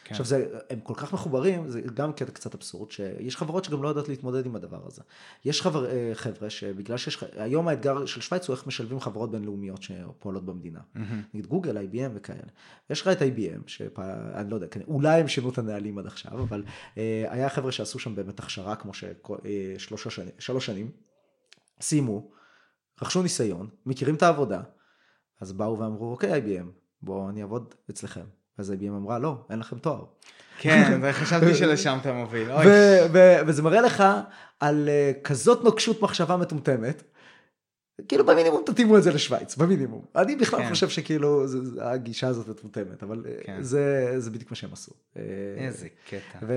כן. 0.08 0.14
עכשיו 0.14 0.26
זה, 0.26 0.48
הם 0.70 0.80
כל 0.80 0.94
כך 0.98 1.14
מחוברים, 1.14 1.70
זה 1.70 1.82
גם 1.82 2.14
קטע 2.14 2.32
קצת 2.32 2.56
אבסורד, 2.56 2.92
שיש 2.92 3.38
חברות 3.38 3.64
שגם 3.66 3.84
לא 3.84 3.88
יודעות 3.88 4.10
להתמודד 4.10 4.46
עם 4.46 4.56
הדבר 4.56 4.88
הזה. 4.88 5.02
יש 5.46 5.62
חבר, 5.62 5.86
אה, 5.90 6.12
חבר'ה 6.14 6.50
שבגלל 6.50 6.98
שיש, 6.98 7.24
היום 7.38 7.68
האתגר 7.68 8.06
של 8.06 8.22
שווייץ 8.22 8.48
הוא 8.48 8.56
איך 8.56 8.68
משלבים 8.68 9.00
חברות 9.00 9.32
בינלאומיות 9.32 9.82
שפועלות 9.84 10.46
במדינה. 10.46 10.80
מהמם. 10.96 11.22
נגיד 11.34 11.46
גוגל, 11.48 11.78
IBM 11.78 12.12
וכאלה. 12.14 12.40
יש 12.90 13.02
לך 13.02 13.08
את 13.08 13.22
IBM, 13.22 13.62
שאני 13.68 14.50
לא 14.50 14.56
יודע, 14.56 14.68
כנראה- 14.68 14.90
אולי 14.90 15.20
הם 15.22 15.28
שינו 15.28 15.50
את 15.50 15.58
הנהלים 15.58 15.98
עד 15.98 16.06
עכשיו, 16.06 16.40
אבל 16.44 16.64
אה, 16.98 17.26
היה 17.30 17.50
חבר'ה 17.50 17.72
שעשו 17.72 18.00
שם 18.00 18.16
באמת 18.16 18.40
הכשרה 18.40 18.76
כמו 18.76 18.92
ששלוש 18.94 20.08
שנים, 20.08 20.30
שלוש 20.40 20.66
שנים, 20.66 20.92
סיימו, 21.82 22.32
רכשו 23.02 23.22
ניסיון, 23.24 23.70
מכירים 23.86 24.16
את 24.16 24.24
העבודה, 24.24 24.62
אז 25.42 25.52
באו 25.54 25.80
ואמרו, 25.80 26.12
אוקיי 26.12 26.32
IBM, 26.42 26.66
בואו 27.02 27.30
אני 27.30 27.42
אעבוד 27.42 27.74
אצלכם. 27.90 28.26
אז 28.58 28.72
IBM 28.72 28.90
אמרה, 28.90 29.20
לא, 29.20 29.38
אין 29.50 29.60
לכם 29.60 29.78
תואר. 29.78 30.04
כן, 30.60 31.02
חשבתי 31.12 31.56
שלשם 31.56 31.98
אתה 32.02 32.14
מוביל. 32.14 32.52
אוי. 32.52 32.66
וזה 33.48 33.64
מראה 33.64 33.82
לך 33.82 34.04
על 34.60 34.90
אה, 34.90 35.12
כזאת 35.24 35.64
נוקשות 35.64 36.02
מחשבה 36.02 36.38
מטומטמת. 36.38 37.04
כאילו 38.08 38.26
במינימום 38.26 38.62
תתאימו 38.66 38.98
את 38.98 39.04
זה 39.04 39.14
לשוויץ, 39.14 39.56
במינימום. 39.56 40.02
אני 40.16 40.36
בכלל 40.36 40.60
כן. 40.60 40.70
חושב 40.70 40.90
שכאילו 40.90 41.48
זה- 41.48 41.66
זה- 41.66 41.92
הגישה 41.92 42.28
הזאת 42.28 42.50
מטומטמת, 42.50 43.04
אבל 43.04 43.24
אה, 43.28 43.32
כן. 43.44 43.58
זה, 43.64 44.14
זה 44.18 44.32
בדיוק 44.32 44.52
מה 44.52 44.56
שהם 44.56 44.70
עשו. 44.74 44.92
אה, 45.18 45.22
איזה 45.58 45.88
קטע. 46.10 46.40
ו... 46.48 46.54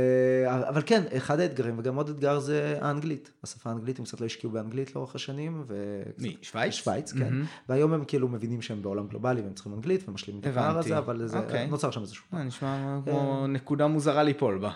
אבל 0.69 0.83
כן, 0.87 1.03
אחד 1.17 1.41
האתגרים, 1.41 1.79
וגם 1.79 1.97
עוד 1.97 2.09
אתגר 2.09 2.39
זה 2.39 2.79
האנגלית. 2.81 3.31
השפה 3.45 3.71
האנגלית, 3.71 3.99
הם 3.99 4.05
קצת 4.05 4.21
לא 4.21 4.27
השקיעו 4.27 4.53
באנגלית 4.53 4.95
לאורך 4.97 5.15
השנים. 5.15 5.63
ו... 5.69 6.03
מי, 6.19 6.37
שווייץ? 6.43 6.75
שווייץ, 6.75 7.13
כן. 7.13 7.19
מהמם. 7.19 7.45
והיום 7.69 7.93
הם 7.93 8.05
כאילו 8.05 8.29
מבינים 8.29 8.63
שהם 8.63 8.83
בעולם 8.83 9.07
גלובלי 9.09 9.41
והם 9.41 9.53
צריכים 9.53 9.75
אנגלית 9.75 10.09
ומשלימים 10.09 10.41
את 10.43 10.47
הפער. 10.47 10.79
הזה, 10.79 10.99
אבל 10.99 11.27
זה 11.27 11.39
אוקיי. 11.39 11.67
נוצר 11.67 11.91
שם 11.91 12.01
איזשהו... 12.01 12.25
אה, 12.35 12.43
נשמע 12.43 12.99
כמו 13.05 13.47
נקודה 13.49 13.87
מוזרה 13.87 14.23
ליפול 14.23 14.59
בה. 14.59 14.71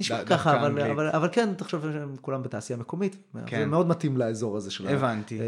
נשמע 0.00 0.24
ככה, 0.24 0.56
אבל, 0.60 0.64
אנגלית. 0.70 0.90
אבל, 0.90 1.08
אבל 1.08 1.28
כן, 1.32 1.54
תחשוב 1.54 1.82
שהם 1.92 2.14
כולם 2.20 2.42
בתעשייה 2.42 2.78
מקומית. 2.78 3.16
כן. 3.46 3.58
זה 3.60 3.66
מאוד 3.66 3.88
מתאים 3.88 4.16
לאזור 4.16 4.56
הזה 4.56 4.70
של 4.70 4.86
ה- 4.86 4.90
הבנתי. 4.90 5.40
אה, 5.40 5.44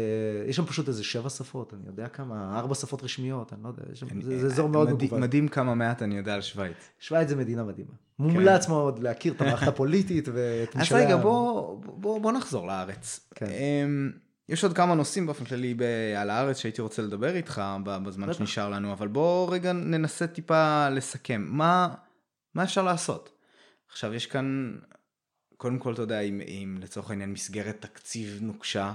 יש 0.47 0.55
שם 0.55 0.65
פשוט 0.65 0.87
איזה 0.87 1.03
שבע 1.03 1.29
שפות, 1.29 1.73
אני 1.73 1.81
יודע 1.87 2.07
כמה, 2.07 2.59
ארבע 2.59 2.75
שפות 2.75 3.03
רשמיות, 3.03 3.53
אני 3.53 3.63
לא 3.63 3.67
יודע, 3.67 3.83
שם- 3.95 4.05
אני- 4.11 4.23
זה, 4.23 4.39
זה 4.39 4.45
אזור 4.47 4.69
מאוד 4.69 4.89
מדהים- 4.93 5.07
מגוון. 5.07 5.21
מדהים 5.21 5.47
כמה 5.47 5.75
מעט 5.75 6.01
אני 6.03 6.17
יודע 6.17 6.33
על 6.33 6.41
שווייץ. 6.41 6.77
שווייץ 6.99 7.29
זה 7.29 7.35
מדינה 7.35 7.63
מדהימה. 7.63 7.91
מומלץ 8.19 8.67
מאוד 8.67 8.99
להכיר 8.99 9.33
את 9.33 9.41
המערכת 9.41 9.67
הפוליטית 9.67 10.27
ואת 10.33 10.75
אז 10.75 10.81
משאלי 10.81 11.05
רגע, 11.05 11.17
בוא, 11.17 11.77
בוא, 11.85 12.21
בוא 12.21 12.31
נחזור 12.31 12.67
לארץ. 12.67 13.19
כן. 13.35 13.45
אמ, 13.45 14.11
יש 14.49 14.63
עוד 14.63 14.73
כמה 14.73 14.95
נושאים 14.95 15.25
באופן 15.25 15.45
כללי 15.45 15.75
על 16.17 16.29
הארץ 16.29 16.57
שהייתי 16.57 16.81
רוצה 16.81 17.01
לדבר 17.01 17.35
איתך 17.35 17.61
בזמן 17.83 18.27
בטח. 18.27 18.37
שנשאר 18.37 18.69
לנו, 18.69 18.93
אבל 18.93 19.07
בוא 19.07 19.53
רגע 19.53 19.73
ננסה 19.73 20.27
טיפה 20.27 20.89
לסכם. 20.89 21.45
מה, 21.49 21.87
מה 22.55 22.63
אפשר 22.63 22.83
לעשות? 22.83 23.29
עכשיו, 23.91 24.13
יש 24.13 24.25
כאן, 24.25 24.77
קודם 25.57 25.79
כל, 25.79 25.93
אתה 25.93 26.01
יודע, 26.01 26.19
אם, 26.19 26.41
אם 26.41 26.77
לצורך 26.81 27.09
העניין 27.09 27.31
מסגרת 27.31 27.81
תקציב 27.81 28.37
נוקשה, 28.41 28.93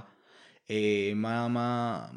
אה, 0.69 1.11
מה, 1.15 1.47
מה, 1.47 2.07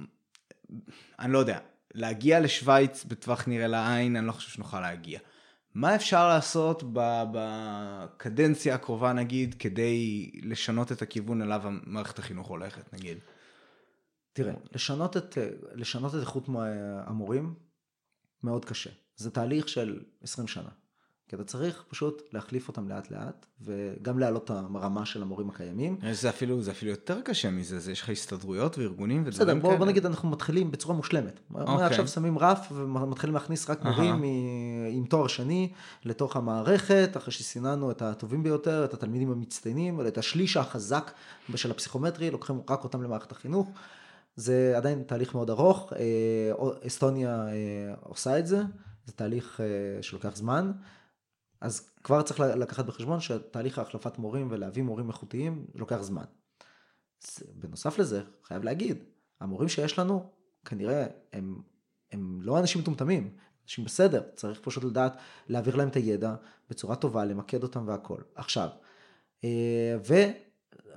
אני 1.19 1.33
לא 1.33 1.39
יודע, 1.39 1.59
להגיע 1.95 2.41
לשוויץ 2.41 3.05
בטווח 3.05 3.49
נראה 3.49 3.67
לעין, 3.67 4.17
אני 4.17 4.27
לא 4.27 4.33
חושב 4.33 4.51
שנוכל 4.51 4.81
להגיע. 4.81 5.21
מה 5.75 5.95
אפשר 5.95 6.29
לעשות 6.29 6.83
בקדנציה 7.33 8.75
הקרובה 8.75 9.13
נגיד 9.13 9.55
כדי 9.59 10.31
לשנות 10.43 10.93
את 10.93 11.03
הכיוון 11.03 11.43
אליו 11.43 11.63
מערכת 11.87 12.19
החינוך 12.19 12.49
הולכת 12.49 12.93
נגיד? 12.93 13.19
תראה, 14.33 14.53
לשנות 14.75 15.17
את, 15.17 15.39
לשנות 15.75 16.15
את 16.15 16.21
איכות 16.21 16.49
מו- 16.49 16.63
המורים 17.07 17.55
מאוד 18.43 18.65
קשה. 18.65 18.91
זה 19.17 19.31
תהליך 19.31 19.69
של 19.69 20.03
20 20.23 20.49
שנה. 20.49 20.71
כי 21.31 21.37
אתה 21.37 21.45
צריך 21.45 21.85
פשוט 21.89 22.23
להחליף 22.33 22.69
אותם 22.69 22.89
לאט 22.89 23.11
לאט, 23.11 23.47
וגם 23.63 24.19
להעלות 24.19 24.45
את 24.45 24.51
הרמה 24.51 25.07
של 25.07 25.23
המורים 25.23 25.51
הקיימים. 25.51 25.97
שזה 26.13 26.29
אפילו, 26.29 26.63
זה 26.63 26.71
אפילו 26.71 26.91
יותר 26.91 27.21
קשה 27.21 27.51
מזה, 27.51 27.79
זה 27.79 27.93
יש 27.93 28.01
לך 28.01 28.11
הסתדרויות 28.11 28.79
וארגונים 28.79 29.25
בסדר, 29.25 29.43
ודברים 29.43 29.63
בוא, 29.63 29.69
כאלה. 29.69 29.79
בוא 29.79 29.87
נגיד 29.87 30.07
אנחנו 30.07 30.31
מתחילים 30.31 30.71
בצורה 30.71 30.95
מושלמת. 30.95 31.41
אוקיי. 31.55 31.75
מעכשיו 31.77 32.09
שמים 32.09 32.39
רף 32.39 32.73
ומתחילים 32.73 33.35
להכניס 33.35 33.71
רק. 33.71 33.85
מורים 33.85 34.15
מ- 34.15 34.25
עם 34.91 35.05
תואר 35.05 35.27
שני 35.27 35.73
לתוך 36.05 36.37
המערכת, 36.37 37.11
אחרי 37.17 37.33
שסיננו 37.33 37.91
את 37.91 38.03
הטובים 38.03 38.43
ביותר, 38.43 38.85
את 38.85 38.95
התלמידים 38.95 39.33
המצטיינים, 39.33 40.07
את 40.07 40.19
השליש 40.19 40.57
החזק 40.57 41.11
של 41.55 41.71
הפסיכומטרי, 41.71 42.31
לוקחים 42.31 42.61
רק 42.71 42.85
אותם 42.85 43.03
למערכת 43.03 43.33
החינוך. 43.33 43.71
זה 44.37 44.73
עדיין 44.77 45.03
תהליך 45.03 45.35
מאוד 45.35 45.51
ארוך, 45.51 45.93
אה, 45.93 46.87
אסטוניה 46.87 47.49
אה, 47.49 47.95
עושה 48.01 48.39
את 48.39 48.47
זה, 48.47 48.63
זה 49.07 49.13
תהליך 49.13 49.61
אה, 49.61 50.03
שלוקח 50.03 50.37
זמן. 50.37 50.73
אז 51.61 51.91
כבר 52.03 52.23
צריך 52.23 52.41
לקחת 52.41 52.85
בחשבון 52.85 53.21
שתהליך 53.21 53.79
החלפת 53.79 54.19
מורים 54.19 54.49
ולהביא 54.51 54.83
מורים 54.83 55.09
איכותיים 55.09 55.67
לוקח 55.75 56.01
זמן. 56.01 56.25
בנוסף 57.55 57.99
לזה, 57.99 58.23
חייב 58.45 58.65
להגיד, 58.65 59.05
המורים 59.41 59.69
שיש 59.69 59.99
לנו, 59.99 60.31
כנראה 60.65 61.07
הם, 61.33 61.63
הם 62.13 62.39
לא 62.43 62.59
אנשים 62.59 62.81
מטומטמים, 62.81 63.37
אנשים 63.65 63.85
בסדר, 63.85 64.23
צריך 64.35 64.61
פשוט 64.61 64.85
לדעת 64.85 65.17
להעביר 65.49 65.77
להם 65.77 65.89
את 65.89 65.97
הידע 65.97 66.35
בצורה 66.71 66.97
טובה, 66.97 67.25
למקד 67.25 67.63
אותם 67.63 67.89
והכל. 67.89 68.23
עכשיו, 68.35 68.69
אה, 69.45 69.97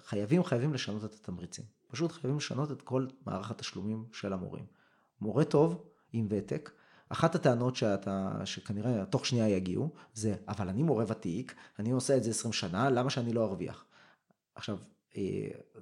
וחייבים, 0.01 0.43
חייבים 0.43 0.73
לשנות 0.73 1.03
את 1.05 1.13
התמריצים. 1.13 1.65
פשוט 1.87 2.11
חייבים 2.11 2.37
לשנות 2.37 2.71
את 2.71 2.81
כל 2.81 3.07
מערך 3.25 3.51
התשלומים 3.51 4.05
של 4.13 4.33
המורים. 4.33 4.65
מורה 5.21 5.45
טוב, 5.45 5.83
עם 6.13 6.27
ותק, 6.29 6.71
אחת 7.13 7.35
הטענות 7.35 7.75
שאתה, 7.75 8.31
שכנראה 8.45 9.05
תוך 9.05 9.25
שנייה 9.25 9.47
יגיעו, 9.47 9.89
זה, 10.13 10.35
אבל 10.47 10.69
אני 10.69 10.83
מורה 10.83 11.05
ותיק, 11.07 11.55
אני 11.79 11.91
עושה 11.91 12.17
את 12.17 12.23
זה 12.23 12.29
20 12.29 12.53
שנה, 12.53 12.89
למה 12.89 13.09
שאני 13.09 13.33
לא 13.33 13.43
ארוויח? 13.43 13.85
עכשיו, 14.55 14.77
אה, 15.17 15.21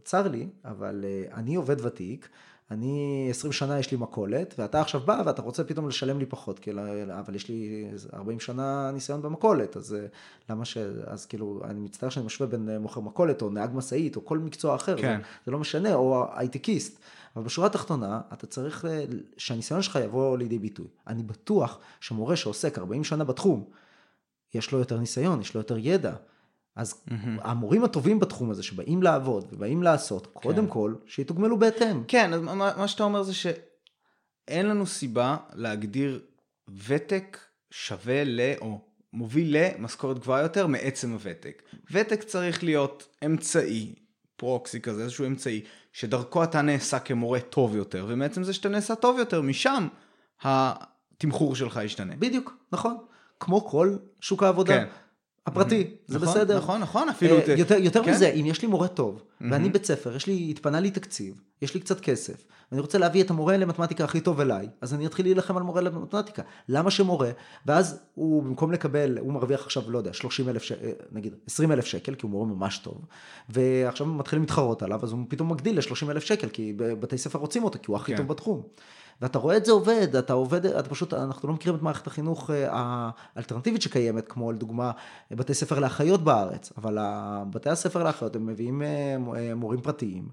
צר 0.04 0.28
לי, 0.28 0.50
אבל 0.66 1.06
אה, 1.08 1.34
אני 1.34 1.56
עובד 1.56 1.86
ותיק, 1.86 2.30
אני 2.72 3.28
20 3.30 3.54
שנה 3.54 3.80
יש 3.80 3.92
לי 3.92 3.98
מכולת, 3.98 4.54
ואתה 4.58 4.82
עכשיו 4.82 5.02
בא 5.02 5.24
ואתה 5.26 5.42
רוצה 5.42 5.64
פתאום 5.64 5.88
לשלם 5.88 6.20
לי 6.20 6.26
פחות, 6.26 6.60
כי, 6.60 6.72
לא- 6.72 7.20
אבל 7.20 7.36
יש 7.36 7.50
לי 7.50 7.90
40 8.14 8.40
שנה 8.40 8.92
ניסיון 8.94 9.22
במכולת, 9.22 9.78
אז 9.78 9.94
אה, 9.94 10.06
למה 10.50 10.66
ש... 10.66 10.78
אז 11.06 11.26
כאילו, 11.26 11.62
אני 11.66 11.80
מצטער 11.80 12.10
שאני 12.10 12.26
משווה 12.26 12.48
בין 12.48 12.78
מוכר 12.78 13.02
מכולת, 13.02 13.42
או 13.42 13.50
נהג 13.50 13.70
משאית, 13.74 14.16
או 14.16 14.26
כל 14.26 14.38
מקצוע 14.38 14.76
אחר, 14.76 14.98
כן. 14.98 15.18
זה, 15.18 15.24
זה 15.46 15.52
לא 15.52 15.60
משנה, 15.60 15.94
או 15.94 16.26
הייטקיסט. 16.36 17.00
אבל 17.36 17.46
בשורה 17.46 17.68
התחתונה, 17.68 18.22
אתה 18.34 18.48
צריך 18.48 18.86
אה, 18.86 19.04
שהניסיון 19.38 19.82
שלך 19.82 20.00
יבוא 20.04 20.38
לידי 20.38 20.60
ביטוי. 20.60 20.88
אני 21.08 21.24
בטוח 21.24 21.80
שמורה 22.00 22.36
שעוסק 22.36 22.78
40 22.78 23.04
שנה 23.04 23.24
בתחום, 23.24 23.70
יש 24.54 24.72
לו 24.72 24.80
יותר 24.80 25.00
ניסיון, 25.00 25.42
יש 25.42 25.54
לו 25.54 25.60
יותר 25.60 25.78
ידע. 25.78 26.14
אז 26.76 27.04
המורים 27.42 27.84
הטובים 27.84 28.20
בתחום 28.20 28.52
הזה, 28.52 28.64
שבאים 28.64 29.04
לעבוד 29.04 29.48
ובאים 29.52 29.84
לעשות, 29.84 30.28
קודם 30.34 30.68
כל, 30.68 30.96
שיתוגמלו 31.06 31.60
בהתאם. 31.60 32.04
כן, 32.08 32.34
אז 32.34 32.42
מה, 32.42 32.54
מה 32.78 32.88
שאתה 32.88 33.04
אומר 33.04 33.24
זה 33.24 33.34
שאין 33.34 34.66
לנו 34.66 34.86
סיבה 34.86 35.38
להגדיר 35.54 36.22
ותק 36.88 37.38
שווה 37.72 38.24
ל... 38.24 38.40
או 38.62 38.82
מוביל 39.14 39.58
למשכורת 39.58 40.20
גבוהה 40.20 40.42
יותר 40.42 40.68
מעצם 40.68 41.12
הוותק. 41.12 41.64
ותק 41.92 42.24
צריך 42.24 42.64
להיות 42.64 43.16
אמצעי, 43.26 43.96
פרוקסי 44.36 44.82
כזה, 44.82 45.04
איזשהו 45.04 45.26
אמצעי, 45.26 45.62
שדרכו 45.94 46.44
אתה 46.44 46.62
נעשה 46.62 47.00
כמורה 47.00 47.40
טוב 47.40 47.76
יותר, 47.76 48.06
ומעצם 48.10 48.44
זה 48.44 48.54
שאתה 48.54 48.70
נעשה 48.70 48.96
טוב 48.96 49.20
יותר, 49.20 49.42
משם 49.42 49.88
התמחור 50.42 51.56
שלך 51.56 51.80
ישתנה. 51.84 52.14
בדיוק, 52.20 52.58
נכון. 52.72 52.98
כמו 53.40 53.66
כל 53.66 53.98
שוק 54.22 54.44
העבודה. 54.44 54.74
כן. 54.78 54.88
הפרטי, 55.48 55.88
זה 56.08 56.20
נכון, 56.20 56.28
בסדר. 56.30 56.58
נכון, 56.58 56.82
נכון, 56.82 57.10
אפילו... 57.10 57.36
אה, 57.38 57.42
ת- 57.42 57.48
יותר, 57.48 57.76
יותר 57.76 58.04
כן. 58.04 58.12
מזה, 58.12 58.30
אם 58.30 58.46
יש 58.46 58.62
לי 58.62 58.68
מורה 58.68 58.88
טוב, 58.88 59.24
ואני 59.42 59.70
בית 59.70 59.86
ספר, 59.86 60.16
יש 60.16 60.28
לי, 60.28 60.48
התפנה 60.50 60.80
לי 60.80 60.92
תקציב, 60.92 61.42
יש 61.62 61.74
לי 61.74 61.80
קצת 61.80 62.00
כסף, 62.00 62.46
ואני 62.72 62.82
רוצה 62.82 62.98
להביא 62.98 63.24
את 63.24 63.30
המורה 63.30 63.58
למתמטיקה 63.58 64.04
הכי 64.04 64.22
טוב 64.22 64.40
אליי, 64.40 64.68
אז 64.82 64.94
אני 64.94 65.06
אתחיל 65.06 65.26
להילחם 65.26 65.58
על 65.58 65.64
מורה 65.64 65.82
למתמטיקה. 65.82 66.42
למה 66.70 66.92
שמורה, 66.92 67.30
ואז 67.66 68.00
הוא 68.16 68.44
במקום 68.44 68.72
לקבל, 68.72 69.18
הוא 69.18 69.34
מרוויח 69.34 69.62
עכשיו, 69.64 69.92
לא 69.92 69.98
יודע, 69.98 70.14
30 70.14 70.50
אלף 70.50 70.64
שקל, 70.64 70.88
נגיד 71.12 71.34
20 71.48 71.72
אלף 71.72 71.86
שקל, 71.86 72.16
כי 72.16 72.22
הוא 72.26 72.32
מורה 72.32 72.46
ממש 72.46 72.78
טוב, 72.78 73.06
ועכשיו 73.50 74.08
מתחילים 74.08 74.44
להתחרות 74.44 74.84
עליו, 74.84 75.00
אז 75.04 75.12
הוא 75.12 75.20
פתאום 75.30 75.52
מגדיל 75.52 75.76
ל-30 75.80 76.12
אלף 76.12 76.24
שקל, 76.24 76.50
כי 76.50 76.74
בתי 76.78 77.18
ספר 77.18 77.40
רוצים 77.40 77.64
אותו, 77.64 77.80
כי 77.80 77.86
הוא 77.88 77.96
הכי 77.96 78.12
כן. 78.12 78.18
טוב 78.18 78.28
בתחום. 78.28 78.62
ואתה 79.22 79.40
רואה 79.40 79.58
את 79.58 79.66
זה 79.66 79.72
עובד, 79.72 80.16
אתה 80.16 80.34
עובד, 80.34 80.66
אתה 80.66 80.90
פשוט, 80.90 81.14
אנחנו 81.14 81.48
לא 81.48 81.54
מכירים 81.54 81.78
את 81.78 81.82
מערכת 81.82 82.08
החינוך 82.08 82.50
אה, 82.50 82.68
האלטרנטיבית 83.36 83.82
שקיימת, 83.82 84.28
כמו 84.28 84.52
לדוגמה 84.52 84.92
בתי 85.32 85.54
ספר 85.54 85.80
לאחיות 85.80 86.24
בארץ, 86.24 86.72
אבל 86.78 86.98
בתי 87.50 87.70
הספר 87.70 88.04
לאחיות 88.04 88.36
הם 88.36 88.46
מביאים 88.46 88.82
אה, 88.82 89.18
אה, 89.38 89.56
מורים 89.56 89.82
פרטיים 89.82 90.28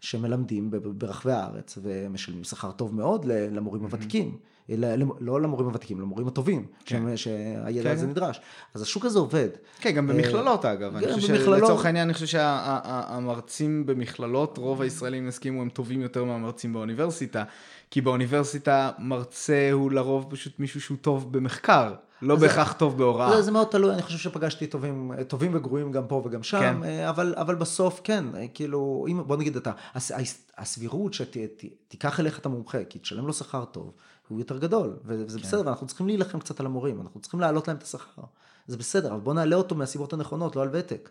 שמלמדים 0.00 0.70
ברחבי 0.70 1.32
הארץ 1.32 1.78
ומשלמים 1.82 2.44
שכר 2.44 2.70
טוב 2.70 2.94
מאוד 2.94 3.24
למורים 3.24 3.82
הוותיקים, 3.82 4.36
ל- 4.68 5.02
ל- 5.02 5.06
לא 5.20 5.40
למורים 5.40 5.66
הוותיקים, 5.66 6.00
למורים 6.00 6.28
הטובים, 6.28 6.66
כן. 6.84 7.16
שהידע 7.16 7.82
כן, 7.82 7.90
הזה 7.90 8.04
כן. 8.04 8.10
נדרש. 8.10 8.40
אז 8.74 8.82
השוק 8.82 9.04
הזה 9.04 9.18
עובד. 9.18 9.48
כן, 9.80 9.90
גם 9.90 10.06
במכללות 10.06 10.64
אגב. 10.64 10.92
גם 10.92 11.00
במכללות. 11.00 11.58
שלצורך 11.58 11.86
העניין, 11.86 12.04
אני 12.04 12.14
חושב 12.14 12.26
שהמרצים 12.26 13.86
במכללות, 13.86 14.58
רוב 14.58 14.82
הישראלים 14.82 15.28
יסכימו, 15.28 15.62
הם 15.62 15.68
טובים 15.68 16.00
יותר 16.00 16.24
מהמרצים 16.24 16.72
באוניברסיטה. 16.72 17.44
כי 17.90 18.00
באוניברסיטה 18.00 18.90
מרצה 18.98 19.68
הוא 19.72 19.92
לרוב 19.92 20.26
פשוט 20.30 20.60
מישהו 20.60 20.80
שהוא 20.80 20.96
טוב 21.00 21.32
במחקר, 21.32 21.94
לא 22.22 22.36
בהכרח 22.36 22.72
טוב 22.72 22.98
בהוראה. 22.98 23.36
זה, 23.36 23.42
זה 23.42 23.50
מאוד 23.50 23.66
תלוי, 23.66 23.94
אני 23.94 24.02
חושב 24.02 24.18
שפגשתי 24.18 24.66
טובים, 24.66 25.12
טובים 25.28 25.50
וגרועים 25.54 25.92
גם 25.92 26.06
פה 26.06 26.22
וגם 26.24 26.42
שם, 26.42 26.60
כן. 26.60 26.84
אה, 26.84 27.10
אבל, 27.10 27.34
אבל 27.36 27.54
בסוף 27.54 28.00
כן, 28.04 28.24
אה, 28.34 28.46
כאילו, 28.54 29.06
אם, 29.08 29.22
בוא 29.26 29.36
נגיד 29.36 29.56
אתה, 29.56 29.72
הס, 29.94 30.12
הס- 30.12 30.50
הסבירות 30.58 31.14
שתיקח 31.14 32.20
אליך 32.20 32.38
את 32.38 32.46
המומחה, 32.46 32.84
כי 32.84 32.98
תשלם 32.98 33.26
לו 33.26 33.32
שכר 33.32 33.64
טוב, 33.64 33.92
הוא 34.28 34.38
יותר 34.38 34.58
גדול, 34.58 34.96
וזה 35.04 35.38
כן. 35.38 35.44
בסדר, 35.44 35.62
ואנחנו 35.66 35.86
צריכים 35.86 36.06
להילחם 36.06 36.38
קצת 36.38 36.60
על 36.60 36.66
המורים, 36.66 37.00
אנחנו 37.00 37.20
צריכים 37.20 37.40
להעלות 37.40 37.68
להם 37.68 37.76
את 37.76 37.82
השכר. 37.82 38.22
זה 38.66 38.76
בסדר, 38.76 39.12
אבל 39.12 39.20
בוא 39.20 39.34
נעלה 39.34 39.56
אותו 39.56 39.74
מהסיבות 39.74 40.12
הנכונות, 40.12 40.56
לא 40.56 40.62
על 40.62 40.68
ותק. 40.72 41.10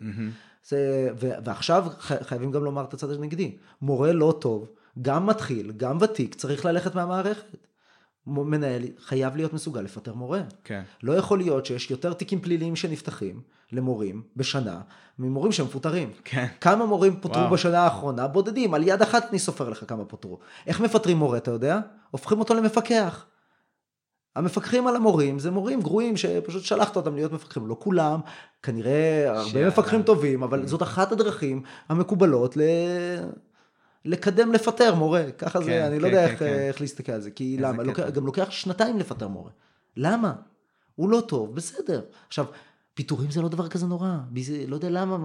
זה, 0.67 1.09
ו, 1.19 1.29
ועכשיו 1.45 1.85
חייבים 2.21 2.51
גם 2.51 2.63
לומר 2.63 2.83
את 2.83 2.93
הצד 2.93 3.11
הנגדי. 3.11 3.57
מורה 3.81 4.13
לא 4.13 4.37
טוב, 4.41 4.67
גם 5.01 5.25
מתחיל, 5.25 5.71
גם 5.77 5.97
ותיק, 6.01 6.35
צריך 6.35 6.65
ללכת 6.65 6.95
מהמערכת. 6.95 7.45
מנהל 8.27 8.83
חייב 8.99 9.35
להיות 9.35 9.53
מסוגל 9.53 9.81
לפטר 9.81 10.13
מורה. 10.13 10.41
כן. 10.63 10.83
לא 11.03 11.13
יכול 11.13 11.37
להיות 11.37 11.65
שיש 11.65 11.91
יותר 11.91 12.13
תיקים 12.13 12.41
פליליים 12.41 12.75
שנפתחים 12.75 13.41
למורים 13.71 14.23
בשנה 14.35 14.81
ממורים 15.19 15.51
שמפוטרים. 15.51 16.11
כן. 16.23 16.47
כמה 16.61 16.85
מורים 16.85 17.19
פוטרו 17.21 17.41
וואו. 17.41 17.53
בשנה 17.53 17.79
האחרונה? 17.79 18.27
בודדים, 18.27 18.73
על 18.73 18.87
יד 18.87 19.01
אחת 19.01 19.29
אני 19.29 19.39
סופר 19.39 19.69
לך 19.69 19.83
כמה 19.87 20.05
פוטרו. 20.05 20.39
איך 20.67 20.81
מפטרים 20.81 21.17
מורה, 21.17 21.37
אתה 21.37 21.51
יודע? 21.51 21.79
הופכים 22.11 22.39
אותו 22.39 22.53
למפקח. 22.53 23.25
המפקחים 24.35 24.87
על 24.87 24.95
המורים 24.95 25.39
זה 25.39 25.51
מורים 25.51 25.81
גרועים 25.81 26.17
שפשוט 26.17 26.63
שלחת 26.63 26.95
אותם 26.95 27.15
להיות 27.15 27.31
מפקחים, 27.31 27.67
לא 27.67 27.77
כולם, 27.79 28.19
כנראה 28.63 29.29
הרבה 29.29 29.49
שיאללה. 29.49 29.67
מפקחים 29.67 30.03
טובים, 30.03 30.43
אבל 30.43 30.67
זאת 30.67 30.83
אחת 30.83 31.11
הדרכים 31.11 31.63
המקובלות 31.89 32.57
ל... 32.57 32.61
לקדם 34.05 34.53
לפטר 34.53 34.95
מורה, 34.95 35.31
ככה 35.37 35.59
כן, 35.59 35.65
זה, 35.65 35.87
אני 35.87 35.99
לא 35.99 36.07
כן, 36.07 36.13
יודע 36.13 36.25
כן, 36.27 36.31
איך, 36.31 36.39
כן. 36.39 36.45
איך 36.45 36.81
להסתכל 36.81 37.11
על 37.11 37.21
זה, 37.21 37.31
כי 37.31 37.57
למה. 37.59 37.83
לוקח, 37.83 38.09
גם 38.09 38.25
לוקח 38.25 38.51
שנתיים 38.51 38.97
לפטר 38.99 39.27
מורה, 39.27 39.51
למה? 39.97 40.33
הוא 40.95 41.09
לא 41.09 41.21
טוב, 41.27 41.55
בסדר. 41.55 42.01
עכשיו, 42.27 42.45
פיטורים 42.93 43.31
זה 43.31 43.41
לא 43.41 43.47
דבר 43.49 43.67
כזה 43.67 43.85
נורא, 43.87 44.17
בי- 44.29 44.67
לא 44.67 44.75
יודע 44.75 44.89
למה, 44.89 45.17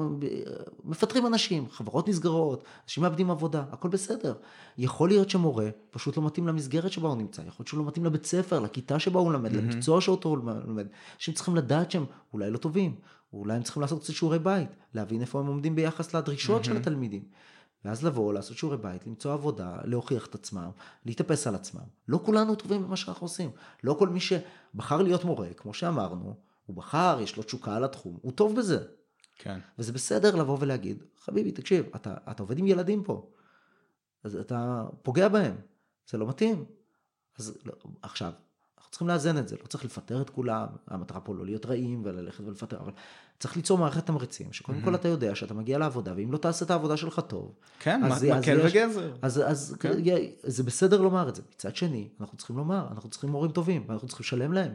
מפטרים 0.84 1.26
אנשים, 1.26 1.66
חברות 1.70 2.08
נסגרות, 2.08 2.64
אנשים 2.84 3.02
מאבדים 3.02 3.30
עבודה, 3.30 3.64
הכל 3.72 3.88
בסדר. 3.88 4.34
יכול 4.78 5.08
להיות 5.08 5.30
שמורה 5.30 5.68
פשוט 5.90 6.16
לא 6.16 6.26
מתאים 6.26 6.46
למסגרת 6.48 6.92
שבה 6.92 7.08
הוא 7.08 7.16
נמצא, 7.16 7.42
יכול 7.42 7.56
להיות 7.58 7.68
שהוא 7.68 7.78
לא 7.80 7.86
מתאים 7.86 8.04
לבית 8.04 8.26
ספר, 8.26 8.60
לכיתה 8.60 8.98
שבה 8.98 9.20
הוא 9.20 9.32
למד, 9.32 9.52
למקצוע 9.52 10.00
שאותו 10.00 10.28
הוא 10.28 10.38
לומד. 10.66 10.86
אנשים 11.16 11.34
צריכים 11.34 11.56
לדעת 11.56 11.90
שהם 11.90 12.04
אולי 12.32 12.50
לא 12.50 12.58
טובים, 12.58 12.94
אולי 13.32 13.54
הם 13.54 13.62
צריכים 13.62 13.80
לעשות 13.80 14.02
קצת 14.02 14.12
שיעורי 14.12 14.38
בית, 14.38 14.68
להבין 14.94 15.20
איפה 15.20 15.40
הם 15.40 15.46
עומדים 15.46 15.74
ביחס 15.74 16.14
לדרישות 16.14 16.64
של 16.64 16.76
התלמידים. 16.76 17.22
ואז 17.88 18.04
לבוא, 18.04 18.32
לעשות 18.32 18.56
שיעורי 18.56 18.76
בית, 18.76 19.06
למצוא 19.06 19.32
עבודה, 19.32 19.76
להוכיח 19.84 20.26
את 20.26 20.34
עצמם, 20.34 20.70
להתאפס 21.04 21.46
על 21.46 21.54
עצמם. 21.54 21.82
לא 22.08 22.20
כולנו 22.24 22.54
טובים 22.54 22.82
במה 22.82 22.96
שאנחנו 22.96 23.24
עושים. 23.24 23.50
לא 23.84 23.96
כל 23.98 24.08
מי 24.08 24.20
שבחר 24.20 25.02
להיות 25.02 25.24
מורה, 25.24 25.48
כמו 25.56 25.74
שאמרנו, 25.74 26.34
הוא 26.66 26.76
בחר, 26.76 27.18
יש 27.22 27.36
לו 27.36 27.42
תשוקה 27.42 27.76
על 27.76 27.84
התחום, 27.84 28.18
הוא 28.22 28.32
טוב 28.32 28.56
בזה. 28.56 28.84
כן. 29.38 29.58
וזה 29.78 29.92
בסדר 29.92 30.36
לבוא 30.36 30.56
ולהגיד, 30.60 31.02
חביבי, 31.16 31.52
תקשיב, 31.52 31.86
אתה, 31.96 32.14
אתה 32.30 32.42
עובד 32.42 32.58
עם 32.58 32.66
ילדים 32.66 33.04
פה, 33.04 33.30
אז 34.24 34.36
אתה 34.36 34.84
פוגע 35.02 35.28
בהם, 35.28 35.56
זה 36.10 36.18
לא 36.18 36.28
מתאים. 36.28 36.64
אז 37.38 37.58
לא, 37.64 37.72
עכשיו, 38.02 38.32
אנחנו 38.88 38.92
צריכים 38.92 39.08
לאזן 39.08 39.38
את 39.38 39.48
זה, 39.48 39.56
לא 39.62 39.66
צריך 39.66 39.84
לפטר 39.84 40.22
את 40.22 40.30
כולם, 40.30 40.66
המטרה 40.88 41.20
פה 41.20 41.34
לא 41.34 41.44
להיות 41.44 41.66
רעים 41.66 42.02
וללכת 42.04 42.44
ולפטר, 42.46 42.78
אבל 42.80 42.92
צריך 43.38 43.56
ליצור 43.56 43.78
מערכת 43.78 44.06
תמריצים, 44.06 44.52
שקודם 44.52 44.80
כל 44.80 44.94
אתה 44.94 45.08
יודע 45.08 45.34
שאתה 45.34 45.54
מגיע 45.54 45.78
לעבודה, 45.78 46.12
ואם 46.16 46.32
לא 46.32 46.38
תעשה 46.38 46.64
את 46.64 46.70
העבודה 46.70 46.96
שלך 46.96 47.20
טוב, 47.28 47.52
כן, 47.78 48.04
אז- 48.04 48.24
מ- 48.24 48.32
אז 48.32 48.38
מקל 48.38 48.58
יש- 48.64 48.72
וגזר. 48.74 49.12
אז, 49.22 49.42
אז 49.46 49.76
כן. 49.80 49.92
כן. 50.04 50.14
זה 50.42 50.62
בסדר 50.62 51.00
לומר 51.00 51.28
את 51.28 51.34
זה. 51.34 51.42
מצד 51.54 51.76
שני, 51.76 52.08
אנחנו 52.20 52.36
צריכים 52.38 52.56
לומר, 52.56 52.86
אנחנו 52.90 53.10
צריכים 53.10 53.30
מורים 53.30 53.50
טובים, 53.52 53.84
ואנחנו 53.88 54.08
צריכים 54.08 54.24
לשלם 54.24 54.52
להם, 54.52 54.72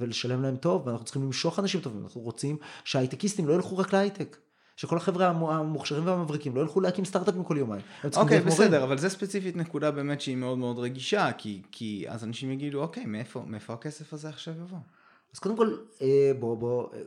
ולשלם 0.00 0.42
להם 0.42 0.56
טוב, 0.56 0.86
ואנחנו 0.86 1.04
צריכים 1.04 1.22
למשוך 1.22 1.58
אנשים 1.58 1.80
טובים. 1.80 2.02
אנחנו 2.02 2.20
רוצים 2.20 2.56
שההייטקיסטים 2.84 3.48
לא 3.48 3.52
ילכו 3.54 3.78
רק 3.78 3.92
להייטק. 3.92 4.36
שכל 4.76 4.96
החבר'ה 4.96 5.28
המו- 5.28 5.52
המוכשרים 5.52 6.06
והמבריקים 6.06 6.56
לא 6.56 6.60
ילכו 6.60 6.80
להקים 6.80 7.04
סטארט-אפים 7.04 7.44
כל 7.44 7.56
יומיים. 7.58 7.82
אוקיי, 8.04 8.38
מורים. 8.38 8.46
בסדר, 8.46 8.84
אבל 8.84 8.98
זה 8.98 9.08
ספציפית 9.08 9.56
נקודה 9.56 9.90
באמת 9.90 10.20
שהיא 10.20 10.36
מאוד 10.36 10.58
מאוד 10.58 10.78
רגישה, 10.78 11.32
כי, 11.38 11.62
כי 11.72 12.04
אז 12.08 12.24
אנשים 12.24 12.50
יגידו, 12.50 12.82
אוקיי, 12.82 13.06
מאיפה, 13.06 13.42
מאיפה 13.46 13.72
הכסף 13.72 14.12
הזה 14.12 14.28
עכשיו 14.28 14.54
יבוא? 14.54 14.78
אז 15.34 15.38
קודם 15.38 15.56
כל, 15.56 15.76
אה, 16.02 16.32
בוא, 16.40 16.56
בוא, 16.56 16.88
אה, 16.94 17.00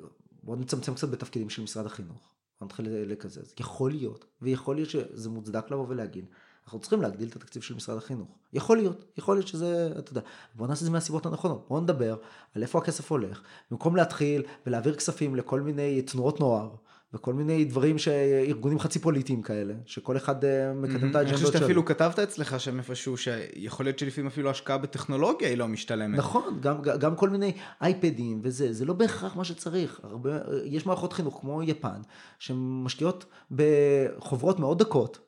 בוא 0.43 0.55
נצמצם 0.55 0.93
קצת 0.93 1.09
בתפקידים 1.09 1.49
של 1.49 1.61
משרד 1.61 1.85
החינוך. 1.85 2.29
בוא 2.59 2.65
נתחיל 2.65 2.85
לקזז. 2.89 3.53
יכול 3.59 3.91
להיות, 3.91 4.25
ויכול 4.41 4.75
להיות 4.75 4.89
שזה 4.89 5.29
מוצדק 5.29 5.71
לבוא 5.71 5.85
ולהגיד, 5.89 6.25
אנחנו 6.65 6.79
צריכים 6.79 7.01
להגדיל 7.01 7.29
את 7.29 7.35
התקציב 7.35 7.61
של 7.61 7.75
משרד 7.75 7.97
החינוך. 7.97 8.27
יכול 8.53 8.77
להיות, 8.77 9.05
יכול 9.17 9.35
להיות 9.35 9.47
שזה, 9.47 9.89
אתה 9.99 10.11
יודע, 10.11 10.21
בוא 10.55 10.67
נעשה 10.67 10.81
את 10.81 10.85
זה 10.85 10.91
מהסיבות 10.91 11.25
הנכונות. 11.25 11.65
בוא 11.69 11.81
נדבר 11.81 12.15
על 12.55 12.61
איפה 12.61 12.79
הכסף 12.79 13.11
הולך, 13.11 13.41
במקום 13.71 13.95
להתחיל 13.95 14.43
ולהעביר 14.65 14.95
כספים 14.95 15.35
לכל 15.35 15.61
מיני 15.61 16.01
תנועות 16.01 16.39
נוער. 16.39 16.69
וכל 17.13 17.33
מיני 17.33 17.65
דברים 17.65 17.97
שארגונים 17.97 18.79
חצי 18.79 18.99
פוליטיים 18.99 19.41
כאלה, 19.41 19.73
שכל 19.85 20.17
אחד 20.17 20.45
אה, 20.45 20.73
מקדם 20.73 20.95
את 20.95 20.95
אני 20.95 21.11
חושב 21.11 21.17
האג'נדות 21.17 21.39
שאתה 21.47 21.57
שלו. 21.57 21.65
אפילו 21.65 21.85
כתבת 21.85 22.19
אצלך 22.19 22.59
שם 22.59 22.77
איפשהו, 22.77 23.17
שיכול 23.17 23.85
להיות 23.85 23.99
שלפעמים 23.99 24.27
אפילו 24.27 24.49
השקעה 24.49 24.77
בטכנולוגיה 24.77 25.49
היא 25.49 25.57
לא 25.57 25.67
משתלמת. 25.67 26.17
נכון, 26.17 26.59
גם, 26.61 26.81
גם 26.81 27.15
כל 27.15 27.29
מיני 27.29 27.53
אייפדים 27.81 28.39
וזה, 28.43 28.73
זה 28.73 28.85
לא 28.85 28.93
בהכרח 28.93 29.35
מה 29.35 29.43
שצריך. 29.43 29.99
הרבה, 30.03 30.39
יש 30.63 30.85
מערכות 30.85 31.13
חינוך 31.13 31.39
כמו 31.41 31.63
יפן, 31.63 32.01
שמשקיעות 32.39 33.25
בחוברות 33.51 34.59
מאוד 34.59 34.79
דקות, 34.79 35.19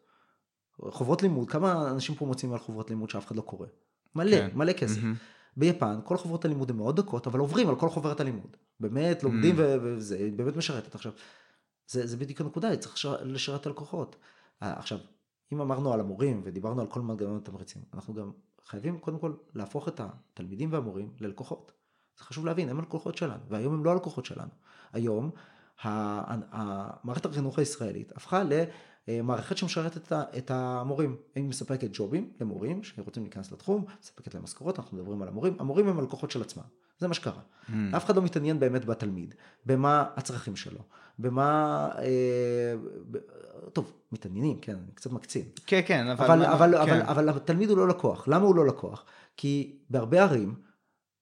חוברות 0.90 1.22
לימוד, 1.24 1.50
כמה 1.50 1.92
אנשים 1.92 2.16
פה 2.16 2.26
מוצאים 2.26 2.54
על 2.54 2.60
חוברות 2.60 2.90
לימוד 2.90 3.10
שאף 3.10 3.28
אחד 3.28 3.36
לא 3.36 3.42
קורא? 3.42 3.68
מלא, 4.16 4.38
כן. 4.38 4.50
מלא 4.54 4.74
כסף. 4.74 5.02
מהמם. 5.02 5.16
ביפן 5.58 6.00
כל 6.04 6.18
חוברות 6.18 6.46
הלימוד 6.46 6.70
הן 6.70 6.78
מאוד 6.78 6.96
דקות, 6.96 7.28
אבל 7.28 7.40
עוברים 7.40 7.70
על 7.70 7.76
כל 7.76 7.90
חוברת 7.90 8.20
הלימוד. 8.20 8.58
באמת 8.80 9.24
לומדים 9.24 9.56
ו- 9.58 9.76
וזה, 9.82 10.30
באמת 10.36 10.56
משרתת. 10.56 10.96
עכשיו, 10.96 11.12
זה, 11.88 12.08
זה 12.08 12.18
בדיוק 12.18 12.42
הנקודה, 12.42 12.78
צריך 12.78 12.94
לשר- 12.96 13.24
לשרת 13.24 13.62
את 13.62 13.66
הלקוחות. 13.66 14.16
אה, 14.64 14.74
עכשיו, 14.80 14.98
אם 15.54 15.62
אמרנו 15.62 15.94
על 15.94 16.00
המורים 16.00 16.42
ודיברנו 16.46 16.82
על 16.82 16.88
כל 16.88 17.02
מנגנון 17.02 17.38
התמריצים, 17.38 17.82
אנחנו 17.94 18.14
גם 18.14 18.32
חייבים 18.66 19.00
קודם 19.00 19.20
כל 19.20 19.34
להפוך 19.54 19.88
את 19.88 20.02
התלמידים 20.04 20.74
והמורים 20.74 21.14
ללקוחות. 21.20 21.72
זה 22.18 22.24
חשוב 22.24 22.46
להבין, 22.46 22.70
הם 22.70 22.80
הלקוחות 22.80 23.18
שלנו, 23.18 23.44
והיום 23.50 23.74
הם 23.74 23.84
לא 23.86 23.92
הלקוחות 23.92 24.26
שלנו. 24.26 24.50
היום 24.94 25.32
ה- 25.84 25.90
ה- 26.56 26.90
מערכת 27.04 27.26
החינוך 27.26 27.60
הישראלית 27.60 28.12
הפכה 28.16 28.44
למערכת 29.08 29.58
שמשרתת 29.58 30.12
את 30.14 30.52
המורים. 30.52 31.16
היא 31.36 31.44
מספקת 31.44 31.90
ג'ובים 31.94 32.34
למורים 32.42 32.84
שרוצים 32.84 33.24
להיכנס 33.24 33.52
לתחום, 33.52 33.86
מספקת 34.02 34.34
להם 34.34 34.44
משכורות, 34.44 34.80
אנחנו 34.80 34.98
מדברים 34.98 35.22
על 35.22 35.28
המורים, 35.28 35.56
המורים 35.60 35.88
הם 35.88 36.00
הלקוחות 36.00 36.32
של 36.32 36.42
עצמם. 36.42 36.64
זה 37.02 37.08
מה 37.08 37.14
שקרה. 37.14 37.34
Mm. 37.70 37.72
אף 37.98 38.06
אחד 38.06 38.16
לא 38.16 38.22
מתעניין 38.22 38.60
באמת 38.60 38.86
בתלמיד, 38.86 39.36
במה 39.66 40.06
הצרכים 40.16 40.56
שלו, 40.56 40.80
במה... 41.20 41.90
אה, 41.98 42.74
ב... 43.12 43.18
טוב, 43.74 43.94
מתעניינים, 44.12 44.58
כן, 44.62 44.72
אני 44.76 44.92
קצת 44.96 45.12
מקצין. 45.12 45.46
כן, 45.66 45.82
כן, 45.86 46.08
אבל... 46.08 46.26
אבל, 46.26 46.40
מה- 46.40 46.54
אבל, 46.54 46.86
כן. 46.86 46.92
אבל, 47.02 47.02
אבל 47.10 47.30
התלמיד 47.30 47.70
הוא 47.70 47.78
לא 47.78 47.88
לקוח. 47.88 48.28
למה 48.28 48.46
הוא 48.46 48.56
לא 48.56 48.66
לקוח? 48.68 49.06
כי 49.38 49.76
בהרבה 49.90 50.22
ערים, 50.22 50.56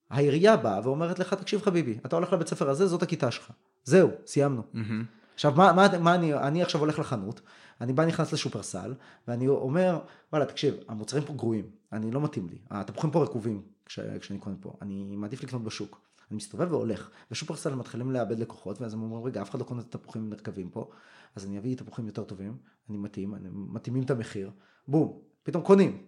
העירייה 0.09 0.57
באה 0.57 0.79
ואומרת 0.83 1.19
לך, 1.19 1.33
תקשיב 1.33 1.61
חביבי, 1.61 1.97
אתה 2.05 2.15
הולך 2.15 2.33
לבית 2.33 2.47
ספר 2.47 2.69
הזה, 2.69 2.87
זאת 2.87 3.03
הכיתה 3.03 3.31
שלך. 3.31 3.51
זהו, 3.83 4.09
סיימנו. 4.25 4.61
מהמם. 4.73 5.05
עכשיו, 5.33 5.53
מה, 5.55 5.73
מה, 5.73 5.87
מה 5.99 6.15
אני, 6.15 6.33
אני 6.33 6.63
עכשיו 6.63 6.81
הולך 6.81 6.99
לחנות, 6.99 7.41
אני 7.81 7.93
בא 7.93 8.05
נכנס 8.05 8.33
לשופרסל, 8.33 8.93
ואני 9.27 9.47
אומר, 9.47 9.99
וואלה, 10.33 10.45
תקשיב, 10.45 10.75
המוצרים 10.87 11.23
פה 11.23 11.33
גרועים, 11.33 11.65
אני 11.93 12.11
לא 12.11 12.21
מתאים 12.21 12.47
לי, 12.49 12.57
התפוחים 12.69 13.11
פה 13.11 13.23
רקובים 13.23 13.61
כש, 13.89 13.99
כשאני 13.99 14.39
קונה 14.39 14.55
פה, 14.61 14.73
אני 14.81 15.15
מעדיף 15.15 15.43
לקנות 15.43 15.63
בשוק. 15.63 16.01
אני 16.31 16.37
מסתובב 16.37 16.71
והולך, 16.71 17.09
ושופרסל 17.31 17.75
מתחילים 17.75 18.11
לאבד 18.11 18.39
לקוחות, 18.39 18.81
ואז 18.81 18.93
הם 18.93 19.01
אומרים, 19.01 19.23
רגע, 19.25 19.41
אף 19.41 19.49
אחד 19.49 19.59
לא 19.59 19.63
קונה 19.63 19.81
את 19.81 19.95
התפוחים 19.95 20.29
מרכבים 20.29 20.69
פה, 20.69 20.89
אז 21.35 21.45
אני 21.45 21.57
אביא 21.59 21.77
תפוחים 21.77 22.05
יותר 22.07 22.23
טובים, 22.23 22.57
אני 22.89 22.97
מתאים, 22.97 23.35
אני, 23.35 23.49
מתאימים 23.51 24.03
את 24.03 24.11
המחיר, 24.11 24.51
בום, 24.87 25.19
פתאום 25.43 25.63
קונים. 25.63 26.07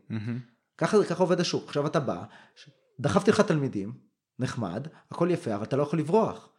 ככה, 0.77 0.97
ככה 1.09 1.23
עובד 1.23 1.39
השוק. 1.39 1.63
עכשיו 1.67 1.87
אתה 1.87 1.99
בא, 1.99 2.23
דחפתי 2.99 3.31
לך 3.31 3.41
תלמידים, 3.41 3.93
נחמד, 4.39 4.87
הכל 5.11 5.27
יפה, 5.31 5.55
אבל 5.55 5.63
אתה 5.63 5.75
לא 5.75 5.83
יכול 5.83 5.99
לברוח. 5.99 6.49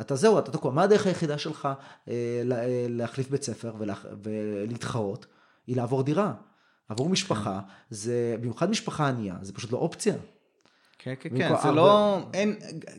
אתה 0.00 0.14
זהו, 0.16 0.38
אתה 0.38 0.52
תקוע. 0.52 0.72
מה 0.72 0.82
הדרך 0.82 1.06
היחידה 1.06 1.38
שלך 1.38 1.68
אה, 2.08 2.42
לה- 2.44 2.64
אה, 2.64 2.86
להחליף 2.88 3.30
בית 3.30 3.42
ספר 3.42 3.74
ולהח, 3.78 4.06
ולהתחרות? 4.22 5.26
היא 5.66 5.76
לעבור 5.76 6.02
דירה. 6.02 6.34
עבור 6.88 7.08
משפחה, 7.08 7.60
זה, 7.90 8.36
במיוחד 8.40 8.70
משפחה 8.70 9.08
ענייה, 9.08 9.36
זה 9.42 9.52
פשוט 9.52 9.72
לא 9.72 9.78
אופציה. 9.78 10.14
כן, 10.98 11.14
כן, 11.20 11.28
כן, 11.36 11.48
זה 11.62 11.68
אה, 11.68 11.72
לא, 11.72 12.18
אין, 12.34 12.54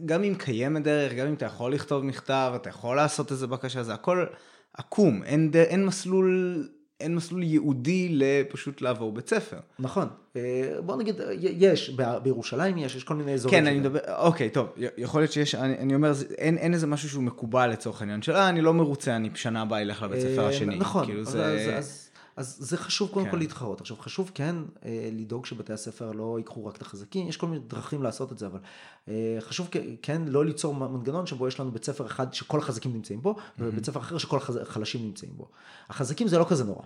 גם 0.06 0.24
אם 0.24 0.36
קיימת 0.36 0.84
דרך, 0.84 1.14
גם 1.14 1.28
אם 1.28 1.34
אתה 1.34 1.46
יכול 1.46 1.74
לכתוב 1.74 2.04
מכתב, 2.06 2.52
אתה 2.56 2.70
יכול 2.70 2.96
לעשות 2.96 3.32
איזה 3.32 3.48
בקשה, 3.48 3.84
זה 3.84 3.94
הכל 3.94 4.26
עקום, 4.74 5.24
אין, 5.24 5.52
אין 5.54 5.86
מסלול, 5.86 6.70
אין 7.00 7.16
מסלול 7.16 7.44
ייעודי 7.44 8.10
לפשוט 8.12 8.82
לעבור 8.82 9.12
בית 9.12 9.30
ספר. 9.30 9.58
נכון. 9.80 10.08
אה, 10.36 10.42
בוא 10.86 10.96
נגיד, 10.96 11.22
אה, 11.22 11.28
יש, 11.40 11.90
בירושלים 12.24 12.78
יש, 12.78 12.96
יש 12.96 13.04
כל 13.04 13.16
מיני 13.16 13.34
אזורים. 13.34 13.60
כן, 13.60 13.68
אני. 13.68 13.80
מדבר, 13.80 14.00
אוקיי, 14.18 14.50
טוב, 14.50 14.68
יכול 14.98 15.22
להיות 15.22 15.32
שיש, 15.32 15.56
אני, 15.56 15.78
אני 15.78 15.96
אומר, 15.96 16.12
אין, 16.38 16.58
אין 16.58 16.74
איזה 16.74 16.88
משהו 16.88 17.10
שהוא 17.10 17.24
מקובל 17.24 17.70
לצורך 17.70 18.02
העניין 18.02 18.22
של, 18.22 18.36
אה, 18.36 18.50
אני 18.50 18.62
לא 18.62 18.74
מרוצה, 18.74 19.16
אני 19.16 19.30
שנה 19.36 19.62
הבאה 19.62 19.82
אלך 19.82 20.04
לבית 20.04 20.22
ספר 20.22 20.48
השני. 20.48 20.76
נכון, 20.76 21.06
כאילו 21.06 21.24
זה... 21.24 21.46
אז, 21.46 21.70
אז, 21.78 22.09
אז 22.40 22.58
זה 22.60 22.78
חשוב 22.78 23.10
קודם 23.10 23.26
כן. 23.26 23.32
כל 23.32 23.38
להתחרות. 23.38 23.82
עכשיו 23.82 23.98
חשוב 23.98 24.32
כן 24.34 24.56
אה, 24.86 25.10
לדאוג 25.12 25.46
שבתי 25.46 25.74
הספר 25.74 26.12
לא 26.12 26.36
ייקחו 26.38 26.66
רק 26.66 26.78
את 26.78 26.82
החזקים, 26.82 27.28
יש 27.28 27.38
כל 27.38 27.48
מיני 27.48 27.64
דרכים 27.68 28.04
לעשות 28.04 28.32
את 28.32 28.38
זה, 28.38 28.48
אבל 28.48 28.60
אה, 29.08 29.38
חשוב 29.40 29.70
כן 30.02 30.22
לא 30.28 30.46
ליצור 30.46 30.76
מנגנון 30.76 31.26
שבו 31.26 31.48
יש 31.48 31.60
לנו 31.60 31.72
בית 31.72 31.84
ספר 31.84 32.06
אחד 32.06 32.34
שכל 32.34 32.60
החזקים 32.60 32.94
נמצאים 32.94 33.22
בו, 33.22 33.36
ובית 33.60 33.86
ספר 33.86 34.00
אחר 34.00 34.18
שכל 34.18 34.38
החלשים 34.62 35.02
נמצאים 35.02 35.32
בו. 35.38 35.50
החזקים 35.90 36.28
זה 36.28 36.38
לא 36.38 36.46
כזה 36.50 36.64
נורא. 36.64 36.84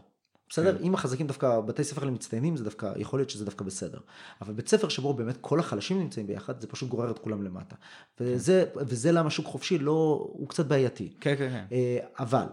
בסדר? 0.49 0.77
כן. 0.77 0.83
אם 0.83 0.93
החזקים 0.93 1.27
דווקא, 1.27 1.59
בתי 1.59 1.83
ספר 1.83 2.03
למצטיינים 2.03 2.57
זה 2.57 2.63
דווקא, 2.63 2.93
יכול 2.95 3.19
להיות 3.19 3.29
שזה 3.29 3.45
דווקא 3.45 3.65
בסדר. 3.65 3.99
אבל 4.41 4.53
בית 4.53 4.67
ספר 4.67 4.89
שבו 4.89 5.13
באמת 5.13 5.37
כל 5.41 5.59
החלשים 5.59 5.99
נמצאים 5.99 6.27
ביחד, 6.27 6.61
זה 6.61 6.67
פשוט 6.67 6.89
גורר 6.89 7.11
את 7.11 7.19
כולם 7.19 7.43
למטה. 7.43 7.75
וזה, 8.19 8.65
וזה 8.75 9.11
למה 9.11 9.29
שוק 9.29 9.45
חופשי 9.45 9.77
לא, 9.77 10.27
הוא 10.33 10.49
קצת 10.49 10.65
בעייתי. 10.65 11.13
כן, 11.19 11.35
כן, 11.37 11.49
כן. 11.49 11.65
אה, 11.71 11.97
אבל 12.19 12.45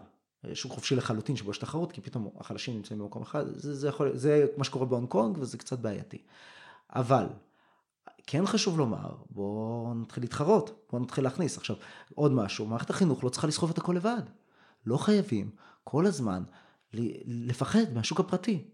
שוק 0.55 0.73
חופשי 0.73 0.97
לחלוטין 0.97 1.37
שבו 1.37 1.51
יש 1.51 1.59
תחרות, 1.59 1.93
כי 1.93 2.01
פתאום 2.01 2.31
החלשים 2.39 2.75
נמצאים 2.75 2.99
במקום 2.99 3.23
אחד, 3.23 3.45
זה, 3.55 3.75
זה, 3.75 3.89
יכול, 3.89 4.17
זה 4.17 4.47
מה 4.57 4.65
שקורה 4.65 4.87
בהונג 4.87 5.09
קונג 5.09 5.39
וזה 5.39 5.59
קצת 5.59 5.79
בעייתי. 5.79 6.23
אבל 6.91 7.27
כן 8.27 8.47
חשוב 8.47 8.79
לומר, 8.79 9.15
בואו 9.31 9.95
נתחיל 9.95 10.23
להתחרות, 10.23 10.87
בואו 10.91 11.03
נתחיל 11.03 11.25
להכניס. 11.25 11.59
עכשיו, 11.59 11.77
עוד 12.15 12.33
משהו, 12.33 12.67
מערכת 12.67 12.91
החינוך 12.91 13.25
לא 13.25 13.29
צריכה 13.29 13.47
לסחוב 13.47 13.71
את 13.71 13.79
הכל 13.79 13.93
לבד. 13.93 14.23
לא 14.87 14.97
חייבים 14.97 15.51
כל 15.85 16.07
הזמן 16.07 16.43
לפחד 17.25 17.93
מהשוק 17.95 18.21
הפרטי. 18.21 18.65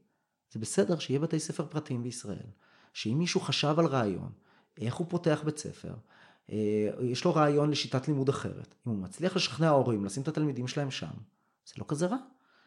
זה 0.52 0.60
בסדר 0.60 0.98
שיהיה 0.98 1.20
בתי 1.20 1.40
ספר 1.40 1.66
פרטיים 1.66 2.02
בישראל, 2.02 2.46
שאם 2.92 3.18
מישהו 3.18 3.40
חשב 3.40 3.74
על 3.78 3.86
רעיון, 3.86 4.32
איך 4.80 4.94
הוא 4.94 5.06
פותח 5.10 5.42
בית 5.44 5.58
ספר, 5.58 5.94
אה, 6.52 6.88
יש 7.00 7.24
לו 7.24 7.34
רעיון 7.34 7.70
לשיטת 7.70 8.08
לימוד 8.08 8.28
אחרת, 8.28 8.74
אם 8.86 8.92
הוא 8.92 9.02
מצליח 9.02 9.36
לשכנע 9.36 9.68
הורים 9.68 10.04
לשים 10.04 10.22
את 10.22 10.28
התלמידים 10.28 10.68
שלהם 10.68 10.90
שם, 10.90 11.06
זה 11.66 11.74
לא 11.78 11.84
כזה 11.88 12.06
רע. 12.06 12.16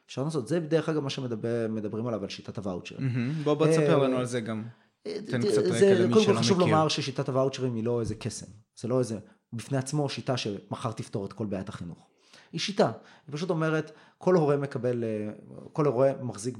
אפשר 0.05 0.23
לעשות, 0.23 0.47
זה 0.47 0.59
בדרך 0.59 0.89
אגב 0.89 1.03
מה 1.03 1.09
שמדברים 1.09 2.07
עליו 2.07 2.23
על 2.23 2.29
שיטת 2.29 2.57
הוואוצ'רים. 2.57 3.33
בוא 3.43 3.53
בוא 3.53 3.67
תספר 3.67 3.97
לנו 3.97 4.17
על 4.17 4.25
זה 4.25 4.41
גם. 4.41 4.63
תן 5.03 5.41
קצת 5.41 5.57
רקע 5.57 5.69
למי 5.69 5.79
שלא 5.79 6.07
מכיר. 6.07 6.13
קודם 6.13 6.25
כל 6.25 6.37
חשוב 6.37 6.59
לומר 6.59 6.87
ששיטת 6.87 7.29
הוואוצ'רים 7.29 7.75
היא 7.75 7.83
לא 7.83 7.99
איזה 7.99 8.15
קסם, 8.15 8.45
זה 8.75 8.87
לא 8.87 8.99
איזה, 8.99 9.19
בפני 9.53 9.77
עצמו 9.77 10.09
שיטה 10.09 10.37
שמחר 10.37 10.91
תפתור 10.91 11.25
את 11.25 11.33
כל 11.33 11.45
בעיית 11.45 11.69
החינוך. 11.69 12.07
היא 12.51 12.61
שיטה, 12.61 12.91
היא 13.27 13.35
פשוט 13.35 13.49
אומרת, 13.49 13.91
כל 14.17 14.35
הורה 14.35 14.57
מקבל, 14.57 15.03
אה, 15.03 15.31
כל 15.73 15.85
הורה 15.85 16.11
מחזיק 16.21 16.57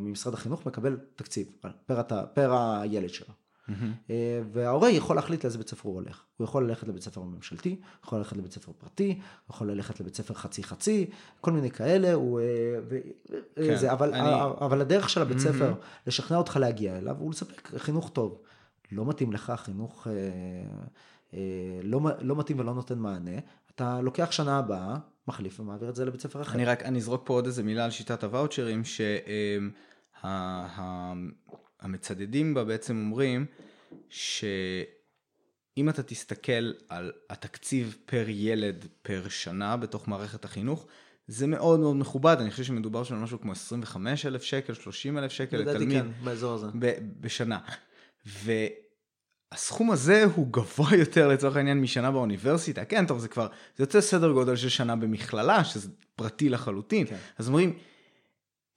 ממשרד 0.00 0.34
החינוך 0.34 0.66
מקבל 0.66 0.96
תקציב 1.16 1.46
פר, 1.86 2.02
פר 2.34 2.52
הילד 2.54 3.10
שלו. 3.10 3.34
Mm-hmm. 3.72 4.12
וההורה 4.52 4.90
יכול 4.90 5.16
להחליט 5.16 5.44
לאיזה 5.44 5.58
בית 5.58 5.68
ספר 5.68 5.88
הוא 5.88 5.94
הולך. 5.94 6.22
הוא 6.36 6.44
יכול 6.44 6.68
ללכת 6.68 6.88
לבית 6.88 7.02
ספר 7.02 7.22
ממשלתי, 7.22 7.70
הוא 7.70 7.78
יכול 8.04 8.18
ללכת 8.18 8.36
לבית 8.36 8.52
ספר 8.52 8.72
פרטי, 8.78 9.08
הוא 9.46 9.54
יכול 9.54 9.70
ללכת 9.70 10.00
לבית 10.00 10.14
ספר 10.14 10.34
חצי 10.34 10.62
חצי, 10.62 11.10
כל 11.40 11.52
מיני 11.52 11.70
כאלה, 11.70 12.12
הוא, 12.12 12.40
אה, 12.40 12.44
ו, 12.88 12.98
כן, 13.56 13.76
זה, 13.76 13.92
אבל, 13.92 14.14
אני... 14.14 14.42
אבל 14.60 14.80
הדרך 14.80 15.10
של 15.10 15.22
הבית 15.22 15.38
ספר 15.38 15.72
mm-hmm. 15.72 16.06
לשכנע 16.06 16.38
אותך 16.38 16.56
להגיע 16.56 16.98
אליו 16.98 17.16
הוא 17.18 17.30
לספק 17.30 17.72
חינוך 17.76 18.10
טוב. 18.10 18.38
לא 18.92 19.06
מתאים 19.06 19.32
לך 19.32 19.52
חינוך 19.56 20.06
לא, 21.82 22.00
לא 22.20 22.36
מתאים 22.36 22.58
ולא 22.58 22.74
נותן 22.74 22.98
מענה, 22.98 23.38
אתה 23.74 24.00
לוקח 24.00 24.30
שנה 24.30 24.58
הבאה, 24.58 24.96
מחליף 25.28 25.60
ומעביר 25.60 25.88
את 25.88 25.96
זה 25.96 26.04
לבית 26.04 26.20
ספר 26.20 26.42
אחר. 26.42 26.54
אני 26.54 26.64
רק, 26.64 26.82
אני 26.82 26.98
אזרוק 26.98 27.22
פה 27.24 27.34
עוד 27.34 27.46
איזה 27.46 27.62
מילה 27.62 27.84
על 27.84 27.90
שיטת 27.90 28.24
הוואוצ'רים, 28.24 28.82
שהמצדדים 31.82 32.54
בה 32.54 32.64
בעצם 32.64 32.96
אומרים 32.96 33.46
שאם 34.08 35.88
אתה 35.88 36.02
תסתכל 36.02 36.72
על 36.88 37.12
התקציב 37.30 37.96
פר 38.06 38.24
ילד 38.28 38.86
פר 39.02 39.28
שנה 39.28 39.76
בתוך 39.76 40.08
מערכת 40.08 40.44
החינוך, 40.44 40.86
זה 41.26 41.46
מאוד 41.46 41.80
מאוד 41.80 41.96
מכובד, 41.96 42.36
אני 42.40 42.50
חושב 42.50 42.64
שמדובר 42.64 43.04
שם 43.04 43.14
על 43.14 43.20
משהו 43.20 43.40
כמו 43.40 43.52
25 43.52 44.26
אלף 44.26 44.42
שקל, 44.42 44.74
30 44.74 45.18
אלף 45.18 45.32
שקל 45.32 45.56
לתלמיד. 45.56 46.02
כן, 46.02 46.06
באזור 46.24 46.54
הזה. 46.54 46.66
בשנה. 47.20 47.58
ו... 48.26 48.52
הסכום 49.52 49.90
הזה 49.90 50.24
הוא 50.34 50.46
גבוה 50.50 50.96
יותר 51.04 51.28
לצורך 51.28 51.56
העניין 51.56 51.80
משנה 51.80 52.10
באוניברסיטה, 52.10 52.84
כן, 52.84 53.06
טוב, 53.06 53.18
זה 53.18 53.28
כבר, 53.28 53.46
זה 53.76 53.82
יוצא 53.82 54.00
סדר 54.00 54.32
גודל 54.32 54.56
של 54.56 54.68
שנה 54.68 54.96
במכללה, 54.96 55.64
שזה 55.64 55.88
פרטי 56.16 56.48
לחלוטין. 56.48 57.06
כן. 57.06 57.16
אז 57.38 57.48
אומרים, 57.48 57.78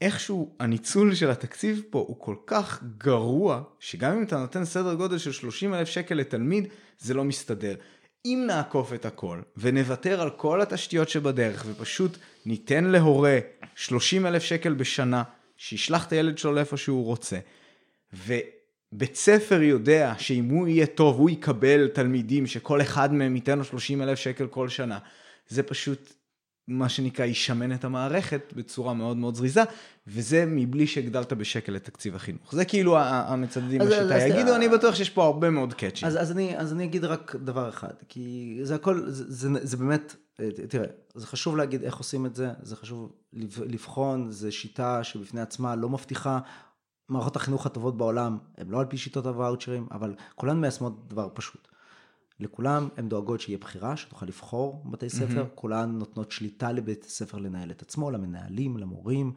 איכשהו 0.05 0.55
הניצול 0.59 1.15
של 1.15 1.31
התקציב 1.31 1.83
פה 1.89 1.99
הוא 2.07 2.19
כל 2.19 2.35
כך 2.47 2.83
גרוע, 2.97 3.61
שגם 3.79 4.17
אם 4.17 4.23
אתה 4.23 4.37
נותן 4.37 4.65
סדר 4.65 4.93
גודל 4.93 5.17
של 5.17 5.31
30 5.31 5.73
אלף 5.73 5.87
שקל 5.87 6.15
לתלמיד, 6.15 6.67
זה 6.99 7.13
לא 7.13 7.23
מסתדר. 7.23 7.75
אם 8.25 8.43
נעקוף 8.47 8.93
את 8.93 9.05
הכל 9.05 9.41
ונוותר 9.57 10.21
על 10.21 10.29
כל 10.29 10.61
התשתיות 10.61 11.09
שבדרך 11.09 11.65
ופשוט 11.67 12.17
ניתן 12.45 12.83
להורה 12.83 13.39
30 13.75 14.25
אלף 14.25 14.43
שקל 14.43 14.73
בשנה, 14.73 15.23
שישלח 15.57 16.07
את 16.07 16.11
הילד 16.11 16.37
שלו 16.37 16.53
לאיפה 16.53 16.77
שהוא 16.77 17.05
רוצה, 17.05 17.37
ו... 18.13 18.33
בית 18.91 19.15
ספר 19.15 19.61
יודע 19.61 20.13
שאם 20.17 20.45
הוא 20.45 20.67
יהיה 20.67 20.85
טוב, 20.85 21.19
הוא 21.19 21.29
יקבל 21.29 21.87
תלמידים 21.87 22.47
שכל 22.47 22.81
אחד 22.81 23.13
מהם 23.13 23.35
ייתן 23.35 23.57
לו 23.57 23.63
30 23.63 24.01
אלף 24.01 24.19
שקל 24.19 24.47
כל 24.47 24.69
שנה. 24.69 24.99
זה 25.47 25.63
פשוט 25.63 26.13
מה 26.67 26.89
שנקרא 26.89 27.25
ישמן 27.25 27.73
את 27.73 27.85
המערכת 27.85 28.53
בצורה 28.55 28.93
מאוד 28.93 29.17
מאוד 29.17 29.35
זריזה, 29.35 29.63
וזה 30.07 30.45
מבלי 30.47 30.87
שהגדלת 30.87 31.33
בשקל 31.33 31.75
את 31.75 31.83
תקציב 31.83 32.15
החינוך. 32.15 32.55
זה 32.55 32.65
כאילו 32.65 32.97
המצדדים 32.99 33.81
בשיטה 33.81 34.27
יגידו, 34.27 34.55
אני 34.55 34.69
בטוח 34.69 34.95
שיש 34.95 35.09
פה 35.09 35.23
הרבה 35.23 35.49
מאוד 35.49 35.73
קאצ'ים. 35.73 36.07
אז, 36.07 36.21
אז, 36.21 36.31
אני, 36.31 36.57
אז 36.57 36.73
אני 36.73 36.83
אגיד 36.83 37.05
רק 37.05 37.35
דבר 37.35 37.69
אחד, 37.69 37.93
כי 38.09 38.59
זה 38.63 38.75
הכל, 38.75 39.03
זה, 39.07 39.23
זה, 39.27 39.65
זה 39.65 39.77
באמת, 39.77 40.15
תראה, 40.69 40.87
זה 41.15 41.27
חשוב 41.27 41.57
להגיד 41.57 41.83
איך 41.83 41.97
עושים 41.97 42.25
את 42.25 42.35
זה, 42.35 42.51
זה 42.61 42.75
חשוב 42.75 43.11
לבחון, 43.65 44.31
זו 44.31 44.51
שיטה 44.51 45.03
שבפני 45.03 45.41
עצמה 45.41 45.75
לא 45.75 45.89
מבטיחה 45.89 46.39
מערכות 47.09 47.35
החינוך 47.35 47.65
הטובות 47.65 47.97
בעולם 47.97 48.37
הן 48.57 48.69
לא 48.69 48.79
על 48.79 48.85
פי 48.85 48.97
שיטות 48.97 49.25
הוואוצ'רים, 49.25 49.87
אבל 49.91 50.13
כולן 50.35 50.61
מיישמות 50.61 51.07
דבר 51.07 51.29
פשוט. 51.33 51.67
לכולם 52.39 52.89
הן 52.97 53.09
דואגות 53.09 53.41
שיהיה 53.41 53.57
בחירה, 53.57 53.97
שתוכל 53.97 54.25
לבחור 54.25 54.81
בתי 54.85 55.09
ספר, 55.09 55.43
mm-hmm. 55.43 55.55
כולן 55.55 55.91
נותנות 55.91 56.31
שליטה 56.31 56.71
לבית 56.71 57.03
הספר 57.03 57.37
לנהל 57.37 57.71
את 57.71 57.81
עצמו, 57.81 58.11
למנהלים, 58.11 58.77
למורים, 58.77 59.33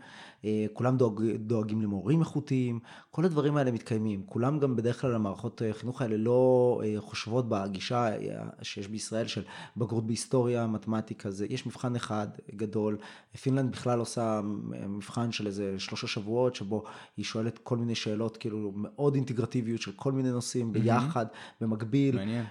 כולם 0.72 0.96
דואג, 0.96 1.22
דואגים 1.36 1.82
למורים 1.82 2.20
איכותיים, 2.20 2.80
כל 3.10 3.24
הדברים 3.24 3.56
האלה 3.56 3.70
מתקיימים. 3.70 4.22
כולם 4.26 4.58
גם 4.58 4.76
בדרך 4.76 5.00
כלל 5.00 5.14
המערכות 5.14 5.62
החינוך 5.70 6.02
האלה 6.02 6.16
לא 6.16 6.82
אה, 6.84 7.00
חושבות 7.00 7.48
בגישה 7.48 8.08
אה, 8.08 8.44
שיש 8.62 8.88
בישראל 8.88 9.26
של 9.26 9.42
בגרות 9.76 10.06
בהיסטוריה, 10.06 10.66
מתמטיקה, 10.66 11.30
זה, 11.30 11.46
יש 11.50 11.66
מבחן 11.66 11.96
אחד 11.96 12.28
גדול, 12.54 12.98
פינלנד 13.42 13.72
בכלל 13.72 13.98
עושה 13.98 14.40
מבחן 14.88 15.32
של 15.32 15.46
איזה 15.46 15.74
שלושה 15.78 16.06
שבועות, 16.06 16.54
שבו 16.54 16.84
היא 17.16 17.24
שואלת 17.24 17.58
כל 17.58 17.76
מיני 17.76 17.94
שאלות 17.94 18.36
כאילו 18.36 18.72
מאוד 18.74 19.14
אינטגרטיביות 19.14 19.80
של 19.80 19.92
כל 19.96 20.12
מיני 20.12 20.30
נושאים 20.30 20.72
ביחד, 20.72 21.26
mm-hmm. 21.26 21.64
במקביל. 21.64 22.16
מעניין. 22.16 22.44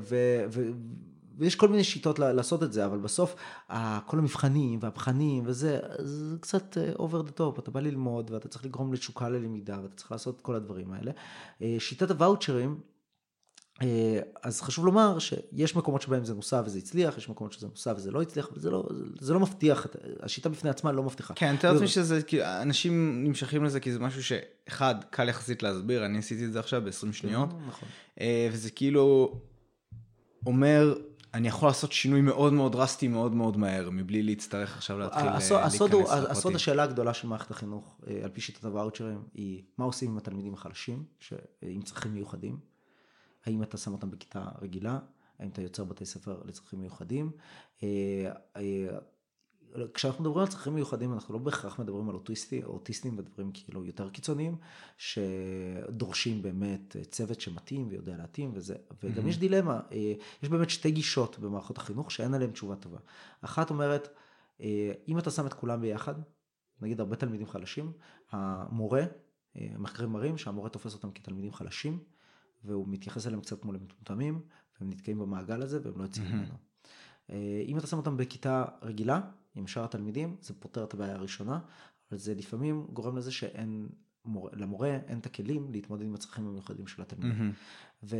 ו, 0.00 0.16
ו, 0.48 0.70
ויש 1.38 1.54
כל 1.54 1.68
מיני 1.68 1.84
שיטות 1.84 2.18
לעשות 2.18 2.62
את 2.62 2.72
זה, 2.72 2.86
אבל 2.86 2.98
בסוף 2.98 3.36
כל 4.06 4.18
המבחנים 4.18 4.78
והבחנים 4.82 5.44
וזה, 5.46 5.78
זה 5.98 6.36
קצת 6.40 6.78
אה, 6.78 6.92
over 6.92 7.28
the 7.28 7.40
top, 7.40 7.58
אתה 7.58 7.70
בא 7.70 7.80
ללמוד 7.80 8.30
ואתה 8.30 8.48
צריך 8.48 8.64
לגרום 8.64 8.92
לתשוקה 8.92 9.28
ללמידה 9.28 9.78
ואתה 9.82 9.96
צריך 9.96 10.12
לעשות 10.12 10.40
כל 10.40 10.54
הדברים 10.54 10.92
האלה. 10.92 11.12
אה, 11.62 11.76
שיטת 11.78 12.10
הוואוצ'רים, 12.10 12.80
אה, 13.82 14.20
אז 14.42 14.60
חשוב 14.60 14.86
לומר 14.86 15.18
שיש 15.18 15.76
מקומות 15.76 16.02
שבהם 16.02 16.24
זה 16.24 16.34
נוסע 16.34 16.62
וזה 16.64 16.78
הצליח, 16.78 17.18
יש 17.18 17.28
מקומות 17.28 17.52
שזה 17.52 17.66
נוסע 17.66 17.92
וזה 17.96 18.10
לא 18.10 18.22
הצליח, 18.22 18.48
וזה 18.56 18.70
לא, 18.70 18.88
זה 19.20 19.34
לא 19.34 19.40
מבטיח, 19.40 19.86
השיטה 20.20 20.48
בפני 20.48 20.70
עצמה 20.70 20.92
לא 20.92 21.02
מבטיחה. 21.02 21.34
כן, 21.34 21.56
תאר 21.56 21.72
לעצמי 21.72 21.88
שזה, 21.88 22.22
כי 22.22 22.44
אנשים 22.44 23.24
נמשכים 23.24 23.64
לזה 23.64 23.80
כי 23.80 23.92
זה 23.92 23.98
משהו 23.98 24.24
שאחד, 24.24 24.94
קל 25.10 25.28
יחסית 25.28 25.62
להסביר, 25.62 26.04
אני 26.04 26.18
עשיתי 26.18 26.44
את 26.44 26.52
זה 26.52 26.60
עכשיו 26.60 26.82
ב-20 26.84 27.12
שניות, 27.12 27.48
נכון. 27.66 27.88
וזה 28.52 28.70
כאילו 28.70 29.40
אומר, 30.46 30.94
אני 31.34 31.48
יכול 31.48 31.68
לעשות 31.68 31.92
שינוי 31.92 32.20
מאוד 32.20 32.52
מאוד 32.52 32.72
דרסטי 32.72 33.08
מאוד 33.08 33.34
מאוד 33.34 33.56
מהר, 33.56 33.90
מבלי 33.90 34.22
להצטרך 34.22 34.76
עכשיו 34.76 34.98
להתחיל 34.98 35.24
להיכנס 35.24 35.52
לפרטים. 35.52 36.04
הסוד 36.30 36.54
השאלה 36.54 36.82
הגדולה 36.82 37.14
של 37.14 37.28
מערכת 37.28 37.50
החינוך, 37.50 38.00
אה, 38.06 38.20
על 38.22 38.30
פי 38.30 38.40
שיטת 38.40 38.64
הוואוצ'רים, 38.64 39.22
היא 39.34 39.62
מה 39.78 39.84
עושים 39.84 40.10
עם 40.10 40.18
התלמידים 40.18 40.54
החלשים, 40.54 41.04
עם 41.62 41.82
צרכים 41.82 42.14
מיוחדים, 42.14 42.58
האם 43.46 43.62
אתה 43.62 43.76
שם 43.76 43.92
אותם 43.92 44.10
בכיתה 44.10 44.44
רגילה, 44.62 44.98
האם 45.38 45.48
אתה 45.48 45.62
יוצר 45.62 45.84
בתי 45.84 46.06
ספר 46.06 46.42
לצרכים 46.44 46.80
מיוחדים. 46.80 47.30
כשאנחנו 49.94 50.24
מדברים 50.24 50.44
על 50.44 50.52
צרכים 50.52 50.74
מיוחדים, 50.74 51.12
אנחנו 51.12 51.34
לא 51.34 51.40
בהכרח 51.40 51.78
מדברים 51.78 52.08
על 52.08 52.14
אוטיסטי, 52.14 52.64
אוטיסטים 52.64 53.18
ודברים 53.18 53.50
כאילו 53.54 53.84
יותר 53.84 54.10
קיצוניים, 54.10 54.56
שדורשים 54.98 56.42
באמת 56.42 56.96
צוות 57.10 57.40
שמתאים 57.40 57.88
ויודע 57.90 58.16
להתאים 58.16 58.50
וזה, 58.54 58.74
וגם 59.02 59.24
mm-hmm. 59.24 59.28
יש 59.28 59.38
דילמה, 59.38 59.80
אה, 59.92 60.12
יש 60.42 60.48
באמת 60.48 60.70
שתי 60.70 60.90
גישות 60.90 61.38
במערכות 61.38 61.78
החינוך 61.78 62.10
שאין 62.10 62.34
עליהן 62.34 62.50
תשובה 62.50 62.76
טובה. 62.76 62.98
אחת 63.40 63.70
אומרת, 63.70 64.08
אה, 64.60 64.92
אם 65.08 65.18
אתה 65.18 65.30
שם 65.30 65.46
את 65.46 65.52
כולם 65.52 65.80
ביחד, 65.80 66.14
נגיד 66.80 67.00
הרבה 67.00 67.16
תלמידים 67.16 67.46
חלשים, 67.46 67.92
המורה, 68.30 69.02
אה, 69.56 69.66
מחקרים 69.78 70.10
מראים 70.10 70.38
שהמורה 70.38 70.68
תופס 70.68 70.94
אותם 70.94 71.10
כתלמידים 71.10 71.52
חלשים, 71.52 71.98
והוא 72.64 72.88
מתייחס 72.88 73.26
אליהם 73.26 73.40
קצת 73.40 73.62
כמו 73.62 73.72
למטומטמים, 73.72 74.40
והם 74.80 74.90
נתקעים 74.90 75.18
במעגל 75.18 75.62
הזה 75.62 75.80
והם 75.82 75.98
לא 75.98 76.02
יוצאים 76.02 76.26
mm-hmm. 76.26 76.34
ממנו. 76.34 76.54
אם 77.66 77.78
אתה 77.78 77.86
שם 77.86 77.96
אותם 77.96 78.16
בכיתה 78.16 78.64
רגילה, 78.82 79.20
עם 79.54 79.66
שאר 79.66 79.84
התלמידים, 79.84 80.36
זה 80.40 80.54
פותר 80.54 80.84
את 80.84 80.94
הבעיה 80.94 81.14
הראשונה, 81.14 81.60
אבל 82.10 82.18
זה 82.18 82.34
לפעמים 82.34 82.86
גורם 82.92 83.16
לזה 83.16 83.32
שאין, 83.32 83.88
מור, 84.24 84.48
למורה 84.52 84.98
אין 85.06 85.18
את 85.18 85.26
הכלים 85.26 85.72
להתמודד 85.72 86.04
עם 86.04 86.14
הצרכים 86.14 86.46
המיוחדים 86.46 86.86
של 86.86 87.02
התלמידים. 87.02 87.52
Mm-hmm. 88.02 88.14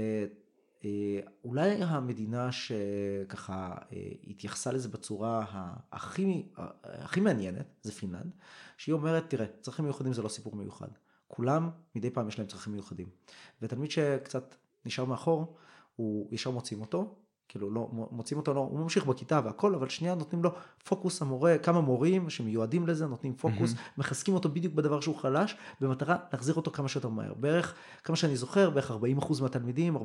ואולי 0.82 1.82
המדינה 1.82 2.52
שככה 2.52 3.74
אה, 3.92 4.10
התייחסה 4.26 4.72
לזה 4.72 4.88
בצורה 4.88 5.44
הכי, 5.92 6.48
הכי 6.84 7.20
מעניינת, 7.20 7.66
זה 7.82 7.92
פינלנד, 7.92 8.30
שהיא 8.76 8.92
אומרת, 8.92 9.30
תראה, 9.30 9.46
צרכים 9.60 9.84
מיוחדים 9.84 10.12
זה 10.12 10.22
לא 10.22 10.28
סיפור 10.28 10.56
מיוחד. 10.56 10.88
כולם, 11.28 11.70
מדי 11.94 12.10
פעם 12.10 12.28
יש 12.28 12.38
להם 12.38 12.48
צרכים 12.48 12.72
מיוחדים. 12.72 13.08
ותלמיד 13.62 13.90
שקצת 13.90 14.54
נשאר 14.86 15.04
מאחור, 15.04 15.56
הוא 15.96 16.28
ישר 16.32 16.50
מוצאים 16.50 16.80
אותו, 16.80 17.16
כאילו 17.48 17.70
לא, 17.70 17.88
מוצאים 18.10 18.38
אותו, 18.38 18.54
לא, 18.54 18.60
הוא 18.60 18.80
ממשיך 18.80 19.06
בכיתה 19.06 19.40
והכל, 19.44 19.74
אבל 19.74 19.88
שנייה 19.88 20.14
נותנים 20.14 20.42
לו 20.42 20.50
פוקוס 20.84 21.22
המורה, 21.22 21.58
כמה 21.58 21.80
מורים 21.80 22.30
שמיועדים 22.30 22.86
לזה, 22.86 23.06
נותנים 23.06 23.34
פוקוס, 23.34 23.72
mm-hmm. 23.72 23.98
מחזקים 23.98 24.34
אותו 24.34 24.48
בדיוק 24.48 24.74
בדבר 24.74 25.00
שהוא 25.00 25.16
חלש, 25.16 25.56
במטרה 25.80 26.16
להחזיר 26.32 26.54
אותו 26.54 26.70
כמה 26.70 26.88
שיותר 26.88 27.08
מהר. 27.08 27.34
בערך, 27.34 27.74
כמה 28.04 28.16
שאני 28.16 28.36
זוכר, 28.36 28.70
בערך 28.70 28.90
40% 28.90 29.42
מהתלמידים, 29.42 29.96
45% 29.96 30.00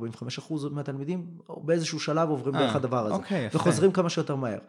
מהתלמידים, 0.71 1.27
באיזשהו 1.49 1.99
שלב 1.99 2.29
עוברים 2.29 2.55
דרך 2.55 2.75
הדבר 2.75 3.05
הזה. 3.05 3.15
אוקיי, 3.15 3.49
וחוזרים 3.53 3.91
כמה 3.91 4.09
שיותר 4.09 4.35
מהר. 4.35 4.59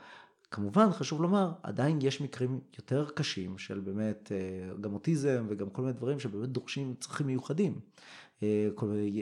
כמובן, 0.50 0.92
חשוב 0.92 1.22
לומר, 1.22 1.52
עדיין 1.62 1.98
יש 2.02 2.20
מקרים 2.20 2.60
יותר 2.78 3.06
קשים 3.14 3.58
של 3.58 3.80
באמת 3.80 4.32
אה, 4.32 4.74
גם 4.80 4.94
אוטיזם 4.94 5.46
וגם 5.48 5.70
כל 5.70 5.82
מיני 5.82 5.92
דברים 5.92 6.20
שבאמת 6.20 6.48
דורשים 6.48 6.94
צרכים 7.00 7.26
מיוחדים. 7.26 7.80
אה, 8.42 8.68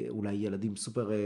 אולי 0.09 0.35
ילדים 0.35 0.77
סופר 0.77 1.11
אה, 1.11 1.17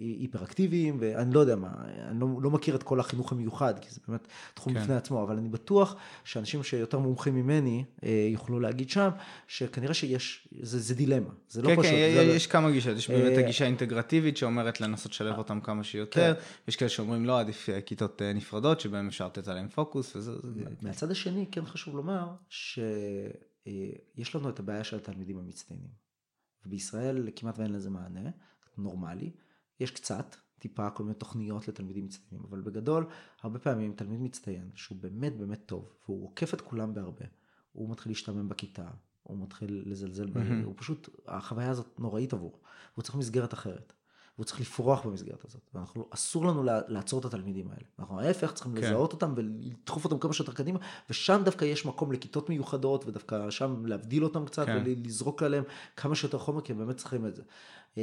היפראקטיביים, 0.00 0.96
ואני 1.00 1.34
לא 1.34 1.40
יודע 1.40 1.56
מה, 1.56 1.70
אני 2.08 2.20
לא, 2.20 2.26
לא 2.42 2.50
מכיר 2.50 2.74
את 2.74 2.82
כל 2.82 3.00
החינוך 3.00 3.32
המיוחד, 3.32 3.78
כי 3.78 3.90
זה 3.90 4.00
באמת 4.08 4.28
תחום 4.54 4.74
כן. 4.74 4.82
בפני 4.82 4.94
עצמו, 4.94 5.22
אבל 5.22 5.36
אני 5.36 5.48
בטוח 5.48 5.96
שאנשים 6.24 6.62
שיותר 6.62 6.98
מומחים 6.98 7.34
ממני 7.34 7.84
אה, 8.04 8.28
יוכלו 8.32 8.60
להגיד 8.60 8.90
שם, 8.90 9.08
שכנראה 9.48 9.94
שיש, 9.94 10.48
זה, 10.60 10.78
זה 10.78 10.94
דילמה, 10.94 11.30
זה 11.48 11.62
לא 11.62 11.68
כן, 11.68 11.76
פשוט. 11.76 11.92
כן, 11.92 12.14
כן, 12.14 12.26
יש. 12.36 12.46
כמה 12.46 12.70
גישות, 12.70 12.96
יש 12.96 13.10
באמת 13.10 13.38
הגישה 13.38 13.64
האינטגרטיבית 13.64 14.36
שאומרת 14.36 14.80
לנסות 14.80 15.12
לשלב 15.12 15.38
אותם 15.38 15.60
כמה 15.60 15.84
שיותר, 15.84 16.34
כן. 16.34 16.40
יש 16.68 16.76
כאלה 16.76 16.88
שאומרים 16.88 17.24
לא, 17.24 17.40
עדיף 17.40 17.68
כיתות 17.86 18.22
נפרדות, 18.34 18.80
שבהם 18.80 19.08
אפשר 19.08 19.26
לתת 19.26 19.48
עליהם 19.48 19.68
פוקוס, 19.68 20.16
וזה... 20.16 20.32
מהצד 20.82 21.10
השני, 21.10 21.46
כן 21.50 21.64
חשוב 21.64 21.96
לומר, 21.96 22.26
שיש 22.48 24.34
לנו 24.34 24.48
את 24.48 24.60
הבעיה 24.60 24.84
של 24.84 24.96
התלמידים 24.96 25.38
המצטיינים. 25.38 26.01
ובישראל 26.66 27.28
כמעט 27.36 27.58
ואין 27.58 27.72
לזה 27.72 27.90
מענה, 27.90 28.30
נורמלי. 28.78 29.30
יש 29.80 29.90
קצת, 29.90 30.36
טיפה 30.58 30.90
כל 30.90 31.02
מיני 31.02 31.14
תוכניות 31.14 31.68
לתלמידים 31.68 32.04
מצטיינים, 32.04 32.46
אבל 32.48 32.60
בגדול, 32.60 33.06
הרבה 33.42 33.58
פעמים 33.58 33.94
תלמיד 33.96 34.20
מצטיין, 34.20 34.70
שהוא 34.74 34.98
באמת 35.00 35.36
באמת 35.36 35.66
טוב, 35.66 35.92
והוא 36.04 36.24
עוקף 36.24 36.54
את 36.54 36.60
כולם 36.60 36.94
בהרבה, 36.94 37.24
הוא 37.72 37.90
מתחיל 37.90 38.12
להשתמם 38.12 38.48
בכיתה, 38.48 38.88
הוא 39.22 39.38
מתחיל 39.38 39.82
לזלזל, 39.86 40.26
mm-hmm. 40.26 40.64
הוא 40.64 40.74
פשוט, 40.76 41.08
החוויה 41.26 41.70
הזאת 41.70 42.00
נוראית 42.00 42.32
עבור, 42.32 42.60
הוא 42.94 43.02
צריך 43.02 43.14
מסגרת 43.14 43.54
אחרת. 43.54 43.92
והוא 44.38 44.44
צריך 44.44 44.60
לפרוח 44.60 45.06
במסגרת 45.06 45.44
הזאת. 45.44 45.62
ואנחנו, 45.74 46.08
אסור 46.10 46.46
לנו 46.46 46.62
לעצור 46.88 47.20
את 47.20 47.24
התלמידים 47.24 47.68
האלה. 47.68 47.84
אנחנו 47.98 48.20
ההפך, 48.20 48.52
צריכים 48.52 48.74
כן. 48.74 48.80
לזהות 48.80 49.12
אותם 49.12 49.32
ולדחוף 49.36 50.04
אותם 50.04 50.18
כמה 50.18 50.32
שיותר 50.32 50.52
קדימה, 50.52 50.78
ושם 51.10 51.42
דווקא 51.44 51.64
יש 51.64 51.86
מקום 51.86 52.12
לכיתות 52.12 52.48
מיוחדות, 52.48 53.06
ודווקא 53.06 53.50
שם 53.50 53.86
להבדיל 53.86 54.24
אותם 54.24 54.46
קצת, 54.46 54.66
כן. 54.66 54.82
ולזרוק 54.86 55.42
עליהם 55.42 55.64
כמה 55.96 56.14
שיותר 56.14 56.38
חומר, 56.38 56.60
כי 56.60 56.72
הם 56.72 56.78
באמת 56.78 56.96
צריכים 56.96 57.26
את 57.26 57.36
זה. 57.36 57.42
אה, 57.98 58.02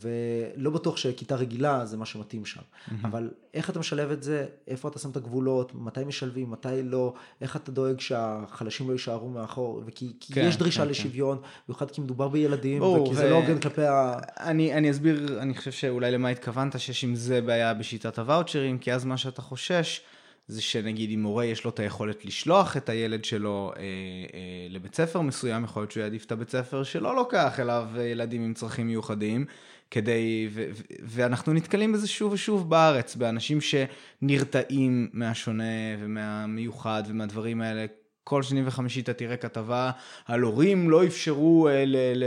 ולא 0.00 0.70
בטוח 0.70 0.96
שכיתה 0.96 1.36
רגילה 1.36 1.86
זה 1.86 1.96
מה 1.96 2.06
שמתאים 2.06 2.44
שם. 2.46 2.60
Mm-hmm. 2.60 2.92
אבל 3.04 3.30
איך 3.54 3.70
אתה 3.70 3.78
משלב 3.78 4.10
את 4.10 4.22
זה, 4.22 4.46
איפה 4.68 4.88
אתה 4.88 4.98
שם 4.98 5.10
את 5.10 5.16
הגבולות, 5.16 5.74
מתי 5.74 6.04
משלבים, 6.04 6.50
מתי 6.50 6.82
לא, 6.82 7.14
איך 7.40 7.56
אתה 7.56 7.72
דואג 7.72 8.00
שהחלשים 8.00 8.88
לא 8.88 8.92
יישארו 8.92 9.28
מאחור, 9.28 9.82
וכי 9.86 10.12
כן, 10.32 10.46
יש 10.48 10.56
דרישה 10.56 10.80
כן, 10.80 10.84
כן. 10.84 10.90
לשוויון, 10.90 11.38
במיוחד 11.68 11.90
כי 11.90 12.00
מדובר 12.00 12.28
בילדים, 12.28 12.82
וכי 12.82 13.10
ו... 13.10 13.14
זה 13.14 13.30
לא 13.30 13.36
הוגן 13.36 13.60
כלפי 13.60 13.86
ה... 13.86 14.18
אני, 14.40 14.74
אני 14.74 14.90
אסביר, 14.90 15.42
אני 15.42 15.54
חושב 15.54 15.72
שאולי 15.72 16.10
למה 16.10 16.28
התכוונת, 16.28 16.80
שיש 16.80 17.04
עם 17.04 17.14
זה 17.14 17.40
בעיה 17.40 17.74
בשיטת 17.74 18.18
הוואוצ'רים, 18.18 18.78
כי 18.78 18.92
אז 18.92 19.04
מה 19.04 19.16
שאתה 19.16 19.42
חושש, 19.42 20.00
זה 20.48 20.62
שנגיד 20.62 21.10
אם 21.10 21.22
מורה 21.22 21.44
יש 21.44 21.64
לו 21.64 21.70
את 21.70 21.80
היכולת 21.80 22.24
לשלוח 22.24 22.76
את 22.76 22.88
הילד 22.88 23.24
שלו 23.24 23.72
אה, 23.76 23.82
אה, 23.82 24.66
לבית 24.70 24.94
ספר 24.94 25.20
מסוים, 25.20 25.64
יכול 25.64 25.82
להיות 25.82 25.92
שהוא 25.92 26.02
יעדיף 26.02 26.24
את 26.24 26.32
הבית 26.32 26.50
ספר 26.50 26.82
שלא 26.82 27.16
לוקח 27.16 27.60
אליו 27.60 27.88
ילדים 28.00 28.42
עם 28.42 28.54
צרכים 28.54 28.86
מיוחדים, 28.86 29.44
כדי, 29.90 30.48
ו, 30.52 30.64
ו, 30.72 30.82
ואנחנו 31.02 31.52
נתקלים 31.52 31.92
בזה 31.92 32.08
שוב 32.08 32.32
ושוב 32.32 32.70
בארץ, 32.70 33.16
באנשים 33.16 33.58
שנרתעים 33.60 35.08
מהשונה 35.12 35.64
ומהמיוחד 35.98 37.02
ומהדברים 37.06 37.60
האלה. 37.60 37.86
כל 38.28 38.42
שני 38.42 38.62
וחמישי 38.66 39.00
אתה 39.00 39.12
תראה 39.12 39.36
כתבה 39.36 39.90
על 40.26 40.40
הורים 40.40 40.90
לא 40.90 41.04
אפשרו 41.04 41.68
אה, 41.68 41.84
ל, 41.86 41.96
ל, 41.96 42.24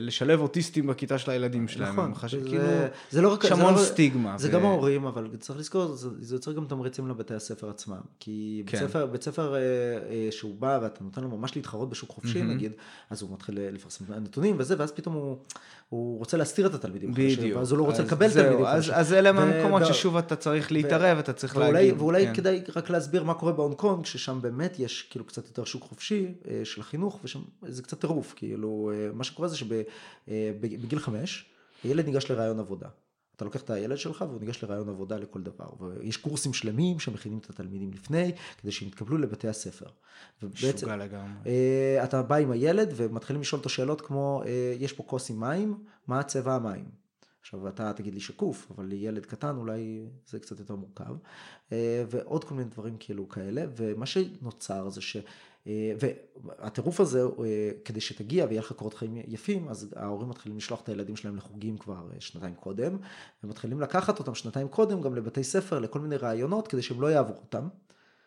לשלב 0.00 0.40
אוטיסטים 0.40 0.86
בכיתה 0.86 1.18
של 1.18 1.30
הילדים 1.30 1.68
שלהם. 1.68 1.92
נכון. 1.92 2.14
חש... 2.14 2.34
זה, 2.34 2.48
כאילו, 2.48 2.64
זה 3.10 3.22
לא 3.22 3.32
רק... 3.32 3.44
יש 3.44 3.52
המון 3.52 3.74
לא, 3.74 3.78
סטיגמה. 3.78 4.38
זה 4.38 4.48
ו... 4.48 4.52
גם 4.52 4.64
ההורים, 4.64 5.06
אבל 5.06 5.28
צריך 5.40 5.58
לזכור, 5.58 5.86
זה, 5.86 6.08
זה 6.20 6.34
יוצר 6.34 6.52
גם 6.52 6.64
תמריצים 6.64 7.08
לבתי 7.08 7.34
הספר 7.34 7.70
עצמם. 7.70 8.00
כי 8.20 8.62
כן. 8.66 8.78
בית 8.78 8.88
ספר, 8.88 9.06
בית 9.06 9.22
ספר 9.22 9.54
אה, 9.54 9.60
אה, 9.60 10.28
שהוא 10.30 10.54
בא 10.58 10.78
ואתה 10.82 11.04
נותן 11.04 11.22
לו 11.22 11.28
ממש 11.28 11.56
להתחרות 11.56 11.90
בשוק 11.90 12.10
חופשי 12.10 12.40
mm-hmm. 12.40 12.44
נגיד, 12.44 12.72
אז 13.10 13.22
הוא 13.22 13.32
מתחיל 13.32 13.58
לפרסם 13.72 14.04
נתונים 14.14 14.56
וזה, 14.58 14.74
ואז 14.78 14.92
פתאום 14.92 15.14
הוא, 15.14 15.36
הוא 15.88 16.18
רוצה 16.18 16.36
להסתיר 16.36 16.66
את 16.66 16.74
התלמידים. 16.74 17.12
בדיוק. 17.14 17.58
ואז 17.58 17.70
הוא 17.70 17.78
לא 17.78 17.84
רוצה 17.84 18.02
לקבל 18.02 18.28
זהו, 18.28 18.44
תלמידים. 18.44 18.66
אז, 18.66 18.92
אז 18.94 19.12
אלה 19.12 19.28
הם 19.28 19.38
המקומות 19.38 19.82
ו... 19.82 19.86
ששוב 19.86 20.16
אתה 20.16 20.36
צריך 20.36 20.72
להתערב, 20.72 21.18
אתה 21.18 21.32
צריך 21.32 21.56
ואולי, 21.56 21.72
להגיד. 21.72 21.94
ואולי 21.98 22.26
כן. 22.26 22.34
כדאי 22.34 22.62
רק 22.76 22.90
להסביר 22.90 23.24
מה 23.24 23.34
קורה 23.34 23.52
בהונג 23.52 23.74
קונג, 23.74 24.04
ששם 24.04 24.38
באמת 24.42 24.78
יש 24.78 25.06
כאילו 25.10 25.23
קצת 25.24 25.46
יותר 25.46 25.64
שוק 25.64 25.82
חופשי 25.82 26.34
אה, 26.48 26.64
של 26.64 26.80
החינוך, 26.80 27.20
ושם 27.24 27.40
זה 27.62 27.82
קצת 27.82 28.00
טירוף, 28.00 28.34
כאילו, 28.36 28.90
אה, 28.94 29.12
מה 29.12 29.24
שקורה 29.24 29.48
זה 29.48 29.56
שבגיל 29.56 30.98
אה, 30.98 31.04
חמש, 31.04 31.46
הילד 31.84 32.06
ניגש 32.06 32.30
לרעיון 32.30 32.58
עבודה. 32.58 32.88
אתה 33.36 33.44
לוקח 33.44 33.60
את 33.60 33.70
הילד 33.70 33.98
שלך 33.98 34.24
והוא 34.28 34.40
ניגש 34.40 34.64
לרעיון 34.64 34.88
עבודה 34.88 35.16
לכל 35.16 35.42
דבר. 35.42 35.66
ויש 35.80 36.16
קורסים 36.16 36.52
שלמים 36.52 36.98
שמכינים 36.98 37.38
את 37.38 37.50
התלמידים 37.50 37.90
לפני, 37.92 38.32
כדי 38.62 38.72
שהם 38.72 38.88
יתקבלו 38.88 39.18
לבתי 39.18 39.48
הספר. 39.48 39.86
משוגע 40.42 40.96
לגמרי. 40.96 41.50
אתה 42.04 42.22
בא 42.22 42.36
עם 42.36 42.50
הילד 42.50 42.92
ומתחילים 42.96 43.42
לשאול 43.42 43.58
אותו 43.58 43.68
שאלות 43.68 44.00
כמו, 44.00 44.42
יש 44.78 44.92
פה 44.92 45.02
כוס 45.02 45.30
עם 45.30 45.40
מים, 45.40 45.78
מה 46.06 46.22
צבע 46.22 46.54
המים? 46.54 47.03
עכשיו 47.44 47.68
אתה 47.68 47.92
תגיד 47.92 48.14
לי 48.14 48.20
שקוף, 48.20 48.66
אבל 48.70 48.84
לילד 48.84 49.26
קטן 49.26 49.56
אולי 49.56 50.06
זה 50.26 50.38
קצת 50.38 50.58
יותר 50.58 50.74
מורכב. 50.76 51.16
ועוד 52.10 52.44
כל 52.44 52.54
מיני 52.54 52.70
דברים 52.70 52.96
כאילו 53.00 53.28
כאלה, 53.28 53.64
ומה 53.76 54.06
שנוצר 54.06 54.88
זה 54.90 55.00
ש... 55.00 55.16
אה, 55.66 55.92
והטירוף 56.44 57.00
הזה, 57.00 57.22
אה, 57.22 57.70
כדי 57.84 58.00
שתגיע 58.00 58.46
ויהיה 58.48 58.60
לך 58.60 58.72
קורות 58.72 58.94
חיים 58.94 59.16
יפים, 59.28 59.68
אז 59.68 59.94
ההורים 59.96 60.28
מתחילים 60.28 60.58
לשלוח 60.58 60.80
את 60.82 60.88
הילדים 60.88 61.16
שלהם 61.16 61.36
לחוגים 61.36 61.78
כבר 61.78 62.08
אה, 62.14 62.20
שנתיים 62.20 62.54
קודם, 62.54 62.96
ומתחילים 63.44 63.80
לקחת 63.80 64.18
אותם 64.18 64.34
שנתיים 64.34 64.68
קודם 64.68 65.00
גם 65.00 65.14
לבתי 65.14 65.44
ספר, 65.44 65.78
לכל 65.78 66.00
מיני 66.00 66.16
רעיונות, 66.16 66.68
כדי 66.68 66.82
שהם 66.82 67.00
לא 67.00 67.10
יעברו 67.10 67.36
אותם. 67.36 67.68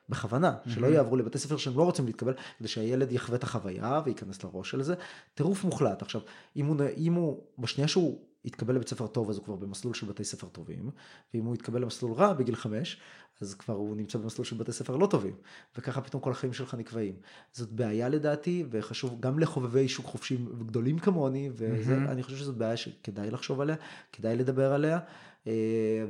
בכוונה, 0.09 0.55
שלא 0.67 0.87
יעברו 0.87 1.15
לבתי 1.15 1.37
ספר 1.37 1.57
שהם 1.57 1.77
לא 1.77 1.83
רוצים 1.83 2.05
להתקבל, 2.05 2.33
כדי 2.59 2.67
שהילד 2.67 3.11
יחווה 3.11 3.37
את 3.37 3.43
החוויה 3.43 4.01
וייכנס 4.05 4.43
לראש 4.43 4.71
של 4.71 4.81
זה. 4.81 4.95
טירוף 5.33 5.63
מוחלט. 5.63 6.01
עכשיו, 6.01 6.21
אם 6.55 6.65
הוא, 6.65 6.77
אם 6.97 7.13
הוא, 7.13 7.43
בשנייה 7.59 7.87
שהוא 7.87 8.19
יתקבל 8.47 8.75
לבית 8.75 8.89
ספר 8.89 9.07
טוב, 9.07 9.29
אז 9.29 9.37
הוא 9.37 9.45
כבר 9.45 9.55
במסלול 9.55 9.93
של 9.93 10.05
בתי 10.05 10.23
ספר 10.23 10.47
טובים, 10.47 10.89
ואם 11.33 11.45
הוא 11.45 11.55
יתקבל 11.55 11.81
למסלול 11.81 12.13
רע 12.13 12.33
בגיל 12.33 12.55
חמש, 12.55 12.97
אז 13.41 13.53
כבר 13.53 13.73
הוא 13.73 13.95
נמצא 13.95 14.17
במסלול 14.17 14.45
של 14.45 14.55
בתי 14.55 14.71
ספר 14.71 14.95
לא 14.95 15.07
טובים, 15.07 15.33
וככה 15.77 16.01
פתאום 16.01 16.21
כל 16.21 16.31
החיים 16.31 16.53
שלך 16.53 16.73
נקבעים. 16.73 17.13
זאת 17.53 17.71
בעיה 17.71 18.09
לדעתי, 18.09 18.65
וחשוב 18.69 19.21
גם 19.21 19.39
לחובבי 19.39 19.87
שוק 19.87 20.05
חופשי 20.05 20.37
גדולים 20.65 20.99
כמוני, 20.99 21.49
ואני 21.55 22.23
חושב 22.23 22.37
שזאת 22.37 22.57
בעיה 22.57 22.77
שכדאי 22.77 23.31
לחשוב 23.31 23.61
עליה, 23.61 23.75
כדאי 24.13 24.35
לדבר 24.35 24.73
עליה. 24.73 24.99
אה, 25.47 25.53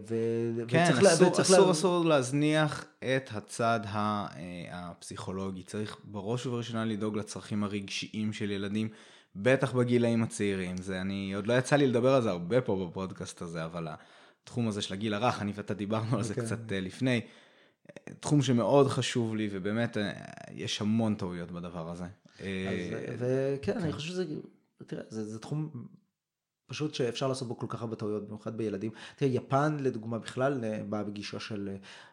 ו... 0.10 0.16
כן, 0.68 0.86
וצריך 0.90 1.04
אסור, 1.04 1.28
לה... 1.28 1.42
אסור, 1.42 1.66
לה... 1.66 1.72
אסור 1.72 2.06
להזניח 2.06 2.86
את 3.00 3.30
הצד 3.32 3.80
אה, 3.86 4.26
הפסיכולוגי. 4.72 5.64
צריך 5.64 5.98
בראש 6.04 6.46
ובראשונה 6.46 6.86
לדאוג 6.86 7.18
לצרכים 7.18 7.64
הרגשיים 7.64 8.34
של 8.34 8.52
ילדים, 8.52 8.90
בטח 9.42 9.74
בגילאים 9.74 10.24
הצעירים. 10.24 10.78
זה, 10.78 11.02
אני, 11.02 11.34
עוד 11.34 11.48
לא 11.48 11.54
יצא 11.54 11.76
לי 11.76 11.88
לדבר 11.88 12.14
על 12.14 12.22
זה 12.22 12.30
הרבה 12.30 12.62
פה 12.62 12.88
בפודקאסט 12.90 13.42
הזה, 13.42 13.66
אבל 13.66 13.88
התחום 14.44 14.68
הזה 14.68 14.82
של 14.82 14.94
הגיל 14.94 15.14
הרך, 15.14 15.42
אני 15.42 15.52
ואתה 15.56 15.74
דיברנו 15.74 16.18
על 16.18 16.24
זה 16.24 16.34
okay. 16.34 16.38
אוקיי. 16.38 16.58
קצת 16.58 16.72
אה, 16.72 16.80
לפני. 16.80 17.22
תחום 18.20 18.42
שמאוד 18.42 18.88
חשוב 18.88 19.36
לי, 19.36 19.50
ובאמת 19.52 19.98
יש 20.52 20.82
המון 20.82 21.16
טעויות 21.16 21.52
בדבר 21.52 21.90
הזה. 21.90 22.06
וכן, 22.38 23.74
כן. 23.74 23.78
אני 23.78 23.94
חושב 23.94 24.10
שזה, 24.10 24.26
תראה, 24.88 25.04
זה, 25.10 25.26
זה 25.26 25.40
תחום 25.40 25.88
פשוט 26.68 26.94
שאפשר 26.94 27.28
לעשות 27.28 27.48
בו 27.48 27.58
כל 27.58 27.66
כך 27.70 27.82
הרבה 27.82 27.96
טעויות, 27.96 28.28
במיוחד 28.28 28.58
בילדים. 28.58 28.92
תראה, 29.16 29.32
יפן 29.32 29.78
לדוגמה 29.80 30.20
בכלל 30.20 30.64
אה, 30.64 30.84
באה 30.90 31.04
בגישה 31.04 31.40
של 31.40 31.70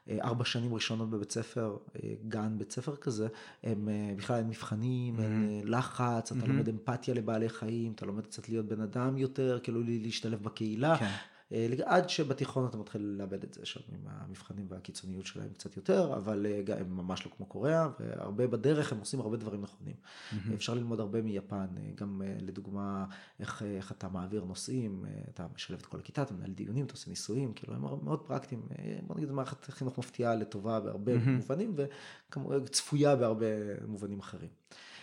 אה, 0.09 0.19
ארבע 0.23 0.45
שנים 0.45 0.75
ראשונות 0.75 1.11
בבית 1.11 1.33
ספר, 1.33 1.77
אה, 1.97 2.11
גן 2.29 2.59
בית 2.59 2.73
ספר 2.73 2.97
כזה, 2.97 3.29
הם 3.63 3.89
בכלל 4.17 4.37
אין 4.37 4.49
מבחנים, 4.49 5.21
אין 5.21 5.63
mm-hmm. 5.63 5.69
לחץ, 5.69 6.33
אתה 6.33 6.41
mm-hmm. 6.41 6.49
לומד 6.49 6.69
אמפתיה 6.69 7.15
לבעלי 7.15 7.49
חיים, 7.49 7.93
אתה 7.93 8.07
לומד 8.07 8.27
קצת 8.27 8.49
להיות 8.49 8.67
בן 8.67 8.81
אדם 8.81 9.19
יותר, 9.19 9.59
כאילו 9.63 9.81
להשתלב 9.85 10.43
בקהילה. 10.43 10.99
כן. 10.99 11.11
אה, 11.55 11.67
עד 11.85 12.09
שבתיכון 12.09 12.67
אתה 12.67 12.77
מתחיל 12.77 13.15
לאבד 13.19 13.45
את 13.45 13.55
זה 13.55 13.67
שם 13.67 13.81
עם 13.89 14.01
המבחנים 14.07 14.67
והקיצוניות 14.69 15.27
שלהם 15.27 15.49
קצת 15.53 15.77
יותר, 15.77 16.15
אבל 16.15 16.47
אה, 16.47 16.81
הם 16.81 16.97
ממש 16.97 17.27
לא 17.27 17.31
כמו 17.37 17.47
קוריאה, 17.47 17.89
והרבה 18.01 18.47
בדרך 18.47 18.93
הם 18.93 18.99
עושים 18.99 19.21
הרבה 19.21 19.37
דברים 19.37 19.63
נכונים. 19.63 19.95
Mm-hmm. 19.95 20.55
אפשר 20.55 20.75
ללמוד 20.75 21.01
הרבה 21.01 21.23
מיפן, 21.23 21.67
אה, 21.77 21.91
גם 21.95 22.23
לדוגמה 22.41 23.05
איך, 23.41 23.63
איך 23.63 23.93
אתה 23.93 24.09
מעביר 24.09 24.45
נושאים, 24.45 25.05
אתה 25.35 25.47
משלב 25.55 25.79
את 25.79 25.87
כל 25.87 25.99
הכיתה, 25.99 26.23
אתה 26.23 26.35
מנהל 26.35 26.51
דיונים, 26.53 26.85
אתה 26.85 26.95
עושה 26.95 27.11
ניסויים, 27.11 27.53
כאילו 27.53 27.75
הם 27.75 27.81
מאוד 27.81 28.21
פרקטיים, 28.27 28.63
בוא 29.07 29.17
נגיד 29.17 29.31
מערכת 29.31 29.65
חינוך 29.65 29.99
מפתיעה 29.99 30.35
לטובה 30.35 30.81
בהרבה 30.81 31.17
mm-hmm. 31.17 31.29
מובנים, 31.29 31.77
וכמובן 31.77 32.67
צפויה 32.67 33.17
בהרבה 33.17 33.47
מובנים 33.87 34.19
אחרים. 34.19 34.51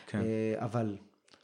כן. 0.07 0.21
אבל 0.55 0.97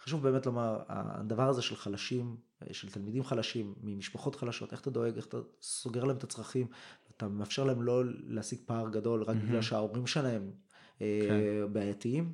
חשוב 0.04 0.24
באמת 0.24 0.46
לומר, 0.46 0.80
הדבר 0.88 1.50
הזה 1.50 1.62
של 1.62 1.76
חלשים 1.76 2.36
של 2.72 2.90
תלמידים 2.90 3.24
חלשים, 3.24 3.74
ממשפחות 3.84 4.36
חלשות, 4.36 4.72
איך 4.72 4.82
אתה 4.82 4.90
דואג, 4.90 5.16
איך 5.16 5.26
אתה 5.26 5.38
סוגר 5.62 6.04
להם 6.04 6.18
את 6.18 6.24
הצרכים, 6.24 6.68
אתה 7.16 7.28
מאפשר 7.28 7.64
להם 7.64 7.82
לא 7.82 8.04
להשיג 8.06 8.60
פער 8.66 8.90
גדול 8.90 9.24
רק 9.24 9.38
בגלל 9.38 9.62
שההורים 9.62 10.08
שלהם 10.08 10.52
כן. 11.00 11.06
בעייתיים. 11.72 12.34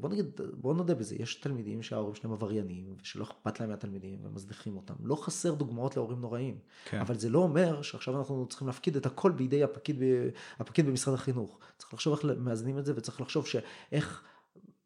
בוא 0.00 0.08
נגיד, 0.08 0.40
בוא 0.52 0.74
נודה 0.74 0.94
בזה, 0.94 1.16
יש 1.18 1.34
תלמידים 1.34 1.82
שההורים 1.82 2.14
שלהם 2.14 2.32
עבריינים 2.32 2.96
ושלא 3.02 3.24
אכפת 3.24 3.60
להם 3.60 3.70
מהתלמידים 3.70 4.18
ומזניחים 4.24 4.76
אותם. 4.76 4.94
לא 5.00 5.16
חסר 5.16 5.54
דוגמאות 5.54 5.96
להורים 5.96 6.20
נוראים, 6.20 6.58
כן. 6.84 7.00
אבל 7.00 7.14
זה 7.14 7.30
לא 7.30 7.38
אומר 7.38 7.82
שעכשיו 7.82 8.18
אנחנו 8.18 8.46
צריכים 8.48 8.66
להפקיד 8.66 8.96
את 8.96 9.06
הכל 9.06 9.32
בידי 9.32 9.62
הפקיד, 9.62 10.02
הפקיד 10.58 10.86
במשרד 10.86 11.14
החינוך. 11.14 11.58
צריך 11.78 11.94
לחשוב 11.94 12.14
איך 12.14 12.24
מאזנים 12.38 12.78
את 12.78 12.84
זה 12.84 12.92
וצריך 12.96 13.20
לחשוב 13.20 13.46
שאיך... 13.46 14.22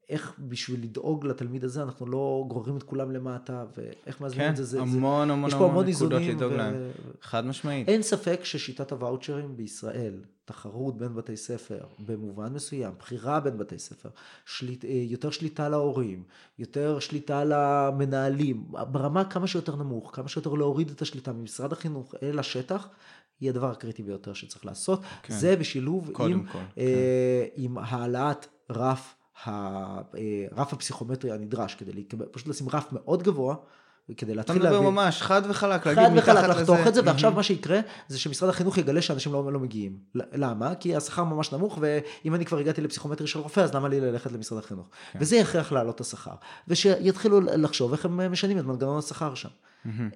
איך 0.09 0.33
בשביל 0.39 0.83
לדאוג 0.83 1.27
לתלמיד 1.27 1.65
הזה 1.65 1.83
אנחנו 1.83 2.07
לא 2.07 2.45
גוררים 2.49 2.77
את 2.77 2.83
כולם 2.83 3.11
למטה 3.11 3.65
ואיך 3.77 4.21
מאזנים 4.21 4.41
כן, 4.41 4.51
את 4.51 4.57
זה. 4.57 4.65
זה 4.65 4.81
המון 4.81 4.91
זה, 4.91 4.99
המון 4.99 5.31
המון 5.31 5.53
המון 5.53 5.87
נקודות 5.87 6.23
לדאוג 6.23 6.53
ו... 6.53 6.57
להם, 6.57 6.75
חד 7.23 7.47
משמעית. 7.47 7.89
אין 7.89 8.03
ספק 8.03 8.41
ששיטת 8.45 8.93
הוואוצ'רים 8.93 9.57
בישראל, 9.57 10.15
תחרות 10.45 10.99
בין 10.99 11.15
בתי 11.15 11.37
ספר, 11.37 11.81
במובן 11.99 12.53
מסוים, 12.53 12.93
בחירה 12.99 13.41
בין 13.41 13.59
בתי 13.59 13.79
ספר, 13.79 14.09
שליט, 14.47 14.85
אה, 14.85 14.91
יותר 14.91 15.31
שליטה 15.31 15.67
על 15.67 15.75
ההורים, 15.75 16.23
יותר 16.59 16.99
שליטה 16.99 17.41
על 17.41 17.53
המנהלים, 17.53 18.65
ברמה 18.71 19.25
כמה 19.25 19.47
שיותר 19.47 19.77
נמוך, 19.77 20.11
כמה 20.17 20.29
שיותר 20.29 20.51
להוריד 20.51 20.91
את 20.91 21.03
השליטה 21.03 21.33
ממשרד 21.33 21.73
החינוך 21.73 22.15
אל 22.23 22.39
השטח, 22.39 22.89
היא 23.41 23.51
הדבר 23.51 23.71
הקריטי 23.71 24.03
ביותר 24.03 24.33
שצריך 24.33 24.67
לעשות. 24.67 25.01
כן. 25.23 25.35
זה 25.35 25.57
בשילוב 25.57 26.09
עם, 26.09 26.15
כל, 26.15 26.59
אה, 26.79 26.85
כן. 27.57 27.63
עם 27.63 27.79
העלאת 27.79 28.47
רף 28.71 29.15
הרף 29.45 30.73
הפסיכומטרי 30.73 31.33
הנדרש 31.33 31.75
כדי 31.75 31.93
לקבל, 31.93 32.27
פשוט 32.27 32.49
לשים 32.49 32.69
רף 32.69 32.93
מאוד 32.93 33.23
גבוה. 33.23 33.55
כדי 34.17 34.35
להתחיל 34.35 34.63
להבין. 34.63 34.71
אתה 34.71 34.81
מדבר 34.81 34.91
ממש 34.91 35.23
חד 35.23 35.43
וחלק, 35.49 35.87
להגיד 35.87 36.13
מתחת 36.13 36.29
לזה. 36.29 36.41
חד 36.41 36.49
וחלק, 36.49 36.57
לחתוך 36.57 36.87
את 36.87 36.95
זה, 36.95 37.01
ועכשיו 37.05 37.33
מה 37.33 37.43
שיקרה 37.43 37.81
זה 38.09 38.19
שמשרד 38.19 38.49
החינוך 38.49 38.79
יגלה 38.79 39.03
שאנשים 39.03 39.33
לא, 39.33 39.53
לא 39.53 39.61
מגיעים. 39.61 39.99
למה? 40.15 40.75
כי 40.75 40.97
השכר 40.97 41.25
ממש 41.25 41.53
נמוך, 41.53 41.79
ואם 41.81 42.35
אני 42.35 42.45
כבר 42.45 42.59
הגעתי 42.59 42.81
לפסיכומטרי 42.81 43.27
של 43.27 43.39
רופא, 43.39 43.61
אז 43.61 43.75
למה 43.75 43.89
לי 43.89 44.01
ללכת 44.01 44.33
למשרד 44.33 44.59
החינוך? 44.59 44.87
כן. 45.13 45.19
וזה 45.23 45.37
יכריח 45.37 45.73
להעלות 45.73 45.95
את 45.95 46.01
השכר. 46.01 46.35
ושיתחילו 46.69 47.41
לחשוב 47.41 47.93
איך 47.93 48.05
הם 48.05 48.33
משנים 48.33 48.59
את 48.59 48.65
מנגנון 48.65 48.99
השכר 48.99 49.35
שם. 49.35 49.49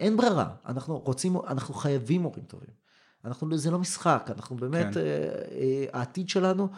אין 0.01 0.17
ברירה, 0.17 0.47
אנחנו 0.67 0.99
רוצים, 0.99 1.37
אנחנו 1.49 1.75
חייבים 1.75 2.23
מורים 2.23 2.45
טובים. 2.45 2.83
אנחנו, 3.25 3.59
זה 3.59 3.71
לא 3.71 3.79
משחק, 3.79 4.31
אנחנו 4.37 4.57
באמת, 4.57 4.95
כן. 4.95 5.01
אה, 5.01 5.05
אה, 5.05 5.85
העתיד 5.93 6.29
שלנו 6.29 6.69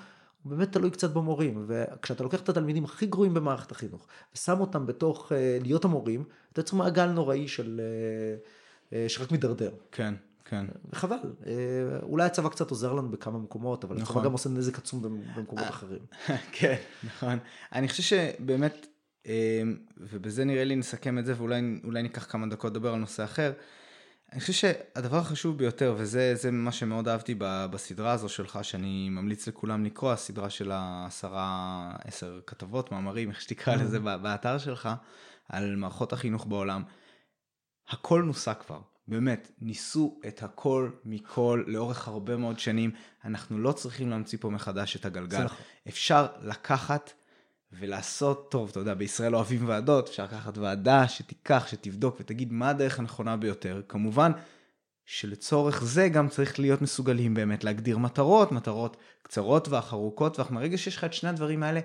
הוא 0.45 0.51
באמת 0.51 0.73
תלוי 0.73 0.91
קצת 0.91 1.11
במורים, 1.11 1.65
וכשאתה 1.67 2.25
לוקח 2.25 2.41
את 2.41 2.49
התלמידים 2.49 2.85
הכי 2.85 3.07
גרועים 3.07 3.35
במערכת 3.35 3.71
החינוך, 3.71 4.07
ושם 4.35 4.61
אותם 4.61 4.87
בתוך 4.87 5.33
אה, 5.33 5.59
להיות 5.63 5.85
המורים, 5.85 6.25
אתה 6.53 6.61
יוצר 6.61 6.77
מעגל 6.77 7.07
נוראי 7.07 7.49
של, 7.49 7.81
אה, 7.81 8.99
אה, 8.99 9.09
שרק 9.09 9.31
מידרדר. 9.31 9.71
כן, 9.93 10.15
כן. 10.45 10.67
וחבל, 10.93 11.17
אולי 12.03 12.27
הצבא 12.27 12.49
קצת 12.49 12.71
עוזר 12.71 12.93
לנו 12.93 13.11
בכמה 13.11 13.39
מקומות, 13.39 13.85
אבל 13.85 13.97
נכון. 13.97 14.17
הצבא 14.17 14.25
גם 14.25 14.33
עושה 14.33 14.49
נזק 14.49 14.79
עצום 14.79 15.03
במקומות 15.37 15.69
אחרים. 15.69 15.99
כן, 16.53 16.77
נכון. 17.05 17.39
אני 17.73 17.89
חושב 17.89 18.03
שבאמת, 18.03 18.87
ובזה 19.97 20.45
נראה 20.45 20.65
לי 20.65 20.77
נסכם 20.77 21.19
את 21.19 21.27
זה, 21.27 21.35
ואולי 21.39 22.03
ניקח 22.03 22.27
כמה 22.31 22.47
דקות 22.47 22.71
לדבר 22.71 22.95
על 22.95 23.01
נושא 23.01 23.25
אחר. 23.25 23.53
אני 24.35 24.41
חושב 24.41 24.53
שהדבר 24.53 25.17
החשוב 25.17 25.59
ביותר, 25.59 25.95
וזה 25.99 26.51
מה 26.53 26.73
שמאוד 26.73 27.09
אהבתי 27.09 27.35
בסדרה 27.39 28.13
הזו 28.13 28.29
שלך, 28.29 28.59
שאני 28.63 29.09
ממליץ 29.09 29.49
לכולם 29.49 29.85
לקרוא, 29.85 30.13
הסדרה 30.13 30.51
של 30.51 30.71
העשרה, 30.73 31.93
עשר 32.05 32.41
כתבות, 32.47 32.93
מאמרים, 32.93 33.31
איך 33.31 33.41
שתקרא 33.41 33.75
לזה 33.75 33.99
באתר 34.01 34.59
שלך, 34.59 34.89
על 35.49 35.77
מערכות 35.77 36.13
החינוך 36.13 36.47
בעולם. 36.47 36.83
הכל 37.89 38.23
נוסה 38.23 38.55
כבר, 38.55 38.81
באמת, 39.09 39.51
ניסו 39.61 40.21
את 40.29 40.43
הכל 40.43 40.91
מכל 41.05 41.65
לאורך 41.67 42.09
הרבה 42.09 42.37
מאוד 42.37 42.59
שנים. 42.59 42.91
אנחנו 43.25 43.59
לא 43.59 43.73
צריכים 43.73 44.11
להמציא 44.11 44.39
פה 44.41 44.51
מחדש 44.51 44.97
את 44.97 45.05
הגלגל. 45.05 45.45
נכון. 45.45 45.65
אפשר 45.89 46.27
לקחת 46.43 47.13
ולעשות 47.79 48.51
טוב, 48.51 48.69
אתה 48.71 48.81
יודע, 48.81 48.95
בישראל 48.95 49.37
אוהבים 49.37 49.69
ועדות, 49.69 50.09
אפשר 50.09 50.25
לקחת 50.25 50.59
ועדה 50.59 51.09
שתיקח, 51.09 51.67
שתבדוק 51.71 52.17
ותגיד 52.21 52.53
מה 52.53 52.69
הדרך 52.69 52.99
הנכונה 52.99 53.37
ביותר. 53.37 53.83
כמובן 53.89 54.33
שלצורך 55.07 55.85
זה 55.85 56.09
גם 56.09 56.29
צריך 56.29 56.59
להיות 56.61 56.83
מסוגלים 56.83 57.35
באמת 57.35 57.65
להגדיר 57.65 57.99
מטרות, 57.99 58.53
מטרות 58.53 58.97
קצרות 59.23 59.65
טווח, 59.65 59.93
ארוכות 59.93 60.35
טווח. 60.35 60.51
מרגע 60.51 60.79
שיש 60.79 60.97
לך 60.97 61.05
את 61.05 61.15
שני 61.15 61.31
הדברים 61.31 61.63
האלה, 61.63 61.81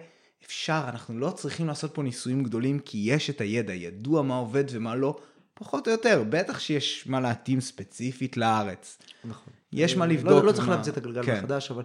אפשר, 0.45 0.85
אנחנו 0.89 1.19
לא 1.19 1.31
צריכים 1.31 1.67
לעשות 1.67 1.93
פה 1.93 2.03
ניסויים 2.03 2.43
גדולים, 2.43 2.79
כי 2.79 2.97
יש 3.05 3.29
את 3.29 3.41
הידע, 3.41 3.73
ידוע 3.73 4.21
מה 4.21 4.37
עובד 4.37 4.63
ומה 4.71 4.95
לא, 4.95 5.17
פחות 5.53 5.87
או 5.87 5.91
יותר. 5.91 6.23
בטח 6.29 6.59
שיש 6.59 7.07
מה 7.07 7.19
להתאים 7.19 7.61
ספציפית 7.61 8.37
לארץ. 8.37 8.97
נכון. 9.25 9.53
יש 9.73 9.97
מה 9.97 10.05
לא- 10.05 10.13
לבדוק. 10.13 10.31
לא, 10.31 10.45
לא 10.45 10.51
צריך 10.51 10.69
להמציא 10.69 10.91
את 10.91 10.97
הגלגל 10.97 11.23
כן. 11.23 11.37
מחדש, 11.37 11.71
אבל 11.71 11.83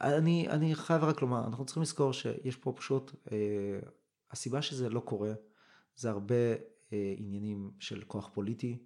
אני, 0.00 0.48
אני 0.48 0.74
חייב 0.74 1.04
רק 1.04 1.22
לומר, 1.22 1.46
אנחנו 1.46 1.64
צריכים 1.64 1.82
לזכור 1.82 2.12
שיש 2.12 2.56
פה 2.56 2.72
פשוט, 2.76 3.12
אה, 3.32 3.38
הסיבה 4.30 4.62
שזה 4.62 4.88
לא 4.88 5.00
קורה, 5.00 5.32
זה 5.96 6.10
הרבה 6.10 6.34
אה, 6.92 7.14
עניינים 7.16 7.70
של 7.78 8.02
כוח 8.06 8.30
פוליטי, 8.34 8.78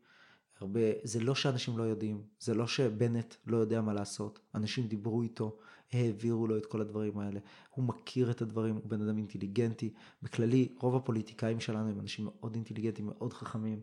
הרבה, 0.60 0.80
זה 1.02 1.20
לא 1.20 1.34
שאנשים 1.34 1.78
לא 1.78 1.82
יודעים, 1.82 2.22
זה 2.38 2.54
לא 2.54 2.66
שבנט 2.66 3.34
לא 3.46 3.56
יודע 3.56 3.80
מה 3.80 3.92
לעשות, 3.92 4.40
אנשים 4.54 4.86
דיברו 4.86 5.22
איתו, 5.22 5.58
העבירו 5.92 6.46
לו 6.46 6.56
את 6.56 6.66
כל 6.66 6.80
הדברים 6.80 7.18
האלה, 7.18 7.40
הוא 7.70 7.84
מכיר 7.84 8.30
את 8.30 8.42
הדברים, 8.42 8.74
הוא 8.74 8.90
בן 8.90 9.02
אדם 9.02 9.16
אינטליגנטי, 9.16 9.92
בכללי 10.22 10.74
רוב 10.80 10.96
הפוליטיקאים 10.96 11.60
שלנו 11.60 11.90
הם 11.90 12.00
אנשים 12.00 12.24
מאוד 12.24 12.54
אינטליגנטים, 12.54 13.06
מאוד 13.06 13.32
חכמים, 13.32 13.80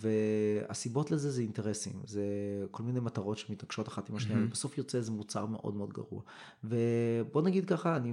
והסיבות 0.00 1.10
לזה 1.10 1.30
זה 1.30 1.42
אינטרסים, 1.42 2.02
זה 2.04 2.22
כל 2.70 2.82
מיני 2.82 3.00
מטרות 3.00 3.38
שמתעקשות 3.38 3.88
אחת 3.88 4.10
עם 4.10 4.16
השנייה. 4.16 4.38
ובסוף 4.46 4.78
יוצא 4.78 4.98
איזה 4.98 5.10
מוצר 5.10 5.46
מאוד 5.46 5.74
מאוד 5.74 5.92
גרוע. 5.92 6.22
ובוא 6.64 7.42
נגיד 7.42 7.64
ככה, 7.64 7.96
אני, 7.96 8.12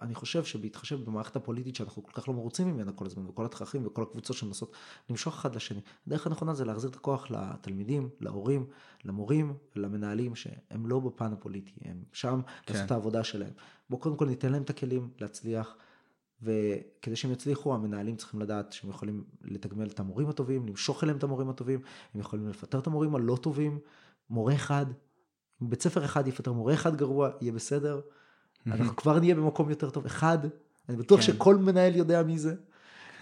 אני 0.00 0.14
חושב 0.14 0.44
שבהתחשב 0.44 1.04
במערכת 1.04 1.36
הפוליטית 1.36 1.76
שאנחנו 1.76 2.02
כל 2.02 2.12
כך 2.12 2.28
לא 2.28 2.34
מרוצים 2.34 2.68
ממנה 2.68 2.92
כל 2.92 3.06
הזמן, 3.06 3.26
וכל 3.26 3.44
התככים 3.44 3.86
וכל 3.86 4.02
הקבוצות 4.02 4.36
שמנסות 4.36 4.72
למשוך 5.10 5.34
אחד 5.34 5.54
לשני, 5.54 5.80
הדרך 6.06 6.26
הנכונה 6.26 6.54
זה 6.54 6.64
להחזיר 6.64 6.90
את 6.90 6.96
הכוח 6.96 7.30
לתלמידים, 7.30 8.08
להורים, 8.20 8.66
למורים, 9.04 9.54
למנהלים, 9.76 10.34
שהם 10.34 10.86
לא 10.86 11.00
בפן 11.00 11.32
הפוליטי, 11.32 11.72
הם 11.84 12.02
שם 12.12 12.40
כן. 12.66 12.74
לעשות 12.74 12.86
את 12.86 12.92
העבודה 12.92 13.24
שלהם. 13.24 13.52
בואו 13.90 14.00
קודם 14.00 14.16
כל 14.16 14.26
ניתן 14.26 14.52
להם 14.52 14.62
את 14.62 14.70
הכלים 14.70 15.10
להצליח. 15.20 15.76
וכדי 16.42 17.16
שהם 17.16 17.32
יצליחו, 17.32 17.74
המנהלים 17.74 18.16
צריכים 18.16 18.40
לדעת 18.40 18.72
שהם 18.72 18.90
יכולים 18.90 19.24
לתגמל 19.42 19.86
את 19.86 20.00
המורים 20.00 20.28
הטובים, 20.28 20.66
למשוך 20.66 21.04
אליהם 21.04 21.18
את 21.18 21.22
המורים 21.22 21.50
הטובים, 21.50 21.80
הם 22.14 22.20
יכולים 22.20 22.48
לפטר 22.48 22.78
את 22.78 22.86
המורים 22.86 23.14
הלא 23.14 23.36
טובים, 23.36 23.78
מורה 24.30 24.54
אחד, 24.54 24.86
בית 25.60 25.82
ספר 25.82 26.04
אחד 26.04 26.28
יפטר 26.28 26.52
מורה 26.52 26.74
אחד 26.74 26.96
גרוע, 26.96 27.30
יהיה 27.40 27.52
בסדר, 27.52 28.00
אנחנו 28.66 28.96
כבר 28.96 29.18
נהיה 29.18 29.34
במקום 29.34 29.70
יותר 29.70 29.90
טוב, 29.90 30.06
אחד, 30.06 30.38
אני 30.88 30.96
בטוח 30.96 31.20
כן. 31.20 31.26
שכל 31.26 31.56
מנהל 31.56 31.96
יודע 31.96 32.22
מי 32.22 32.38
זה. 32.38 32.54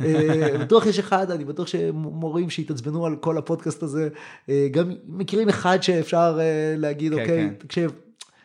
אה, 0.00 0.58
בטוח 0.60 0.86
יש 0.86 0.98
אחד, 0.98 1.30
אני 1.30 1.44
בטוח 1.44 1.66
שמורים 1.66 2.50
שהתעצבנו 2.50 3.06
על 3.06 3.16
כל 3.16 3.38
הפודקאסט 3.38 3.82
הזה, 3.82 4.08
אה, 4.48 4.68
גם 4.70 4.92
מכירים 5.06 5.48
אחד 5.48 5.82
שאפשר 5.82 6.38
אה, 6.40 6.74
להגיד, 6.76 7.12
כן, 7.14 7.20
אוקיי, 7.20 7.48
כן. 7.48 7.54
תקשיב, 7.58 7.92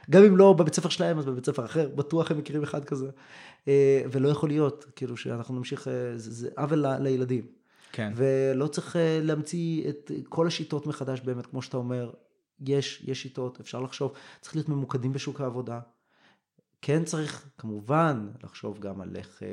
גם 0.09 0.23
אם 0.23 0.37
לא 0.37 0.53
בבית 0.53 0.75
ספר 0.75 0.89
שלהם, 0.89 1.19
אז 1.19 1.25
בבית 1.25 1.45
ספר 1.45 1.65
אחר, 1.65 1.89
בטוח 1.95 2.31
הם 2.31 2.37
מכירים 2.37 2.63
אחד 2.63 2.85
כזה. 2.85 3.07
אה, 3.67 4.03
ולא 4.11 4.29
יכול 4.29 4.49
להיות, 4.49 4.85
כאילו 4.95 5.17
שאנחנו 5.17 5.55
נמשיך, 5.55 5.87
אה, 5.87 6.17
זה, 6.17 6.31
זה 6.31 6.49
עוול 6.57 6.85
לילדים. 6.99 7.47
כן. 7.91 8.13
ולא 8.15 8.67
צריך 8.67 8.95
אה, 8.95 9.19
להמציא 9.23 9.89
את 9.89 10.11
כל 10.29 10.47
השיטות 10.47 10.87
מחדש 10.87 11.21
באמת, 11.21 11.45
כמו 11.45 11.61
שאתה 11.61 11.77
אומר, 11.77 12.11
יש, 12.59 13.03
יש 13.07 13.21
שיטות, 13.21 13.59
אפשר 13.59 13.81
לחשוב, 13.81 14.13
צריך 14.41 14.55
להיות 14.55 14.69
ממוקדים 14.69 15.13
בשוק 15.13 15.41
העבודה. 15.41 15.79
כן 16.81 17.03
צריך 17.03 17.49
כמובן 17.57 18.29
לחשוב 18.43 18.79
גם 18.79 19.01
על 19.01 19.15
איך 19.15 19.43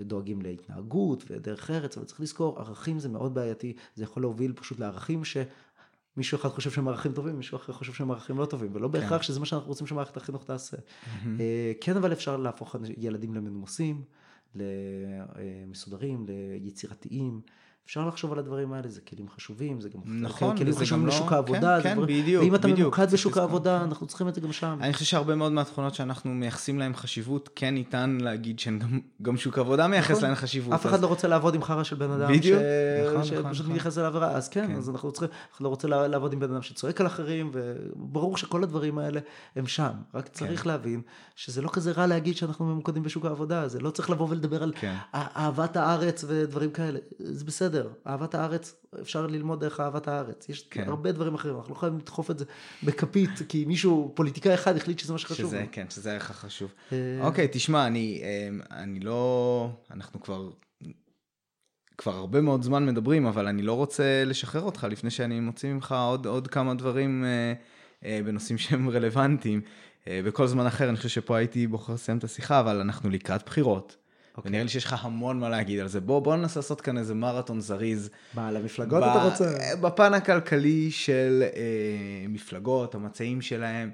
דואגים 0.00 0.42
להתנהגות 0.42 1.24
ודרך 1.30 1.70
ארץ, 1.70 1.96
אבל 1.96 2.06
צריך 2.06 2.20
לזכור, 2.20 2.58
ערכים 2.58 2.98
זה 2.98 3.08
מאוד 3.08 3.34
בעייתי, 3.34 3.76
זה 3.94 4.04
יכול 4.04 4.22
להוביל 4.22 4.52
פשוט 4.52 4.78
לערכים 4.78 5.24
ש... 5.24 5.36
מישהו 6.16 6.36
אחד 6.38 6.48
חושב 6.48 6.70
שהם 6.70 6.88
ערכים 6.88 7.12
טובים, 7.12 7.36
מישהו 7.36 7.56
אחר 7.56 7.72
חושב 7.72 7.92
שהם 7.92 8.10
ערכים 8.10 8.38
לא 8.38 8.46
טובים, 8.46 8.70
ולא 8.72 8.88
כן. 8.88 8.92
בהכרח 8.92 9.22
שזה 9.22 9.40
מה 9.40 9.46
שאנחנו 9.46 9.68
רוצים 9.68 9.86
שמערכת 9.86 10.16
החינוך 10.16 10.44
תעשה. 10.44 10.76
Mm-hmm. 10.76 11.26
כן, 11.80 11.96
אבל 11.96 12.12
אפשר 12.12 12.36
להפוך 12.36 12.76
ילדים 12.96 13.34
למנומסים, 13.34 14.02
למסודרים, 14.54 16.26
ליצירתיים. 16.28 17.40
אפשר 17.86 18.08
לחשוב 18.08 18.32
על 18.32 18.38
הדברים 18.38 18.72
האלה, 18.72 18.88
זה 18.88 19.00
כלים 19.00 19.28
חשובים, 19.28 19.80
זה 19.80 19.88
גם 19.88 20.00
נכון, 20.04 20.56
כלים 20.56 20.74
חשובים 20.74 21.06
לשוק 21.06 21.30
לא... 21.30 21.36
העבודה. 21.36 21.78
כן, 21.82 21.88
כן, 21.88 21.94
דבר... 21.96 22.06
בדיוק, 22.06 22.44
ואם 22.44 22.54
אתה 22.54 22.68
בדיוק, 22.68 22.98
ממוקד 22.98 23.12
בשוק 23.12 23.36
העבודה, 23.36 23.82
אנחנו 23.84 24.06
צריכים 24.06 24.28
את 24.28 24.34
זה 24.34 24.40
גם 24.40 24.52
שם. 24.52 24.78
אני 24.80 24.92
חושב 24.92 25.04
שהרבה 25.04 25.34
מאוד 25.34 25.52
מהתכונות 25.52 25.94
שאנחנו 25.94 26.34
מייחסים 26.34 26.78
להן 26.78 26.94
חשיבות, 26.94 27.48
כן 27.54 27.74
ניתן 27.74 28.18
להגיד 28.20 28.58
שהן 28.58 28.78
גם, 28.78 29.00
גם 29.22 29.36
שוק 29.36 29.58
העבודה 29.58 29.86
מייחס 29.86 30.10
נכון. 30.10 30.24
להן 30.24 30.34
חשיבות. 30.34 30.74
אף 30.74 30.86
אז... 30.86 30.92
אחד 30.92 31.02
לא 31.02 31.06
רוצה 31.06 31.28
לעבוד 31.28 31.54
עם 31.54 31.62
חרא 31.62 31.82
של 31.82 31.96
בן 31.96 32.10
אדם, 32.10 32.32
בדיוק, 32.32 32.60
ש... 32.60 33.06
נכון, 33.08 33.24
שפשוט 33.24 33.38
נכון, 33.38 33.50
נכון. 33.52 33.66
מתייחס 33.66 33.92
נכון. 33.92 34.02
לעבירה, 34.02 34.30
אז 34.30 34.48
כן, 34.48 34.66
כן, 34.66 34.76
אז 34.76 34.90
אנחנו 34.90 35.12
צריכים, 35.12 35.28
אנחנו 35.50 35.64
לא 35.64 35.68
רוצים 35.68 35.90
לעבוד 35.90 36.32
עם 36.32 36.40
בן 36.40 36.52
אדם 36.52 36.62
שצועק 36.62 37.00
על 37.00 37.06
אחרים, 37.06 37.50
וברור 37.52 38.36
שכל 38.36 38.62
הדברים 38.62 38.98
האלה 38.98 39.20
הם 39.56 39.66
שם, 39.66 39.92
רק 40.14 40.24
כן. 40.24 40.30
צריך 40.32 40.62
כן. 40.62 40.68
להבין 40.68 41.00
שזה 41.36 41.62
לא 41.62 41.68
כזה 41.72 41.92
רע 41.92 42.06
להגיד 42.06 42.36
שאנחנו 42.36 42.64
ממוקדים 42.64 43.02
בשוק 43.02 43.24
העבודה, 43.24 43.68
זה 43.68 43.80
לא 43.80 43.90
צריך 43.90 44.10
לבוא 44.10 44.28
ולדבר 44.28 44.62
על 44.62 44.72
כן. 44.80 44.94
אהבת 45.14 45.76
הארץ 45.76 46.24
ודברים 46.28 46.70
כאלה, 46.70 46.98
זה 47.18 47.44
בסדר. 47.44 47.71
בסדר, 47.72 47.88
אהבת 48.06 48.34
הארץ, 48.34 48.74
אפשר 49.00 49.26
ללמוד 49.26 49.60
דרך 49.60 49.80
אהבת 49.80 50.08
הארץ. 50.08 50.48
יש 50.48 50.62
כן. 50.70 50.88
הרבה 50.88 51.12
דברים 51.12 51.34
אחרים, 51.34 51.56
אנחנו 51.56 51.74
לא 51.74 51.78
חייבים 51.78 51.98
לדחוף 51.98 52.30
את 52.30 52.38
זה 52.38 52.44
בכפית, 52.82 53.30
כי 53.48 53.64
מישהו, 53.64 54.12
פוליטיקאי 54.14 54.54
אחד 54.54 54.76
החליט 54.76 54.98
שזה 54.98 55.12
מה 55.12 55.18
שחשוב. 55.18 55.46
שזה. 55.46 55.64
כן, 55.72 55.86
שזה 55.90 56.10
הערך 56.10 56.30
החשוב. 56.30 56.74
אה, 56.92 56.96
אוקיי, 57.20 57.48
תשמע, 57.52 57.86
אני, 57.86 58.22
אה, 58.22 58.78
אני 58.82 59.00
לא, 59.00 59.68
אנחנו 59.90 60.20
כבר, 60.20 60.50
כבר 61.98 62.14
הרבה 62.14 62.40
מאוד 62.40 62.62
זמן 62.62 62.86
מדברים, 62.86 63.26
אבל 63.26 63.46
אני 63.46 63.62
לא 63.62 63.72
רוצה 63.72 64.24
לשחרר 64.24 64.62
אותך 64.62 64.86
לפני 64.90 65.10
שאני 65.10 65.40
מוציא 65.40 65.72
ממך 65.72 65.94
עוד, 66.08 66.26
עוד 66.26 66.48
כמה 66.48 66.74
דברים 66.74 67.24
אה, 67.24 67.52
אה, 68.04 68.20
בנושאים 68.24 68.58
שהם 68.58 68.88
רלוונטיים. 68.88 69.60
אה, 70.08 70.20
בכל 70.24 70.46
זמן 70.46 70.66
אחר, 70.66 70.88
אני 70.88 70.96
חושב 70.96 71.08
שפה 71.08 71.36
הייתי 71.36 71.66
בוחר 71.66 71.94
לסיים 71.94 72.18
את 72.18 72.24
השיחה, 72.24 72.60
אבל 72.60 72.80
אנחנו 72.80 73.10
לקראת 73.10 73.42
בחירות. 73.46 73.96
אוקיי. 74.36 74.48
ונראה 74.48 74.62
לי 74.62 74.68
שיש 74.68 74.84
לך 74.84 75.04
המון 75.04 75.40
מה 75.40 75.48
להגיד 75.48 75.80
על 75.80 75.88
זה. 75.88 76.00
בוא, 76.00 76.20
בוא 76.20 76.36
ננסה 76.36 76.60
לעשות 76.60 76.80
כאן 76.80 76.98
איזה 76.98 77.14
מרתון 77.14 77.60
זריז. 77.60 78.10
מה, 78.34 78.52
למפלגות 78.52 79.02
ב- 79.02 79.06
אתה 79.06 79.22
רוצה? 79.24 79.54
בפן 79.80 80.14
הכלכלי 80.14 80.90
של 80.90 81.42
אה, 81.42 81.48
מפלגות, 82.28 82.94
המצעים 82.94 83.40
שלהם, 83.42 83.90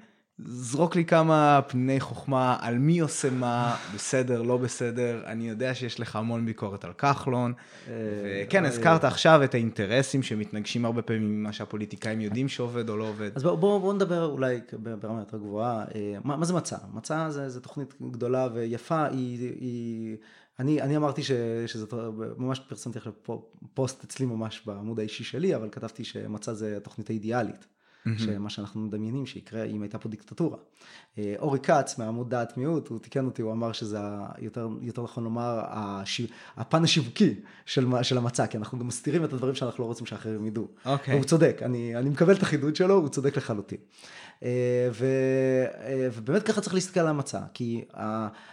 זרוק 0.47 0.97
לי 0.97 1.05
כמה 1.05 1.61
פני 1.69 2.01
חוכמה 2.01 2.57
על 2.61 2.79
מי 2.79 2.99
עושה 2.99 3.31
מה, 3.31 3.77
בסדר, 3.95 4.43
לא 4.43 4.57
בסדר. 4.57 5.23
אני 5.27 5.49
יודע 5.49 5.75
שיש 5.75 6.01
לך 6.01 6.17
המון 6.17 6.47
ביקורת 6.47 6.85
על 6.85 6.93
כחלון. 6.93 7.53
וכן, 7.87 8.65
אה, 8.65 8.69
הזכרת 8.69 9.05
עכשיו 9.05 9.45
את 9.45 9.55
האינטרסים 9.55 10.23
שמתנגשים 10.23 10.85
הרבה 10.85 11.03
פעמים 11.03 11.41
ממה 11.41 11.53
שהפוליטיקאים 11.53 12.21
יודעים 12.21 12.49
שעובד 12.49 12.89
או 12.89 12.97
לא 12.97 13.05
עובד. 13.05 13.31
אז 13.35 13.43
בואו 13.43 13.57
בוא, 13.57 13.79
בוא 13.79 13.95
נדבר 13.95 14.25
אולי 14.25 14.61
ברמה 15.01 15.21
יותר 15.21 15.39
גבוהה, 15.39 15.85
אה, 15.95 16.17
מה, 16.25 16.37
מה 16.37 16.45
זה 16.45 16.55
מצע? 16.55 16.77
מצע 16.93 17.31
זה, 17.31 17.49
זה 17.49 17.61
תוכנית 17.61 17.95
גדולה 18.11 18.49
ויפה, 18.55 19.07
היא, 19.07 19.53
היא 19.61 20.17
אני, 20.59 20.83
אני 20.83 20.97
אמרתי 20.97 21.23
ש, 21.23 21.31
שזה, 21.67 21.87
ממש 22.37 22.61
פרסמתי 22.61 22.99
עכשיו 22.99 23.13
פו- 23.23 23.49
פוסט 23.75 24.05
אצלי 24.05 24.27
ממש 24.27 24.63
בעמוד 24.67 24.99
האישי 24.99 25.25
שלי, 25.25 25.57
אבל 25.57 25.69
כתבתי 25.73 26.05
שמצע 26.05 26.55
זה 26.55 26.77
התוכנית 26.77 27.11
האידיאלית. 27.11 27.67
שמה 28.19 28.51
שאנחנו 28.51 28.81
מדמיינים 28.81 29.27
שיקרה 29.27 29.65
אם 29.65 29.83
הייתה 29.83 29.99
פה 29.99 30.09
דיקטטורה. 30.09 30.59
אה, 31.19 31.35
אורי 31.39 31.59
כץ 31.61 31.99
מעמוד 31.99 32.31
דעת 32.31 32.57
מיעוט, 32.57 32.89
הוא 32.89 32.99
תיקן 32.99 33.25
אותי, 33.25 33.43
הוא 33.43 33.53
אמר 33.53 33.73
שזה 33.73 33.99
יותר, 34.39 34.69
יותר 34.81 35.03
נכון 35.03 35.25
לומר 35.25 35.61
הש... 35.65 36.21
הפן 36.57 36.85
השיווקי 36.85 37.35
של, 37.67 37.87
של 38.03 38.19
המצע, 38.19 38.47
כי 38.47 38.57
אנחנו 38.57 38.79
גם 38.79 38.87
מסתירים 38.87 39.25
את 39.25 39.33
הדברים 39.33 39.55
שאנחנו 39.55 39.85
לא 39.85 39.89
רוצים 39.89 40.07
שאחרים 40.07 40.47
ידעו. 40.47 40.69
אוקיי. 40.85 41.15
הוא 41.15 41.25
צודק, 41.25 41.61
אני, 41.65 41.97
אני 41.97 42.11
מקבל 42.11 42.35
את 42.35 42.43
החידוד 42.43 42.77
שלו, 42.77 42.95
הוא 42.95 43.09
צודק 43.09 43.37
לחלוטין. 43.37 43.79
אה, 44.43 44.89
ו, 44.93 45.07
אה, 45.85 46.09
ובאמת 46.13 46.43
ככה 46.43 46.61
צריך 46.61 46.75
להסתכל 46.75 47.01
על 47.01 47.07
המצע, 47.07 47.41
כי 47.55 47.85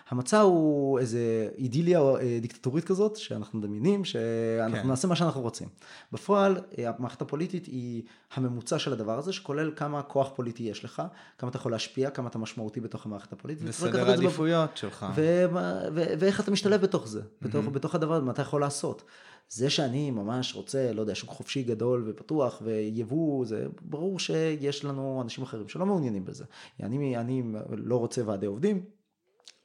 המצע 0.09 0.39
הוא 0.39 0.99
איזה 0.99 1.49
אידיליה 1.57 1.99
אה, 1.99 2.37
דיקטטורית 2.41 2.85
כזאת, 2.85 3.15
שאנחנו 3.15 3.59
מדמיינים, 3.59 4.05
שאנחנו 4.05 4.81
כן. 4.81 4.87
נעשה 4.87 5.07
מה 5.07 5.15
שאנחנו 5.15 5.41
רוצים. 5.41 5.67
בפועל, 6.11 6.57
המערכת 6.77 7.21
הפוליטית 7.21 7.65
היא 7.65 8.03
הממוצע 8.33 8.79
של 8.79 8.93
הדבר 8.93 9.17
הזה, 9.17 9.33
שכולל 9.33 9.71
כמה 9.75 10.01
כוח 10.01 10.29
פוליטי 10.35 10.63
יש 10.63 10.85
לך, 10.85 11.01
כמה 11.37 11.49
אתה 11.49 11.57
יכול 11.57 11.71
להשפיע, 11.71 12.09
כמה 12.09 12.27
אתה 12.27 12.37
משמעותי 12.37 12.79
בתוך 12.79 13.05
המערכת 13.05 13.33
הפוליטית. 13.33 13.69
וסדר 13.69 14.09
העדיפויות 14.09 14.77
שלך. 14.77 15.05
ו- 15.15 15.45
ו- 15.53 16.13
ואיך 16.19 16.39
אתה 16.39 16.51
משתלב 16.51 16.81
בתוך 16.81 17.07
זה, 17.07 17.21
בתוך, 17.41 17.65
בתוך 17.65 17.95
הדבר 17.95 18.13
הזה, 18.13 18.25
מה 18.25 18.31
אתה 18.31 18.41
יכול 18.41 18.61
לעשות. 18.61 19.03
זה 19.49 19.69
שאני 19.69 20.11
ממש 20.11 20.55
רוצה, 20.55 20.93
לא 20.93 21.01
יודע, 21.01 21.15
שוק 21.15 21.29
חופשי 21.29 21.63
גדול 21.63 22.03
ופתוח 22.07 22.61
ויבוא, 22.65 23.45
זה 23.45 23.65
ברור 23.81 24.19
שיש 24.19 24.85
לנו 24.85 25.21
אנשים 25.23 25.43
אחרים 25.43 25.67
שלא 25.67 25.85
מעוניינים 25.85 26.25
בזה. 26.25 26.45
אני, 26.83 27.17
אני 27.17 27.43
לא 27.69 27.95
רוצה 27.95 28.21
ועדי 28.25 28.45
עובדים. 28.45 28.83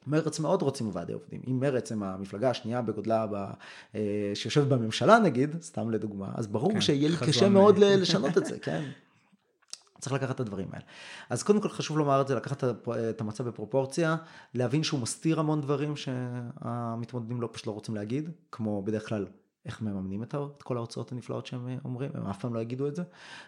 מרץ 0.07 0.39
מאוד 0.39 0.61
רוצים 0.61 0.89
ועדי 0.93 1.13
עובדים. 1.13 1.41
אם 1.47 1.59
מרץ 1.59 1.91
הם 1.91 2.03
המפלגה 2.03 2.49
השנייה 2.49 2.81
בגודלה 2.81 3.27
ב, 3.27 3.35
אה, 3.95 4.31
שיושבת 4.33 4.67
בממשלה 4.67 5.19
נגיד, 5.19 5.61
סתם 5.61 5.91
לדוגמה, 5.91 6.31
אז 6.35 6.47
ברור 6.47 6.73
כן, 6.73 6.81
שיהיה 6.81 7.09
לי. 7.09 7.17
קשה 7.17 7.49
מאוד 7.49 7.77
ל- 7.77 8.01
לשנות 8.01 8.37
את 8.37 8.45
זה, 8.45 8.59
כן. 8.59 8.83
צריך 9.99 10.13
לקחת 10.13 10.35
את 10.35 10.39
הדברים 10.39 10.67
האלה. 10.71 10.83
אז 11.29 11.43
קודם 11.43 11.61
כל 11.61 11.69
חשוב 11.69 11.97
לומר 11.97 12.21
את 12.21 12.27
זה, 12.27 12.35
לקחת 12.35 12.63
את 13.09 13.21
המצב 13.21 13.47
בפרופורציה, 13.47 14.15
להבין 14.53 14.83
שהוא 14.83 14.99
מסתיר 14.99 15.39
המון 15.39 15.61
דברים 15.61 15.95
שהמתמודדים 15.95 17.41
לא 17.41 17.49
פשוט 17.51 17.67
לא 17.67 17.71
רוצים 17.71 17.95
להגיד, 17.95 18.29
כמו 18.51 18.81
בדרך 18.83 19.09
כלל 19.09 19.25
איך 19.65 19.81
מממנים 19.81 20.23
את 20.23 20.35
כל 20.63 20.77
ההוצאות 20.77 21.11
הנפלאות 21.11 21.45
שהם 21.45 21.67
אה, 21.67 21.75
אומרים, 21.85 22.11
הם 22.13 22.25
אף 22.27 22.39
פעם 22.39 22.53
לא 22.53 22.59
יגידו 22.59 22.87
את 22.87 22.95
זה. 22.95 23.03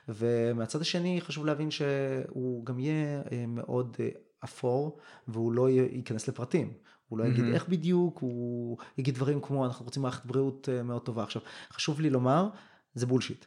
ומהצד 0.10 0.82
השני 0.82 1.22
חשוב 1.22 1.46
להבין 1.46 1.72
שהוא 1.72 2.66
גם 2.66 2.80
יהיה 2.80 3.22
אה, 3.32 3.46
מאוד 3.48 3.98
אה, 4.00 4.10
אפור, 4.44 4.98
והוא 5.28 5.52
לא 5.52 5.70
ייכנס 5.70 6.28
לפרטים. 6.28 6.74
הוא 7.10 7.20
לא 7.20 7.24
יגיד 7.24 7.40
מהמם. 7.42 7.54
איך 7.54 7.70
בדיוק, 7.70 8.18
הוא 8.20 8.78
יגיד 8.98 9.16
דברים 9.16 9.42
כמו 9.42 9.66
אנחנו 9.66 9.86
רוצים 9.86 10.02
מערכת 10.04 10.26
בריאות 10.26 10.70
מאוד 10.84 11.02
טובה. 11.02 11.24
עכשיו, 11.24 11.42
חשוב 11.72 12.02
לי 12.02 12.10
לומר, 12.10 12.50
זה 12.96 13.06
בולשיט. 13.06 13.46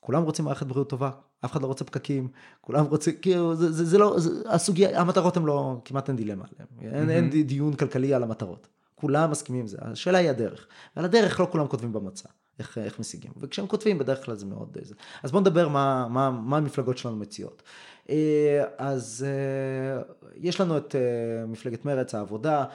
כולם 0.00 0.22
רוצים 0.22 0.44
מערכת 0.44 0.66
בריאות 0.66 0.88
טובה, 0.90 1.10
אף 1.44 1.52
אחד 1.52 1.62
לא 1.62 1.66
רוצה 1.66 1.84
פקקים, 1.84 2.28
כולם 2.60 2.84
רוצים, 2.84 3.14
כאילו, 3.22 3.54
זה, 3.56 3.72
זה, 3.72 3.84
זה 3.84 3.98
לא, 3.98 4.18
זה, 4.18 4.50
הסוגיה, 4.50 5.00
המטרות 5.00 5.36
הן 5.36 5.44
לא, 5.44 5.80
כמעט 5.84 6.08
אין 6.08 6.16
דילמה 6.16 6.44
עליהן, 6.52 6.94
אין, 6.94 7.10
אין 7.10 7.30
די- 7.30 7.42
דיון 7.42 7.74
כלכלי 7.74 8.14
על 8.14 8.22
המטרות. 8.22 8.68
כולם 9.00 9.30
מסכימים 9.30 9.60
עם 9.60 9.66
זה, 9.66 9.76
השאלה 9.80 10.18
היא 10.18 10.30
הדרך. 10.30 10.66
ועל 10.96 11.04
הדרך 11.04 11.40
לא 11.40 11.48
כולם 11.52 11.66
כותבים 11.66 11.92
במצע, 11.92 12.28
איך, 12.58 12.78
איך 12.78 12.98
משיגים. 13.00 13.30
וכשהם 13.36 13.66
כותבים, 13.66 13.98
בדרך 13.98 14.24
כלל 14.24 14.34
זה 14.34 14.46
מאוד... 14.46 14.76
זה. 14.82 14.94
אז 15.22 15.30
בואו 15.30 15.40
נדבר 15.40 15.68
מה, 15.68 16.06
מה, 16.10 16.30
מה 16.30 16.56
המפלגות 16.56 16.98
שלנו 16.98 17.16
מציעות. 17.16 17.62
אה, 18.10 18.64
אז 18.78 19.26
אה, 19.28 20.02
יש 20.36 20.60
לנו 20.60 20.76
את 20.76 20.94
אה, 20.94 21.46
מפלגת 21.46 21.84
מרצ, 21.84 22.14
העבודה, 22.14 22.58
אה, 22.58 22.66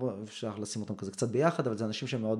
ואפשר 0.00 0.58
לשים 0.58 0.82
אותם 0.82 0.94
כזה 0.94 1.10
קצת 1.10 1.28
ביחד, 1.30 1.66
אבל 1.66 1.76
זה 1.76 1.84
אנשים 1.84 2.08
שהם 2.08 2.20
מאוד 2.20 2.38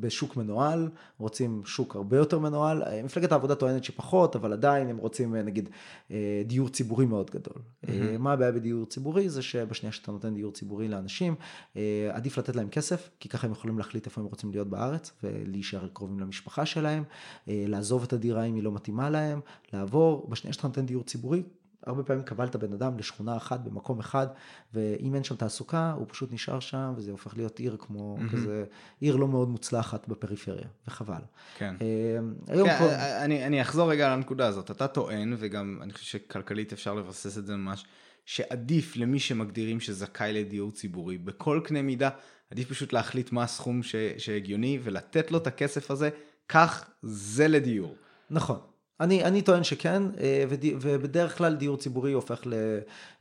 בשוק 0.00 0.36
מנוהל, 0.36 0.88
רוצים 1.18 1.62
שוק 1.64 1.96
הרבה 1.96 2.16
יותר 2.16 2.38
מנוהל. 2.38 2.82
אה, 2.82 3.02
מפלגת 3.02 3.32
העבודה 3.32 3.54
טוענת 3.54 3.84
שפחות, 3.84 4.36
אבל 4.36 4.52
עדיין 4.52 4.88
הם 4.88 4.96
רוצים 4.96 5.34
אה, 5.34 5.42
נגיד 5.42 5.68
אה, 6.10 6.42
דיור 6.46 6.68
ציבורי 6.68 7.06
מאוד 7.06 7.30
גדול. 7.30 7.62
אה, 7.88 8.16
מה 8.18 8.32
הבעיה 8.32 8.52
בדיור 8.52 8.86
ציבורי? 8.86 9.28
זה 9.28 9.42
שבשנייה 9.42 9.92
שאתה 9.92 10.12
נותן 10.12 10.34
דיור 10.34 10.52
ציבורי 10.52 10.88
לאנשים, 10.88 11.34
אה, 11.76 12.10
עדיף 12.12 12.38
לתת 12.38 12.56
להם 12.56 12.68
כסף, 12.68 13.10
כי 13.20 13.28
ככה 13.28 13.46
הם 13.46 13.52
יכולים 13.52 13.78
להחליט 13.78 14.06
איפה 14.06 14.20
הם 14.20 14.26
רוצים 14.26 14.50
להיות 14.50 14.68
בארץ, 14.68 15.12
ולהישאר 15.22 15.88
קרובים 15.92 16.20
למשפחה 16.20 16.66
שלהם, 16.66 17.04
אה, 17.48 17.64
לעזוב 17.68 18.02
את 18.02 18.12
הדירה 18.12 18.44
אם 18.44 18.54
היא 18.54 18.62
לא 18.62 18.72
מתאימה 18.72 19.10
להם, 19.10 19.40
לעבור, 19.72 20.26
בשנייה 20.30 20.52
שאתה 20.52 20.68
נותן 20.68 20.86
דיור 20.86 21.02
ציבורי, 21.02 21.42
הרבה 21.86 22.02
פעמים 22.02 22.22
קבלת 22.22 22.56
בן 22.56 22.72
אדם 22.72 22.98
לשכונה 22.98 23.36
אחת 23.36 23.60
במקום 23.60 23.98
אחד, 23.98 24.26
ואם 24.74 25.14
אין 25.14 25.24
שם 25.24 25.36
תעסוקה, 25.36 25.92
הוא 25.96 26.06
פשוט 26.08 26.32
נשאר 26.32 26.60
שם, 26.60 26.92
וזה 26.96 27.10
הופך 27.10 27.36
להיות 27.36 27.58
עיר 27.58 27.76
כמו 27.78 28.18
כזה, 28.32 28.64
עיר 29.00 29.16
לא 29.16 29.28
מאוד 29.28 29.48
מוצלחת 29.48 30.08
בפריפריה, 30.08 30.68
וחבל. 30.88 31.22
כן. 31.58 31.74
אה, 31.80 32.18
היום 32.54 32.68
כן, 32.68 32.76
כבר... 32.78 32.94
אני, 33.24 33.46
אני 33.46 33.62
אחזור 33.62 33.90
רגע 33.90 34.16
לנקודה 34.16 34.46
הזאת. 34.46 34.70
אתה 34.70 34.88
טוען, 34.88 35.34
וגם 35.38 35.78
אני 35.82 35.92
חושב 35.92 36.18
שכלכלית 36.18 36.72
אפשר 36.72 36.94
לבסס 36.94 37.38
את 37.38 37.46
זה 37.46 37.56
ממש, 37.56 37.84
שעדיף 38.24 38.96
למי 38.96 39.18
שמגדירים 39.18 39.80
שזכאי 39.80 40.32
לדיור 40.32 40.70
ציבורי, 40.70 41.18
בכל 41.18 41.60
קנה 41.64 41.82
מידה, 41.82 42.10
עדיף 42.50 42.68
פשוט 42.68 42.92
להחליט 42.92 43.32
מה 43.32 43.42
הסכום 43.42 43.82
ש, 43.82 43.96
שהגיוני 44.18 44.78
ולתת 44.82 45.30
לו 45.30 45.38
את 45.38 45.46
הכסף 45.46 45.90
הזה, 45.90 46.10
כך 46.48 46.90
זה 47.02 47.48
לדיור. 47.48 47.94
נכון. 48.30 48.58
אני, 49.00 49.24
אני 49.24 49.42
טוען 49.42 49.64
שכן, 49.64 50.02
אה, 50.20 50.44
ובדרך 50.80 51.38
כלל 51.38 51.54
דיור 51.54 51.76
ציבורי 51.76 52.12
הופך 52.12 52.42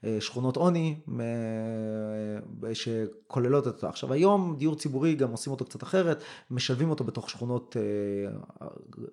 לשכונות 0.03 0.55
עוני 0.55 0.95
אה, 1.19 2.75
שכוללות 2.75 3.67
את 3.67 3.73
אותו. 3.73 3.87
עכשיו 3.87 4.13
היום 4.13 4.55
דיור 4.59 4.75
ציבורי 4.75 5.15
גם 5.15 5.31
עושים 5.31 5.51
אותו 5.51 5.65
קצת 5.65 5.83
אחרת, 5.83 6.23
משלבים 6.51 6.89
אותו 6.89 7.03
בתוך 7.03 7.29
שכונות, 7.29 7.77
אה, 7.79 8.67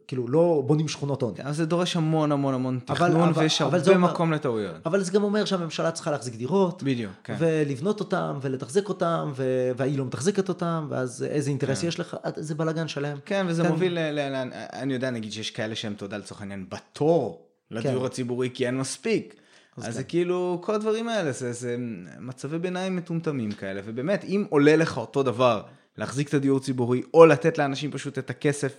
כאילו 0.07 0.29
לא 0.29 0.63
בונים 0.67 0.89
שכונות 0.89 1.23
עוני. 1.23 1.39
אז 1.43 1.57
זה 1.57 1.67
דורש 1.67 1.97
המון 1.97 2.33
המון 2.33 2.55
המון 2.55 2.79
תכנון, 2.85 3.33
ויש 3.35 3.59
זה 3.59 3.65
הרבה 3.65 3.99
מקום 3.99 4.33
לטעויות. 4.33 4.77
אבל 4.87 5.03
זה 5.03 5.13
גם 5.13 5.23
אומר 5.23 5.45
שהממשלה 5.45 5.91
צריכה 5.91 6.11
להחזיק 6.11 6.35
דירות, 6.35 6.83
בדיוק, 6.83 7.13
כן. 7.25 7.35
ולבנות 7.39 8.01
אותם, 8.01 8.39
ולתחזק 8.43 8.89
אותם, 8.89 9.33
ו- 9.37 9.71
והיא 9.77 9.99
לא 9.99 10.05
מתחזקת 10.05 10.49
אותם, 10.49 10.87
ואז 10.91 11.23
איזה 11.23 11.51
אינטרס 11.51 11.81
כן. 11.81 11.89
יש 11.89 12.01
לך, 12.01 12.17
זה 12.37 12.55
בלאגן 12.55 12.89
שלם. 12.89 13.19
כן, 13.25 13.47
וזה 13.49 13.63
כן. 13.63 13.69
מוביל, 13.69 13.99
ל, 13.99 14.19
ל, 14.19 14.51
אני 14.73 14.95
יודע, 14.95 15.11
נגיד 15.11 15.33
שיש 15.33 15.51
כאלה 15.51 15.75
שהם, 15.75 15.95
יודע, 16.03 16.19
לצורך 16.19 16.41
העניין, 16.41 16.67
בתור 16.69 17.47
לדיור 17.71 18.01
כן. 18.01 18.07
הציבורי, 18.07 18.51
כי 18.55 18.67
אין 18.67 18.79
מספיק. 18.79 19.35
אז 19.77 19.83
אז 19.83 19.89
כן. 19.89 19.93
זה 19.93 20.05
כאילו, 20.05 20.59
כל 20.65 20.75
הדברים 20.75 21.09
האלה, 21.09 21.33
זה, 21.33 21.53
זה 21.53 21.77
מצבי 22.21 22.59
ביניים 22.59 22.97
מטומטמים 22.97 23.53
כאלה, 23.53 23.81
ובאמת, 23.85 24.25
אם 24.25 24.45
עולה 24.49 24.77
לך 24.77 24.97
אותו 24.97 25.23
דבר, 25.23 25.63
להחזיק 25.99 26.29
את 26.29 26.35
הדיור 26.35 26.59
הציבורי, 26.59 27.03
או 27.15 27.27
לתת 27.27 27.59
לאנשים 27.59 27.91
פשוט 27.91 28.19
את 28.19 28.31
הכסף 28.31 28.73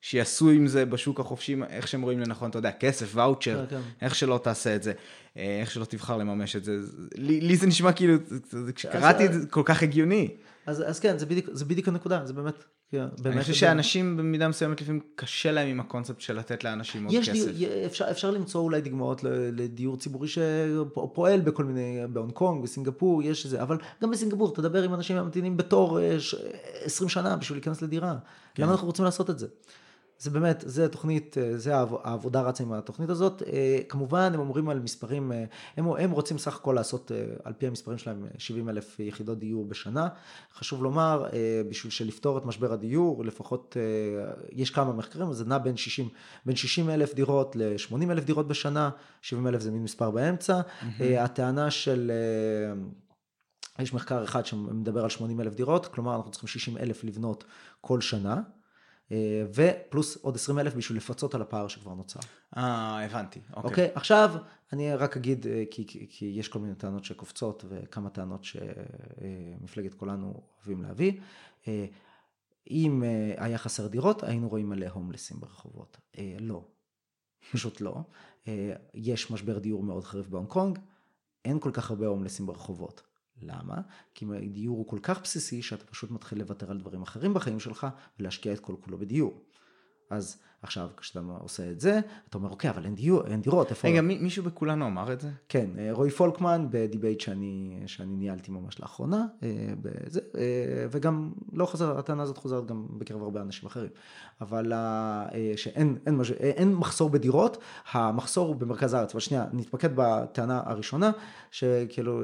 שיעשו 0.00 0.50
עם 0.50 0.66
זה 0.66 0.86
בשוק 0.86 1.20
החופשי, 1.20 1.56
איך 1.70 1.88
שהם 1.88 2.02
רואים 2.02 2.20
לנכון, 2.20 2.50
אתה 2.50 2.58
יודע, 2.58 2.72
כסף, 2.72 3.10
ואוצ'ר, 3.14 3.66
כן, 3.70 3.76
כן. 3.76 3.82
איך 4.02 4.14
שלא 4.14 4.40
תעשה 4.42 4.74
את 4.76 4.82
זה, 4.82 4.92
אה, 5.36 5.58
איך 5.60 5.70
שלא 5.70 5.84
תבחר 5.84 6.16
לממש 6.16 6.56
את 6.56 6.64
זה. 6.64 6.78
לי, 7.14 7.40
לי 7.40 7.56
זה 7.56 7.66
נשמע 7.66 7.92
כאילו, 7.92 8.14
כשקראתי 8.74 9.26
את 9.26 9.32
זה, 9.32 9.46
כל 9.46 9.62
כך 9.64 9.82
הגיוני. 9.82 10.28
אז, 10.66 10.84
אז 10.86 11.00
כן, 11.00 11.18
זה 11.18 11.26
בדיוק, 11.26 11.46
זה 11.52 11.64
בדיוק 11.64 11.88
הנקודה, 11.88 12.20
זה 12.24 12.32
באמת, 12.32 12.64
כן, 12.90 13.06
באמת. 13.22 13.34
אני 13.34 13.40
חושב 13.40 13.54
שאנשים 13.54 14.16
במידה 14.16 14.48
מסוימת 14.48 14.80
לפעמים 14.80 15.00
קשה 15.14 15.52
להם 15.52 15.68
עם 15.68 15.80
הקונספט 15.80 16.20
של 16.20 16.38
לתת 16.38 16.64
לאנשים 16.64 17.04
עוד 17.04 17.14
כסף. 17.22 17.32
לי, 17.58 17.86
אפשר, 17.86 18.10
אפשר 18.10 18.30
למצוא 18.30 18.60
אולי 18.60 18.80
דוגמאות 18.80 19.20
לדיור 19.52 19.96
ציבורי 19.96 20.28
שפועל 20.28 21.40
בכל 21.40 21.64
מיני, 21.64 22.00
בהונג 22.12 22.32
קונג, 22.32 22.62
בסינגפור, 22.62 23.22
יש 23.22 23.46
זה, 23.46 23.62
אבל 23.62 23.76
גם 24.02 24.10
בסינגפור, 24.10 24.54
תדבר 24.54 24.82
עם 24.82 24.94
אנשים 24.94 25.16
ממתינים 25.16 25.56
בתור 25.56 26.00
אה, 26.00 26.20
ש- 26.20 26.34
20 26.84 27.08
שנה 27.08 27.36
בשביל 27.36 27.58
להיכנס 27.58 27.82
לדירה. 27.82 28.16
כן. 28.54 28.62
למה 28.62 28.72
אנחנו 28.72 28.86
רוצים 28.86 29.04
לעשות 29.04 29.30
את 29.30 29.38
זה? 29.38 29.46
זה 30.22 30.30
באמת, 30.30 30.64
זה 30.66 30.88
תוכנית, 30.88 31.38
אה, 31.38 31.58
זה 31.58 31.76
העב- 31.76 31.96
העבודה 32.04 32.40
רצה 32.42 32.64
עם 32.64 32.72
התוכנית 32.72 33.10
הזאת. 33.10 33.42
אה, 33.42 33.78
כמובן, 33.88 34.30
הם 34.34 34.40
אומרים 34.40 34.68
על 34.68 34.80
מספרים, 34.80 35.32
אה, 35.32 35.44
הם, 35.76 35.86
הם 35.88 36.10
רוצים 36.10 36.38
סך 36.38 36.56
הכל 36.56 36.72
לעשות, 36.72 37.10
על 37.44 37.52
פי 37.52 37.66
המספרים 37.66 37.98
שלהם, 37.98 38.26
70 38.38 38.68
אלף 38.68 39.00
יחידות 39.00 39.38
דיור 39.38 39.64
בשנה. 39.64 40.08
חשוב 40.54 40.82
לומר, 40.82 41.26
בשביל 41.70 41.90
שלפתור 41.90 42.38
את 42.38 42.44
משבר 42.46 42.72
הדיור, 42.72 43.24
לפחות, 43.24 43.76
יש 44.52 44.70
כמה 44.70 44.92
מחקרים, 44.92 45.32
זה 45.32 45.44
נע 45.44 45.58
בין 45.58 45.76
60, 45.76 46.08
בין 46.46 46.56
60 46.56 46.90
אלף 46.90 47.14
דירות 47.14 47.56
ל-80 47.56 48.10
אלף 48.10 48.24
דירות 48.24 48.48
בשנה, 48.48 48.90
70 49.22 49.46
אלף 49.46 49.60
זה 49.60 49.70
מין 49.70 49.82
מספר 49.82 50.10
באמצע. 50.10 50.60
אה, 51.00 51.24
הטענה 51.24 51.70
של... 51.70 52.12
יש 53.78 53.94
מחקר 53.94 54.24
אחד 54.24 54.46
שמדבר 54.46 55.02
על 55.02 55.10
80 55.10 55.40
אלף 55.40 55.54
דירות, 55.54 55.86
כלומר 55.86 56.16
אנחנו 56.16 56.30
צריכים 56.30 56.48
60 56.48 56.76
אלף 56.76 57.04
לבנות 57.04 57.44
כל 57.80 58.00
שנה, 58.00 58.40
ופלוס 59.54 60.16
עוד 60.16 60.34
20 60.34 60.58
אלף 60.58 60.74
בשביל 60.74 60.96
לפצות 60.98 61.34
על 61.34 61.42
הפער 61.42 61.68
שכבר 61.68 61.94
נוצר. 61.94 62.20
אה, 62.56 63.04
הבנתי. 63.04 63.40
אוקיי. 63.56 63.70
אוקיי, 63.70 63.88
עכשיו 63.94 64.34
אני 64.72 64.94
רק 64.94 65.16
אגיד, 65.16 65.46
אה, 65.46 65.64
כי, 65.70 65.86
כי, 65.86 66.06
כי 66.10 66.32
יש 66.36 66.48
כל 66.48 66.58
מיני 66.58 66.74
טענות 66.74 67.04
שקופצות 67.04 67.64
וכמה 67.68 68.10
טענות 68.10 68.44
שמפלגת 68.44 69.94
כולנו 69.94 70.42
אוהבים 70.58 70.82
להביא. 70.82 71.12
אה, 71.68 71.86
אם 72.70 73.04
אה, 73.04 73.34
היה 73.44 73.58
חסר 73.58 73.86
דירות, 73.86 74.22
היינו 74.22 74.48
רואים 74.48 74.68
מלא 74.68 74.86
הומלסים 74.86 75.40
ברחובות. 75.40 75.96
אה, 76.18 76.36
לא, 76.40 76.64
פשוט 77.52 77.80
לא. 77.80 77.96
אה, 78.48 78.72
יש 78.94 79.30
משבר 79.30 79.58
דיור 79.58 79.82
מאוד 79.82 80.04
חריף 80.04 80.28
בהונג 80.28 80.48
קונג, 80.48 80.78
אין 81.44 81.60
כל 81.60 81.70
כך 81.72 81.90
הרבה 81.90 82.06
הומלסים 82.06 82.46
ברחובות. 82.46 83.02
למה? 83.42 83.80
כי 84.14 84.26
דיור 84.52 84.78
הוא 84.78 84.86
כל 84.86 84.98
כך 85.02 85.22
בסיסי 85.22 85.62
שאתה 85.62 85.84
פשוט 85.84 86.10
מתחיל 86.10 86.38
לוותר 86.38 86.70
על 86.70 86.78
דברים 86.78 87.02
אחרים 87.02 87.34
בחיים 87.34 87.60
שלך 87.60 87.86
ולהשקיע 88.18 88.52
את 88.52 88.60
כל 88.60 88.74
כולו 88.80 88.98
בדיור. 88.98 89.42
אז 90.12 90.36
עכשיו 90.62 90.88
כשאתה 90.96 91.20
עושה 91.40 91.70
את 91.70 91.80
זה, 91.80 92.00
אתה 92.28 92.38
אומר 92.38 92.50
אוקיי 92.50 92.70
אבל 92.70 92.84
אין, 92.84 92.94
דיור, 92.94 93.26
אין 93.26 93.40
דירות, 93.40 93.70
איפה... 93.70 93.88
רגע, 93.88 94.00
מי- 94.00 94.18
מישהו 94.18 94.44
בכולנו 94.44 94.86
אמר 94.86 95.12
את 95.12 95.20
זה? 95.20 95.30
כן, 95.48 95.70
אה, 95.78 95.88
רועי 95.92 96.10
פולקמן 96.10 96.66
בדיבייט 96.70 97.20
שאני, 97.20 97.82
שאני 97.86 98.16
ניהלתי 98.16 98.50
ממש 98.50 98.80
לאחרונה, 98.80 99.26
אה, 99.42 99.48
בזה, 99.82 100.20
אה, 100.34 100.86
וגם 100.90 101.32
לא 101.52 101.66
חוזר, 101.66 101.98
הטענה 101.98 102.22
הזאת 102.22 102.38
חוזרת 102.38 102.66
גם 102.66 102.86
בקרב 102.98 103.22
הרבה 103.22 103.40
אנשים 103.40 103.66
אחרים, 103.66 103.90
אבל 104.40 104.72
שאין 105.56 105.96
אין, 106.06 106.20
אה, 106.20 106.50
אין 106.50 106.74
מחסור 106.74 107.10
בדירות, 107.10 107.56
המחסור 107.92 108.48
הוא 108.48 108.56
במרכז 108.56 108.94
הארץ, 108.94 109.10
אבל 109.10 109.20
שנייה, 109.20 109.46
נתמקד 109.52 109.90
בטענה 109.94 110.62
הראשונה, 110.64 111.10
שכאילו, 111.50 112.22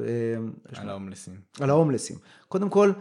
על 0.75 0.89
ההומלסים. 0.89 1.35
על 1.59 1.69
ההומלסים. 1.69 2.17
קודם 2.47 2.69
כל, 2.69 2.91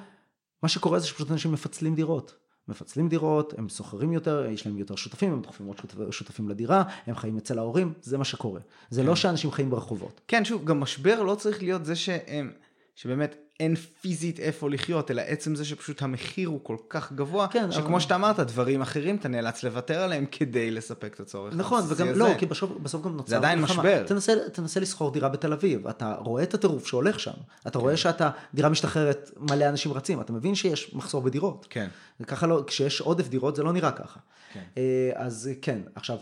מה 0.63 0.69
שקורה 0.69 0.99
זה 0.99 1.07
שפשוט 1.07 1.31
אנשים 1.31 1.53
מפצלים 1.53 1.95
דירות. 1.95 2.48
מפצלים 2.69 3.09
דירות, 3.09 3.55
הם 3.59 3.69
סוחרים 3.69 4.13
יותר, 4.13 4.47
יש 4.51 4.67
להם 4.67 4.79
יותר 4.79 4.97
שותפים, 4.97 5.33
הם 5.33 5.43
דוחפים 5.43 5.67
עוד 5.67 5.77
שותפ- 5.79 6.11
שותפים 6.13 6.49
לדירה, 6.49 6.83
הם 7.07 7.15
חיים 7.15 7.37
אצל 7.37 7.59
ההורים, 7.59 7.93
זה 8.03 8.19
מה 8.19 8.25
שקורה. 8.25 8.61
זה 8.91 9.03
לא 9.03 9.17
שאנשים 9.17 9.51
חיים 9.51 9.71
ברחובות. 9.71 10.21
כן, 10.29 10.45
שוב, 10.45 10.65
גם 10.65 10.81
משבר 10.81 11.23
לא 11.23 11.35
צריך 11.35 11.63
להיות 11.63 11.85
זה 11.85 11.97
שהם, 11.97 12.53
שבאמת 12.95 13.37
אין 13.61 13.75
פיזית 13.75 14.41
איפה 14.41 14.71
לחיות, 14.71 15.11
אלא 15.11 15.23
עצם 15.27 15.55
זה 15.55 15.65
שפשוט 15.65 16.03
המחיר 16.03 16.49
הוא 16.49 16.61
כל 16.63 16.77
כך 16.89 17.13
גבוה, 17.13 17.49
כן, 17.49 17.73
שכמו 17.73 17.89
אבל- 17.89 18.01
שאתה 18.01 18.15
אמרת, 18.15 18.41
דברים 18.41 18.81
אחרים 18.83 19.17
אתה 19.17 19.29
נאלץ 19.29 19.63
לוותר 19.63 20.01
עליהם 20.03 20.27
כדי 20.31 20.71
לספק 20.71 21.15
את 21.15 21.21
הצורך. 21.21 21.55
נכון, 21.57 21.83
וגם 21.89 22.09
הזה. 22.09 22.19
לא, 22.19 22.29
כי 22.39 22.47
בסוף, 22.47 22.71
בסוף 22.83 23.05
גם 23.05 23.17
נוצר... 23.17 23.29
זה 23.29 23.37
עדיין 23.37 23.61
מלחמה. 23.61 23.83
משבר. 23.83 24.07
תנסה, 24.07 24.33
תנסה 24.53 24.81
לשכור 24.81 25.11
דירה 25.13 25.29
בתל 25.29 25.53
אביב, 25.53 25.87
אתה 25.87 26.15
רואה 26.19 26.43
את 26.43 26.55
הטירוף 26.55 26.87
שהולך 26.87 27.21
שם, 27.21 27.31
אתה 27.67 27.79
רואה 27.79 27.97
שאתה, 27.97 28.31
דירה 28.55 28.69
משתחררת, 28.69 29.31
מלא 29.37 29.69
אנשים 29.69 29.93
רצים, 29.93 30.21
אתה 30.21 30.33
מבין 30.33 30.55
שיש 30.55 30.95
מחסור 30.95 31.23
בדירות. 31.23 31.67
כן. 31.71 31.89
וככה 32.21 32.47
לא, 32.47 32.65
כשיש 32.67 33.01
עודף 33.01 33.29
דירות 33.29 33.57
זה 33.57 33.63
לא 33.63 33.73
נראה 33.73 33.91
ככה. 33.91 34.21
כן. 34.53 34.61
אה, 34.79 34.83
אז 35.15 35.51
כן, 35.63 35.79
עכשיו, 35.95 36.17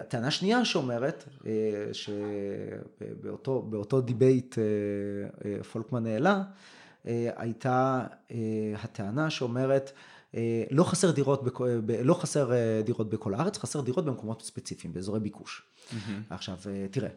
הטענה 0.00 0.30
שנייה 0.30 0.64
שאומרת, 0.64 1.24
אה, 1.46 1.50
שבאותו 1.92 3.62
באותו 3.62 4.00
debate 4.00 4.56
אה, 4.58 4.64
אה, 5.44 5.62
פולקמן 5.64 6.06
העלה, 6.06 6.42
אה, 7.06 7.30
הייתה 7.36 8.00
אה, 8.30 8.36
הטענה 8.82 9.30
שאומרת, 9.30 9.92
אה, 10.34 10.64
לא 10.70 10.84
חסר 10.84 11.10
דירות, 11.10 11.44
בכ- 11.44 11.60
לא 12.02 12.14
חסר 12.14 12.52
אה, 12.52 12.82
דירות 12.84 13.10
בכל 13.10 13.34
הארץ, 13.34 13.58
חסר 13.58 13.80
דירות 13.80 14.04
במקומות 14.04 14.42
ספציפיים, 14.42 14.92
באזורי 14.94 15.20
ביקוש. 15.20 15.62
עכשיו, 16.30 16.56
אה, 16.70 16.86
תראה, 16.90 17.10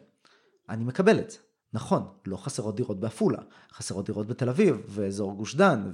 אני 0.68 0.84
מקבל 0.84 1.18
את 1.18 1.30
זה. 1.30 1.38
נכון, 1.72 2.02
לא 2.26 2.36
חסרות 2.36 2.76
דירות 2.76 3.00
בעפולה, 3.00 3.38
חסרות 3.72 4.06
דירות 4.06 4.26
בתל 4.26 4.48
אביב, 4.48 4.76
ואזור 4.88 5.34
גוש 5.36 5.54
דן, 5.54 5.90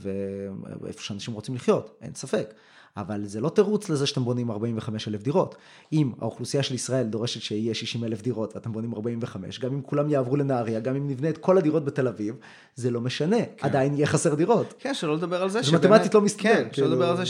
ואיפה 0.81 1.03
שאנשים 1.03 1.35
רוצים 1.35 1.55
לחיות, 1.55 1.99
אין 2.01 2.15
ספק. 2.15 2.55
אבל 2.97 3.25
זה 3.25 3.41
לא 3.41 3.49
תירוץ 3.49 3.89
לזה 3.89 4.07
שאתם 4.07 4.25
בונים 4.25 4.51
45 4.51 5.09
אלף 5.09 5.23
דירות. 5.23 5.55
אם 5.93 6.13
האוכלוסייה 6.21 6.63
של 6.63 6.75
ישראל 6.75 7.07
דורשת 7.07 7.41
שיהיה 7.41 7.75
60 7.75 8.05
אלף 8.05 8.23
דירות 8.23 8.55
ואתם 8.55 8.73
בונים 8.73 8.95
45, 8.95 9.61
גם 9.61 9.73
אם 9.73 9.83
כולם 9.83 10.11
יעברו 10.11 10.37
לנהריה, 10.37 10.81
גם 10.81 10.97
אם 10.97 11.09
נבנה 11.09 11.29
את 11.29 11.39
כל 11.39 11.59
הדירות 11.59 11.85
בתל 11.85 12.09
אביב, 12.09 12.35
זה 12.75 12.91
לא 12.91 13.01
משנה, 13.01 13.37
כן. 13.37 13.67
עדיין 13.67 13.95
יהיה 13.95 14.07
חסר 14.07 14.35
דירות. 14.35 14.75
כן, 14.79 14.95
שלא 14.95 15.17
לדבר 15.17 15.43
על 15.43 15.51
זה 15.51 15.63
זה 15.63 15.77
מתמטית 15.77 16.15
לא 16.15 16.21
מסתדר, 16.21 16.43
כן, 16.43 16.63
שלא 16.63 16.73
כאילו- 16.73 16.89
לדבר 16.89 17.11
על 17.11 17.17
זה 17.17 17.25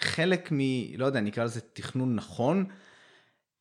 שחלק 0.00 0.52
מ... 0.52 0.58
לא 0.96 1.06
יודע, 1.06 1.20
נקרא 1.20 1.44
לזה 1.44 1.60
תכנון 1.72 2.14
נכון. 2.14 2.64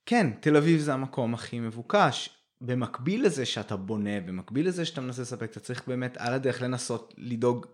כן, 0.06 0.30
תל 0.40 0.57
אביב 0.57 0.80
זה 0.80 0.94
המקום 0.94 1.34
הכי 1.34 1.60
מבוקש. 1.60 2.30
במקביל 2.61 3.26
לזה 3.26 3.45
שאתה 3.45 3.76
בונה, 3.76 4.22
במקביל 4.26 4.68
לזה 4.68 4.85
שאתה 4.85 5.02
מנסה 5.02 5.22
לספק, 5.22 5.52
אתה 5.52 5.60
צריך 5.60 5.84
באמת 5.88 6.18
על 6.18 6.34
הדרך 6.34 6.61
לנסות 6.61 7.14
לדאוג 7.18 7.65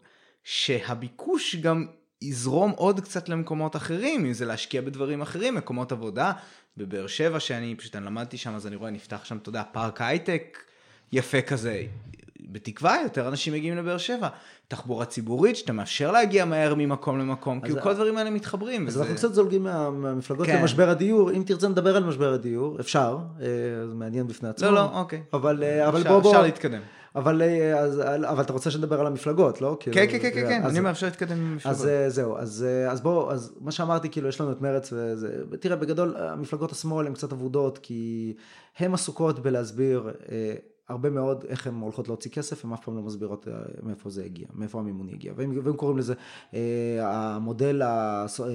שהביקוש 0.44 1.56
גם 1.56 1.86
יזרום 2.22 2.72
עוד 2.76 3.00
קצת 3.00 3.30
למקומות 3.30 3.76
אחרים, 3.76 4.26
אם 4.26 4.34
זה 4.34 4.46
להשקיע 4.46 4.82
בדברים 4.82 5.22
אחרים, 5.22 5.56
מקומות 5.56 5.92
עבודה. 5.92 6.32
בבאר 6.78 7.08
שבע, 7.08 7.40
שאני 7.40 7.76
פשוט 7.76 7.96
אני 7.96 8.06
למדתי 8.06 8.38
שם, 8.38 8.56
אז 8.56 8.68
אני 8.68 8.76
רואה, 8.76 8.92
נפתח 8.92 9.26
שם, 9.26 9.38
אתה 9.38 9.50
יודע, 9.50 9.64
פארק 9.72 10.02
הייטק 10.02 10.58
יפה 11.12 11.42
כזה. 11.42 11.84
בתקווה 12.52 12.98
יותר 13.04 13.28
אנשים 13.28 13.54
מגיעים 13.54 13.78
לבאר 13.78 13.98
שבע. 13.98 14.28
תחבורה 14.68 15.06
ציבורית, 15.06 15.56
שאתה 15.56 15.74
מאפשר 15.74 16.12
להגיע 16.12 16.46
מהר 16.46 16.76
ממקום 16.76 17.20
למקום, 17.20 17.62
כאילו 17.62 17.78
אז- 17.78 17.84
כל 17.84 17.90
הדברים 17.90 18.18
האלה 18.18 18.30
מתחברים. 18.30 18.88
אז 18.88 18.94
וזה- 18.94 19.02
אנחנו 19.02 19.16
קצת 19.16 19.34
זולגים 19.34 19.64
מה- 19.64 19.90
מהמפלגות 19.90 20.48
כן. 20.48 20.62
למשבר 20.62 20.90
הדיור, 20.90 21.32
אם 21.32 21.44
תרצה 21.46 21.68
נדבר 21.68 21.96
על 21.98 22.04
משבר 22.04 22.34
הדיור, 22.34 22.80
אפשר, 22.80 23.18
אה, 23.42 23.46
זה 23.88 23.96
מעניין 23.96 24.28
בפני 24.28 24.50
עצמו. 24.50 24.68
לא, 24.68 24.76
לא, 24.76 24.90
אוקיי. 25.00 25.22
אבל, 25.34 25.64
אה, 25.64 25.88
אבל 25.88 26.00
אפשר- 26.02 26.10
בוא, 26.10 26.20
בוא, 26.20 26.32
אפשר 26.32 26.42
להתקדם. 26.42 26.82
אבל, 27.16 27.42
אה, 27.42 27.80
אז, 27.80 28.00
אבל 28.24 28.42
אתה 28.44 28.54
רוצה 28.54 28.72
שנדבר 28.72 29.00
על 29.00 29.08
המפלגות, 29.08 29.62
לא? 29.62 29.78
כאילו, 29.80 29.96
כן, 29.96 30.06
כן, 30.12 30.20
כן, 30.22 30.30
כן, 30.34 30.48
כן, 30.50 30.62
אז- 30.64 30.72
אני 30.72 30.80
אומר, 30.80 30.92
אפשר 30.92 31.06
להתקדם 31.08 31.38
עם 31.38 31.54
אז 31.54 31.56
מפלגות. 31.56 31.86
אה, 31.88 32.10
זהו, 32.10 32.38
אז, 32.38 32.66
אה, 32.68 32.92
אז 32.92 33.02
בוא, 33.02 33.32
אז 33.34 33.54
מה 33.62 33.72
שאמרתי, 33.72 34.10
כאילו, 34.10 34.28
יש 34.30 34.42
לנו 34.42 34.52
את 34.52 34.62
מרץ 34.62 34.94
וזה, 34.94 35.28
תראה, 35.60 35.76
בגדול, 35.76 36.16
המפלגות 36.18 36.72
השמאל 36.72 37.08
הן 37.08 37.14
קצת 37.14 37.32
אבודות, 37.34 37.78
כי 37.78 38.34
הן 38.78 38.94
עסוקות 38.94 39.40
בלהסביר 39.40 40.10
אה, 40.32 40.54
הרבה 40.90 41.10
מאוד 41.10 41.46
איך 41.50 41.68
הן 41.68 41.74
הולכות 41.76 42.08
להוציא 42.08 42.32
כסף, 42.32 42.66
הן 42.66 42.74
אף 42.74 42.86
פעם 42.86 42.96
לא 42.96 43.02
מסבירות 43.02 43.48
אה, 43.48 43.54
מאיפה 43.84 44.10
זה 44.10 44.24
הגיע, 44.24 44.48
מאיפה 44.54 44.80
המימון 44.80 45.10
יגיע, 45.10 45.34
והם, 45.36 45.60
והם 45.64 45.76
קוראים 45.76 45.98
לזה 45.98 46.14
אה, 46.54 46.60
המודל 47.36 47.82
הסו- 47.86 48.46
אה, 48.46 48.50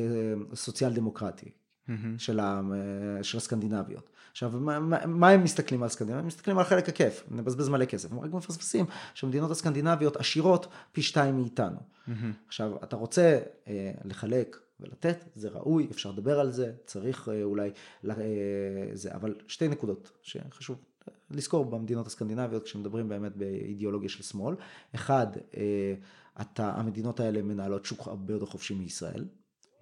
הסוציאל 0.53 0.93
דמוקרטי. 0.93 1.51
מהמם. 1.89 2.19
של, 2.19 2.41
ה, 2.41 2.61
של 3.23 3.39
הסקנדינביות. 3.39 4.11
עכשיו, 4.35 4.51
מה, 4.51 4.81
מה, 4.81 5.07
מה 5.07 5.31
הם 5.31 5.45
מסתכלים 5.45 5.83
על 5.83 5.87
הסקנדינביות? 5.87 6.23
הם 6.23 6.27
מסתכלים 6.27 6.59
על 6.59 6.65
חלק 6.65 6.89
הכיף, 6.89 7.25
נבזבז 7.31 7.69
מלא 7.69 7.85
כסף. 7.85 8.13
הם 8.13 8.21
רק 8.21 8.33
מפספסים 8.33 8.87
שהמדינות 9.15 9.51
הסקנדינביות 9.51 10.17
עשירות 10.17 10.67
פי 10.93 11.03
שתיים 11.03 11.37
מאיתנו. 11.37 11.77
מהמם. 12.07 12.33
עכשיו, 12.47 12.77
אתה 12.85 12.97
רוצה 12.97 13.39
אה, 13.69 13.93
לחלק 14.05 14.57
ולתת, 14.81 15.25
זה 15.35 15.49
ראוי, 15.49 15.89
אפשר 15.91 16.11
לדבר 16.11 16.41
על 16.41 16.51
זה, 16.51 16.73
צריך 16.87 17.29
אה, 17.29 17.43
אולי, 17.43 17.71
אה, 18.09 18.15
זה, 18.93 19.15
אבל 19.15 19.35
שתי 19.49 19.69
נקודות 19.69 20.11
שחשוב 20.23 20.79
לזכור 21.31 21.65
במדינות 21.65 22.07
הסקנדינביות, 22.07 22.63
כשמדברים 22.65 23.09
באמת 23.09 23.37
באידיאולוגיה 23.37 24.09
של 24.09 24.23
שמאל. 24.23 24.57
אחד, 24.95 25.27
אה, 25.57 25.95
אתה, 26.41 26.73
המדינות 26.77 27.21
האלה 27.21 27.43
מנהלות 27.43 27.85
שוק 27.85 28.07
הרבה 28.07 28.35
יותר 28.35 28.47
חופשי 28.47 28.75
מישראל. 28.75 29.25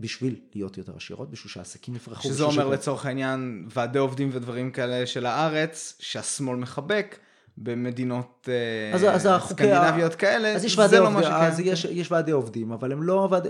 בשביל 0.02 0.36
להיות 0.54 0.78
יותר 0.78 0.92
עשירות, 0.96 1.30
בשביל 1.30 1.50
שהעסקים 1.50 1.96
יפרחו. 1.96 2.28
שזה 2.28 2.44
אומר 2.44 2.62
שכל- 2.62 2.72
לצורך 2.72 3.06
העניין 3.06 3.68
ועדי 3.74 3.98
עובדים 3.98 4.30
ודברים 4.32 4.70
כאלה 4.70 5.06
של 5.06 5.26
הארץ, 5.26 5.96
שהשמאל 5.98 6.56
מחבק. 6.56 7.16
במדינות 7.58 8.48
אה, 8.48 8.94
אז, 8.94 9.26
אז 9.26 9.42
סקנדינביות 9.48 10.14
כאלה, 10.14 10.48
אז 10.48 10.64
יש 10.64 10.78
זה 10.80 11.00
לא 11.00 11.10
מה 11.10 11.22
שקיים. 11.22 11.42
אז 11.44 11.60
יש, 11.60 11.84
יש 11.84 12.12
ועדי 12.12 12.30
עובדים, 12.30 12.72
אבל 12.72 12.92
הם 12.92 13.02
לא 13.02 13.28
ועד, 13.30 13.46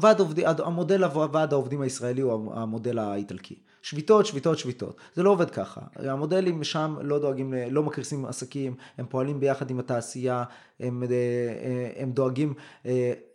ועד 0.00 0.20
עובדים, 0.20 0.46
המודל 0.64 1.04
ועד 1.32 1.52
העובדים 1.52 1.80
הישראלי 1.80 2.20
הוא 2.20 2.54
המודל 2.54 2.98
האיטלקי. 2.98 3.54
שביתות, 3.82 4.26
שביתות, 4.26 4.58
שביתות. 4.58 4.96
זה 5.14 5.22
לא 5.22 5.30
עובד 5.30 5.50
ככה. 5.50 5.80
המודלים 5.96 6.64
שם 6.64 6.96
לא 7.00 7.18
דואגים, 7.18 7.54
לא 7.70 7.82
מקריסים 7.82 8.24
עסקים, 8.26 8.74
הם 8.98 9.06
פועלים 9.08 9.40
ביחד 9.40 9.70
עם 9.70 9.78
התעשייה, 9.78 10.44
הם, 10.82 11.02
הם, 11.96 12.12
דואגים, 12.12 12.54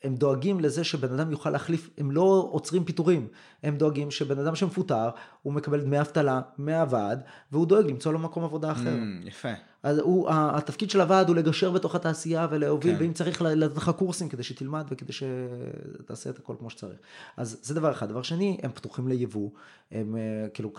הם 0.03 0.15
דואגים 0.15 0.59
לזה 0.59 0.83
שבן 0.83 1.19
אדם 1.19 1.31
יוכל 1.31 1.49
להחליף, 1.49 1.89
הם 1.97 2.11
לא 2.11 2.47
עוצרים 2.51 2.83
פיטורים, 2.83 3.27
הם 3.63 3.77
דואגים 3.77 4.11
שבן 4.11 4.39
אדם 4.39 4.55
שמפוטר, 4.55 5.09
הוא 5.41 5.53
מקבל 5.53 5.81
דמי 5.81 5.99
אבטלה 6.01 6.41
מהוועד, 6.57 7.21
והוא 7.51 7.65
דואג 7.65 7.85
למצוא 7.85 8.13
לו 8.13 8.19
מקום 8.19 8.43
עבודה 8.43 8.71
אחר. 8.71 8.95
Mm, 8.95 9.27
יפה. 9.27 9.53
אז 9.83 9.97
הוא, 9.99 10.27
התפקיד 10.29 10.89
של 10.89 11.01
הוועד 11.01 11.27
הוא 11.27 11.35
לגשר 11.35 11.71
בתוך 11.71 11.95
התעשייה 11.95 12.47
ולהוביל, 12.51 12.95
כן. 12.95 13.03
ואם 13.03 13.13
צריך 13.13 13.41
לתת 13.41 13.77
לך 13.77 13.89
קורסים 13.89 14.29
כדי 14.29 14.43
שתלמד 14.43 14.85
וכדי 14.89 15.13
שתעשה 15.13 16.29
את 16.29 16.37
הכל 16.37 16.55
כמו 16.59 16.69
שצריך. 16.69 16.97
אז 17.37 17.59
זה 17.61 17.73
דבר 17.73 17.91
אחד. 17.91 18.09
דבר 18.09 18.21
שני, 18.21 18.57
הם 18.63 18.71
פתוחים 18.71 19.07
ליבוא, 19.07 19.49
הם 19.91 20.17
אה, 20.17 20.49
כאילו 20.53 20.71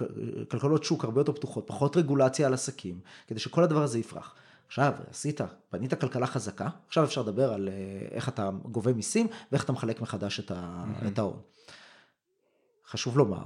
כלכלות 0.48 0.84
שוק 0.84 1.04
הרבה 1.04 1.20
יותר 1.20 1.32
פתוחות, 1.32 1.64
פחות 1.66 1.96
רגולציה 1.96 2.46
על 2.46 2.54
עסקים, 2.54 3.00
כדי 3.26 3.38
שכל 3.38 3.62
הדבר 3.62 3.82
הזה 3.82 3.98
יפרח. 3.98 4.34
עכשיו, 4.68 4.92
עשית, 5.10 5.40
בנית 5.72 5.94
כלכלה 5.94 6.26
חזקה, 6.26 6.68
עכשיו 6.86 7.04
אפשר 7.04 7.22
לדבר 7.22 7.52
על 7.52 7.68
אה, 7.68 8.08
איך 8.10 8.28
אתה 8.28 8.50
גובה 8.62 8.92
מיסים 8.92 9.26
ואיך 9.52 9.64
אתה 9.64 9.72
מחלק 9.72 10.00
מחדש 10.00 10.40
את 11.06 11.18
ההון. 11.18 11.40
חשוב 12.86 13.18
לומר, 13.18 13.44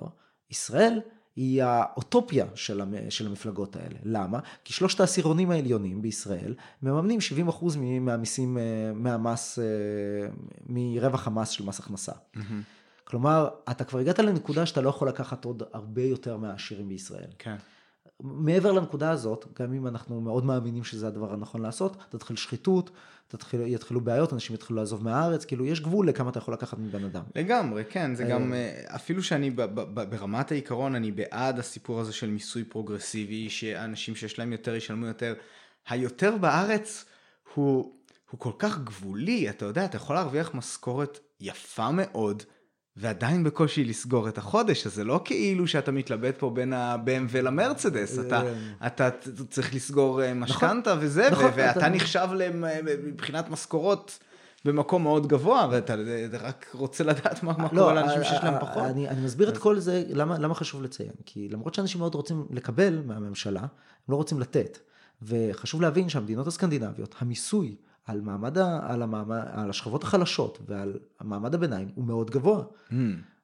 ישראל 0.50 1.00
היא 1.36 1.62
האוטופיה 1.62 2.46
של, 2.54 2.82
של 3.10 3.26
המפלגות 3.26 3.76
האלה. 3.76 3.98
למה? 4.04 4.38
כי 4.64 4.72
שלושת 4.72 5.00
העשירונים 5.00 5.50
העליונים 5.50 6.02
בישראל 6.02 6.54
מממנים 6.82 7.18
70% 7.48 7.64
מהמיסים, 8.00 8.58
אה, 8.58 8.92
מהמס, 8.94 9.58
אה, 9.58 9.64
מרווח 10.66 11.26
המס 11.26 11.48
של 11.48 11.64
מס 11.64 11.80
הכנסה. 11.80 12.12
Mm-hmm. 12.12 12.40
כלומר, 13.04 13.48
אתה 13.70 13.84
כבר 13.84 13.98
הגעת 13.98 14.18
לנקודה 14.18 14.66
שאתה 14.66 14.80
לא 14.80 14.88
יכול 14.88 15.08
לקחת 15.08 15.44
עוד 15.44 15.62
הרבה 15.72 16.02
יותר 16.02 16.36
מהעשירים 16.36 16.88
בישראל. 16.88 17.30
כן. 17.38 17.56
מעבר 18.22 18.72
לנקודה 18.72 19.10
הזאת, 19.10 19.46
גם 19.60 19.72
אם 19.72 19.86
אנחנו 19.86 20.20
מאוד 20.20 20.44
מאמינים 20.44 20.84
שזה 20.84 21.06
הדבר 21.06 21.32
הנכון 21.32 21.62
לעשות, 21.62 21.96
תתחיל 22.08 22.36
שחיתות, 22.36 22.90
תתחיל, 23.28 23.60
יתחילו 23.66 24.00
בעיות, 24.00 24.32
אנשים 24.32 24.54
יתחילו 24.54 24.76
לעזוב 24.76 25.04
מהארץ, 25.04 25.44
כאילו 25.44 25.64
יש 25.64 25.80
גבול 25.80 26.08
לכמה 26.08 26.30
אתה 26.30 26.38
יכול 26.38 26.54
לקחת 26.54 26.78
מבן 26.78 27.04
אדם. 27.04 27.22
לגמרי, 27.36 27.84
כן, 27.90 28.14
זה 28.14 28.24
גם, 28.24 28.52
אה, 28.52 28.82
אפילו 28.94 29.22
שאני 29.22 29.50
ברמת 29.94 30.52
העיקרון, 30.52 30.94
אני 30.94 31.12
בעד 31.12 31.58
הסיפור 31.58 32.00
הזה 32.00 32.12
של 32.12 32.30
מיסוי 32.30 32.64
פרוגרסיבי, 32.64 33.50
שאנשים 33.50 34.14
שיש 34.14 34.38
להם 34.38 34.52
יותר 34.52 34.74
ישלמו 34.74 35.06
יותר. 35.06 35.34
היותר 35.88 36.36
בארץ 36.36 37.04
הוא, 37.54 37.92
הוא 38.30 38.40
כל 38.40 38.52
כך 38.58 38.78
גבולי, 38.78 39.50
אתה 39.50 39.64
יודע, 39.64 39.84
אתה 39.84 39.96
יכול 39.96 40.16
להרוויח 40.16 40.54
משכורת 40.54 41.18
יפה 41.40 41.90
מאוד. 41.90 42.42
ועדיין 42.96 43.44
בקושי 43.44 43.84
לסגור 43.84 44.28
את 44.28 44.38
החודש, 44.38 44.86
אז 44.86 44.94
זה 44.94 45.04
לא 45.04 45.20
כאילו 45.24 45.66
שאתה 45.66 45.92
מתלבט 45.92 46.38
פה 46.38 46.50
בין 46.50 46.72
ה-BMW 46.72 47.40
למרצדס, 47.42 48.18
אתה, 48.18 48.42
אה. 48.42 48.86
אתה 48.86 49.08
צריך 49.50 49.74
לסגור 49.74 50.22
אה, 50.22 50.34
נכון. 50.34 50.42
משכנתה 50.42 50.94
וזה, 51.00 51.28
נכון, 51.30 51.50
ואתה 51.54 51.88
נחשב 51.88 52.28
מבחינת 53.04 53.50
משכורות. 53.50 54.18
במקום 54.64 55.02
מאוד 55.02 55.26
גבוה, 55.26 55.68
ואתה 55.70 55.94
רק 56.40 56.66
רוצה 56.74 57.04
לדעת 57.04 57.42
מה, 57.42 57.52
מה 57.58 57.68
לא, 57.72 57.80
קורה 57.80 57.94
לאנשים 57.94 58.24
שיש 58.24 58.44
להם 58.44 58.54
פחות. 58.60 58.82
אני, 58.82 59.08
אני 59.08 59.20
מסביר 59.20 59.48
את 59.48 59.58
כל 59.58 59.78
זה, 59.78 60.04
למה, 60.08 60.38
למה 60.38 60.54
חשוב 60.54 60.82
לציין? 60.82 61.12
כי 61.26 61.48
למרות 61.48 61.74
שאנשים 61.74 62.00
מאוד 62.00 62.14
רוצים 62.14 62.46
לקבל 62.50 63.02
מהממשלה, 63.06 63.60
הם 63.60 63.68
לא 64.08 64.16
רוצים 64.16 64.40
לתת. 64.40 64.78
וחשוב 65.22 65.82
להבין 65.82 66.08
שהמדינות 66.08 66.46
הסקנדינביות, 66.46 67.14
המיסוי 67.18 67.76
על, 68.06 68.20
מעמד, 68.20 68.58
על, 68.58 69.02
המעמד, 69.02 69.40
על 69.52 69.70
השכבות 69.70 70.04
החלשות 70.04 70.58
ועל 70.66 70.92
המעמד 71.20 71.54
הביניים 71.54 71.88
הוא 71.94 72.04
מאוד 72.04 72.30
גבוה. 72.30 72.64
Mm. 72.90 72.94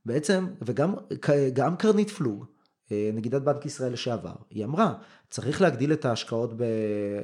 בעצם, 0.07 0.47
וגם 0.63 1.77
קרנית 1.77 2.11
פלוג, 2.11 2.45
אה, 2.93 3.11
נגידת 3.15 3.43
בנק 3.43 3.67
ישראל 3.67 3.93
לשעבר, 3.93 4.35
היא 4.51 4.65
אמרה, 4.65 4.95
צריך 5.31 5.63
להגדיל 5.63 5.93
את 5.93 6.05
ההשקעות, 6.05 6.55
ב, 6.57 6.63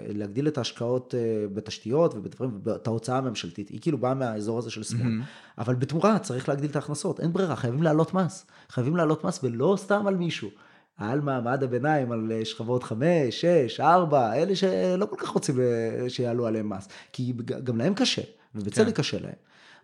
להגדיל 0.08 0.48
את 0.48 0.58
ההשקעות 0.58 1.14
אה, 1.14 1.46
בתשתיות 1.54 2.14
ובדברים, 2.14 2.60
את 2.76 2.86
ההוצאה 2.86 3.18
הממשלתית. 3.18 3.68
היא 3.68 3.80
כאילו 3.80 3.98
באה 3.98 4.14
מהאזור 4.14 4.58
הזה 4.58 4.70
של 4.70 4.82
שמאל. 4.82 5.02
Mm-hmm. 5.02 5.58
אבל 5.58 5.74
בתמורה 5.74 6.18
צריך 6.18 6.48
להגדיל 6.48 6.70
את 6.70 6.76
ההכנסות, 6.76 7.20
אין 7.20 7.32
ברירה, 7.32 7.56
חייבים 7.56 7.82
להעלות 7.82 8.14
מס. 8.14 8.46
חייבים 8.68 8.96
להעלות 8.96 9.24
מס 9.24 9.40
ולא 9.42 9.74
סתם 9.78 10.06
על 10.06 10.16
מישהו. 10.16 10.50
על 10.96 11.20
מעמד 11.20 11.62
הביניים, 11.62 12.12
על 12.12 12.32
אה, 12.32 12.44
שכבות 12.44 12.82
חמש, 12.82 13.40
שש, 13.40 13.80
ארבע, 13.80 14.34
אלה 14.34 14.56
שלא 14.56 15.06
כל 15.06 15.16
כך 15.18 15.28
רוצים 15.28 15.60
אה, 15.60 16.10
שיעלו 16.10 16.46
עליהם 16.46 16.68
מס, 16.68 16.88
כי 17.12 17.32
גם 17.64 17.78
להם 17.78 17.94
קשה, 17.94 18.22
ובצדק 18.54 18.86
כן. 18.86 18.92
קשה 18.92 19.20
להם. 19.20 19.34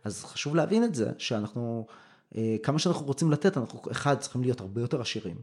אז 0.05 0.25
חשוב 0.25 0.57
להבין 0.57 0.85
את 0.85 0.95
זה, 0.95 1.11
שאנחנו, 1.19 1.87
אה, 2.37 2.57
כמה 2.63 2.79
שאנחנו 2.79 3.07
רוצים 3.07 3.31
לתת, 3.31 3.57
אנחנו, 3.57 3.81
אחד, 3.91 4.19
צריכים 4.19 4.43
להיות 4.43 4.61
הרבה 4.61 4.81
יותר 4.81 5.01
עשירים. 5.01 5.37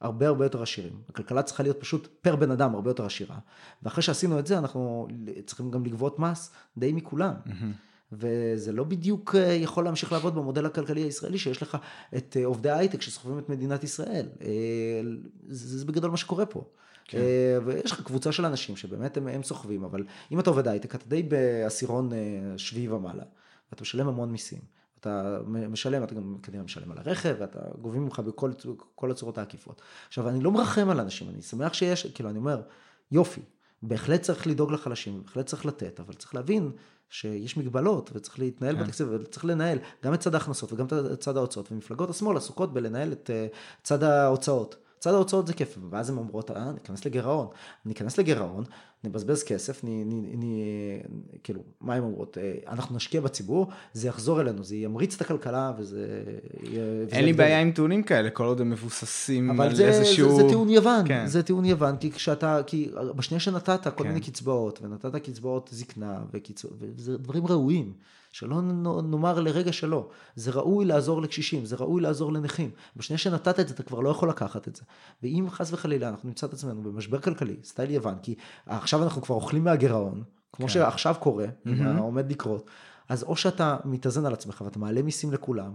הרבה 0.00 0.26
הרבה 0.28 0.44
יותר 0.44 0.62
עשירים. 0.62 0.92
הכלכלה 1.08 1.42
צריכה 1.42 1.62
להיות 1.62 1.80
פשוט 1.80 2.08
פר 2.20 2.36
בן 2.36 2.50
אדם 2.50 2.74
הרבה 2.74 2.90
יותר 2.90 3.06
עשירה. 3.06 3.38
ואחרי 3.82 4.02
שעשינו 4.02 4.38
את 4.38 4.46
זה, 4.46 4.58
אנחנו 4.58 5.08
צריכים 5.46 5.70
גם 5.70 5.84
לגבות 5.84 6.18
מס 6.18 6.50
די 6.76 6.92
מכולם. 6.92 7.34
Mm-hmm. 7.46 7.91
וזה 8.12 8.72
לא 8.72 8.84
בדיוק 8.84 9.34
אה, 9.34 9.52
יכול 9.52 9.84
להמשיך 9.84 10.12
לעבוד 10.12 10.34
במודל 10.34 10.66
הכלכלי 10.66 11.00
הישראלי, 11.00 11.38
שיש 11.38 11.62
לך 11.62 11.76
את 12.16 12.36
אה, 12.40 12.46
עובדי 12.46 12.70
ההייטק 12.70 13.02
שסוחבים 13.02 13.38
את 13.38 13.48
מדינת 13.48 13.84
ישראל. 13.84 14.28
אה, 14.42 14.48
זה, 15.48 15.78
זה 15.78 15.84
בגדול 15.84 16.10
מה 16.10 16.16
שקורה 16.16 16.46
פה. 16.46 16.64
כן. 17.04 17.18
ויש 17.64 17.92
לך 17.92 18.02
קבוצה 18.02 18.32
של 18.32 18.44
אנשים 18.44 18.76
שבאמת 18.76 19.16
הם, 19.16 19.28
הם 19.28 19.42
סוחבים, 19.42 19.84
אבל 19.84 20.04
אם 20.32 20.40
אתה 20.40 20.50
עובד 20.50 20.68
הייטק, 20.68 20.94
אתה 20.94 21.04
די 21.08 21.22
בעשירון 21.22 22.10
שביעי 22.56 22.88
ומעלה, 22.88 23.22
ואתה 23.72 23.82
משלם 23.82 24.08
המון 24.08 24.32
מיסים. 24.32 24.58
אתה 25.00 25.38
משלם, 25.46 26.04
אתה 26.04 26.14
גם 26.14 26.36
כנראה 26.42 26.62
משלם 26.62 26.92
על 26.92 26.98
הרכב, 26.98 27.34
ואתה 27.38 27.58
גובים 27.80 28.04
ממך 28.04 28.20
בכל 28.20 29.10
הצורות 29.10 29.38
העקיפות. 29.38 29.82
עכשיו, 30.08 30.28
אני 30.28 30.40
לא 30.40 30.52
מרחם 30.52 30.90
על 30.90 31.00
אנשים, 31.00 31.28
אני 31.28 31.42
שמח 31.42 31.74
שיש, 31.74 32.06
כאילו, 32.06 32.30
אני 32.30 32.38
אומר, 32.38 32.62
יופי, 33.12 33.40
בהחלט 33.82 34.22
צריך 34.22 34.46
לדאוג 34.46 34.72
לחלשים, 34.72 35.22
בהחלט 35.22 35.46
צריך 35.46 35.66
לתת, 35.66 36.00
אבל 36.00 36.14
צריך 36.14 36.34
להבין 36.34 36.70
שיש 37.12 37.56
מגבלות 37.56 38.10
וצריך 38.14 38.38
להתנהל 38.38 38.76
כן. 38.76 38.82
בתקציב 38.82 39.08
וצריך 39.10 39.44
לנהל 39.44 39.78
גם 40.04 40.14
את 40.14 40.20
צד 40.20 40.34
ההכנסות 40.34 40.72
וגם 40.72 40.86
את 41.12 41.20
צד 41.20 41.36
ההוצאות 41.36 41.72
ומפלגות 41.72 42.10
השמאל 42.10 42.36
עסוקות 42.36 42.72
בלנהל 42.72 43.12
את 43.12 43.30
אה, 43.32 43.46
צד 43.82 44.02
ההוצאות. 44.02 44.76
צד 44.98 45.14
ההוצאות 45.14 45.46
זה 45.46 45.54
כיף, 45.54 45.78
ואז 45.90 46.10
הן 46.10 46.16
אומרות, 46.16 46.50
אה, 46.50 46.72
ניכנס 46.72 47.04
לגירעון. 47.04 47.46
ניכנס 47.84 48.18
לגירעון, 48.18 48.64
נבזבז 49.04 49.42
כסף, 49.42 49.84
נ, 49.84 49.88
נ, 49.88 50.44
נ, 50.44 50.46
כאילו, 51.42 51.60
מה 51.80 51.94
הן 51.94 52.02
אומרות? 52.02 52.38
אה, 52.38 52.54
אנחנו 52.68 52.96
נשקיע 52.96 53.20
בציבור, 53.20 53.66
זה 53.92 54.08
יחזור 54.08 54.40
אלינו, 54.40 54.64
זה 54.64 54.76
ימריץ 54.76 55.14
את 55.14 55.20
הכלכלה 55.20 55.72
וזה... 55.78 56.22
אין 57.12 57.24
לי 57.24 57.32
בעיה 57.32 57.60
עם 57.60 57.72
טיעונים 57.72 58.02
כאלה, 58.02 58.30
כל 58.30 58.44
עוד 58.44 58.60
הם 58.60 58.70
מבוססים 58.70 59.60
על 59.60 59.74
זה, 59.74 59.88
איזשהו... 59.88 60.28
אבל 60.28 60.36
זה, 60.36 60.42
זה 60.42 60.48
טיעון 60.48 60.68
יוון, 60.68 61.08
כן. 61.08 61.26
זה 61.26 61.42
טיעון 61.42 61.64
יוון, 61.64 61.96
כי 61.96 62.10
כשאתה, 62.10 62.60
כי 62.66 62.90
בשנייה 63.16 63.40
שנתת 63.40 63.88
כל 63.94 64.04
כן. 64.04 64.08
מיני 64.08 64.20
קצבאות, 64.20 64.78
ונתת 64.82 65.16
קצבאות 65.16 65.70
זקנה, 65.72 66.18
וקצב... 66.32 66.68
וזה 66.78 67.18
דברים 67.18 67.46
ראויים. 67.46 67.92
שלא 68.32 68.62
נאמר 69.02 69.40
לרגע 69.40 69.72
שלא. 69.72 70.08
זה 70.36 70.50
ראוי 70.50 70.84
לעזור 70.84 71.22
לקשישים, 71.22 71.64
זה 71.64 71.76
ראוי 71.76 72.02
לעזור 72.02 72.32
לנכים. 72.32 72.70
בשנייה 72.96 73.18
שנתת 73.18 73.60
את 73.60 73.68
זה, 73.68 73.74
אתה 73.74 73.82
כבר 73.82 74.00
לא 74.00 74.08
יכול 74.08 74.28
לקחת 74.28 74.68
את 74.68 74.76
זה. 74.76 74.82
ואם 75.22 75.46
חס 75.50 75.72
וחלילה 75.72 76.08
אנחנו 76.08 76.28
נמצא 76.28 76.46
את 76.46 76.52
עצמנו 76.52 76.82
במשבר 76.82 77.20
כלכלי, 77.20 77.56
סטייל 77.64 77.90
יוון, 77.90 78.14
כי 78.22 78.34
עכשיו 78.92 79.04
אנחנו 79.04 79.22
כבר 79.22 79.34
אוכלים 79.34 79.64
מהגירעון, 79.64 80.22
כמו 80.52 80.66
כן. 80.66 80.72
שעכשיו 80.72 81.14
קורה, 81.20 81.46
mm-hmm. 81.46 81.98
עומד 81.98 82.30
לקרות, 82.30 82.70
אז 83.08 83.22
או 83.22 83.36
שאתה 83.36 83.76
מתאזן 83.84 84.26
על 84.26 84.32
עצמך 84.32 84.60
ואתה 84.64 84.78
מעלה 84.78 85.02
מיסים 85.02 85.32
לכולם, 85.32 85.72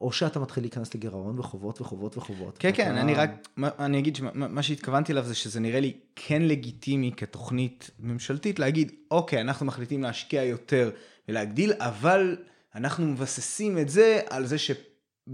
או 0.00 0.12
שאתה 0.12 0.40
מתחיל 0.40 0.64
להיכנס 0.64 0.94
לגירעון 0.94 1.38
וחובות 1.38 1.80
וחובות 1.80 2.16
וחובות. 2.16 2.58
כן, 2.58 2.70
כן, 2.74 2.96
אני 2.96 3.14
רק, 3.14 3.48
אני 3.58 3.98
אגיד 3.98 4.16
שמה 4.16 4.62
שהתכוונתי 4.62 5.12
אליו 5.12 5.24
זה 5.24 5.34
שזה 5.34 5.60
נראה 5.60 5.80
לי 5.80 5.92
כן 6.16 6.42
לגיטימי 6.42 7.12
כתוכנית 7.16 7.90
ממשלתית 8.00 8.58
להגיד, 8.58 8.92
אוקיי, 9.10 9.40
אנחנו 9.40 9.66
מחליטים 9.66 10.02
להשקיע 10.02 10.42
יותר 10.42 10.90
ולהגדיל, 11.28 11.72
אבל 11.78 12.36
אנחנו 12.74 13.06
מבססים 13.06 13.78
את 13.78 13.88
זה 13.88 14.20
על 14.30 14.46
זה 14.46 14.58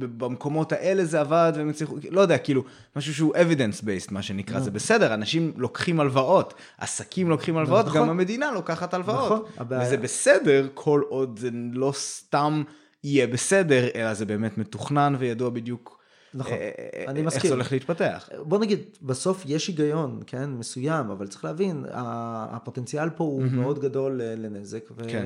שבמקומות 0.01 0.73
האלה 0.73 1.05
זה 1.05 1.20
עבד 1.20 1.52
והם 1.56 1.68
הצליחו, 1.68 1.97
לא 2.10 2.20
יודע, 2.20 2.39
כאילו, 2.39 2.64
משהו 2.97 3.14
שהוא 3.14 3.35
evidence 3.35 3.82
based, 3.82 4.09
מה 4.10 4.23
שנקרא, 4.23 4.60
זה 4.60 4.70
בסדר, 4.70 5.14
אנשים 5.14 5.52
לוקחים 5.56 6.01
הלוואות, 6.01 6.55
עסקים 6.78 7.28
לוקחים 7.28 7.56
הלוואות, 7.56 7.86
נכון. 7.86 8.01
גם 8.01 8.10
המדינה 8.10 8.51
לוקחת 8.52 8.94
הלוואות. 8.94 9.48
נכון, 9.56 9.66
וזה 9.81 9.97
בסדר 9.97 10.68
כל 10.74 11.02
עוד 11.09 11.39
זה 11.39 11.51
לא 11.73 11.93
סתם 11.94 12.62
יהיה 13.05 13.27
בסדר, 13.27 13.89
אלא 13.94 14.14
זה 14.14 14.24
באמת 14.24 14.59
מתוכנן 14.59 15.16
וידוע 15.18 15.51
בדיוק. 15.51 15.97
נכון, 16.35 16.52
אה, 16.52 16.70
אה, 16.94 17.05
אני 17.09 17.23
מסכים. 17.23 17.40
איך 17.40 17.47
זה 17.48 17.55
הולך 17.55 17.73
להתפתח. 17.73 18.28
בוא 18.43 18.59
נגיד, 18.59 18.81
בסוף 19.02 19.43
יש 19.47 19.68
היגיון, 19.68 20.20
כן, 20.27 20.51
מסוים, 20.51 21.10
אבל 21.10 21.27
צריך 21.27 21.44
להבין, 21.44 21.85
הפוטנציאל 21.93 23.10
פה 23.10 23.24
הוא. 23.24 23.43
מאוד 23.43 23.78
גדול 23.78 24.20
לנזק. 24.23 24.85
ו... 24.90 25.09
כן. 25.09 25.24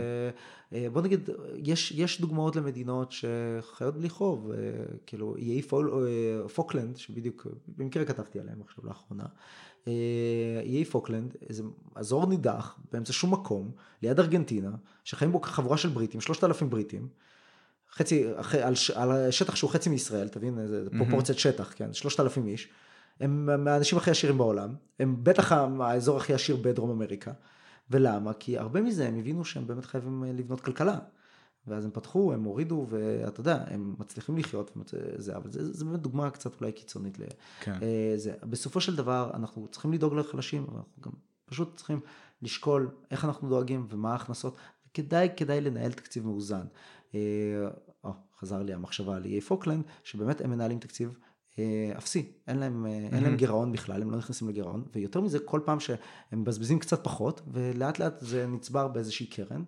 אה, 0.72 0.86
בוא 0.92 1.02
נגיד, 1.02 1.30
יש, 1.56 1.92
יש 1.92 2.20
דוגמאות 2.20 2.56
למדינות 2.56 3.12
שחיות 3.12 3.96
בלי 3.96 4.08
חוב, 4.08 4.50
כאילו 5.06 5.36
איי 5.36 5.62
פול, 5.62 6.06
פוקלנד, 6.54 6.96
שבדיוק, 6.96 7.46
במקרה 7.68 8.04
כתבתי 8.04 8.40
עליהם 8.40 8.62
עכשיו 8.62 8.86
לאחרונה, 8.86 9.24
איי 10.64 10.84
פוקלנד, 10.84 11.36
איזה 11.48 11.62
אזור 11.94 12.26
נידח, 12.26 12.78
באמצע 12.92 13.12
שום 13.12 13.32
מקום, 13.32 13.70
ליד 14.02 14.20
ארגנטינה, 14.20 14.70
שחיים 15.04 15.32
בו 15.32 15.40
חבורה 15.40 15.76
של 15.76 15.88
בריטים, 15.88 16.20
שלושת 16.20 16.44
אלפים 16.44 16.70
בריטים, 16.70 17.08
חצי, 17.92 18.24
על, 18.64 18.74
על 18.94 19.30
שטח 19.30 19.56
שהוא 19.56 19.70
חצי 19.70 19.90
מישראל, 19.90 20.28
תבין, 20.28 20.66
זה 20.66 20.86
mm-hmm. 20.86 20.98
פרופורציית 20.98 21.38
שטח, 21.38 21.72
כן, 21.76 21.92
שלושת 21.92 22.20
אלפים 22.20 22.46
איש, 22.46 22.68
הם 23.20 23.64
מהאנשים 23.64 23.98
הכי 23.98 24.10
עשירים 24.10 24.38
בעולם, 24.38 24.74
הם 25.00 25.16
בטח 25.22 25.52
האזור 25.80 26.16
הכי 26.16 26.34
עשיר 26.34 26.56
בדרום 26.56 26.90
אמריקה, 26.90 27.32
ולמה? 27.90 28.32
כי 28.32 28.58
הרבה 28.58 28.82
מזה 28.82 29.08
הם 29.08 29.18
הבינו 29.18 29.44
שהם 29.44 29.66
באמת 29.66 29.84
חייבים 29.84 30.24
לבנות 30.24 30.60
כלכלה. 30.60 30.98
ואז 31.66 31.84
הם 31.84 31.90
פתחו, 31.90 32.32
הם 32.32 32.44
הורידו, 32.44 32.86
ואתה 32.88 33.40
יודע, 33.40 33.64
הם 33.66 33.94
מצליחים 33.98 34.38
לחיות, 34.38 34.76
וזה, 34.76 35.36
אבל 35.36 35.50
זה, 35.50 35.72
זה 35.72 35.84
באמת 35.84 36.00
דוגמה 36.00 36.30
קצת 36.30 36.60
אולי 36.60 36.72
קיצונית. 36.72 37.18
כן. 37.60 37.78
זה. 38.16 38.34
בסופו 38.42 38.80
של 38.80 38.96
דבר, 38.96 39.30
אנחנו 39.34 39.68
צריכים 39.68 39.92
לדאוג 39.92 40.14
לחלשים, 40.14 40.64
אבל 40.68 40.76
אנחנו 40.76 41.02
גם 41.02 41.12
פשוט 41.44 41.76
צריכים 41.76 42.00
לשקול 42.42 42.90
איך 43.10 43.24
אנחנו 43.24 43.48
דואגים 43.48 43.86
ומה 43.88 44.12
ההכנסות, 44.12 44.56
וכדאי, 44.90 45.28
כדאי 45.36 45.60
לנהל 45.60 45.92
תקציב 45.92 46.26
מאוזן. 46.26 46.66
או, 48.04 48.12
חזר 48.38 48.62
לי 48.62 48.74
המחשבה 48.74 49.16
על 49.16 49.24
איי 49.24 49.40
פוקלנד, 49.40 49.84
שבאמת 50.04 50.40
הם 50.40 50.50
מנהלים 50.50 50.78
תקציב 50.78 51.08
אה, 51.08 51.29
אפסי, 51.98 52.32
אין 52.48 52.56
להם, 52.56 52.86
mm-hmm. 52.86 53.14
אין 53.14 53.22
להם 53.24 53.36
גירעון 53.36 53.72
בכלל, 53.72 54.02
הם 54.02 54.10
לא 54.10 54.18
נכנסים 54.18 54.48
לגירעון, 54.48 54.84
ויותר 54.94 55.20
מזה, 55.20 55.38
כל 55.38 55.60
פעם 55.64 55.80
שהם 55.80 55.96
מבזבזים 56.32 56.78
קצת 56.78 57.04
פחות, 57.04 57.40
ולאט 57.52 57.98
לאט 57.98 58.20
זה 58.20 58.46
נצבר 58.46 58.88
באיזושהי 58.88 59.26
קרן. 59.26 59.62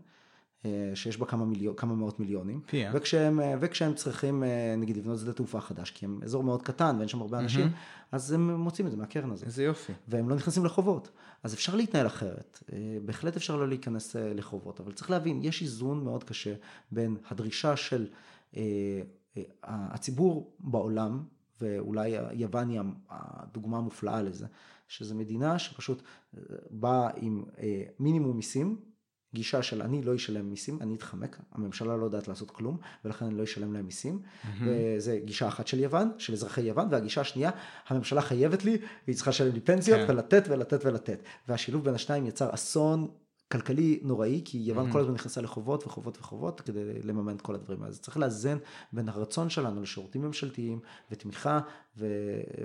אה, 0.64 0.90
שיש 0.94 1.16
בה 1.16 1.26
כמה, 1.26 1.44
מיליון, 1.44 1.74
כמה 1.76 1.94
מאות 1.94 2.20
מיליונים, 2.20 2.60
yeah. 2.66 2.72
וכשהם, 2.92 3.40
וכשהם 3.60 3.94
צריכים 3.94 4.42
נגיד 4.78 4.96
לבנות 4.96 5.18
שדה 5.18 5.32
תעופה 5.32 5.60
חדש, 5.60 5.90
כי 5.90 6.04
הם 6.06 6.20
אזור 6.22 6.44
מאוד 6.44 6.62
קטן 6.62 6.96
ואין 6.96 7.08
שם 7.08 7.20
הרבה 7.20 7.38
אנשים, 7.38 7.66
mm-hmm. 7.66 8.06
אז 8.12 8.32
הם 8.32 8.54
מוצאים 8.54 8.86
את 8.86 8.92
זה 8.92 8.96
מהקרן 8.96 9.30
הזאת. 9.30 9.46
איזה 9.46 9.64
יופי. 9.64 9.92
והם 10.08 10.28
לא 10.28 10.36
נכנסים 10.36 10.64
לחובות, 10.64 11.10
אז 11.42 11.54
אפשר 11.54 11.74
להתנהל 11.76 12.06
אחרת, 12.06 12.62
בהחלט 13.04 13.36
אפשר 13.36 13.56
לא 13.56 13.68
להיכנס 13.68 14.16
לחובות, 14.16 14.80
אבל 14.80 14.92
צריך 14.92 15.10
להבין, 15.10 15.40
יש 15.42 15.62
איזון 15.62 16.04
מאוד 16.04 16.24
קשה 16.24 16.54
בין 16.92 17.16
הדרישה 17.30 17.76
של 17.76 18.06
הציבור 19.64 20.56
בעולם, 20.60 21.22
ואולי 21.60 22.16
יוון 22.32 22.68
היא 22.68 22.80
הדוגמה 23.08 23.78
המופלאה 23.78 24.22
לזה, 24.22 24.46
שזו 24.88 25.14
מדינה 25.14 25.58
שפשוט 25.58 26.02
אה, 26.36 26.42
באה 26.70 27.10
עם 27.16 27.44
אה, 27.58 27.82
מינימום 27.98 28.36
מיסים, 28.36 28.76
גישה 29.34 29.62
של 29.62 29.82
אני 29.82 30.02
לא 30.02 30.14
אשלם 30.14 30.50
מיסים, 30.50 30.78
אני 30.80 30.94
אתחמק, 30.94 31.40
הממשלה 31.52 31.96
לא 31.96 32.04
יודעת 32.04 32.28
לעשות 32.28 32.50
כלום, 32.50 32.78
ולכן 33.04 33.24
אני 33.24 33.34
לא 33.34 33.44
אשלם 33.44 33.72
להם 33.72 33.84
מיסים. 33.84 34.22
Mm-hmm. 34.22 34.48
וזה 34.66 35.20
גישה 35.24 35.48
אחת 35.48 35.66
של 35.66 35.80
יוון, 35.80 36.10
של 36.18 36.32
אזרחי 36.32 36.60
יוון, 36.60 36.88
והגישה 36.90 37.20
השנייה, 37.20 37.50
הממשלה 37.88 38.22
חייבת 38.22 38.64
לי, 38.64 38.78
והיא 39.06 39.16
צריכה 39.16 39.30
לשלם 39.30 39.54
לי 39.54 39.60
פנסיות, 39.60 40.00
כן. 40.06 40.12
ולתת 40.12 40.44
ולתת 40.48 40.84
ולתת. 40.84 41.22
והשילוב 41.48 41.84
בין 41.84 41.94
השניים 41.94 42.26
יצר 42.26 42.54
אסון 42.54 43.08
כלכלי 43.52 44.00
נוראי, 44.02 44.42
כי 44.44 44.58
יוון 44.58 44.88
mm-hmm. 44.88 44.92
כל 44.92 45.00
הזמן 45.00 45.14
נכנסה 45.14 45.40
לחובות 45.40 45.86
וחובות 45.86 46.18
וחובות 46.18 46.60
כדי 46.60 47.02
לממן 47.02 47.36
את 47.36 47.40
כל 47.42 47.54
הדברים 47.54 47.82
האלה. 47.82 47.90
אז 47.90 48.00
צריך 48.00 48.16
לאזן 48.16 48.58
בין 48.92 49.08
הרצון 49.08 49.50
שלנו 49.50 49.82
לשירותים 49.82 50.22
ממשלתיים 50.22 50.80
ותמיכה 51.10 51.60
ו... 51.98 52.06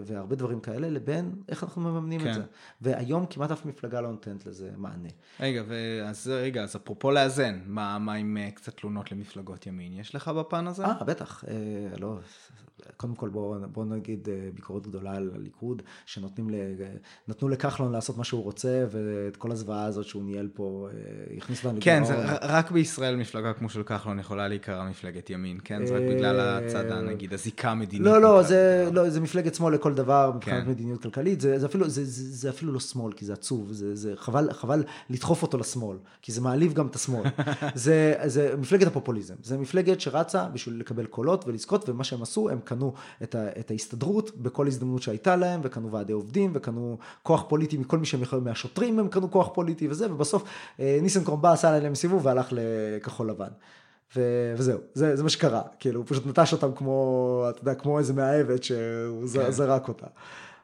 והרבה 0.05 0.35
דברים 0.35 0.59
כאלה, 0.59 0.89
לבין 0.89 1.31
איך 1.49 1.63
אנחנו 1.63 1.81
מממנים 1.81 2.19
כן. 2.21 2.29
את 2.29 2.33
זה. 2.33 2.41
והיום 2.81 3.25
כמעט 3.25 3.51
אף 3.51 3.65
מפלגה 3.65 4.01
לא 4.01 4.11
נותנת 4.11 4.45
לזה 4.45 4.71
מענה. 4.77 5.09
רגע, 5.39 5.63
אז 6.05 6.27
רגע, 6.27 6.63
אז 6.63 6.75
אפרופו 6.75 7.11
לאזן, 7.11 7.59
מה, 7.65 7.99
מה 7.99 8.13
עם 8.13 8.37
אה, 8.37 8.51
קצת 8.51 8.77
תלונות 8.77 9.11
למפלגות 9.11 9.67
ימין? 9.67 9.93
יש 9.93 10.15
לך 10.15 10.27
בפן 10.27 10.67
הזה? 10.67 10.85
אה, 10.85 11.03
בטח. 11.03 11.43
אה, 11.47 11.97
לא, 11.97 12.19
קודם 12.97 13.15
כל 13.15 13.29
בוא, 13.29 13.57
בוא 13.57 13.85
נגיד 13.85 14.29
אה, 14.29 14.49
ביקורת 14.55 14.87
גדולה 14.87 15.15
על 15.15 15.31
הליכוד, 15.35 15.81
שנתנו 16.05 17.49
לכחלון 17.49 17.91
לעשות 17.91 18.17
מה 18.17 18.23
שהוא 18.23 18.43
רוצה, 18.43 18.85
ואת 18.91 19.37
כל 19.37 19.51
הזוועה 19.51 19.85
הזאת 19.85 20.05
שהוא 20.05 20.23
ניהל 20.23 20.49
פה, 20.53 20.87
אה, 20.91 21.37
הכניס 21.37 21.65
אותנו 21.65 21.79
כן, 21.81 22.03
זה, 22.03 22.15
רק 22.41 22.71
בישראל 22.71 23.15
מפלגה 23.15 23.53
כמו 23.53 23.69
של 23.69 23.83
כחלון 23.83 24.19
יכולה 24.19 24.47
להיקרא 24.47 24.89
מפלגת 24.89 25.29
ימין, 25.29 25.57
כן? 25.63 25.85
זה 25.85 25.95
רק 25.95 26.01
בגלל 26.01 26.39
הצד, 26.39 26.91
נגיד, 26.91 27.33
הזיקה 27.33 27.71
המדינית. 27.71 28.05
לא, 28.05 28.21
לא, 28.21 28.43
זה, 28.43 28.89
לא, 28.91 29.09
זה 29.17 29.21
מפלגת 29.21 29.55
שמאל 29.55 29.73
לכל 29.73 29.93
דבר, 29.93 30.31
מבחינת 30.35 30.63
כן. 30.63 30.69
מדיניות 30.69 31.01
כלכלית, 31.01 31.41
זה, 31.41 31.59
זה, 31.59 31.65
אפילו, 31.65 31.89
זה, 31.89 32.05
זה, 32.05 32.35
זה 32.35 32.49
אפילו 32.49 32.73
לא 32.73 32.79
שמאל, 32.79 33.13
כי 33.13 33.25
זה 33.25 33.33
עצוב, 33.33 33.71
זה, 33.71 33.95
זה 33.95 34.13
חבל, 34.15 34.53
חבל 34.53 34.83
לדחוף 35.09 35.41
אותו 35.41 35.57
לשמאל, 35.57 35.97
כי 36.21 36.31
זה 36.31 36.41
מעליב 36.41 36.73
גם 36.73 36.87
את 36.87 36.95
השמאל. 36.95 37.23
זה, 37.75 38.13
זה 38.25 38.53
מפלגת 38.57 38.87
הפופוליזם, 38.87 39.35
זה 39.43 39.57
מפלגת 39.57 40.01
שרצה 40.01 40.45
בשביל 40.45 40.79
לקבל 40.79 41.05
קולות 41.05 41.47
ולזכות, 41.47 41.89
ומה 41.89 42.03
שהם 42.03 42.21
עשו, 42.21 42.49
הם 42.49 42.59
קנו 42.63 42.93
את, 43.23 43.35
ה, 43.35 43.47
את 43.59 43.71
ההסתדרות 43.71 44.37
בכל 44.37 44.67
הזדמנות 44.67 45.01
שהייתה 45.01 45.35
להם, 45.35 45.59
וקנו 45.63 45.91
ועדי 45.91 46.13
עובדים, 46.13 46.51
וקנו 46.53 46.97
כוח 47.23 47.43
פוליטי 47.47 47.77
מכל 47.77 47.97
מי 47.97 48.05
שהם 48.05 48.21
יכולים, 48.21 48.45
מהשוטרים 48.45 48.99
הם 48.99 49.07
קנו 49.07 49.31
כוח 49.31 49.49
פוליטי 49.53 49.87
וזה, 49.87 50.13
ובסוף 50.13 50.43
אה, 50.79 50.99
ניסנקורן 51.01 51.41
בא, 51.41 51.51
עשה 51.51 51.79
להם 51.79 51.95
סיבוב 51.95 52.25
והלך 52.25 52.47
לכחול 52.51 53.29
לבן. 53.29 53.51
ו- 54.15 54.53
וזהו, 54.57 54.79
זה, 54.93 55.15
זה 55.15 55.23
מה 55.23 55.29
שקרה, 55.29 55.61
כאילו, 55.79 55.99
הוא 55.99 56.05
פשוט 56.07 56.25
נטש 56.27 56.53
אותם 56.53 56.71
כמו, 56.75 57.45
אתה 57.49 57.61
יודע, 57.61 57.75
כמו 57.75 57.99
איזה 57.99 58.13
מאהבת 58.13 58.63
שהוא 58.63 59.27
כן. 59.33 59.51
זרק 59.51 59.87
אותה. 59.87 60.07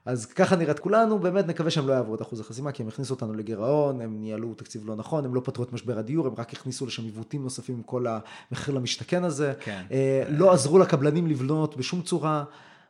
אז 0.05 0.25
ככה 0.25 0.55
נראית 0.55 0.79
כולנו, 0.79 1.19
באמת 1.19 1.47
נקווה 1.47 1.71
שהם 1.71 1.87
לא 1.87 1.93
יעברו 1.93 2.15
את 2.15 2.21
אחוז 2.21 2.39
החסימה, 2.39 2.71
כי 2.71 2.83
הם 2.83 2.87
הכניסו 2.87 3.13
אותנו 3.13 3.33
לגירעון, 3.33 4.01
הם 4.01 4.19
ניהלו 4.19 4.53
תקציב 4.53 4.85
לא 4.85 4.95
נכון, 4.95 5.25
הם 5.25 5.35
לא 5.35 5.41
פתרו 5.43 5.63
את 5.63 5.73
משבר 5.73 5.97
הדיור, 5.97 6.27
הם 6.27 6.33
רק 6.37 6.53
הכניסו 6.53 6.85
לשם 6.85 7.03
עיוותים 7.03 7.43
נוספים 7.43 7.75
עם 7.75 7.83
כל 7.83 8.05
המחיר 8.51 8.75
למשתכן 8.75 9.23
הזה. 9.23 9.53
כן. 9.59 9.83
אה, 9.91 10.23
לא 10.29 10.53
עזרו 10.53 10.79
לקבלנים 10.79 11.27
לבנות 11.27 11.77
בשום 11.77 12.01
צורה. 12.01 12.43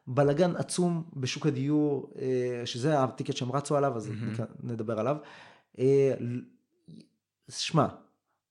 בלגן 0.07 0.55
עצום 0.55 1.03
בשוק 1.15 1.47
הדיור, 1.47 2.13
אה, 2.21 2.65
שזה 2.65 2.99
הטיקט 2.99 3.35
שהם 3.35 3.51
רצו 3.51 3.77
עליו, 3.77 3.97
אז 3.97 4.07
mm-hmm. 4.07 4.41
נדבר 4.63 4.99
עליו. 4.99 5.17
אה, 5.80 6.13
שמע, 7.49 7.88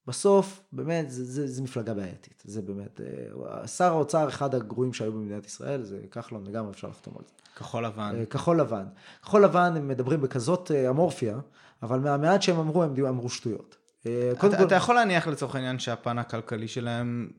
בסוף, 0.06 0.60
באמת, 0.72 1.10
זה, 1.10 1.24
זה, 1.24 1.46
זה 1.46 1.62
מפלגה 1.62 1.94
בעייתית. 1.94 2.42
זה 2.46 2.62
באמת, 2.62 3.00
אה, 3.00 3.66
שר 3.66 3.92
האוצר, 3.92 4.28
אחד 4.28 4.54
הגרועים 4.54 4.92
שהיו 4.92 5.12
במדינת 5.12 5.46
ישראל, 5.46 5.82
זה 5.82 5.98
כחלון, 6.10 6.46
לגמרי 6.46 6.70
אפשר 6.70 6.88
לחתום 6.88 7.14
על 7.18 7.24
זה. 7.26 7.32
כחול 7.56 7.86
לבן. 7.86 8.14
אה, 8.16 8.26
כחול 8.26 8.60
לבן. 8.60 8.84
כחול 9.22 9.44
לבן, 9.44 9.72
הם 9.76 9.88
מדברים 9.88 10.20
בכזאת 10.20 10.70
אה, 10.70 10.90
אמורפיה, 10.90 11.38
אבל 11.82 11.98
מהמעט 11.98 12.42
שהם 12.42 12.58
אמרו, 12.58 12.82
הם 12.82 13.06
אמרו 13.06 13.28
שטויות. 13.28 13.76
אתה, 14.00 14.08
כל... 14.38 14.46
אתה 14.46 14.74
יכול 14.74 14.94
להניח 14.94 15.26
לצורך 15.26 15.54
העניין 15.54 15.78
שהפן 15.78 16.18
הכלכלי 16.18 16.68
שלהם 16.68 17.30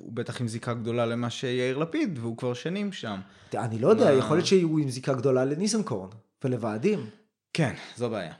הוא 0.00 0.12
בטח 0.12 0.40
עם 0.40 0.48
זיקה 0.48 0.74
גדולה 0.74 1.06
למה 1.06 1.30
שיאיר 1.30 1.78
לפיד, 1.78 2.18
והוא 2.18 2.36
כבר 2.36 2.54
שנים 2.54 2.92
שם. 2.92 3.20
אני 3.54 3.78
לא 3.78 3.88
יודע, 3.88 4.12
יכול 4.12 4.36
להיות 4.36 4.46
שהוא 4.46 4.80
עם 4.80 4.90
זיקה 4.90 5.14
גדולה 5.14 5.44
לניסנקורן 5.44 6.08
ולוועדים. 6.44 7.06
כן, 7.56 7.74
זו 7.96 8.10
בעיה. 8.10 8.32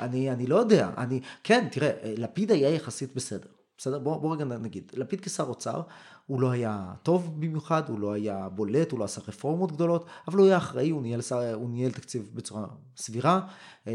אני, 0.00 0.30
אני 0.30 0.46
לא 0.46 0.56
יודע, 0.56 0.90
אני, 0.98 1.20
כן, 1.44 1.68
תראה, 1.70 1.90
לפיד 2.04 2.50
היה 2.50 2.70
יחסית 2.70 3.14
בסדר, 3.14 3.48
בסדר? 3.78 3.98
בוא, 3.98 4.16
בוא 4.16 4.34
רגע 4.34 4.44
נגיד, 4.44 4.92
לפיד 4.94 5.20
כשר 5.20 5.44
אוצר, 5.44 5.82
הוא 6.26 6.40
לא 6.40 6.50
היה 6.50 6.92
טוב 7.02 7.40
במיוחד, 7.40 7.82
הוא 7.88 8.00
לא 8.00 8.12
היה 8.12 8.48
בולט, 8.48 8.90
הוא 8.92 8.98
לא 8.98 9.04
עשה 9.04 9.20
רפורמות 9.28 9.72
גדולות, 9.72 10.06
אבל 10.28 10.38
הוא 10.38 10.46
היה 10.46 10.56
אחראי, 10.56 10.90
הוא 10.90 11.02
ניהל, 11.02 11.20
הוא 11.54 11.70
ניהל 11.70 11.90
תקציב 11.90 12.30
בצורה 12.34 12.66
סבירה, 12.96 13.40
אה, 13.86 13.92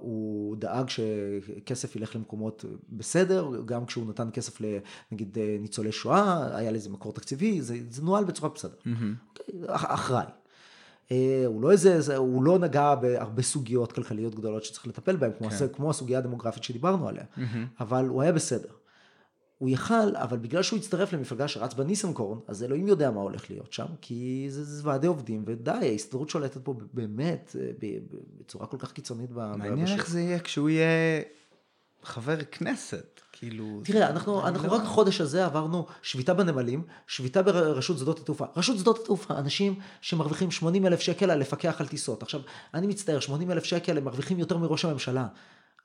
הוא 0.00 0.56
דאג 0.56 0.88
שכסף 0.88 1.96
ילך 1.96 2.16
למקומות 2.16 2.64
בסדר, 2.88 3.50
גם 3.64 3.86
כשהוא 3.86 4.08
נתן 4.08 4.28
כסף 4.32 4.60
לנגיד 4.60 5.38
אה, 5.38 5.56
ניצולי 5.60 5.92
שואה, 5.92 6.56
היה 6.56 6.70
לזה 6.70 6.90
מקור 6.90 7.12
תקציבי, 7.12 7.62
זה, 7.62 7.76
זה 7.90 8.02
נוהל 8.02 8.24
בצורה 8.24 8.48
בסדר, 8.54 8.76
mm-hmm. 8.86 9.66
אחראי. 9.68 10.26
אה, 11.12 11.42
הוא 11.46 11.62
לא 11.62 11.70
איזה, 11.72 12.16
הוא 12.16 12.44
לא 12.44 12.58
נגע 12.58 12.94
בהרבה 12.94 13.42
סוגיות 13.42 13.92
כלכליות 13.92 14.34
גדולות 14.34 14.64
שצריך 14.64 14.86
לטפל 14.86 15.16
בהן, 15.16 15.32
כמו, 15.38 15.50
כן. 15.50 15.66
כמו 15.72 15.90
הסוגיה 15.90 16.18
הדמוגרפית 16.18 16.64
שדיברנו 16.64 17.08
עליה, 17.08 17.24
mm-hmm. 17.36 17.80
אבל 17.80 18.06
הוא 18.06 18.22
היה 18.22 18.32
בסדר. 18.32 18.68
הוא 19.58 19.70
יכל, 19.70 20.16
אבל 20.16 20.38
בגלל 20.38 20.62
שהוא 20.62 20.78
הצטרף 20.78 21.12
למפלגה 21.12 21.48
שרץ 21.48 21.74
בניסנקורן, 21.74 22.38
אז 22.48 22.62
אלוהים 22.62 22.88
יודע 22.88 23.10
מה 23.10 23.20
הולך 23.20 23.50
להיות 23.50 23.72
שם, 23.72 23.86
כי 24.00 24.46
זה, 24.48 24.64
זה 24.64 24.88
ועדי 24.88 25.06
עובדים, 25.06 25.44
ודי, 25.46 25.70
ההסתדרות 25.70 26.30
שולטת 26.30 26.64
פה 26.64 26.74
באמת 26.92 27.56
אה, 27.60 27.70
בצורה 28.40 28.66
כל 28.66 28.76
כך 28.80 28.92
קיצונית. 28.92 29.30
מעניין 29.30 29.86
איך 29.86 30.10
זה 30.10 30.20
יהיה 30.20 30.38
כשהוא 30.38 30.68
יהיה 30.68 31.22
חבר 32.02 32.44
כנסת. 32.44 33.20
כאילו... 33.36 33.80
תראה, 33.84 34.10
אנחנו, 34.10 34.46
אנחנו 34.46 34.68
לא... 34.68 34.72
רק 34.72 34.82
החודש 34.82 35.20
הזה 35.20 35.44
עברנו 35.44 35.86
שביתה 36.02 36.34
בנמלים, 36.34 36.82
שביתה 37.06 37.42
ברשות 37.42 37.98
שדות 37.98 38.18
התעופה. 38.18 38.44
רשות 38.56 38.78
שדות 38.78 38.98
התעופה, 38.98 39.34
אנשים 39.34 39.74
שמרוויחים 40.00 40.50
80 40.50 40.86
אלף 40.86 41.00
שקל 41.00 41.30
על 41.30 41.38
לפקח 41.38 41.80
על 41.80 41.86
טיסות. 41.86 42.22
עכשיו, 42.22 42.40
אני 42.74 42.86
מצטער, 42.86 43.20
80 43.20 43.50
אלף 43.50 43.64
שקל 43.64 43.98
הם 43.98 44.04
מרוויחים 44.04 44.38
יותר 44.38 44.58
מראש 44.58 44.84
הממשלה. 44.84 45.26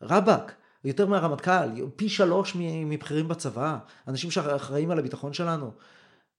רבאק, 0.02 0.54
יותר 0.84 1.06
מהרמטכ"ל, 1.06 1.86
פי 1.96 2.10
שלוש 2.10 2.54
מבכירים 2.86 3.28
בצבא, 3.28 3.78
אנשים 4.08 4.32
שאחראים 4.32 4.92
על 4.92 5.00
הביטחון 5.00 5.34
שלנו, 5.34 5.72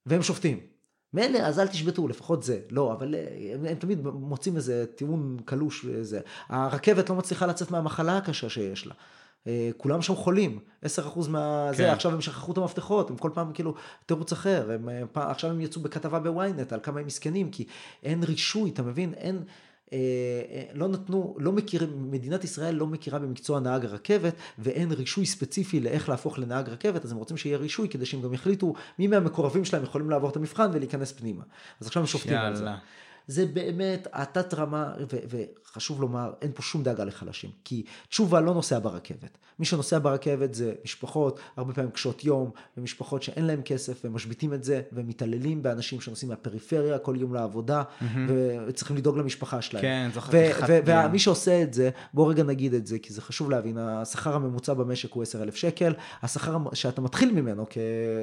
והם 0.07 0.23
שופטים. 0.23 0.61
מילא, 1.15 1.39
אז 1.39 1.59
אל 1.59 1.67
תשבתו, 1.67 2.09
לפחות 2.09 2.43
זה. 2.43 2.61
לא, 2.71 2.93
אבל 2.93 3.15
אה, 3.15 3.55
הם, 3.55 3.65
הם 3.65 3.75
תמיד 3.75 4.01
מוצאים 4.03 4.57
איזה 4.57 4.85
טיעון 4.97 5.37
קלוש 5.45 5.85
וזה. 5.85 6.21
הרכבת 6.49 7.11
לא 7.11 7.17
מצליחה 7.17 7.47
לצאת 7.47 7.71
מהמחלה 7.71 8.17
הקשה 8.17 8.49
שיש 8.49 8.87
לה. 8.87 8.95
אה, 9.47 9.71
כולם 9.77 10.03
שם 10.03 10.15
חולים, 10.15 10.59
10% 10.85 10.89
מה... 11.29 11.71
כן. 11.77 11.85
עכשיו 11.85 12.13
הם 12.13 12.21
שכחו 12.21 12.53
את 12.53 12.59
המפתחות, 12.59 13.11
הם 13.11 13.17
כל 13.17 13.31
פעם 13.35 13.53
כאילו 13.53 13.75
תירוץ 14.07 14.33
אחר, 14.33 14.71
הם, 14.73 14.89
אה, 14.89 15.03
פעם, 15.13 15.31
עכשיו 15.31 15.51
הם 15.51 15.61
יצאו 15.61 15.83
בכתבה 15.83 16.19
בוויינט 16.19 16.73
על 16.73 16.81
כמה 16.83 17.01
הם 17.01 17.07
מסכנים, 17.07 17.51
כי 17.51 17.67
אין 18.03 18.23
רישוי, 18.23 18.71
אתה 18.71 18.83
מבין? 18.83 19.15
אין... 19.15 19.43
אה, 19.93 19.99
לא 20.75 20.89
נתנו, 20.89 21.37
לא 21.39 21.53
מכירים, 21.53 22.11
מדינת 22.11 22.45
ישראל 22.45 22.75
לא 22.75 22.87
מכירה 22.87 23.19
במקצוע 23.19 23.61
נהג 23.61 23.85
הרכבת 23.85 24.35
ואין 24.59 24.93
רישוי 24.93 25.27
ספציפי 25.27 25.81
לאיך 25.81 26.09
להפוך 26.09 26.39
לנהג 26.39 26.69
רכבת, 26.69 27.05
אז 27.05 27.13
הם 27.13 27.19
רוצים 27.19 27.37
שיהיה 27.37 27.59
רישוי 27.59 27.89
כדי 27.89 28.07
שהם 28.07 28.23
גם 28.23 28.35
יחליטו 28.35 28.75
מי 28.99 29.07
מהמקורבים 29.07 29.65
שלהם 29.65 29.83
יכולים 29.83 30.11
לעבור 30.11 30.31
את 30.31 30.37
המבחן 30.37 30.71
ולהיכנס 30.73 31.13
פנימה. 31.13 31.43
אז 31.81 31.87
עכשיו 31.87 32.03
הם 32.03 32.07
שופטים 32.07 32.37
על 32.37 32.57
זה. 32.57 32.65
זה 33.27 33.47
באמת 33.47 34.09
התת 34.13 34.55
רמה, 34.55 34.93
וחשוב 35.71 36.01
לומר, 36.01 36.33
אין 36.43 36.51
פה 36.55 36.63
שום 36.63 36.83
דאגה 36.83 37.05
לחלשים, 37.05 37.51
כי 37.65 37.83
תשובה 38.09 38.41
לא 38.41 38.55
נוסע 38.55 38.79
ברכבת. 38.79 39.39
מי 39.59 39.67
שנוסע 39.67 39.99
ברכבת 39.99 40.55
זה 40.55 40.73
משפחות, 40.85 41.41
הרבה 41.57 41.75
פעמים 41.75 41.91
קשות 41.91 42.25
יום, 42.25 42.51
ומשפחות 42.77 43.23
שאין 43.23 43.47
להם 43.47 43.63
כסף, 43.63 44.01
ומשביתים 44.05 44.55
את 44.55 44.65
זה, 44.65 44.83
ומתעללים 44.93 45.63
באנשים 45.63 46.01
שנוסעים 46.01 46.31
מהפריפריה 46.31 46.99
כל 46.99 47.15
יום 47.19 47.35
לעבודה, 47.35 47.83
mm-hmm. 47.83 48.05
וצריכים 48.69 48.97
לדאוג 48.97 49.19
למשפחה 49.19 49.63
שלהם. 49.63 49.83
כן, 49.83 50.11
זו 50.15 50.21
חתיכת... 50.21 50.83
ומי 50.87 51.19
שעושה 51.19 51.63
את 51.63 51.75
זה, 51.75 51.91
בוא 52.15 52.31
רגע 52.31 52.43
נגיד 52.43 52.75
את 52.75 52.87
זה, 52.87 52.99
כי 52.99 53.13
זה 53.13 53.23
חשוב 53.23 53.51
להבין, 53.51 53.79
השכר 53.79 54.35
הממוצע 54.35 54.75
במשק 54.75 55.13
הוא 55.13 55.23
10,000 55.23 55.57
שקל, 55.57 55.93
השכר 56.23 56.57
שאתה 56.75 57.01
מתחיל 57.01 57.33
ממנו, 57.33 57.67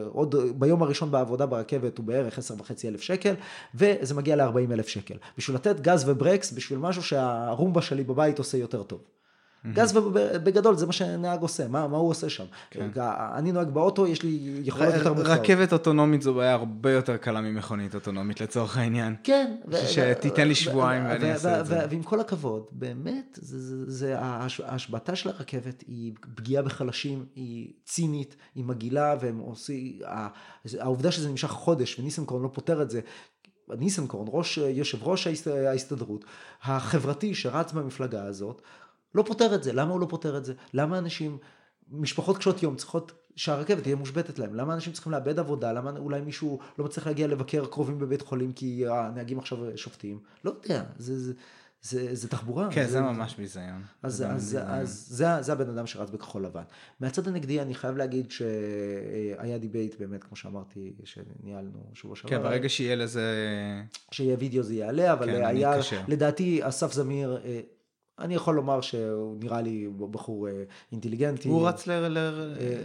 עוד 0.09 0.35
ביום 0.55 0.83
הראשון 0.83 1.11
בעבודה 1.11 1.45
ברכבת 1.45 1.97
הוא 1.97 2.05
בערך 2.05 2.37
10,500 2.37 3.01
שקל, 3.01 3.35
וזה 3.75 4.15
מגיע 4.15 4.35
ל-40,000 4.35 4.87
שקל. 4.87 5.15
בשביל 5.37 5.55
לתת 5.55 5.79
גז 5.79 6.09
וברקס, 6.09 6.51
בשביל 6.51 6.79
משהו 6.79 7.03
שהרומבה 7.37 7.81
שלי 7.81 8.03
בבית 8.03 8.39
עושה 8.39 8.57
יותר 8.57 8.83
טוב. 8.83 9.01
גז 9.73 9.93
בגדול 10.43 10.75
זה 10.75 10.85
מה 10.85 10.93
שנהג 10.93 11.41
עושה, 11.41 11.67
מה, 11.67 11.87
מה 11.87 11.97
הוא 11.97 12.09
עושה 12.09 12.29
שם. 12.29 12.43
כן. 12.69 12.89
אני 13.35 13.51
נוהג 13.51 13.69
באוטו, 13.69 14.07
יש 14.07 14.23
לי 14.23 14.61
יכולות 14.63 14.93
יותר 14.93 15.13
מוכרות. 15.13 15.39
רכבת 15.39 15.73
אוטונומית 15.73 16.21
זו 16.21 16.33
בעיה 16.33 16.53
הרבה 16.53 16.91
יותר 16.91 17.17
קלה 17.17 17.41
ממכונית 17.41 17.95
אוטונומית 17.95 18.41
לצורך 18.41 18.77
העניין. 18.77 19.15
כן. 19.23 19.55
שתיתן 19.87 20.47
לי 20.47 20.55
שבועיים 20.55 21.05
ואני 21.05 21.31
אעשה 21.31 21.59
את 21.59 21.65
זה. 21.65 21.85
ועם 21.89 22.03
כל 22.03 22.19
הכבוד, 22.19 22.63
באמת, 22.71 23.39
ההשבתה 24.65 25.15
של 25.15 25.29
הרכבת 25.29 25.83
היא 25.87 26.13
פגיעה 26.35 26.63
בחלשים, 26.63 27.25
היא 27.35 27.73
צינית, 27.85 28.35
היא 28.55 28.63
מגעילה, 28.63 29.15
והם 29.21 29.37
עושים, 29.37 29.99
העובדה 30.79 31.11
שזה 31.11 31.29
נמשך 31.29 31.49
חודש 31.49 31.99
וניסנקורן 31.99 32.43
לא 32.43 32.49
פותר 32.53 32.81
את 32.81 32.89
זה, 32.89 33.01
ניסנקורן, 33.69 34.27
ראש, 34.29 34.57
יושב 34.57 35.03
ראש 35.03 35.27
ההסתדרות, 35.47 36.25
החברתי 36.61 37.35
שרץ 37.35 37.71
במפלגה 37.71 38.23
הזאת, 38.23 38.61
לא 39.15 39.23
פותר 39.27 39.55
את 39.55 39.63
זה. 39.63 39.73
למה 39.73 39.91
הוא 39.91 39.99
לא 39.99 40.07
פותר 40.09 40.37
את 40.37 40.45
זה? 40.45 40.53
למה 40.73 40.97
אנשים, 40.97 41.37
משפחות 41.91 42.37
קשות 42.37 42.63
יום 42.63 42.75
צריכות 42.75 43.11
שהרכבת 43.35 43.83
תהיה 43.83 43.95
מושבתת 43.95 44.39
להם? 44.39 44.55
למה 44.55 44.73
אנשים 44.73 44.93
צריכים 44.93 45.11
לאבד 45.11 45.39
עבודה? 45.39 45.73
למה 45.73 45.91
אולי 45.97 46.21
מישהו 46.21 46.59
לא 46.77 46.85
מצליח 46.85 47.07
להגיע 47.07 47.27
לבקר 47.27 47.65
קרובים 47.65 47.99
בבית 47.99 48.21
חולים 48.21 48.53
כי 48.53 48.87
הנהגים 48.87 49.39
עכשיו 49.39 49.57
שופטים? 49.75 50.19
לא 50.43 50.55
יודע, 50.63 50.83
זה... 50.97 51.19
זה 51.19 51.33
זה, 51.81 52.15
זה 52.15 52.27
תחבורה. 52.27 52.67
כן, 52.71 52.83
זה, 52.83 52.91
זה 52.91 53.01
ממש 53.01 53.35
ביזיון. 53.35 53.81
אז, 54.03 54.15
זה, 54.15 54.29
אז, 54.29 54.35
אז, 54.35 54.81
אז 54.81 55.07
זה, 55.09 55.25
זה 55.41 55.53
הבן 55.53 55.69
אדם 55.69 55.87
שרץ 55.87 56.09
בכחול 56.09 56.45
לבן. 56.45 56.63
מהצד 56.99 57.27
הנגדי 57.27 57.61
אני 57.61 57.75
חייב 57.75 57.97
להגיד 57.97 58.31
שהיה 58.31 59.57
debate 59.57 59.95
באמת, 59.99 60.23
כמו 60.23 60.35
שאמרתי, 60.35 60.93
שניהלנו 61.03 61.91
שבוע 61.93 62.15
שעבר. 62.15 62.29
כן, 62.29 62.43
ברגע 62.43 62.69
שיהיה 62.69 62.95
לזה... 62.95 63.33
שיהיה 64.11 64.35
וידאו 64.39 64.63
זה 64.63 64.75
יעלה, 64.75 65.13
אבל 65.13 65.25
כן, 65.25 65.45
היה, 65.45 65.73
לדעתי 66.07 66.67
אסף 66.67 66.93
זמיר 66.93 67.41
אה, 67.45 67.59
אני 68.19 68.35
יכול 68.35 68.55
לומר 68.55 68.81
שהוא 68.81 69.37
נראה 69.39 69.61
לי 69.61 69.87
בחור 70.11 70.47
אה, 70.47 70.63
אינטליגנטי. 70.91 71.49
הוא 71.49 71.67
רץ 71.67 71.87
ל, 71.87 71.91
ל, 71.91 72.17
אה, 72.17 72.23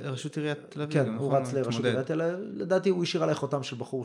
לרשות 0.04 0.36
עיריית 0.36 0.58
תל 0.68 0.82
אביב. 0.82 0.92
כן, 0.94 1.06
הוא 1.06 1.14
נכון? 1.14 1.42
רץ 1.42 1.52
לרשות 1.52 1.84
עיריית 1.84 2.06
תל 2.06 2.22
אביב. 2.22 2.38
לדעתי 2.52 2.88
הוא 2.88 3.02
השאיר 3.02 3.22
עליי 3.22 3.34
חותם 3.34 3.62
של 3.62 3.76
בחור 3.76 4.04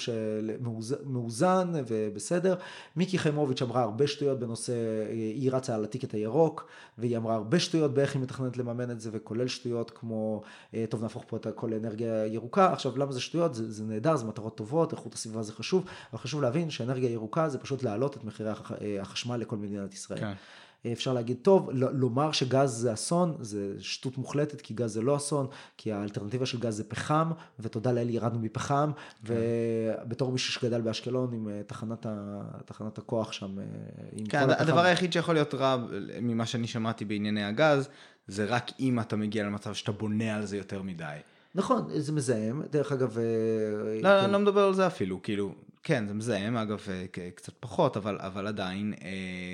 מאוזן 1.05 1.71
ובסדר. 1.87 2.55
מיקי 2.95 3.17
חיימוביץ' 3.17 3.61
אמרה 3.61 3.81
הרבה 3.81 4.07
שטויות 4.07 4.39
בנושא, 4.39 4.73
היא 5.09 5.51
רצה 5.51 5.75
על 5.75 5.83
הטיקט 5.83 6.13
הירוק, 6.13 6.67
והיא 6.97 7.17
אמרה 7.17 7.35
הרבה 7.35 7.59
שטויות 7.59 7.93
באיך 7.93 8.15
היא 8.15 8.21
מתכננת 8.21 8.57
לממן 8.57 8.91
את 8.91 8.99
זה, 8.99 9.09
וכולל 9.13 9.47
שטויות 9.47 9.91
כמו, 9.91 10.41
אה, 10.73 10.85
טוב 10.89 11.01
נהפוך 11.01 11.23
פה 11.27 11.37
את 11.37 11.45
הכל 11.45 11.67
לאנרגיה 11.67 12.25
ירוקה. 12.25 12.73
עכשיו 12.73 12.97
למה 12.97 13.11
זה 13.11 13.21
שטויות? 13.21 13.55
זה, 13.55 13.71
זה 13.71 13.83
נהדר, 13.83 14.15
זה 14.15 14.25
מטרות 14.25 14.57
טובות, 14.57 14.91
איכות 14.91 15.13
הסביבה 15.13 15.43
זה 15.43 15.53
חשוב, 15.53 15.85
אבל 16.13 16.21
חשוב 16.21 16.41
להבין 16.41 16.69
שאנרגיה 16.69 17.09
ירוקה 17.09 17.49
זה 17.49 17.57
פשוט 17.57 17.83
להעלות 17.83 18.17
את 18.17 18.23
מחירי 18.23 18.51
החשמל 19.01 19.37
לכל 19.37 19.57
מדינת 19.57 19.93
ישראל. 19.93 20.19
כן. 20.19 20.33
אפשר 20.93 21.13
להגיד, 21.13 21.37
טוב, 21.41 21.69
לומר 21.73 22.31
שגז 22.31 22.69
זה 22.69 22.93
אסון, 22.93 23.35
זה 23.39 23.73
שטות 23.79 24.17
מוחלטת, 24.17 24.61
כי 24.61 24.73
גז 24.73 24.93
זה 24.93 25.01
לא 25.01 25.15
אסון, 25.15 25.47
כי 25.77 25.91
האלטרנטיבה 25.91 26.45
של 26.45 26.59
גז 26.59 26.77
זה 26.77 26.83
פחם, 26.83 27.31
ותודה 27.59 27.91
לאל 27.91 28.09
ירדנו 28.09 28.39
מפחם, 28.39 28.91
כן. 29.25 29.33
ובתור 30.03 30.31
מישהו 30.31 30.53
שגדל 30.53 30.81
באשקלון 30.81 31.33
עם 31.33 31.49
אה, 31.49 31.61
תחנת, 31.67 32.05
ה, 32.05 32.41
תחנת 32.65 32.97
הכוח 32.97 33.31
שם, 33.31 33.59
אה, 33.59 33.63
עם 34.11 34.25
כן, 34.25 34.45
כל 34.45 34.51
הדבר 34.51 34.63
הפחם. 34.63 34.77
היחיד 34.77 35.13
שיכול 35.13 35.35
להיות 35.35 35.53
רע 35.53 35.77
ממה 36.21 36.45
שאני 36.45 36.67
שמעתי 36.67 37.05
בענייני 37.05 37.43
הגז, 37.43 37.89
זה 38.27 38.45
רק 38.45 38.71
אם 38.79 38.99
אתה 38.99 39.15
מגיע 39.15 39.43
למצב 39.43 39.73
שאתה 39.73 39.91
בונה 39.91 40.35
על 40.35 40.45
זה 40.45 40.57
יותר 40.57 40.81
מדי. 40.81 41.17
נכון, 41.55 41.87
זה 41.95 42.11
מזהם, 42.11 42.61
דרך 42.71 42.91
אגב... 42.91 43.17
אה, 43.17 43.23
לא, 43.95 44.01
כן. 44.01 44.23
אני 44.23 44.33
לא 44.33 44.39
מדבר 44.39 44.63
על 44.63 44.73
זה 44.73 44.87
אפילו, 44.87 45.21
כאילו, 45.21 45.51
כן, 45.87 46.07
זה 46.07 46.13
מזהם, 46.13 46.57
אגב, 46.57 46.85
אה, 46.89 47.05
קצת 47.35 47.53
פחות, 47.59 47.97
אבל, 47.97 48.17
אבל 48.21 48.47
עדיין 48.47 48.93
אה, 49.03 49.09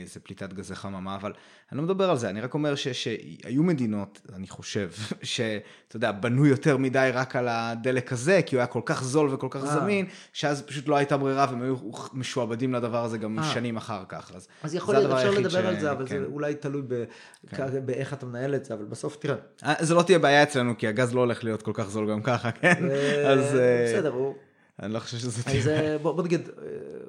זה 0.06 0.20
פליטת 0.20 0.54
גזי 0.54 0.76
חממה, 0.76 1.16
אבל 1.16 1.34
אני 1.72 1.78
לא 1.78 1.84
מדבר 1.84 2.10
על 2.10 2.18
זה, 2.18 2.30
אני 2.30 2.42
רק 2.42 2.54
אומר 2.54 2.76
ש, 2.76 2.88
שהיו 2.88 3.64
מדינות, 3.64 4.22
אני 4.36 4.48
חושב, 4.48 4.90
שאתה 5.24 5.96
יודע, 5.96 6.12
בנו 6.12 6.46
יותר 6.46 6.78
מדי 6.78 7.10
רק 7.14 7.36
על 7.36 7.48
הדלק 7.48 8.14
הזה, 8.14 8.42
כי 8.46 8.56
הוא 8.56 8.60
היה 8.60 8.68
כל 8.68 8.82
כך 8.86 9.04
זול 9.04 9.34
וכל 9.34 9.48
כך 9.50 9.64
아. 9.64 9.68
זמין, 9.68 10.06
שאז 10.34 10.62
פשוט 10.62 10.88
לא 10.88 10.96
הייתה 10.96 11.18
ברירה, 11.18 11.46
והם 11.50 11.62
היו 11.62 11.76
משועבדים 12.14 12.74
לדבר 12.74 13.04
הזה 13.04 13.18
גם 13.18 13.40
아. 13.40 13.44
שנים 13.44 13.78
אחר 13.78 14.04
כך. 14.10 14.32
אז, 14.36 14.48
אז 14.64 14.76
יכול 14.76 14.96
להיות, 14.96 15.12
אפשר 15.12 15.32
לדבר 15.32 15.50
ש... 15.50 15.56
על 15.56 15.80
זה, 15.80 15.92
אבל 15.92 16.08
כן. 16.08 16.20
זה 16.20 16.26
אולי 16.26 16.56
תלוי 16.56 16.82
ב... 16.88 17.04
כן. 17.50 17.86
באיך 17.86 18.14
אתה 18.14 18.26
מנהל 18.26 18.56
את 18.56 18.66
זה, 18.66 18.74
אבל 18.74 18.86
בסוף 18.86 19.16
תראה. 19.16 19.36
זה 19.80 19.94
לא 19.94 20.02
תהיה 20.02 20.20
בעיה 20.20 20.44
אצלנו, 20.44 20.78
כי 20.78 20.88
הגז 20.88 21.14
לא 21.14 21.20
הולך 21.20 21.44
להיות 21.44 21.62
כל 21.62 21.72
כך 21.74 21.90
זול 21.90 22.12
גם 22.12 22.22
ככה, 22.22 22.52
כן? 22.52 22.84
אז... 23.28 23.58
בסדר, 23.86 24.10
הוא... 24.10 24.36
אני 24.82 24.94
לא 24.94 25.00
חושב 25.00 25.18
שזה 25.18 25.44
תהיה. 25.44 25.60
אז 25.62 25.68
אה, 25.68 25.98
בוא, 26.02 26.14
בוא 26.14 26.24
נגיד, 26.24 26.50
אה, 26.50 26.66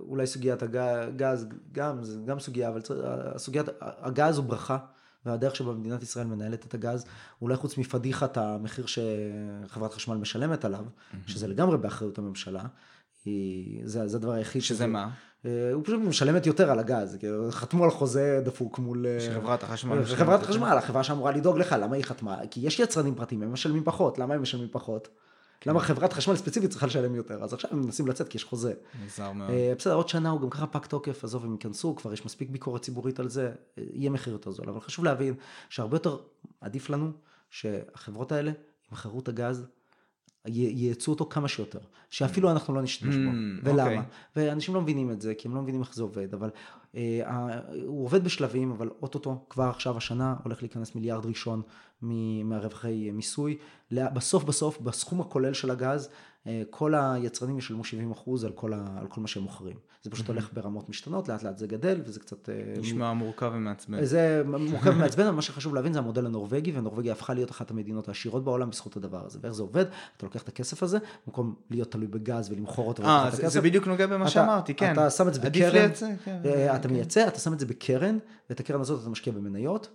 אולי 0.08 0.26
סוגיית 0.26 0.62
הגז, 0.62 1.46
גם, 1.72 2.04
זה 2.04 2.18
גם 2.26 2.40
סוגיה, 2.40 2.68
אבל 2.68 2.80
סוגיית, 3.36 3.66
הגז 3.80 4.38
הוא 4.38 4.44
ברכה, 4.44 4.78
והדרך 5.26 5.56
שבה 5.56 5.72
מדינת 5.72 6.02
ישראל 6.02 6.26
מנהלת 6.26 6.66
את 6.66 6.74
הגז, 6.74 7.04
אולי 7.42 7.56
חוץ 7.56 7.78
מפדיחת 7.78 8.36
המחיר 8.36 8.86
שחברת 8.86 9.94
חשמל 9.94 10.16
משלמת 10.16 10.64
עליו. 10.64 10.84
שזה 11.26 11.46
לגמרי 11.48 11.78
באחריות 11.78 12.18
הממשלה, 12.18 12.62
היא, 13.24 13.80
זה, 13.84 14.08
זה 14.08 14.16
הדבר 14.16 14.32
היחיד. 14.32 14.62
שזה 14.62 14.74
שזה 14.74 14.86
מה? 14.86 15.10
אה, 15.44 15.70
הוא 15.72 15.84
פשוט 15.84 16.00
משלמת 16.00 16.46
יותר 16.46 16.70
על 16.70 16.78
הגז, 16.78 17.18
חתמו 17.50 17.84
על 17.84 17.90
חוזה 17.90 18.40
דפוק 18.44 18.78
מול... 18.78 19.06
שחברת 19.20 19.62
החשמל. 19.62 20.04
חברת 20.04 20.42
החשמל, 20.42 20.76
החברה 20.78 21.04
שאמורה 21.04 21.32
לדאוג 21.32 21.58
לך, 21.58 21.76
למה 21.80 21.96
היא 21.96 22.04
חתמה? 22.04 22.38
כי 22.50 22.60
יש 22.60 22.78
יצרנים 22.78 23.14
פרטיים, 23.14 23.42
הם 23.42 23.52
משלמים 23.52 23.84
פחות, 23.84 24.18
למה 24.18 24.34
הם 24.34 24.42
משלמים 24.42 24.68
פחות? 24.70 25.08
למה 25.66 25.80
חברת 25.80 26.12
חשמל 26.12 26.36
ספציפית 26.36 26.70
צריכה 26.70 26.86
לשלם 26.86 27.14
יותר? 27.14 27.44
אז 27.44 27.54
עכשיו 27.54 27.70
הם 27.72 27.80
מנסים 27.80 28.06
לצאת 28.06 28.28
כי 28.28 28.38
יש 28.38 28.44
חוזה. 28.44 28.74
מוזר 29.02 29.32
מאוד. 29.32 29.50
אה, 29.50 29.72
בסדר, 29.78 29.94
עוד 29.94 30.08
שנה 30.08 30.30
הוא 30.30 30.40
גם 30.40 30.50
ככה 30.50 30.66
פג 30.66 30.86
תוקף, 30.86 31.24
עזוב, 31.24 31.44
הם 31.44 31.52
ייכנסו, 31.52 31.96
כבר 31.96 32.12
יש 32.12 32.24
מספיק 32.24 32.50
ביקורת 32.50 32.82
ציבורית 32.82 33.20
על 33.20 33.28
זה, 33.28 33.52
אה, 33.78 33.84
יהיה 33.92 34.10
מחיר 34.10 34.32
יותר 34.32 34.50
זול. 34.50 34.68
אבל 34.68 34.80
חשוב 34.80 35.04
להבין 35.04 35.34
שהרבה 35.68 35.96
יותר 35.96 36.16
עדיף 36.60 36.90
לנו 36.90 37.10
שהחברות 37.50 38.32
האלה 38.32 38.52
ימכרו 38.90 39.20
את 39.20 39.28
הגז 39.28 39.66
ייצאו 40.46 41.12
אותו 41.12 41.26
כמה 41.30 41.48
שיותר, 41.48 41.78
שאפילו 42.10 42.50
אנחנו 42.50 42.74
לא 42.74 42.82
נשתמש 42.82 43.14
בו. 43.14 43.30
Mm, 43.30 43.34
ולמה? 43.62 43.82
אוקיי. 43.82 44.02
ואנשים 44.36 44.74
לא 44.74 44.80
מבינים 44.80 45.10
את 45.10 45.20
זה, 45.20 45.34
כי 45.34 45.48
הם 45.48 45.54
לא 45.54 45.62
מבינים 45.62 45.80
איך 45.80 45.94
זה 45.94 46.02
עובד, 46.02 46.34
אבל 46.34 46.50
הוא 47.86 48.04
עובד 48.04 48.24
בשלבים, 48.24 48.70
אבל 48.70 48.90
אוטוטו, 49.02 49.44
כבר 49.50 49.64
עכשיו 49.64 49.96
השנה, 49.96 50.36
הולך 50.44 50.62
להיכנס 50.62 50.94
מיליארד 50.94 51.26
ראשון 51.26 51.62
מהרווחי 52.44 53.10
מיסוי. 53.10 53.56
בסוף 53.90 54.44
בסוף, 54.44 54.80
בסכום 54.80 55.20
הכולל 55.20 55.52
של 55.52 55.70
הגז, 55.70 56.08
אה, 56.46 56.62
כל 56.70 56.94
היצרנים 56.94 57.58
ישלמו 57.58 57.84
70 57.84 58.10
אחוז 58.10 58.44
על, 58.44 58.52
על 58.98 59.06
כל 59.08 59.20
מה 59.20 59.26
שהם 59.26 59.42
מוכרים. 59.42 59.76
זה 60.04 60.10
פשוט 60.10 60.28
הולך 60.28 60.48
ברמות 60.52 60.88
משתנות, 60.88 61.28
לאט 61.28 61.42
לאט 61.42 61.58
זה 61.58 61.66
גדל 61.66 62.00
וזה 62.04 62.20
קצת... 62.20 62.48
אה, 62.48 62.54
נשמע 62.80 63.12
מורכב 63.12 63.50
ומעצבן. 63.54 64.04
זה 64.04 64.42
מורכב 64.46 64.90
ומעצבן, 64.90 65.26
אבל 65.26 65.34
מה 65.34 65.42
שחשוב 65.42 65.74
להבין 65.74 65.92
זה 65.92 65.98
המודל 65.98 66.26
הנורבגי, 66.26 66.72
ונורבגיה 66.78 67.12
הפכה 67.12 67.34
להיות 67.34 67.50
אחת 67.50 67.70
המדינות 67.70 68.08
העשירות 68.08 68.44
בעולם 68.44 68.70
בזכות 68.70 68.96
הדבר 68.96 69.26
הזה. 69.26 69.38
ואיך 69.42 69.54
זה 69.54 69.62
עובד? 69.62 69.84
אתה 70.16 70.26
לוקח 70.26 70.42
את 70.42 70.48
הכסף 70.48 70.82
הזה, 70.82 70.98
במקום 71.26 71.54
להיות 71.70 71.90
תלוי 71.90 72.06
בגז 72.06 72.50
ולמכור 72.50 72.88
אותו. 72.88 73.02
אה, 73.02 73.30
זה, 73.32 73.48
זה 73.48 73.60
בדיוק 73.60 73.86
נוגע 73.86 74.06
במה 74.06 74.28
שאמרתי, 74.28 74.74
כן. 74.74 74.92
אתה 74.92 75.10
שם 75.10 75.28
את 75.28 75.34
זה 75.34 75.40
בקרן, 75.40 75.90
כן, 75.94 76.14
אתה 76.74 76.88
כן. 76.88 76.94
מייצא, 76.94 77.28
אתה 77.28 77.38
שם 77.38 77.52
את 77.52 77.58
זה 77.58 77.66
בקרן, 77.66 78.18
ואת 78.50 78.60
הקרן 78.60 78.80
הזאת 78.80 79.02
אתה 79.02 79.10
משקיע 79.10 79.32
במניות. 79.32 79.88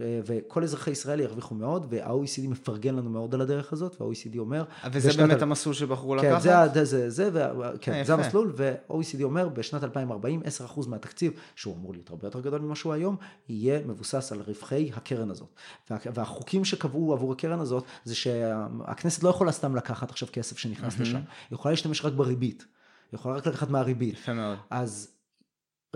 וכל 0.00 0.62
אזרחי 0.62 0.90
ישראל 0.90 1.20
ירוויחו 1.20 1.54
מאוד, 1.54 1.86
וה-OECD 1.90 2.48
מפרגן 2.48 2.94
לנו 2.94 3.10
מאוד 3.10 3.34
על 3.34 3.40
הדרך 3.40 3.72
הזאת, 3.72 4.00
וה-OECD 4.00 4.38
אומר... 4.38 4.64
וזה 4.92 5.10
באמת 5.16 5.36
על... 5.36 5.42
המסלול 5.42 5.74
שבחרו 5.74 6.16
כן, 6.20 6.32
לקחת? 6.32 6.74
זה, 6.74 6.84
זה, 6.84 7.10
זה, 7.10 7.30
ו... 7.32 7.38
כן, 7.80 7.92
אה, 7.92 8.04
זה 8.04 8.14
המסלול, 8.14 8.52
וה-OECD 8.56 9.22
אומר 9.22 9.48
בשנת 9.48 9.84
2040, 9.84 10.42
10% 10.76 10.88
מהתקציב, 10.88 11.32
שהוא 11.56 11.76
אמור 11.76 11.92
להיות 11.92 12.10
הרבה 12.10 12.26
יותר 12.26 12.40
גדול 12.40 12.60
ממה 12.60 12.76
שהוא 12.76 12.92
היום, 12.92 13.16
יהיה 13.48 13.80
מבוסס 13.86 14.32
על 14.32 14.40
רווחי 14.40 14.90
הקרן 14.94 15.30
הזאת. 15.30 15.48
וה... 15.90 15.96
והחוקים 16.14 16.64
שקבעו 16.64 17.12
עבור 17.12 17.32
הקרן 17.32 17.60
הזאת, 17.60 17.84
זה 18.04 18.14
שהכנסת 18.14 19.22
לא 19.22 19.28
יכולה 19.28 19.52
סתם 19.52 19.76
לקחת 19.76 20.10
עכשיו 20.10 20.28
כסף 20.32 20.58
שנכנס 20.58 20.98
לשם, 20.98 21.16
היא 21.16 21.22
יכולה 21.52 21.72
להשתמש 21.72 22.04
רק 22.04 22.12
בריבית, 22.12 22.66
היא 23.12 23.18
יכולה 23.18 23.36
רק 23.36 23.46
לקחת 23.46 23.70
מהריבית. 23.70 24.14
יפה 24.14 24.32
מאוד. 24.32 24.58
אז 24.70 25.10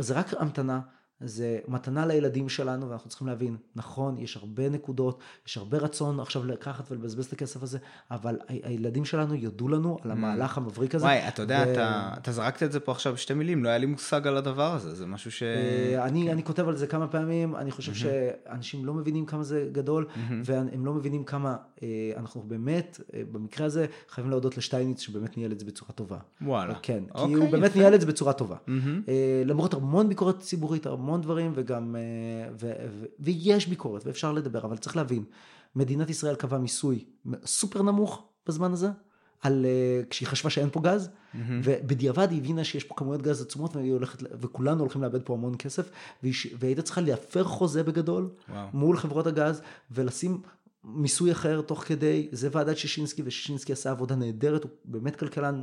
זה 0.00 0.14
רק 0.14 0.34
המתנה. 0.38 0.80
זה 1.24 1.58
מתנה 1.68 2.06
לילדים 2.06 2.48
שלנו, 2.48 2.88
ואנחנו 2.88 3.08
צריכים 3.10 3.26
להבין, 3.26 3.56
נכון, 3.76 4.18
יש 4.18 4.36
הרבה 4.36 4.68
נקודות, 4.68 5.18
יש 5.46 5.56
הרבה 5.56 5.78
רצון 5.78 6.20
עכשיו 6.20 6.44
לקחת 6.46 6.84
ולבזבז 6.90 7.24
את 7.26 7.32
הכסף 7.32 7.62
הזה, 7.62 7.78
אבל 8.10 8.34
ה- 8.48 8.68
הילדים 8.68 9.04
שלנו 9.04 9.34
יודו 9.34 9.68
לנו 9.68 9.98
על 10.04 10.10
המהלך 10.10 10.58
המבריק 10.58 10.94
הזה. 10.94 11.04
וואי, 11.04 11.28
אתה 11.28 11.42
יודע, 11.42 11.64
ו- 11.68 11.72
אתה, 11.72 12.10
אתה 12.18 12.32
זרקת 12.32 12.62
את 12.62 12.72
זה 12.72 12.80
פה 12.80 12.92
עכשיו 12.92 13.12
בשתי 13.12 13.34
מילים, 13.34 13.64
לא 13.64 13.68
היה 13.68 13.78
לי 13.78 13.86
מושג 13.86 14.26
על 14.26 14.36
הדבר 14.36 14.72
הזה, 14.74 14.94
זה 14.94 15.06
משהו 15.06 15.32
ש... 15.32 15.42
אה, 15.42 16.04
אני, 16.04 16.32
אני 16.32 16.44
כותב 16.44 16.68
על 16.68 16.76
זה 16.76 16.86
כמה 16.86 17.06
פעמים, 17.06 17.56
אני 17.56 17.70
חושב 17.70 17.94
שאנשים 17.94 18.84
לא 18.84 18.94
מבינים 18.94 19.26
כמה 19.26 19.42
זה 19.42 19.68
גדול, 19.72 20.06
והם 20.44 20.86
לא 20.86 20.92
מבינים 20.94 21.24
כמה 21.24 21.56
אה, 21.82 21.88
אנחנו 22.16 22.42
באמת, 22.46 23.00
אה, 23.14 23.22
במקרה 23.32 23.66
הזה, 23.66 23.86
חייבים 24.08 24.30
להודות 24.30 24.56
לשטייניץ 24.56 25.00
שבאמת 25.00 25.36
ניהל 25.36 25.52
את 25.52 25.58
זה 25.58 25.64
בצורה 25.66 25.90
טובה. 25.94 26.16
וואלה. 26.42 26.74
כן, 26.82 27.04
כי 27.06 27.10
אוקיי, 27.14 27.34
הוא 27.34 27.50
באמת 27.50 27.70
יפה. 27.70 27.78
ניהל 27.78 27.94
את 27.94 28.00
זה 28.00 28.06
בצורה 28.06 28.32
טובה. 28.32 28.56
אה, 29.08 29.12
למרות 29.46 29.74
המון 29.74 30.08
ביקורת 30.08 30.38
ציבורית, 30.38 30.86
המון 30.86 31.13
דברים, 31.20 31.52
וגם, 31.54 31.96
אה, 31.96 32.52
ו, 32.60 32.72
ו, 32.90 33.04
ויש 33.20 33.66
ביקורת, 33.66 34.06
ואפשר 34.06 34.32
לדבר, 34.32 34.64
אבל 34.64 34.76
צריך 34.76 34.96
להבין, 34.96 35.24
מדינת 35.76 36.10
ישראל 36.10 36.34
קבעה 36.34 36.60
מיסוי 36.60 37.04
סופר 37.44 37.82
נמוך 37.82 38.28
בזמן 38.46 38.72
הזה. 38.72 38.88
על, 39.44 39.66
אה, 39.66 40.02
כשהיא 40.10 40.28
חשבה 40.28 40.50
שאין 40.50 40.68
פה 40.72 40.80
גז, 40.80 41.10
ובדיעבד 41.64 42.30
היא 42.30 42.38
הבינה 42.38 42.64
שיש 42.64 42.84
פה 42.84 42.94
כמויות 42.94 43.22
גז 43.22 43.42
עצומות 43.42 43.76
הולכת, 43.76 44.22
וכולנו 44.40 44.80
הולכים 44.80 45.02
לאבד 45.02 45.22
פה 45.22 45.34
המון 45.34 45.54
כסף, 45.58 45.90
והיא, 46.22 46.34
והייתה 46.58 46.82
צריכה 46.82 47.00
להפר 47.00 47.44
חוזה 47.44 47.82
בגדול 47.82 48.30
וואו. 48.48 48.66
מול 48.72 48.96
חברות 48.96 49.26
הגז, 49.26 49.62
ולשים 49.90 50.40
מיסוי 50.84 51.32
אחר 51.32 51.60
תוך 51.60 51.84
כדי, 51.84 52.28
זה 52.32 52.48
ועדת 52.52 52.76
שישינסקי, 52.76 53.22
ושישינסקי 53.24 53.72
עשה 53.72 53.90
עבודה 53.90 54.14
נהדרת, 54.14 54.62
הוא 54.62 54.70
באמת 54.84 55.16
כלכלן 55.16 55.62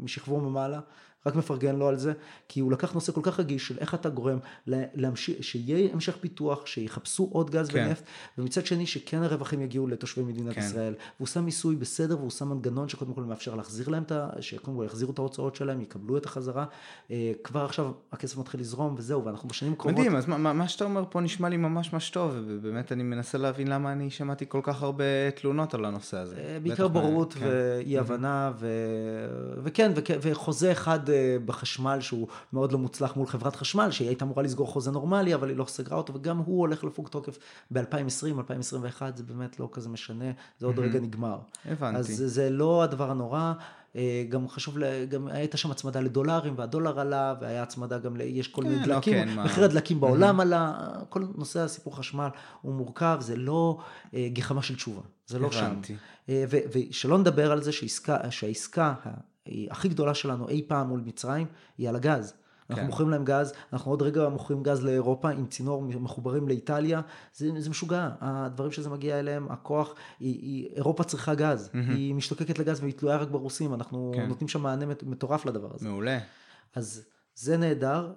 משכבו 0.00 0.34
ומעלה, 0.34 0.80
רק 1.26 1.36
מפרגן 1.36 1.76
לו 1.76 1.88
על 1.88 1.98
זה, 1.98 2.12
כי 2.48 2.60
הוא 2.60 2.72
לקח 2.72 2.92
נושא 2.92 3.12
כל 3.12 3.20
כך 3.22 3.40
רגיש 3.40 3.68
של 3.68 3.78
איך 3.78 3.94
אתה 3.94 4.08
גורם 4.08 4.38
לה- 4.66 4.84
להמשיך, 4.94 5.44
שיהיה 5.44 5.92
המשך 5.92 6.16
פיתוח, 6.20 6.66
שיחפשו 6.66 7.28
עוד 7.32 7.50
גז 7.50 7.68
כן. 7.68 7.86
ונפט, 7.86 8.04
ומצד 8.38 8.66
שני 8.66 8.86
שכן 8.86 9.22
הרווחים 9.22 9.62
יגיעו 9.62 9.86
לתושבי 9.86 10.22
מדינת 10.22 10.54
כן. 10.54 10.60
ישראל, 10.60 10.94
והוא 11.16 11.28
שם 11.28 11.44
מיסוי 11.44 11.76
בסדר, 11.76 12.18
והוא 12.18 12.30
שם 12.30 12.48
מנגנון 12.48 12.88
שקודם 12.88 13.14
כל 13.14 13.22
מאפשר 13.22 13.54
להחזיר 13.54 13.88
להם 13.88 14.02
את 14.02 14.12
ה... 14.12 14.28
שקודם 14.40 14.76
כל 14.76 14.84
יחזירו 14.86 15.12
את 15.12 15.18
ההוצאות 15.18 15.56
שלהם, 15.56 15.80
יקבלו 15.80 16.16
את 16.16 16.26
החזרה, 16.26 16.64
אה, 17.10 17.32
כבר 17.44 17.64
עכשיו 17.64 17.92
הכסף 18.12 18.38
מתחיל 18.38 18.60
לזרום 18.60 18.94
וזהו, 18.98 19.24
ואנחנו 19.24 19.48
בשנים 19.48 19.72
הקרובות... 19.72 19.98
מדהים, 19.98 20.16
אז 20.16 20.26
מה, 20.26 20.52
מה, 20.52 20.68
שאתה 20.68 20.84
אומר 20.84 21.04
פה 21.10 21.20
נשמע 21.20 21.48
לי 21.48 21.56
ממש 21.56 21.92
ממש 21.92 22.10
טוב, 22.10 22.32
ובאמת 22.46 22.92
אני 22.92 23.02
מנסה 23.02 23.38
להבין 23.38 23.68
למה 23.68 23.92
אני 23.92 24.10
שמעתי 24.10 24.44
כל 24.48 24.60
כך 24.62 24.82
הרבה 24.82 25.30
תלונות 25.34 25.74
על 25.74 25.84
הנושא 25.84 26.16
הזה. 26.16 26.36
אה, 26.36 26.58
בעיקר 26.62 26.88
בורות 26.88 27.32
כן. 27.34 27.46
ואי 27.46 27.98
הבנה, 27.98 28.52
ו... 28.58 28.68
וכן, 29.62 29.92
וכ... 29.94 30.10
וחוזה 30.22 30.72
אחד 30.72 31.10
בחשמל 31.44 32.00
שהוא 32.00 32.26
מאוד 32.52 32.72
לא 32.72 32.78
מוצלח 32.78 33.16
מול 33.16 33.26
חברת 33.26 33.56
חשמל, 33.56 33.90
שהיא 33.90 34.08
הייתה 34.08 34.24
אמורה 34.24 34.42
לסגור 34.42 34.66
חוזה 34.68 34.90
נורמלי, 34.90 35.34
אבל 35.34 35.48
היא 35.48 35.56
לא 35.56 35.64
סגרה 35.64 35.96
אותו, 35.98 36.14
וגם 36.14 36.38
הוא 36.38 36.60
הולך 36.60 36.84
לפוג 36.84 37.08
תוקף 37.08 37.38
ב-2020, 37.70 37.82
2021, 38.38 39.16
זה 39.16 39.22
באמת 39.22 39.60
לא 39.60 39.68
כזה 39.72 39.88
משנה, 39.88 40.24
זה 40.58 40.66
עוד 40.66 40.78
רגע 40.78 41.00
נגמר. 41.00 41.38
הבנתי. 41.64 41.98
אז 41.98 42.06
זה- 42.26 42.50
לא 42.50 42.82
הדבר 42.82 43.10
הנורא. 43.10 43.52
אה, 43.96 44.24
גם 44.28 44.48
חשוב, 44.48 44.76
גם 45.08 45.28
הייתה 45.28 45.56
שם 45.56 45.70
הצמדה 45.70 46.00
לדולרים 46.00 46.54
והדולר 46.56 47.00
עלה 47.00 47.34
והיה 47.40 47.62
הצמדה 47.62 47.98
גם, 47.98 48.16
יש 48.20 48.48
כל 48.48 48.62
מיני 48.62 48.76
כן, 48.78 48.84
דלקים, 48.84 49.14
לא, 49.14 49.20
כן, 49.24 49.34
מה- 49.36 49.44
מחיר 49.44 49.64
הדלקים 49.64 50.00
בעולם 50.00 50.40
עלה, 50.40 50.74
כל 51.08 51.24
נושא 51.34 51.60
הסיפור 51.60 51.96
חשמל 51.96 52.28
הוא 52.62 52.74
מורכב, 52.74 53.16
זה 53.20 53.36
לא 53.36 53.78
אה, 54.14 54.28
גחמה 54.32 54.62
של 54.62 54.76
תשובה, 54.76 55.00
זה 55.26 55.38
לא 55.38 55.50
שם. 55.52 55.80
אה, 56.28 56.44
ושלא 56.48 57.18
נדבר 57.18 57.52
על 57.52 57.62
זה 57.62 57.72
שהעסקה, 58.30 58.94
הכי 59.70 59.88
גדולה 59.88 60.14
שלנו 60.14 60.48
אי 60.48 60.64
פעם 60.68 60.88
מול 60.88 61.00
מצרים 61.04 61.46
היא 61.78 61.88
על 61.88 61.96
הגז. 61.96 62.34
אנחנו 62.70 62.82
כן. 62.82 62.86
מוכרים 62.86 63.10
להם 63.10 63.24
גז, 63.24 63.52
אנחנו 63.72 63.90
עוד 63.90 64.02
רגע 64.02 64.28
מוכרים 64.28 64.62
גז 64.62 64.84
לאירופה 64.84 65.30
עם 65.30 65.46
צינור 65.46 65.82
מחוברים 65.82 66.48
לאיטליה, 66.48 67.00
זה, 67.34 67.50
זה 67.58 67.70
משוגע, 67.70 68.08
הדברים 68.20 68.72
שזה 68.72 68.90
מגיע 68.90 69.18
אליהם, 69.18 69.50
הכוח, 69.50 69.94
היא, 70.20 70.38
היא, 70.42 70.68
אירופה 70.76 71.04
צריכה 71.04 71.34
גז, 71.34 71.70
היא 71.72 72.14
משתוקקת 72.14 72.58
לגז 72.58 72.80
והיא 72.80 72.92
תלויה 72.92 73.16
רק 73.16 73.28
ברוסים, 73.28 73.74
אנחנו 73.74 74.12
כן. 74.14 74.26
נותנים 74.26 74.48
שם 74.48 74.62
מענה 74.62 74.86
מט- 74.86 75.02
מטורף 75.02 75.46
לדבר 75.46 75.68
הזה. 75.74 75.88
מעולה. 75.88 76.18
אז 76.74 77.04
זה 77.34 77.56
נהדר. 77.56 78.12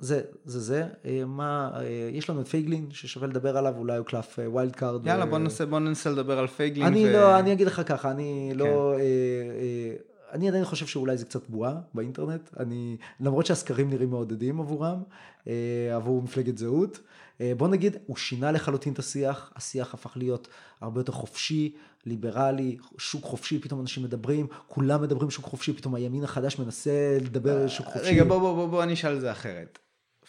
אה, 0.00 0.06
זה, 0.06 0.22
זה 0.44 0.60
זה. 0.60 0.86
אה, 1.04 1.22
מה, 1.26 1.70
אה, 1.74 2.10
יש 2.12 2.30
לנו 2.30 2.40
את 2.40 2.48
פייגלין 2.48 2.86
ששווה 2.90 3.28
לדבר 3.28 3.56
עליו, 3.56 3.74
אולי 3.76 3.96
הוא 3.96 4.06
קלף 4.06 4.38
אה, 4.38 4.50
wild 4.50 4.76
card. 4.76 5.06
יאללה, 5.06 5.24
אה, 5.24 5.30
בוא 5.30 5.38
ננסה, 5.38 5.66
בוא 5.66 5.78
ננסה 5.78 6.10
לדבר 6.10 6.38
על 6.38 6.46
פייגלין. 6.46 6.86
אני 6.86 7.08
ו- 7.08 7.12
לא, 7.12 7.38
אני 7.38 7.52
אגיד 7.52 7.66
לך 7.66 7.82
ככה, 7.86 8.10
אני 8.10 8.50
כן. 8.52 8.58
לא... 8.58 8.92
אה, 8.92 8.98
אה, 8.98 9.96
אני 10.32 10.48
עדיין 10.48 10.64
חושב 10.64 10.86
שאולי 10.86 11.16
זה 11.16 11.24
קצת 11.24 11.48
בועה 11.48 11.74
באינטרנט. 11.94 12.50
אני, 12.60 12.96
למרות 13.20 13.46
שהסקרים 13.46 13.90
נראים 13.90 14.10
מעודדים 14.10 14.60
עבורם, 14.60 15.02
אה, 15.48 15.52
עבור 15.96 16.22
מפלגת 16.22 16.58
זהות. 16.58 16.98
אה, 17.40 17.52
בוא 17.56 17.68
נגיד, 17.68 17.96
הוא 18.06 18.16
שינה 18.16 18.52
לחלוטין 18.52 18.92
את 18.92 18.98
השיח, 18.98 19.52
השיח 19.56 19.94
הפך 19.94 20.12
להיות 20.16 20.48
הרבה 20.80 21.00
יותר 21.00 21.12
חופשי, 21.12 21.74
ליברלי, 22.06 22.76
שוק 22.98 23.24
חופשי, 23.24 23.58
פתאום 23.58 23.80
אנשים 23.80 24.02
מדברים, 24.02 24.46
כולם 24.66 25.02
מדברים 25.02 25.30
שוק 25.30 25.44
חופשי, 25.44 25.72
פתאום 25.72 25.94
הימין 25.94 26.24
החדש 26.24 26.58
מנסה 26.58 27.18
לדבר 27.20 27.68
שוק 27.68 27.86
חופשי. 27.86 28.08
אה, 28.08 28.10
רגע, 28.10 28.24
בוא, 28.24 28.38
בוא, 28.38 28.54
בוא, 28.54 28.66
בוא 28.66 28.82
אני 28.82 28.92
אשאל 28.92 29.16
את 29.16 29.20
זה 29.20 29.32
אחרת. 29.32 29.78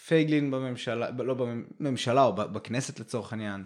פייגלין 0.08 0.52
בממשלה, 0.52 1.10
לא 1.18 1.34
בממשלה 1.34 2.24
או 2.24 2.36
בכנסת 2.36 3.00
לצורך 3.00 3.34
העניין, 3.34 3.64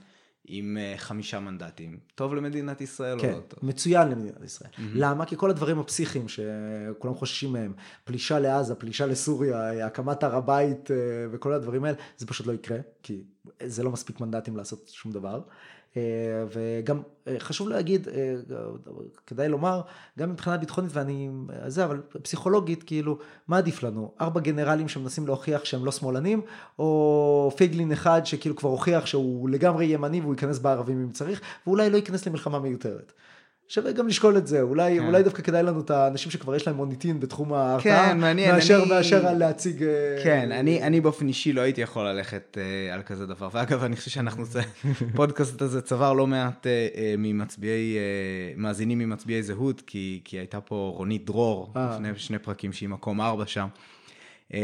עם 0.51 0.77
אה, 0.79 0.93
חמישה 0.97 1.39
מנדטים. 1.39 1.99
טוב 2.15 2.35
למדינת 2.35 2.81
ישראל 2.81 3.17
או 3.17 3.21
כן, 3.21 3.33
לא 3.33 3.39
טוב? 3.47 3.59
מצוין 3.63 4.07
למדינת 4.07 4.43
ישראל. 4.43 4.71
למה? 4.77 5.25
כי 5.25 5.35
כל 5.37 5.49
הדברים 5.49 5.79
הפסיכיים 5.79 6.25
שכולם 6.27 7.15
חוששים 7.15 7.53
מהם, 7.53 7.73
פלישה 8.03 8.39
לעזה, 8.39 8.75
פלישה 8.75 9.05
לסוריה, 9.05 9.85
הקמת 9.85 10.23
הר 10.23 10.35
הבית 10.35 10.91
אה, 10.91 10.95
וכל 11.31 11.53
הדברים 11.53 11.83
האלה, 11.83 11.97
זה 12.17 12.27
פשוט 12.27 12.47
לא 12.47 12.53
יקרה, 12.53 12.77
כי 13.03 13.23
זה 13.63 13.83
לא 13.83 13.91
מספיק 13.91 14.19
מנדטים 14.19 14.57
לעשות 14.57 14.89
שום 14.93 15.11
דבר. 15.11 15.41
אה, 15.97 16.01
וגם 16.51 17.01
אה, 17.27 17.35
חשוב 17.39 17.69
להגיד, 17.69 18.07
אה, 18.07 18.35
כדאי 19.27 19.49
לומר, 19.49 19.81
גם 20.19 20.31
מבחינה 20.31 20.57
ביטחונית 20.57 20.91
ואני, 20.93 21.29
זה, 21.67 21.85
אבל 21.85 22.01
פסיכולוגית, 22.21 22.83
כאילו, 22.83 23.17
מה 23.47 23.57
עדיף 23.57 23.83
לנו? 23.83 24.11
ארבע 24.21 24.39
גנרלים 24.39 24.87
שמנסים 24.87 25.27
להוכיח 25.27 25.65
שהם 25.65 25.85
לא 25.85 25.91
שמאלנים, 25.91 26.41
או 26.79 27.51
פייגלין 27.57 27.91
אחד 27.91 28.21
שכאילו 28.25 28.55
כבר 28.55 28.69
הוכיח 28.69 29.05
שהוא 29.05 29.49
לגמרי 29.49 29.85
ימני 29.85 30.21
והוא 30.21 30.33
ייכנס 30.33 30.59
בערבים 30.59 31.01
אם 31.01 31.11
צריך, 31.11 31.41
ואולי 31.67 31.89
לא 31.89 31.95
ייכנס 31.95 32.27
למלחמה 32.27 32.59
מיותרת. 32.59 33.13
שווה 33.71 33.91
גם 33.91 34.07
לשקול 34.07 34.37
את 34.37 34.47
זה, 34.47 34.61
אולי, 34.61 34.97
כן. 34.99 35.05
אולי 35.05 35.23
דווקא 35.23 35.41
כדאי 35.41 35.63
לנו 35.63 35.79
את 35.81 35.89
האנשים 35.91 36.31
שכבר 36.31 36.55
יש 36.55 36.67
להם 36.67 36.75
מוניטין 36.75 37.19
בתחום 37.19 37.53
ההרתעה, 37.53 38.09
כן, 38.09 38.17
מעניין, 38.19 38.55
מאשר, 38.55 38.79
אני- 38.83 38.89
מאשר 38.89 39.33
להציג... 39.33 39.83
אה, 39.83 39.89
כן, 40.23 40.51
אני, 40.51 40.83
אני 40.83 41.01
באופן 41.01 41.27
אישי 41.27 41.53
לא 41.53 41.61
הייתי 41.61 41.81
יכול 41.81 42.05
ללכת 42.07 42.57
אה, 42.61 42.93
על 42.93 43.01
כזה 43.01 43.25
דבר. 43.25 43.49
ואגב, 43.53 43.83
אני 43.83 43.95
חושב 43.95 44.11
שאנחנו, 44.11 44.45
זה- 44.45 44.61
הפודקאסט 45.13 45.61
הזה 45.61 45.81
צבר 45.81 46.13
לא 46.13 46.27
מעט 46.27 46.67
אה, 46.67 46.87
אה, 46.95 47.15
ממצביעי, 47.17 47.97
אה, 47.97 48.01
מאזינים 48.57 48.99
ממצביעי 48.99 49.43
זהות, 49.43 49.81
כי, 49.87 50.21
כי 50.23 50.37
הייתה 50.37 50.61
פה 50.61 50.93
רונית 50.95 51.25
דרור, 51.25 51.73
אה. 51.75 51.91
לפני 51.93 52.09
שני 52.15 52.39
פרקים 52.39 52.73
שהיא 52.73 52.89
מקום 52.89 53.21
ארבע 53.21 53.45
שם. 53.45 53.67
אה, 54.53 54.59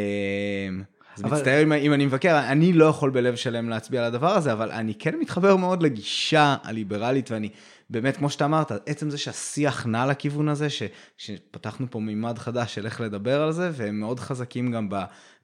אז 1.15 1.23
אבל- 1.25 1.37
מצטער 1.37 1.63
אם, 1.63 1.73
אם 1.73 1.93
אני 1.93 2.05
מבקר, 2.05 2.39
אני 2.51 2.73
לא 2.73 2.85
יכול 2.85 3.09
בלב 3.09 3.35
שלם 3.35 3.69
להצביע 3.69 3.99
על 4.01 4.07
הדבר 4.07 4.31
הזה, 4.31 4.53
אבל 4.53 4.71
אני 4.71 4.95
כן 4.95 5.15
מתחבר 5.19 5.55
מאוד 5.55 5.83
לגישה 5.83 6.55
הליברלית, 6.63 7.31
ואני 7.31 7.49
באמת, 7.89 8.17
כמו 8.17 8.29
שאתה 8.29 8.45
אמרת, 8.45 8.71
עצם 8.71 9.09
זה 9.09 9.17
שהשיח 9.17 9.85
נע 9.85 10.05
לכיוון 10.05 10.49
הזה, 10.49 10.69
ש, 10.69 10.83
שפתחנו 11.17 11.87
פה 11.89 11.99
מימד 11.99 12.37
חדש 12.37 12.75
של 12.75 12.85
איך 12.85 13.01
לדבר 13.01 13.41
על 13.41 13.51
זה, 13.51 13.69
והם 13.73 13.99
מאוד 13.99 14.19
חזקים 14.19 14.71
גם 14.71 14.89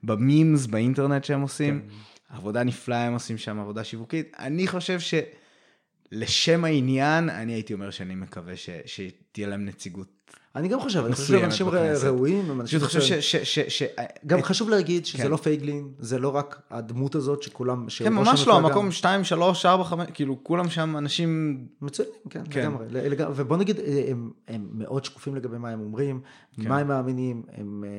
במימס, 0.02 0.66
באינטרנט 0.66 1.24
שהם 1.24 1.40
עושים. 1.40 1.80
כן. 1.80 2.36
עבודה 2.36 2.64
נפלאה 2.64 3.06
הם 3.06 3.12
עושים 3.12 3.38
שם, 3.38 3.58
עבודה 3.60 3.84
שיווקית. 3.84 4.32
אני 4.38 4.66
חושב 4.66 4.98
שלשם 5.00 6.64
העניין, 6.64 7.28
אני 7.28 7.52
הייתי 7.52 7.74
אומר 7.74 7.90
שאני 7.90 8.14
מקווה 8.14 8.56
ש, 8.56 8.70
שתהיה 8.86 9.48
להם 9.48 9.64
נציגות. 9.64 10.08
אני 10.56 10.68
גם 10.68 10.80
חושב, 10.80 11.04
אני 11.04 11.14
חושב 11.14 11.24
מסוימת 11.24 11.52
שהם 11.52 11.68
אנשים 11.68 11.86
בכנסת. 11.86 12.04
ראויים, 12.04 12.50
הם 12.50 12.60
אנשים... 12.60 12.78
פשוט 12.78 13.00
חושב. 13.00 13.20
ש... 13.20 13.36
ש 13.36 13.82
גם 14.26 14.42
חשוב 14.42 14.70
להגיד 14.70 15.06
שזה 15.06 15.22
כן. 15.22 15.30
לא 15.30 15.36
פייגלין, 15.36 15.88
זה 15.98 16.18
לא 16.18 16.36
רק 16.36 16.62
הדמות 16.70 17.14
הזאת 17.14 17.42
שכולם... 17.42 17.86
כן, 17.98 18.12
ממש 18.12 18.46
לא, 18.46 18.56
המקום 18.56 18.90
2, 18.90 19.24
3, 19.24 19.66
4, 19.66 19.84
5, 19.84 20.06
כאילו 20.14 20.44
כולם 20.44 20.70
שם 20.70 20.96
אנשים... 20.98 21.58
מצוינים, 21.82 22.14
כן, 22.30 22.42
כן. 22.50 22.60
לגמרי. 22.60 22.86
לג- 22.90 23.26
ובוא 23.36 23.56
נגיד, 23.56 23.78
אה, 23.80 24.12
הם, 24.48 24.68
מאוד 24.72 25.04
שקופים 25.04 25.34
לגבי 25.34 25.58
מה 25.58 25.70
הם 25.70 25.80
אומרים, 25.80 26.20
כן. 26.62 26.68
מה 26.68 26.78
הם 26.78 26.88
מאמינים, 26.88 27.42
הם 27.56 27.84
אה, 27.86 27.90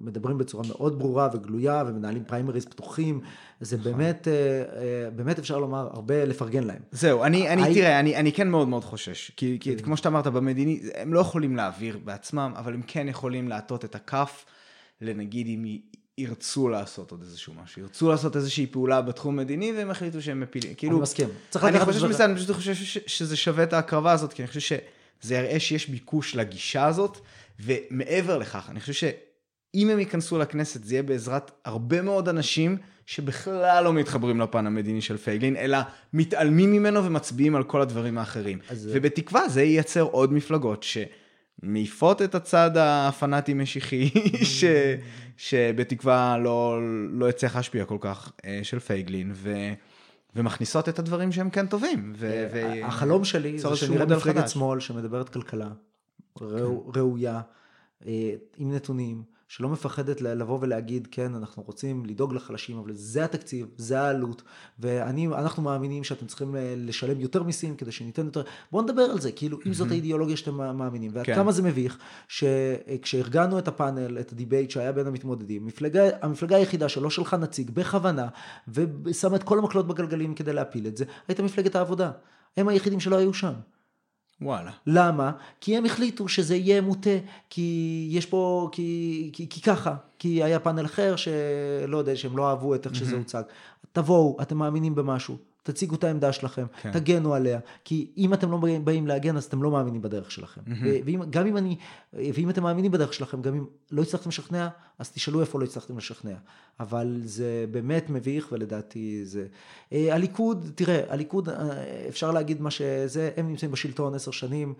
מדברים 0.00 0.38
בצורה 0.38 0.64
מאוד 0.68 0.98
ברורה 0.98 1.28
וגלויה, 1.34 1.84
ומנהלים 1.86 2.24
פריימריז 2.24 2.64
פתוחים, 2.64 3.20
זה 3.60 3.76
נכון. 3.76 3.92
באמת, 3.92 4.28
אה, 4.28 4.32
אה, 4.34 5.10
באמת 5.10 5.38
אפשר 5.38 5.58
לומר, 5.58 5.88
הרבה 5.92 6.24
לפרגן 6.24 6.64
להם. 6.64 6.80
זהו, 6.92 7.24
אני, 7.24 7.48
אני 7.48 7.74
תראה, 7.74 8.00
אני, 8.00 8.16
אני 8.16 8.32
כן 8.32 8.48
מאוד 8.48 8.68
מאוד 8.68 8.84
חושש, 8.84 9.30
כי, 9.36 9.58
כי 9.60 9.76
כמו 9.76 9.96
שאתה 9.96 10.08
אמרת, 10.08 10.26
במדיני, 10.26 10.80
הם 10.94 11.14
לא 11.14 11.20
יכולים 11.20 11.56
להעביר 11.56 11.85
בעצמם, 12.04 12.52
אבל 12.56 12.74
הם 12.74 12.82
כן 12.86 13.08
יכולים 13.08 13.48
להטות 13.48 13.84
את 13.84 13.94
הכף, 13.94 14.44
לנגיד 15.00 15.46
אם 15.46 15.64
ירצו 16.18 16.68
לעשות 16.68 17.10
עוד 17.10 17.20
איזשהו 17.22 17.52
משהו, 17.64 17.82
ירצו 17.82 18.08
לעשות 18.08 18.36
איזושהי 18.36 18.66
פעולה 18.66 19.02
בתחום 19.02 19.36
מדיני, 19.36 19.72
והם 19.76 19.90
החליטו 19.90 20.22
שהם 20.22 20.40
מפילים, 20.40 20.74
כאילו, 20.74 20.92
אני 20.92 21.02
מסכים. 21.02 21.28
צריך 21.50 21.64
אני 21.64 21.72
לקחת 21.72 21.84
חושש 21.86 21.96
את 21.96 22.00
זה- 22.02 22.08
מזה, 22.08 22.24
אני 22.24 22.34
פשוט 22.36 22.50
חושב 22.50 22.74
ש- 22.74 22.98
שזה 23.06 23.36
שווה 23.36 23.64
את 23.64 23.72
ההקרבה 23.72 24.12
הזאת, 24.12 24.32
כי 24.32 24.42
אני 24.42 24.48
חושב 24.48 24.76
שזה 25.20 25.34
יראה 25.34 25.60
שיש 25.60 25.88
ביקוש 25.88 26.34
לגישה 26.36 26.86
הזאת, 26.86 27.18
ומעבר 27.60 28.38
לכך, 28.38 28.66
אני 28.70 28.80
חושב 28.80 29.10
אם 29.74 29.90
הם 29.90 29.98
ייכנסו 29.98 30.38
לכנסת, 30.38 30.84
זה 30.84 30.94
יהיה 30.94 31.02
בעזרת 31.02 31.50
הרבה 31.64 32.02
מאוד 32.02 32.28
אנשים 32.28 32.76
שבכלל 33.06 33.84
לא 33.84 33.92
מתחברים 33.92 34.40
לפן 34.40 34.66
המדיני 34.66 35.00
של 35.00 35.16
פייגלין, 35.16 35.56
אלא 35.56 35.78
מתעלמים 36.12 36.72
ממנו 36.72 37.04
ומצביעים 37.04 37.56
על 37.56 37.64
כל 37.64 37.80
הדברים 37.82 38.18
האחרים. 38.18 38.58
אז... 38.68 38.88
ובתקווה 38.92 39.48
זה 39.48 39.62
ייצר 39.62 40.02
עוד 40.02 40.32
מפלגות 40.32 40.82
שמעיפות 41.60 42.22
את 42.22 42.34
הצד 42.34 42.70
הפנאטי-משיחי, 42.76 44.10
ש... 44.42 44.64
שבתקווה 45.36 46.38
לא, 46.38 46.78
לא 47.10 47.28
יצליח 47.28 47.56
להשפיע 47.56 47.84
כל 47.84 47.98
כך, 48.00 48.32
אה, 48.44 48.60
של 48.62 48.78
פייגלין, 48.78 49.32
ו... 49.34 49.54
ומכניסות 50.36 50.88
את 50.88 50.98
הדברים 50.98 51.32
שהם 51.32 51.50
כן 51.50 51.66
טובים. 51.66 52.12
ו... 52.16 52.46
ו... 52.52 52.84
החלום 52.84 53.24
שלי 53.24 53.58
זה 53.58 53.76
שנראה 53.76 54.06
מפלגת 54.06 54.48
שמאל 54.48 54.80
שמדברת 54.80 55.28
כלכלה, 55.28 55.68
כן. 56.38 56.44
ראויה, 56.94 57.40
אה, 58.06 58.32
עם 58.56 58.74
נתונים. 58.74 59.35
שלא 59.48 59.68
מפחדת 59.68 60.20
לבוא 60.20 60.58
ולהגיד, 60.60 61.08
כן, 61.10 61.34
אנחנו 61.34 61.62
רוצים 61.62 62.06
לדאוג 62.06 62.34
לחלשים, 62.34 62.78
אבל 62.78 62.94
זה 62.94 63.24
התקציב, 63.24 63.66
זה 63.76 64.00
העלות, 64.00 64.42
ואנחנו 64.78 65.62
מאמינים 65.62 66.04
שאתם 66.04 66.26
צריכים 66.26 66.56
אה, 66.56 66.74
לשלם 66.76 67.20
יותר 67.20 67.42
מיסים 67.42 67.76
כדי 67.76 67.92
שניתן 67.92 68.26
יותר, 68.26 68.42
בואו 68.72 68.82
נדבר 68.82 69.02
על 69.02 69.20
זה, 69.20 69.32
כאילו, 69.32 69.58
אם 69.66 69.72
זאת 69.72 69.90
האידיאולוגיה 69.90 70.36
שאתם 70.36 70.54
מאמינים, 70.54 71.10
ועד 71.14 71.26
כן. 71.26 71.34
כמה 71.34 71.52
זה 71.52 71.62
מביך, 71.62 71.98
שכשארגנו 72.28 73.58
את 73.58 73.68
הפאנל, 73.68 74.18
את 74.20 74.32
ה 74.32 74.37
debate 74.37 74.70
שהיה 74.70 74.92
בין 74.92 75.06
המתמודדים, 75.06 75.66
מפלגה, 75.66 76.02
המפלגה 76.22 76.56
היחידה 76.56 76.88
שלא 76.88 77.10
שלחה 77.10 77.36
נציג 77.36 77.70
בכוונה, 77.70 78.28
ושמה 78.68 79.36
את 79.36 79.42
כל 79.42 79.58
המקלות 79.58 79.86
בגלגלים 79.86 80.34
כדי 80.34 80.52
להפיל 80.52 80.86
את 80.86 80.96
זה, 80.96 81.04
הייתה 81.28 81.42
מפלגת 81.42 81.76
העבודה. 81.76 82.10
הם 82.56 82.68
היחידים 82.68 83.00
שלא 83.00 83.16
היו 83.16 83.34
שם. 83.34 83.52
וואלה. 84.40 84.70
למה? 84.86 85.32
כי 85.60 85.76
הם 85.76 85.84
החליטו 85.84 86.28
שזה 86.28 86.56
יהיה 86.56 86.80
מוטה, 86.80 87.10
כי 87.50 88.08
יש 88.10 88.26
פה, 88.26 88.68
כי, 88.72 89.30
כי, 89.32 89.48
כי 89.48 89.60
ככה, 89.60 89.94
כי 90.18 90.42
היה 90.42 90.58
פאנל 90.58 90.84
אחר 90.84 91.16
שלא 91.16 91.98
יודע, 91.98 92.16
שהם 92.16 92.36
לא 92.36 92.48
אהבו 92.48 92.74
את 92.74 92.86
איך 92.86 92.94
שזה 92.94 93.16
הוצג. 93.16 93.42
תבואו, 93.92 94.36
אתם 94.42 94.56
מאמינים 94.56 94.94
במשהו, 94.94 95.36
תציגו 95.66 95.94
את 95.94 96.04
העמדה 96.04 96.32
שלכם, 96.32 96.66
כן. 96.82 96.92
תגנו 96.92 97.34
עליה, 97.34 97.58
כי 97.84 98.10
אם 98.16 98.34
אתם 98.34 98.50
לא 98.50 98.58
באים 98.84 99.06
להגן 99.06 99.36
אז 99.36 99.44
אתם 99.44 99.62
לא 99.62 99.70
מאמינים 99.70 100.02
בדרך 100.02 100.30
שלכם. 100.30 100.60
Mm-hmm. 100.66 101.04
ואם, 101.04 101.20
גם 101.30 101.46
אם 101.46 101.56
אני, 101.56 101.76
ואם 102.12 102.50
אתם 102.50 102.62
מאמינים 102.62 102.90
בדרך 102.92 103.14
שלכם, 103.14 103.42
גם 103.42 103.54
אם 103.54 103.64
לא 103.90 104.02
הצלחתם 104.02 104.28
לשכנע, 104.28 104.68
אז 104.98 105.10
תשאלו 105.10 105.40
איפה 105.40 105.60
לא 105.60 105.64
הצלחתם 105.64 105.98
לשכנע. 105.98 106.34
אבל 106.80 107.20
זה 107.24 107.64
באמת 107.70 108.10
מביך 108.10 108.48
ולדעתי 108.52 109.20
זה... 109.24 109.46
אה, 109.92 110.14
הליכוד, 110.14 110.70
תראה, 110.74 111.02
הליכוד, 111.08 111.48
אה, 111.48 111.54
אפשר 112.08 112.30
להגיד 112.30 112.60
מה 112.60 112.70
שזה, 112.70 113.30
הם 113.36 113.48
נמצאים 113.48 113.70
בשלטון 113.70 114.14
עשר 114.14 114.30
שנים. 114.30 114.74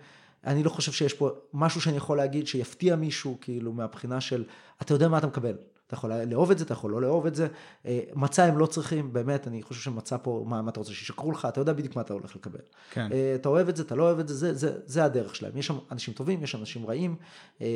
אני 0.45 0.63
לא 0.63 0.69
חושב 0.69 0.91
שיש 0.91 1.13
פה 1.13 1.29
משהו 1.53 1.81
שאני 1.81 1.97
יכול 1.97 2.17
להגיד 2.17 2.47
שיפתיע 2.47 2.95
מישהו, 2.95 3.37
כאילו, 3.41 3.73
מהבחינה 3.73 4.21
של, 4.21 4.43
אתה 4.81 4.93
יודע 4.93 5.07
מה 5.07 5.17
אתה 5.17 5.27
מקבל. 5.27 5.55
אתה 5.87 5.95
יכול 5.95 6.13
לאהוב 6.13 6.51
את 6.51 6.57
זה, 6.57 6.63
אתה 6.63 6.73
יכול 6.73 6.91
לא 6.91 7.01
לאהוב 7.01 7.25
את 7.25 7.35
זה. 7.35 7.47
אה, 7.85 7.99
מצע 8.15 8.43
הם 8.43 8.57
לא 8.57 8.65
צריכים, 8.65 9.13
באמת, 9.13 9.47
אני 9.47 9.63
חושב 9.63 9.81
שמצע 9.81 10.17
פה, 10.21 10.43
מה, 10.47 10.61
מה 10.61 10.71
אתה 10.71 10.79
רוצה, 10.79 10.93
שישקרו 10.93 11.31
לך, 11.31 11.47
אתה 11.49 11.61
יודע 11.61 11.73
בדיוק 11.73 11.95
מה 11.95 12.01
אתה 12.01 12.13
הולך 12.13 12.35
לקבל. 12.35 12.59
כן. 12.91 13.09
אה, 13.11 13.35
אתה 13.35 13.49
אוהב 13.49 13.69
את 13.69 13.75
זה, 13.75 13.83
אתה 13.83 13.95
לא 13.95 14.03
אוהב 14.03 14.19
את 14.19 14.27
זה, 14.27 14.33
זה, 14.33 14.53
זה, 14.53 14.79
זה 14.85 15.03
הדרך 15.03 15.35
שלהם. 15.35 15.57
יש 15.57 15.67
שם 15.67 15.77
אנשים 15.91 16.13
טובים, 16.13 16.43
יש 16.43 16.55
אנשים 16.55 16.85
רעים, 16.85 17.15
אה, 17.61 17.67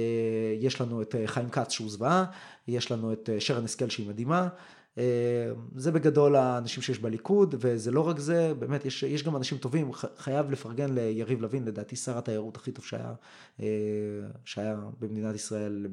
יש 0.59 0.81
לנו 0.81 1.01
את 1.01 1.15
חיים 1.25 1.49
כץ 1.49 1.71
שהוא 1.71 1.89
זוועה, 1.89 2.25
יש 2.67 2.91
לנו 2.91 3.13
את 3.13 3.29
שרן 3.39 3.65
השכל 3.65 3.89
שהיא 3.89 4.09
מדהימה. 4.09 4.47
אה, 4.97 5.03
זה 5.75 5.91
בגדול 5.91 6.35
האנשים 6.35 6.83
שיש 6.83 6.99
בליכוד, 6.99 7.55
וזה 7.59 7.91
לא 7.91 8.07
רק 8.07 8.19
זה, 8.19 8.53
באמת, 8.59 8.85
יש, 8.85 9.03
יש 9.03 9.23
גם 9.23 9.35
אנשים 9.35 9.57
טובים, 9.57 9.91
חייב 10.17 10.51
לפרגן 10.51 10.93
ליריב 10.93 11.41
לוין, 11.41 11.65
לדעתי 11.65 11.95
שר 11.95 12.17
התיירות 12.17 12.55
הכי 12.57 12.71
טוב 12.71 12.85
שהיה, 12.85 13.13
אה, 13.61 13.65
שהיה 14.45 14.75
במדינת 14.99 15.35
ישראל, 15.35 15.87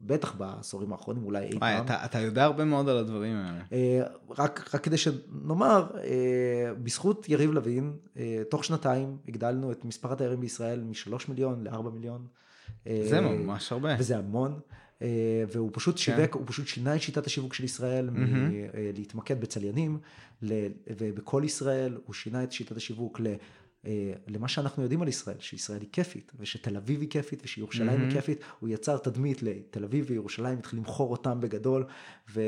בטח 0.00 0.34
בעשורים 0.34 0.92
האחרונים, 0.92 1.24
אולי 1.24 1.46
אי 1.46 1.58
פעם. 1.58 1.84
אתה, 1.84 2.04
אתה 2.04 2.18
יודע 2.18 2.44
הרבה 2.44 2.64
מאוד 2.64 2.88
על 2.88 2.98
הדברים 2.98 3.36
האלה. 3.36 3.60
אה, 3.72 4.02
רק, 4.38 4.74
רק 4.74 4.84
כדי 4.84 4.96
שנאמר, 4.96 5.86
בזכות 6.82 7.28
יריב 7.28 7.50
לוין, 7.52 7.92
תוך 8.50 8.64
שנתיים 8.64 9.16
הגדלנו 9.28 9.72
את 9.72 9.84
מספר 9.84 10.12
התיירים 10.12 10.40
בישראל 10.40 10.80
משלוש 10.80 11.28
מיליון 11.28 11.64
לארבע 11.64 11.90
מיליון. 11.90 12.26
זה 12.84 13.20
ממש 13.20 13.72
הרבה. 13.72 13.96
וזה 13.98 14.18
המון. 14.18 14.60
אה, 15.02 15.08
והוא 15.52 15.70
פשוט 15.72 15.94
כן. 15.94 16.00
שיווק, 16.02 16.34
הוא 16.34 16.42
פשוט 16.46 16.66
שינה 16.66 16.96
את 16.96 17.02
שיטת 17.02 17.26
השיווק 17.26 17.54
של 17.54 17.64
ישראל, 17.64 18.08
mm-hmm. 18.08 18.76
להתמקד 18.96 19.40
בצליינים, 19.40 19.98
ובכל 21.00 21.42
ישראל 21.44 21.98
הוא 22.06 22.14
שינה 22.14 22.44
את 22.44 22.52
שיטת 22.52 22.76
השיווק 22.76 23.20
ל... 23.20 23.26
אה, 23.86 24.12
למה 24.28 24.48
שאנחנו 24.48 24.82
יודעים 24.82 25.02
על 25.02 25.08
ישראל, 25.08 25.36
שישראל 25.38 25.80
היא 25.80 25.88
כיפית, 25.92 26.32
ושתל 26.40 26.76
אביב 26.76 27.00
היא 27.00 27.10
כיפית, 27.10 27.42
ושירושלים 27.44 28.00
mm-hmm. 28.00 28.02
היא 28.02 28.10
כיפית, 28.10 28.40
הוא 28.60 28.68
יצר 28.68 28.98
תדמית 28.98 29.42
לתל 29.42 29.84
אביב 29.84 30.04
וירושלים, 30.08 30.58
התחיל 30.58 30.78
למכור 30.78 31.10
אותם 31.10 31.40
בגדול, 31.40 31.84
ו... 32.30 32.40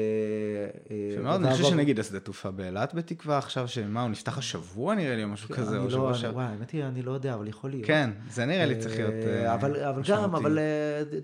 אה, 0.90 0.96
שמאוד, 1.14 1.44
אני 1.44 1.52
חושב 1.52 1.64
שנגיד 1.64 2.00
השדה 2.00 2.20
תעופה 2.20 2.50
באילת 2.50 2.94
בתקווה 2.94 3.38
עכשיו, 3.38 3.68
שמה, 3.68 4.02
הוא 4.02 4.10
נפתח 4.10 4.38
השבוע 4.38 4.94
נראה 4.94 5.16
לי, 5.16 5.24
או 5.24 5.28
משהו 5.28 5.48
כזה, 5.48 5.78
או 5.78 5.90
שבוע 5.90 6.14
שעבר. 6.14 6.34
וואי, 6.34 6.46
האמת 6.46 6.70
היא, 6.70 6.84
אני 6.84 7.02
לא 7.02 7.12
יודע, 7.12 7.34
אבל 7.34 7.48
יכול 7.48 7.70
להיות. 7.70 7.86
כן, 7.86 8.10
זה 8.30 8.44
נראה 8.44 8.66
לי 8.66 8.78
צריך 8.78 8.96
להיות 8.96 9.14
אה, 9.26 9.54
אבל, 9.54 9.84
אבל 9.84 10.02
גם, 10.08 10.34
אבל 10.34 10.58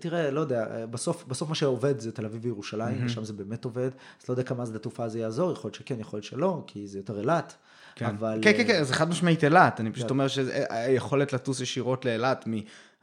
תראה, 0.01 0.31
לא 0.31 0.41
יודע, 0.41 0.87
בסוף, 0.87 1.25
בסוף 1.25 1.49
מה 1.49 1.55
שעובד 1.55 1.99
זה 1.99 2.13
תל 2.13 2.25
אביב 2.25 2.45
וירושלים, 2.45 3.01
mm-hmm. 3.01 3.07
ושם 3.07 3.25
זה 3.25 3.33
באמת 3.33 3.65
עובד, 3.65 3.91
אז 4.23 4.29
לא 4.29 4.33
יודע 4.33 4.43
כמה 4.43 4.67
שדה 4.67 4.79
תעופה 4.79 5.09
זה 5.09 5.19
יעזור, 5.19 5.53
יכול 5.53 5.69
להיות 5.69 5.75
שכן, 5.75 6.01
יכול 6.01 6.17
להיות 6.17 6.25
שלא, 6.25 6.65
כי 6.67 6.87
זה 6.87 6.99
יותר 6.99 7.21
אילת. 7.21 7.57
כן. 7.99 8.07
אבל... 8.07 8.39
כן, 8.43 8.53
כן, 8.57 8.67
כן, 8.67 8.85
זה 8.85 8.95
חד 8.95 9.09
משמעית 9.09 9.45
אילת, 9.45 9.81
אני 9.81 9.93
פשוט 9.93 10.07
כן. 10.07 10.11
אומר 10.11 10.29
שהיכולת 10.29 11.33
לטוס 11.33 11.61
ישירות 11.61 12.05
לאילת 12.05 12.49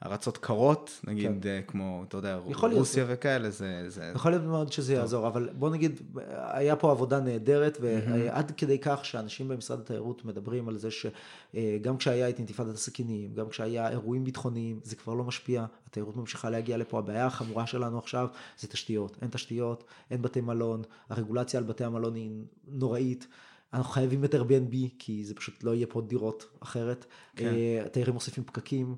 מארצות 0.01 0.37
קרות, 0.37 1.01
נגיד 1.07 1.43
כן. 1.43 1.49
אה, 1.49 1.61
כמו, 1.67 2.03
אתה 2.07 2.17
יודע, 2.17 2.39
רוסיה 2.53 3.05
וכאלה, 3.07 3.49
זה... 3.49 3.83
זה... 3.87 4.11
יכול 4.15 4.31
להיות 4.31 4.43
מאוד 4.43 4.71
שזה 4.71 4.93
טוב. 4.93 5.01
יעזור, 5.01 5.27
אבל 5.27 5.49
בוא 5.53 5.69
נגיד, 5.69 6.01
היה 6.33 6.75
פה 6.75 6.91
עבודה 6.91 7.19
נהדרת, 7.19 7.77
ועד 7.81 8.51
כדי 8.57 8.79
כך 8.79 9.05
שאנשים 9.05 9.47
במשרד 9.47 9.79
התיירות 9.79 10.25
מדברים 10.25 10.69
על 10.69 10.77
זה 10.77 10.91
שגם 10.91 11.93
אה, 11.93 11.97
כשהיה 11.97 12.29
את 12.29 12.37
אינתיפאדת 12.37 12.73
הסכינים, 12.73 13.33
גם 13.33 13.49
כשהיה 13.49 13.89
אירועים 13.89 14.23
ביטחוניים, 14.23 14.79
זה 14.83 14.95
כבר 14.95 15.13
לא 15.13 15.23
משפיע, 15.23 15.65
התיירות 15.87 16.17
ממשיכה 16.17 16.49
להגיע 16.49 16.77
לפה, 16.77 16.99
הבעיה 16.99 17.25
החמורה 17.25 17.67
שלנו 17.67 17.97
עכשיו 17.97 18.27
זה 18.59 18.67
תשתיות, 18.67 19.17
אין 19.21 19.29
תשתיות, 19.29 19.83
אין 20.11 20.21
בתי 20.21 20.41
מלון, 20.41 20.81
הרגולציה 21.09 21.59
על 21.59 21.63
בתי 21.63 21.83
המלון 21.83 22.15
היא 22.15 22.31
נוראית. 22.67 23.27
אנחנו 23.75 23.91
חייבים 23.91 24.25
את 24.25 24.35
Airbnb, 24.35 24.75
כי 24.99 25.25
זה 25.25 25.35
פשוט 25.35 25.63
לא 25.63 25.75
יהיה 25.75 25.87
פה 25.87 26.01
דירות 26.01 26.45
אחרת. 26.59 27.05
כן. 27.35 27.45
אה, 27.45 27.89
תיירים 27.91 28.13
מוסיפים 28.13 28.43
פקקים, 28.43 28.95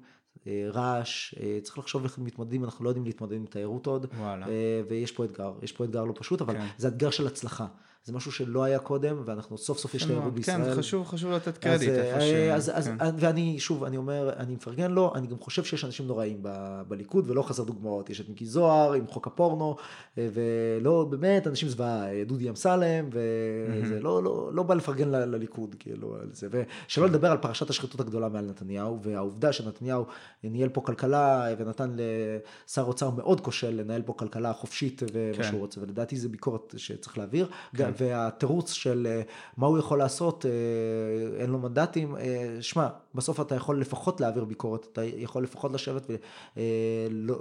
אה, 0.47 0.67
רעש, 0.73 1.35
אה, 1.39 1.59
צריך 1.63 1.77
לחשוב 1.77 2.03
איך 2.03 2.19
מתמודדים, 2.19 2.63
אנחנו 2.63 2.85
לא 2.85 2.89
יודעים 2.89 3.05
להתמודד 3.05 3.35
עם 3.35 3.45
תיירות 3.45 3.87
עוד. 3.87 4.05
וואלה. 4.17 4.45
ויש 4.87 5.11
פה 5.11 5.25
אתגר, 5.25 5.53
יש 5.61 5.71
פה 5.71 5.83
אתגר 5.83 6.03
לא 6.03 6.13
פשוט, 6.17 6.41
אבל 6.41 6.53
כן. 6.53 6.65
זה 6.77 6.87
אתגר 6.87 7.09
של 7.09 7.27
הצלחה. 7.27 7.67
זה 8.07 8.13
משהו 8.13 8.31
שלא 8.31 8.63
היה 8.63 8.79
קודם, 8.79 9.21
ואנחנו 9.25 9.57
סוף 9.57 9.79
סוף 9.79 9.95
יש 9.95 10.03
תיירות 10.03 10.23
כן, 10.23 10.35
בישראל. 10.35 10.63
כן, 10.63 10.75
חשוב, 10.75 11.07
חשוב 11.07 11.31
לתת 11.31 11.57
קרדיט 11.57 11.89
איפה 11.89 12.17
אה, 12.17 12.21
ש... 12.21 12.34
אז, 12.34 12.71
אז, 12.73 12.88
כן. 12.88 13.15
ואני, 13.19 13.59
שוב, 13.59 13.84
אני 13.84 13.97
אומר, 13.97 14.34
אני 14.38 14.53
מפרגן 14.53 14.91
לו, 14.91 15.13
אני 15.15 15.27
גם 15.27 15.38
חושב 15.39 15.63
שיש 15.63 15.85
אנשים 15.85 16.07
נוראים 16.07 16.38
ב, 16.41 16.81
בליכוד, 16.88 17.29
ולא 17.29 17.41
חסר 17.41 17.63
דוגמאות. 17.63 18.09
יש 18.09 18.21
את 18.21 18.29
מיקי 18.29 18.45
זוהר 18.45 18.93
עם 18.93 19.07
חוק 19.07 19.27
הפורנו, 19.27 19.75
אה, 20.17 20.27
ולא, 20.34 21.07
באמת, 21.09 21.47
אנשים 21.47 21.69
זוועה, 21.69 22.13
אה, 22.13 22.23
דודי 22.23 22.49
אמסלם, 22.49 23.09
וזה 23.11 23.99
לא, 23.99 24.23
לא, 24.23 24.49
לא 24.53 24.63
בא 24.63 24.73
לפרגן 24.73 25.09
ל, 25.09 25.15
לליכוד, 25.15 25.75
כאילו, 25.79 26.15
על 26.15 26.29
זה. 26.31 26.47
ושלא 26.51 27.07
כן. 27.07 27.13
לדבר 27.13 27.31
על 27.31 27.38
פרשת 27.38 27.69
השחיתות 27.69 27.99
הגדולה 27.99 28.29
מעל 28.29 28.45
נתניהו, 28.45 28.99
והעובדה 29.01 29.53
שנתניהו 29.53 30.05
ניהל 30.43 30.69
פה 30.69 30.81
כלכלה, 30.81 31.47
ונתן 31.57 31.95
לשר 31.95 32.81
אוצר 32.81 33.09
מאוד 33.09 33.41
כושל 33.41 33.69
לנהל 33.69 34.01
פה 34.01 34.13
כלכלה 34.13 34.53
חופשית 34.53 35.01
ומה 35.13 35.43
שהוא 35.43 35.59
רוצה, 35.59 35.81
ולדעתי 35.81 36.17
זה 36.17 36.29
ביקורת 36.29 36.73
שצריך 36.77 37.17
להעביר. 37.17 37.47
כן. 37.75 37.97
והתירוץ 37.98 38.72
של 38.72 39.07
אה, 39.10 39.22
מה 39.57 39.68
הוא 39.68 39.78
יכול 39.78 39.99
לעשות, 39.99 40.45
אה, 40.45 40.52
אין 41.41 41.49
לו 41.49 41.60
מנדטים, 41.60 42.15
אה, 42.15 42.57
שמע, 42.61 42.88
בסוף 43.15 43.41
אתה 43.41 43.56
יכול 43.56 43.82
לפחות 43.82 44.22
להעביר 44.22 44.45
ביקורת, 44.45 44.88
אתה 44.91 45.03
יכול 45.03 45.44
לפחות 45.44 45.72
לשבת 45.72 46.07
ולא... 46.10 47.36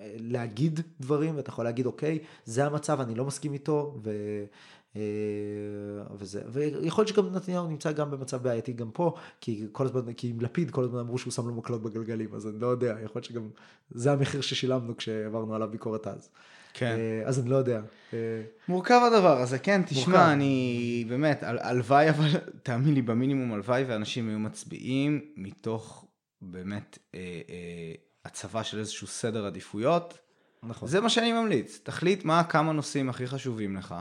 להגיד 0.00 0.80
דברים, 1.00 1.36
ואתה 1.36 1.50
יכול 1.50 1.64
להגיד, 1.64 1.86
אוקיי, 1.86 2.18
זה 2.44 2.66
המצב, 2.66 3.00
אני 3.00 3.14
לא 3.14 3.24
מסכים 3.24 3.52
איתו, 3.52 3.94
ו... 4.04 4.10
וזה, 6.18 6.42
ויכול 6.48 7.02
להיות 7.02 7.08
שגם 7.08 7.34
נתניהו 7.34 7.66
נמצא 7.66 7.92
גם 7.92 8.10
במצב 8.10 8.42
בעייתי 8.42 8.72
גם 8.72 8.90
פה, 8.90 9.14
כי 9.40 9.66
כל 9.72 9.86
הזמן, 9.86 10.12
כי 10.12 10.28
עם 10.28 10.40
לפיד 10.40 10.70
כל 10.70 10.84
הזמן 10.84 10.98
אמרו 10.98 11.18
שהוא 11.18 11.32
שם 11.32 11.48
לו 11.48 11.54
מקלות 11.54 11.82
בגלגלים, 11.82 12.34
אז 12.34 12.46
אני 12.46 12.60
לא 12.60 12.66
יודע, 12.66 12.96
יכול 13.04 13.12
להיות 13.14 13.24
שגם 13.24 13.48
זה 13.90 14.12
המחיר 14.12 14.40
ששילמנו 14.40 14.96
כשעברנו 14.96 15.54
עליו 15.54 15.68
ביקורת 15.70 16.06
אז. 16.06 16.30
כן. 16.78 16.96
אה, 16.98 17.28
אז 17.28 17.40
אני 17.40 17.50
לא 17.50 17.56
יודע. 17.56 17.80
אה, 18.12 18.42
מורכב 18.68 19.00
הדבר 19.06 19.40
הזה, 19.40 19.58
כן, 19.58 19.82
תשמע, 19.86 20.32
אני 20.32 21.04
באמת, 21.08 21.42
הלוואי, 21.42 22.10
אבל 22.10 22.28
תאמין 22.62 22.94
לי, 22.94 23.02
במינימום 23.02 23.52
הלוואי 23.52 23.84
ואנשים 23.84 24.28
היו 24.28 24.38
מצביעים 24.38 25.20
מתוך 25.36 26.04
באמת 26.42 26.98
אה, 27.14 27.20
אה, 27.20 27.92
הצבה 28.24 28.64
של 28.64 28.78
איזשהו 28.78 29.06
סדר 29.06 29.46
עדיפויות. 29.46 30.18
נכון. 30.62 30.88
זה 30.88 31.00
מה 31.00 31.10
שאני 31.10 31.32
ממליץ, 31.32 31.80
תחליט 31.82 32.24
מה 32.24 32.44
כמה 32.44 32.72
נושאים 32.72 33.08
הכי 33.08 33.26
חשובים 33.26 33.76
לך, 33.76 33.94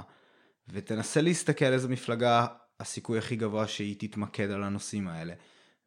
ותנסה 0.69 1.21
להסתכל 1.21 1.65
איזה 1.65 1.87
מפלגה 1.87 2.45
הסיכוי 2.79 3.17
הכי 3.17 3.35
גבוה 3.35 3.67
שהיא 3.67 3.95
תתמקד 3.99 4.51
על 4.51 4.63
הנושאים 4.63 5.07
האלה. 5.07 5.33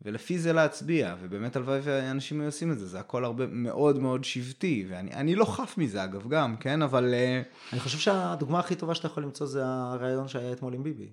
ולפי 0.02 0.38
זה 0.38 0.52
להצביע, 0.52 1.14
ובאמת 1.20 1.56
הלוואי 1.56 1.80
ואנשים 1.82 2.40
היו 2.40 2.48
עושים 2.48 2.72
את 2.72 2.78
זה, 2.78 2.86
זה 2.86 3.00
הכל 3.00 3.24
הרבה 3.24 3.46
מאוד 3.46 3.98
מאוד 3.98 4.24
שבטי, 4.24 4.86
ואני 4.88 5.34
לא 5.34 5.44
חף 5.44 5.74
מזה 5.78 6.04
אגב 6.04 6.28
גם, 6.28 6.56
כן, 6.56 6.82
אבל... 6.82 7.14
אה, 7.14 7.42
אני 7.72 7.80
חושב 7.80 7.98
שהדוגמה 7.98 8.58
הכי 8.58 8.74
טובה 8.74 8.94
שאתה 8.94 9.06
יכול 9.06 9.22
למצוא 9.22 9.46
זה 9.46 9.62
הריאיון 9.66 10.28
שהיה 10.28 10.52
אתמול 10.52 10.74
עם 10.74 10.82
ביבי. 10.82 11.12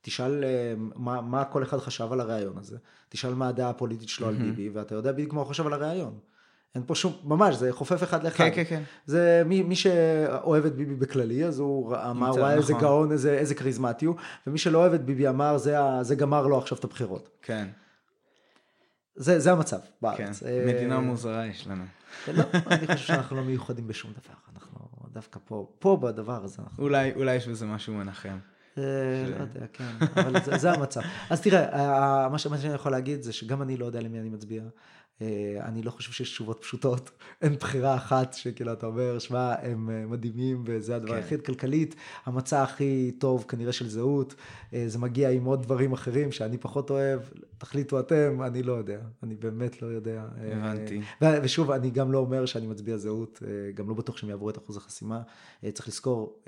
תשאל 0.00 0.44
אה, 0.44 0.74
מה, 0.76 1.20
מה 1.20 1.44
כל 1.44 1.62
אחד 1.62 1.78
חשב 1.78 2.12
על 2.12 2.20
הריאיון 2.20 2.58
הזה, 2.58 2.78
תשאל 3.08 3.34
מה 3.34 3.48
הדעה 3.48 3.70
הפוליטית 3.70 4.08
שלו 4.08 4.28
על 4.28 4.34
ביבי, 4.34 4.68
ואתה 4.68 4.94
יודע 4.94 5.12
בדיוק 5.12 5.32
מה 5.32 5.40
הוא 5.40 5.46
חושב 5.46 5.66
על 5.66 5.72
הריאיון. 5.72 6.18
אין 6.74 6.82
פה 6.86 6.94
שום, 6.94 7.12
ממש, 7.24 7.54
זה 7.54 7.72
חופף 7.72 8.02
אחד 8.02 8.24
לאחד. 8.24 8.44
כן, 8.44 8.50
כן, 8.54 8.64
כן. 8.68 8.82
זה 9.06 9.42
מי, 9.46 9.62
מי 9.62 9.76
שאוהב 9.76 10.64
את 10.64 10.74
ביבי 10.74 10.94
בכללי, 10.94 11.44
אז 11.44 11.58
הוא 11.58 11.96
אמר, 11.96 12.30
וואי, 12.30 12.42
נכון. 12.42 12.50
איזה 12.50 12.72
גאון, 12.80 13.12
איזה, 13.12 13.38
איזה 13.38 13.54
כריזמטי 13.54 14.06
הוא, 14.06 14.16
ומי 14.46 14.58
שלא 14.58 14.78
אוהב 14.78 14.92
את 14.92 15.04
ביבי 15.04 15.28
אמר, 15.28 15.58
זה, 15.58 15.76
זה 16.02 16.14
גמר 16.14 16.46
לו 16.46 16.58
עכשיו 16.58 16.78
את 16.78 16.84
הבחירות. 16.84 17.28
כן. 17.42 17.68
זה, 19.16 19.38
זה 19.38 19.52
המצב 19.52 19.78
בארץ. 20.02 20.18
כן, 20.18 20.46
אה, 20.46 20.64
מדינה 20.66 21.00
מוזרה 21.00 21.46
יש 21.46 21.66
לנו. 21.66 21.84
לא, 22.34 22.44
אני 22.70 22.86
חושב 22.86 23.06
שאנחנו 23.06 23.36
לא 23.36 23.42
מיוחדים 23.42 23.86
בשום 23.86 24.10
דבר, 24.10 24.34
אנחנו 24.54 24.88
דווקא 25.12 25.40
פה, 25.44 25.68
פה 25.78 25.98
בדבר 26.02 26.44
הזה. 26.44 26.62
אנחנו... 26.62 26.82
אולי, 26.82 27.12
אולי 27.14 27.34
יש 27.34 27.48
בזה 27.48 27.66
משהו 27.66 27.94
מנחם. 27.94 28.38
אה, 28.78 28.82
לא 29.30 29.42
יודע, 29.42 29.66
כן, 29.72 29.90
אבל 30.16 30.44
זה, 30.44 30.58
זה 30.58 30.72
המצב. 30.72 31.00
אז 31.30 31.40
תראה, 31.40 32.28
מה 32.28 32.38
שאני 32.38 32.74
יכול 32.74 32.92
להגיד 32.92 33.22
זה 33.22 33.32
שגם 33.32 33.62
אני 33.62 33.76
לא 33.76 33.86
יודע 33.86 34.00
למי 34.00 34.20
אני 34.20 34.28
מצביע. 34.28 34.62
אה, 35.22 35.60
אני 35.64 35.82
לא 35.82 35.90
חושב 35.90 36.12
שיש 36.12 36.30
תשובות 36.30 36.58
פשוטות, 36.62 37.10
אין 37.42 37.54
בחירה 37.54 37.96
אחת 37.96 38.34
שכאילו 38.34 38.72
אתה 38.72 38.86
אומר, 38.86 39.18
שמע, 39.18 39.54
הם 39.62 39.90
אה, 39.90 40.06
מדהימים 40.06 40.62
וזה 40.66 40.96
הדבר 40.96 41.08
כן. 41.08 41.14
היחיד. 41.14 41.40
כלכלית, 41.40 41.94
המצע 42.24 42.62
הכי 42.62 43.12
טוב 43.18 43.44
כנראה 43.48 43.72
של 43.72 43.88
זהות, 43.88 44.34
אה, 44.72 44.84
זה 44.86 44.98
מגיע 44.98 45.30
עם 45.30 45.44
עוד 45.44 45.62
דברים 45.62 45.92
אחרים 45.92 46.32
שאני 46.32 46.58
פחות 46.58 46.90
אוהב, 46.90 47.20
תחליטו 47.58 48.00
אתם, 48.00 48.42
אני 48.42 48.62
לא 48.62 48.72
יודע, 48.72 48.98
אני 49.22 49.34
באמת 49.34 49.82
לא 49.82 49.86
יודע. 49.86 50.24
הבנתי. 50.52 51.00
ושוב, 51.42 51.70
אני 51.70 51.90
גם 51.90 52.12
לא 52.12 52.18
אומר 52.18 52.46
שאני 52.46 52.66
מצביע 52.66 52.96
זהות, 52.96 53.42
גם 53.74 53.88
לא 53.88 53.94
בטוח 53.94 54.16
שהם 54.16 54.30
יעברו 54.30 54.50
את 54.50 54.58
אחוז 54.58 54.76
החסימה. 54.76 55.22
צריך 55.72 55.88
לזכור, 55.88 56.38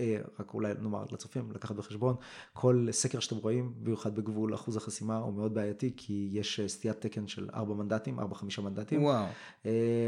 רק 0.41 0.55
אולי 0.55 0.73
נאמר 0.81 1.05
לצופים, 1.13 1.53
לקחת 1.55 1.77
בחשבון, 1.77 2.15
כל 2.53 2.89
סקר 2.91 3.21
שאתם 3.21 3.37
רואים, 3.37 3.73
במיוחד 3.83 4.17
בגבול 4.17 4.55
אחוז 4.55 4.77
החסימה, 4.77 5.19
הוא 5.19 5.35
מאוד 5.35 5.55
בעייתי, 5.55 5.93
כי 5.97 6.29
יש 6.33 6.61
סטיית 6.67 7.01
תקן 7.01 7.27
של 7.27 7.49
4 7.55 7.75
מנדטים, 7.75 8.19
4-5 8.59 8.61
מנדטים. 8.61 9.05
וואו. 9.05 9.27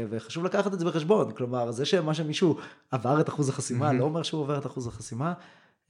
וחשוב 0.09 0.45
לקחת 0.45 0.73
את 0.73 0.79
זה 0.79 0.85
בחשבון, 0.85 1.31
כלומר, 1.31 1.71
זה 1.71 1.85
שמה 1.85 2.13
שמישהו 2.13 2.57
עבר 2.91 3.21
את 3.21 3.29
אחוז 3.29 3.49
החסימה, 3.49 3.93
לא 3.93 4.03
אומר 4.03 4.23
שהוא 4.23 4.41
עובר 4.41 4.57
את 4.57 4.65
אחוז 4.65 4.87
החסימה. 4.87 5.33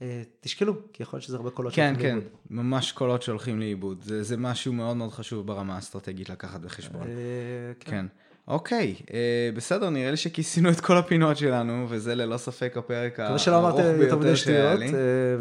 אה, 0.01 0.21
תשקלו, 0.39 0.73
כי 0.93 1.03
יכול 1.03 1.17
להיות 1.17 1.25
שזה 1.25 1.37
הרבה 1.37 1.49
קולות 1.49 1.73
כן, 1.73 1.93
שהולכים 1.93 2.09
כן, 2.09 2.15
לאיבוד. 2.15 2.31
כן, 2.31 2.47
כן, 2.49 2.55
ממש 2.55 2.91
קולות 2.91 3.21
שהולכים 3.21 3.59
לאיבוד. 3.59 4.01
זה, 4.01 4.23
זה 4.23 4.37
משהו 4.37 4.73
מאוד 4.73 4.97
מאוד 4.97 5.11
חשוב 5.11 5.47
ברמה 5.47 5.75
האסטרטגית 5.75 6.29
לקחת 6.29 6.59
בחשבון. 6.59 7.01
אה, 7.01 7.07
כן. 7.79 7.91
כן. 7.91 8.05
אוקיי, 8.49 8.95
אה, 9.13 9.49
בסדר, 9.55 9.89
נראה 9.89 10.11
לי 10.11 10.17
שכיסינו 10.17 10.69
את 10.69 10.79
כל 10.79 10.97
הפינות 10.97 11.37
שלנו, 11.37 11.85
וזה 11.89 12.15
ללא 12.15 12.37
ספק 12.37 12.77
הפרק 12.77 13.19
הארוך 13.19 13.41
ביותר 13.99 14.35
שהיה 14.35 14.75
לי. 14.75 14.91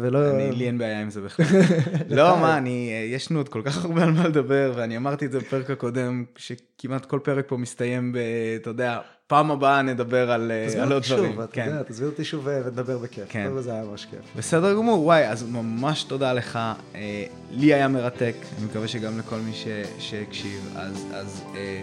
ולא... 0.01 0.31
אני, 0.35 0.51
לי 0.51 0.67
אין 0.67 0.77
בעיה 0.77 1.01
עם 1.01 1.09
זה 1.09 1.21
בכלל. 1.21 1.45
לא, 2.17 2.37
מה, 2.39 2.57
אני, 2.57 2.89
אה, 2.91 3.15
יש 3.15 3.31
לנו 3.31 3.39
עוד 3.39 3.49
כל 3.49 3.61
כך 3.65 3.85
הרבה 3.85 4.03
על 4.03 4.11
מה 4.11 4.27
לדבר, 4.27 4.73
ואני 4.75 4.97
אמרתי 4.97 5.25
את 5.25 5.31
זה 5.31 5.39
בפרק 5.39 5.69
הקודם, 5.69 6.25
שכמעט 6.35 7.05
כל 7.05 7.19
פרק 7.23 7.45
פה 7.47 7.57
מסתיים 7.57 8.11
ב... 8.11 8.17
אתה 8.61 8.69
יודע, 8.69 8.99
פעם 9.29 9.51
הבאה 9.51 9.81
נדבר 9.81 10.31
על, 10.31 10.51
אה, 10.51 10.83
על 10.83 10.91
עוד 10.91 11.03
דברים. 11.03 11.31
תזמין 11.31 11.31
אותי 11.31 11.33
שוב, 11.33 11.41
אתה 11.41 11.61
יודע, 11.61 11.83
תזמין 11.83 12.09
אותי 12.09 12.23
שוב 12.23 12.47
ונדבר 12.47 12.97
בכיף. 12.97 13.23
כן. 13.29 13.51
זה 13.59 13.71
היה 13.71 13.83
ממש 13.83 14.07
כיף. 14.09 14.19
בסדר 14.35 14.75
גמור, 14.75 15.03
וואי, 15.05 15.27
אז 15.27 15.43
ממש 15.43 16.03
תודה 16.03 16.33
לך. 16.33 16.59
אה, 16.95 17.23
לי 17.51 17.73
היה 17.73 17.87
מרתק, 17.87 18.35
אני 18.57 18.65
מקווה 18.65 18.87
שגם 18.87 19.19
לכל 19.19 19.35
מי 19.35 19.53
ש, 19.53 19.67
שהקשיב. 19.99 20.69
אז, 20.75 21.05
אז 21.13 21.43
אה, 21.55 21.81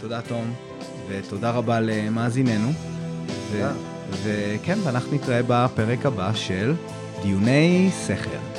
תודה 0.00 0.20
תום, 0.20 0.54
ותודה 1.08 1.50
רבה 1.50 1.80
למאזיננו. 1.80 2.72
וכן, 4.22 4.78
ואנחנו 4.84 5.14
נתראה 5.14 5.40
בפרק 5.46 6.06
הבא 6.06 6.34
של 6.34 6.74
דיוני 7.22 7.90
סכר. 7.92 8.51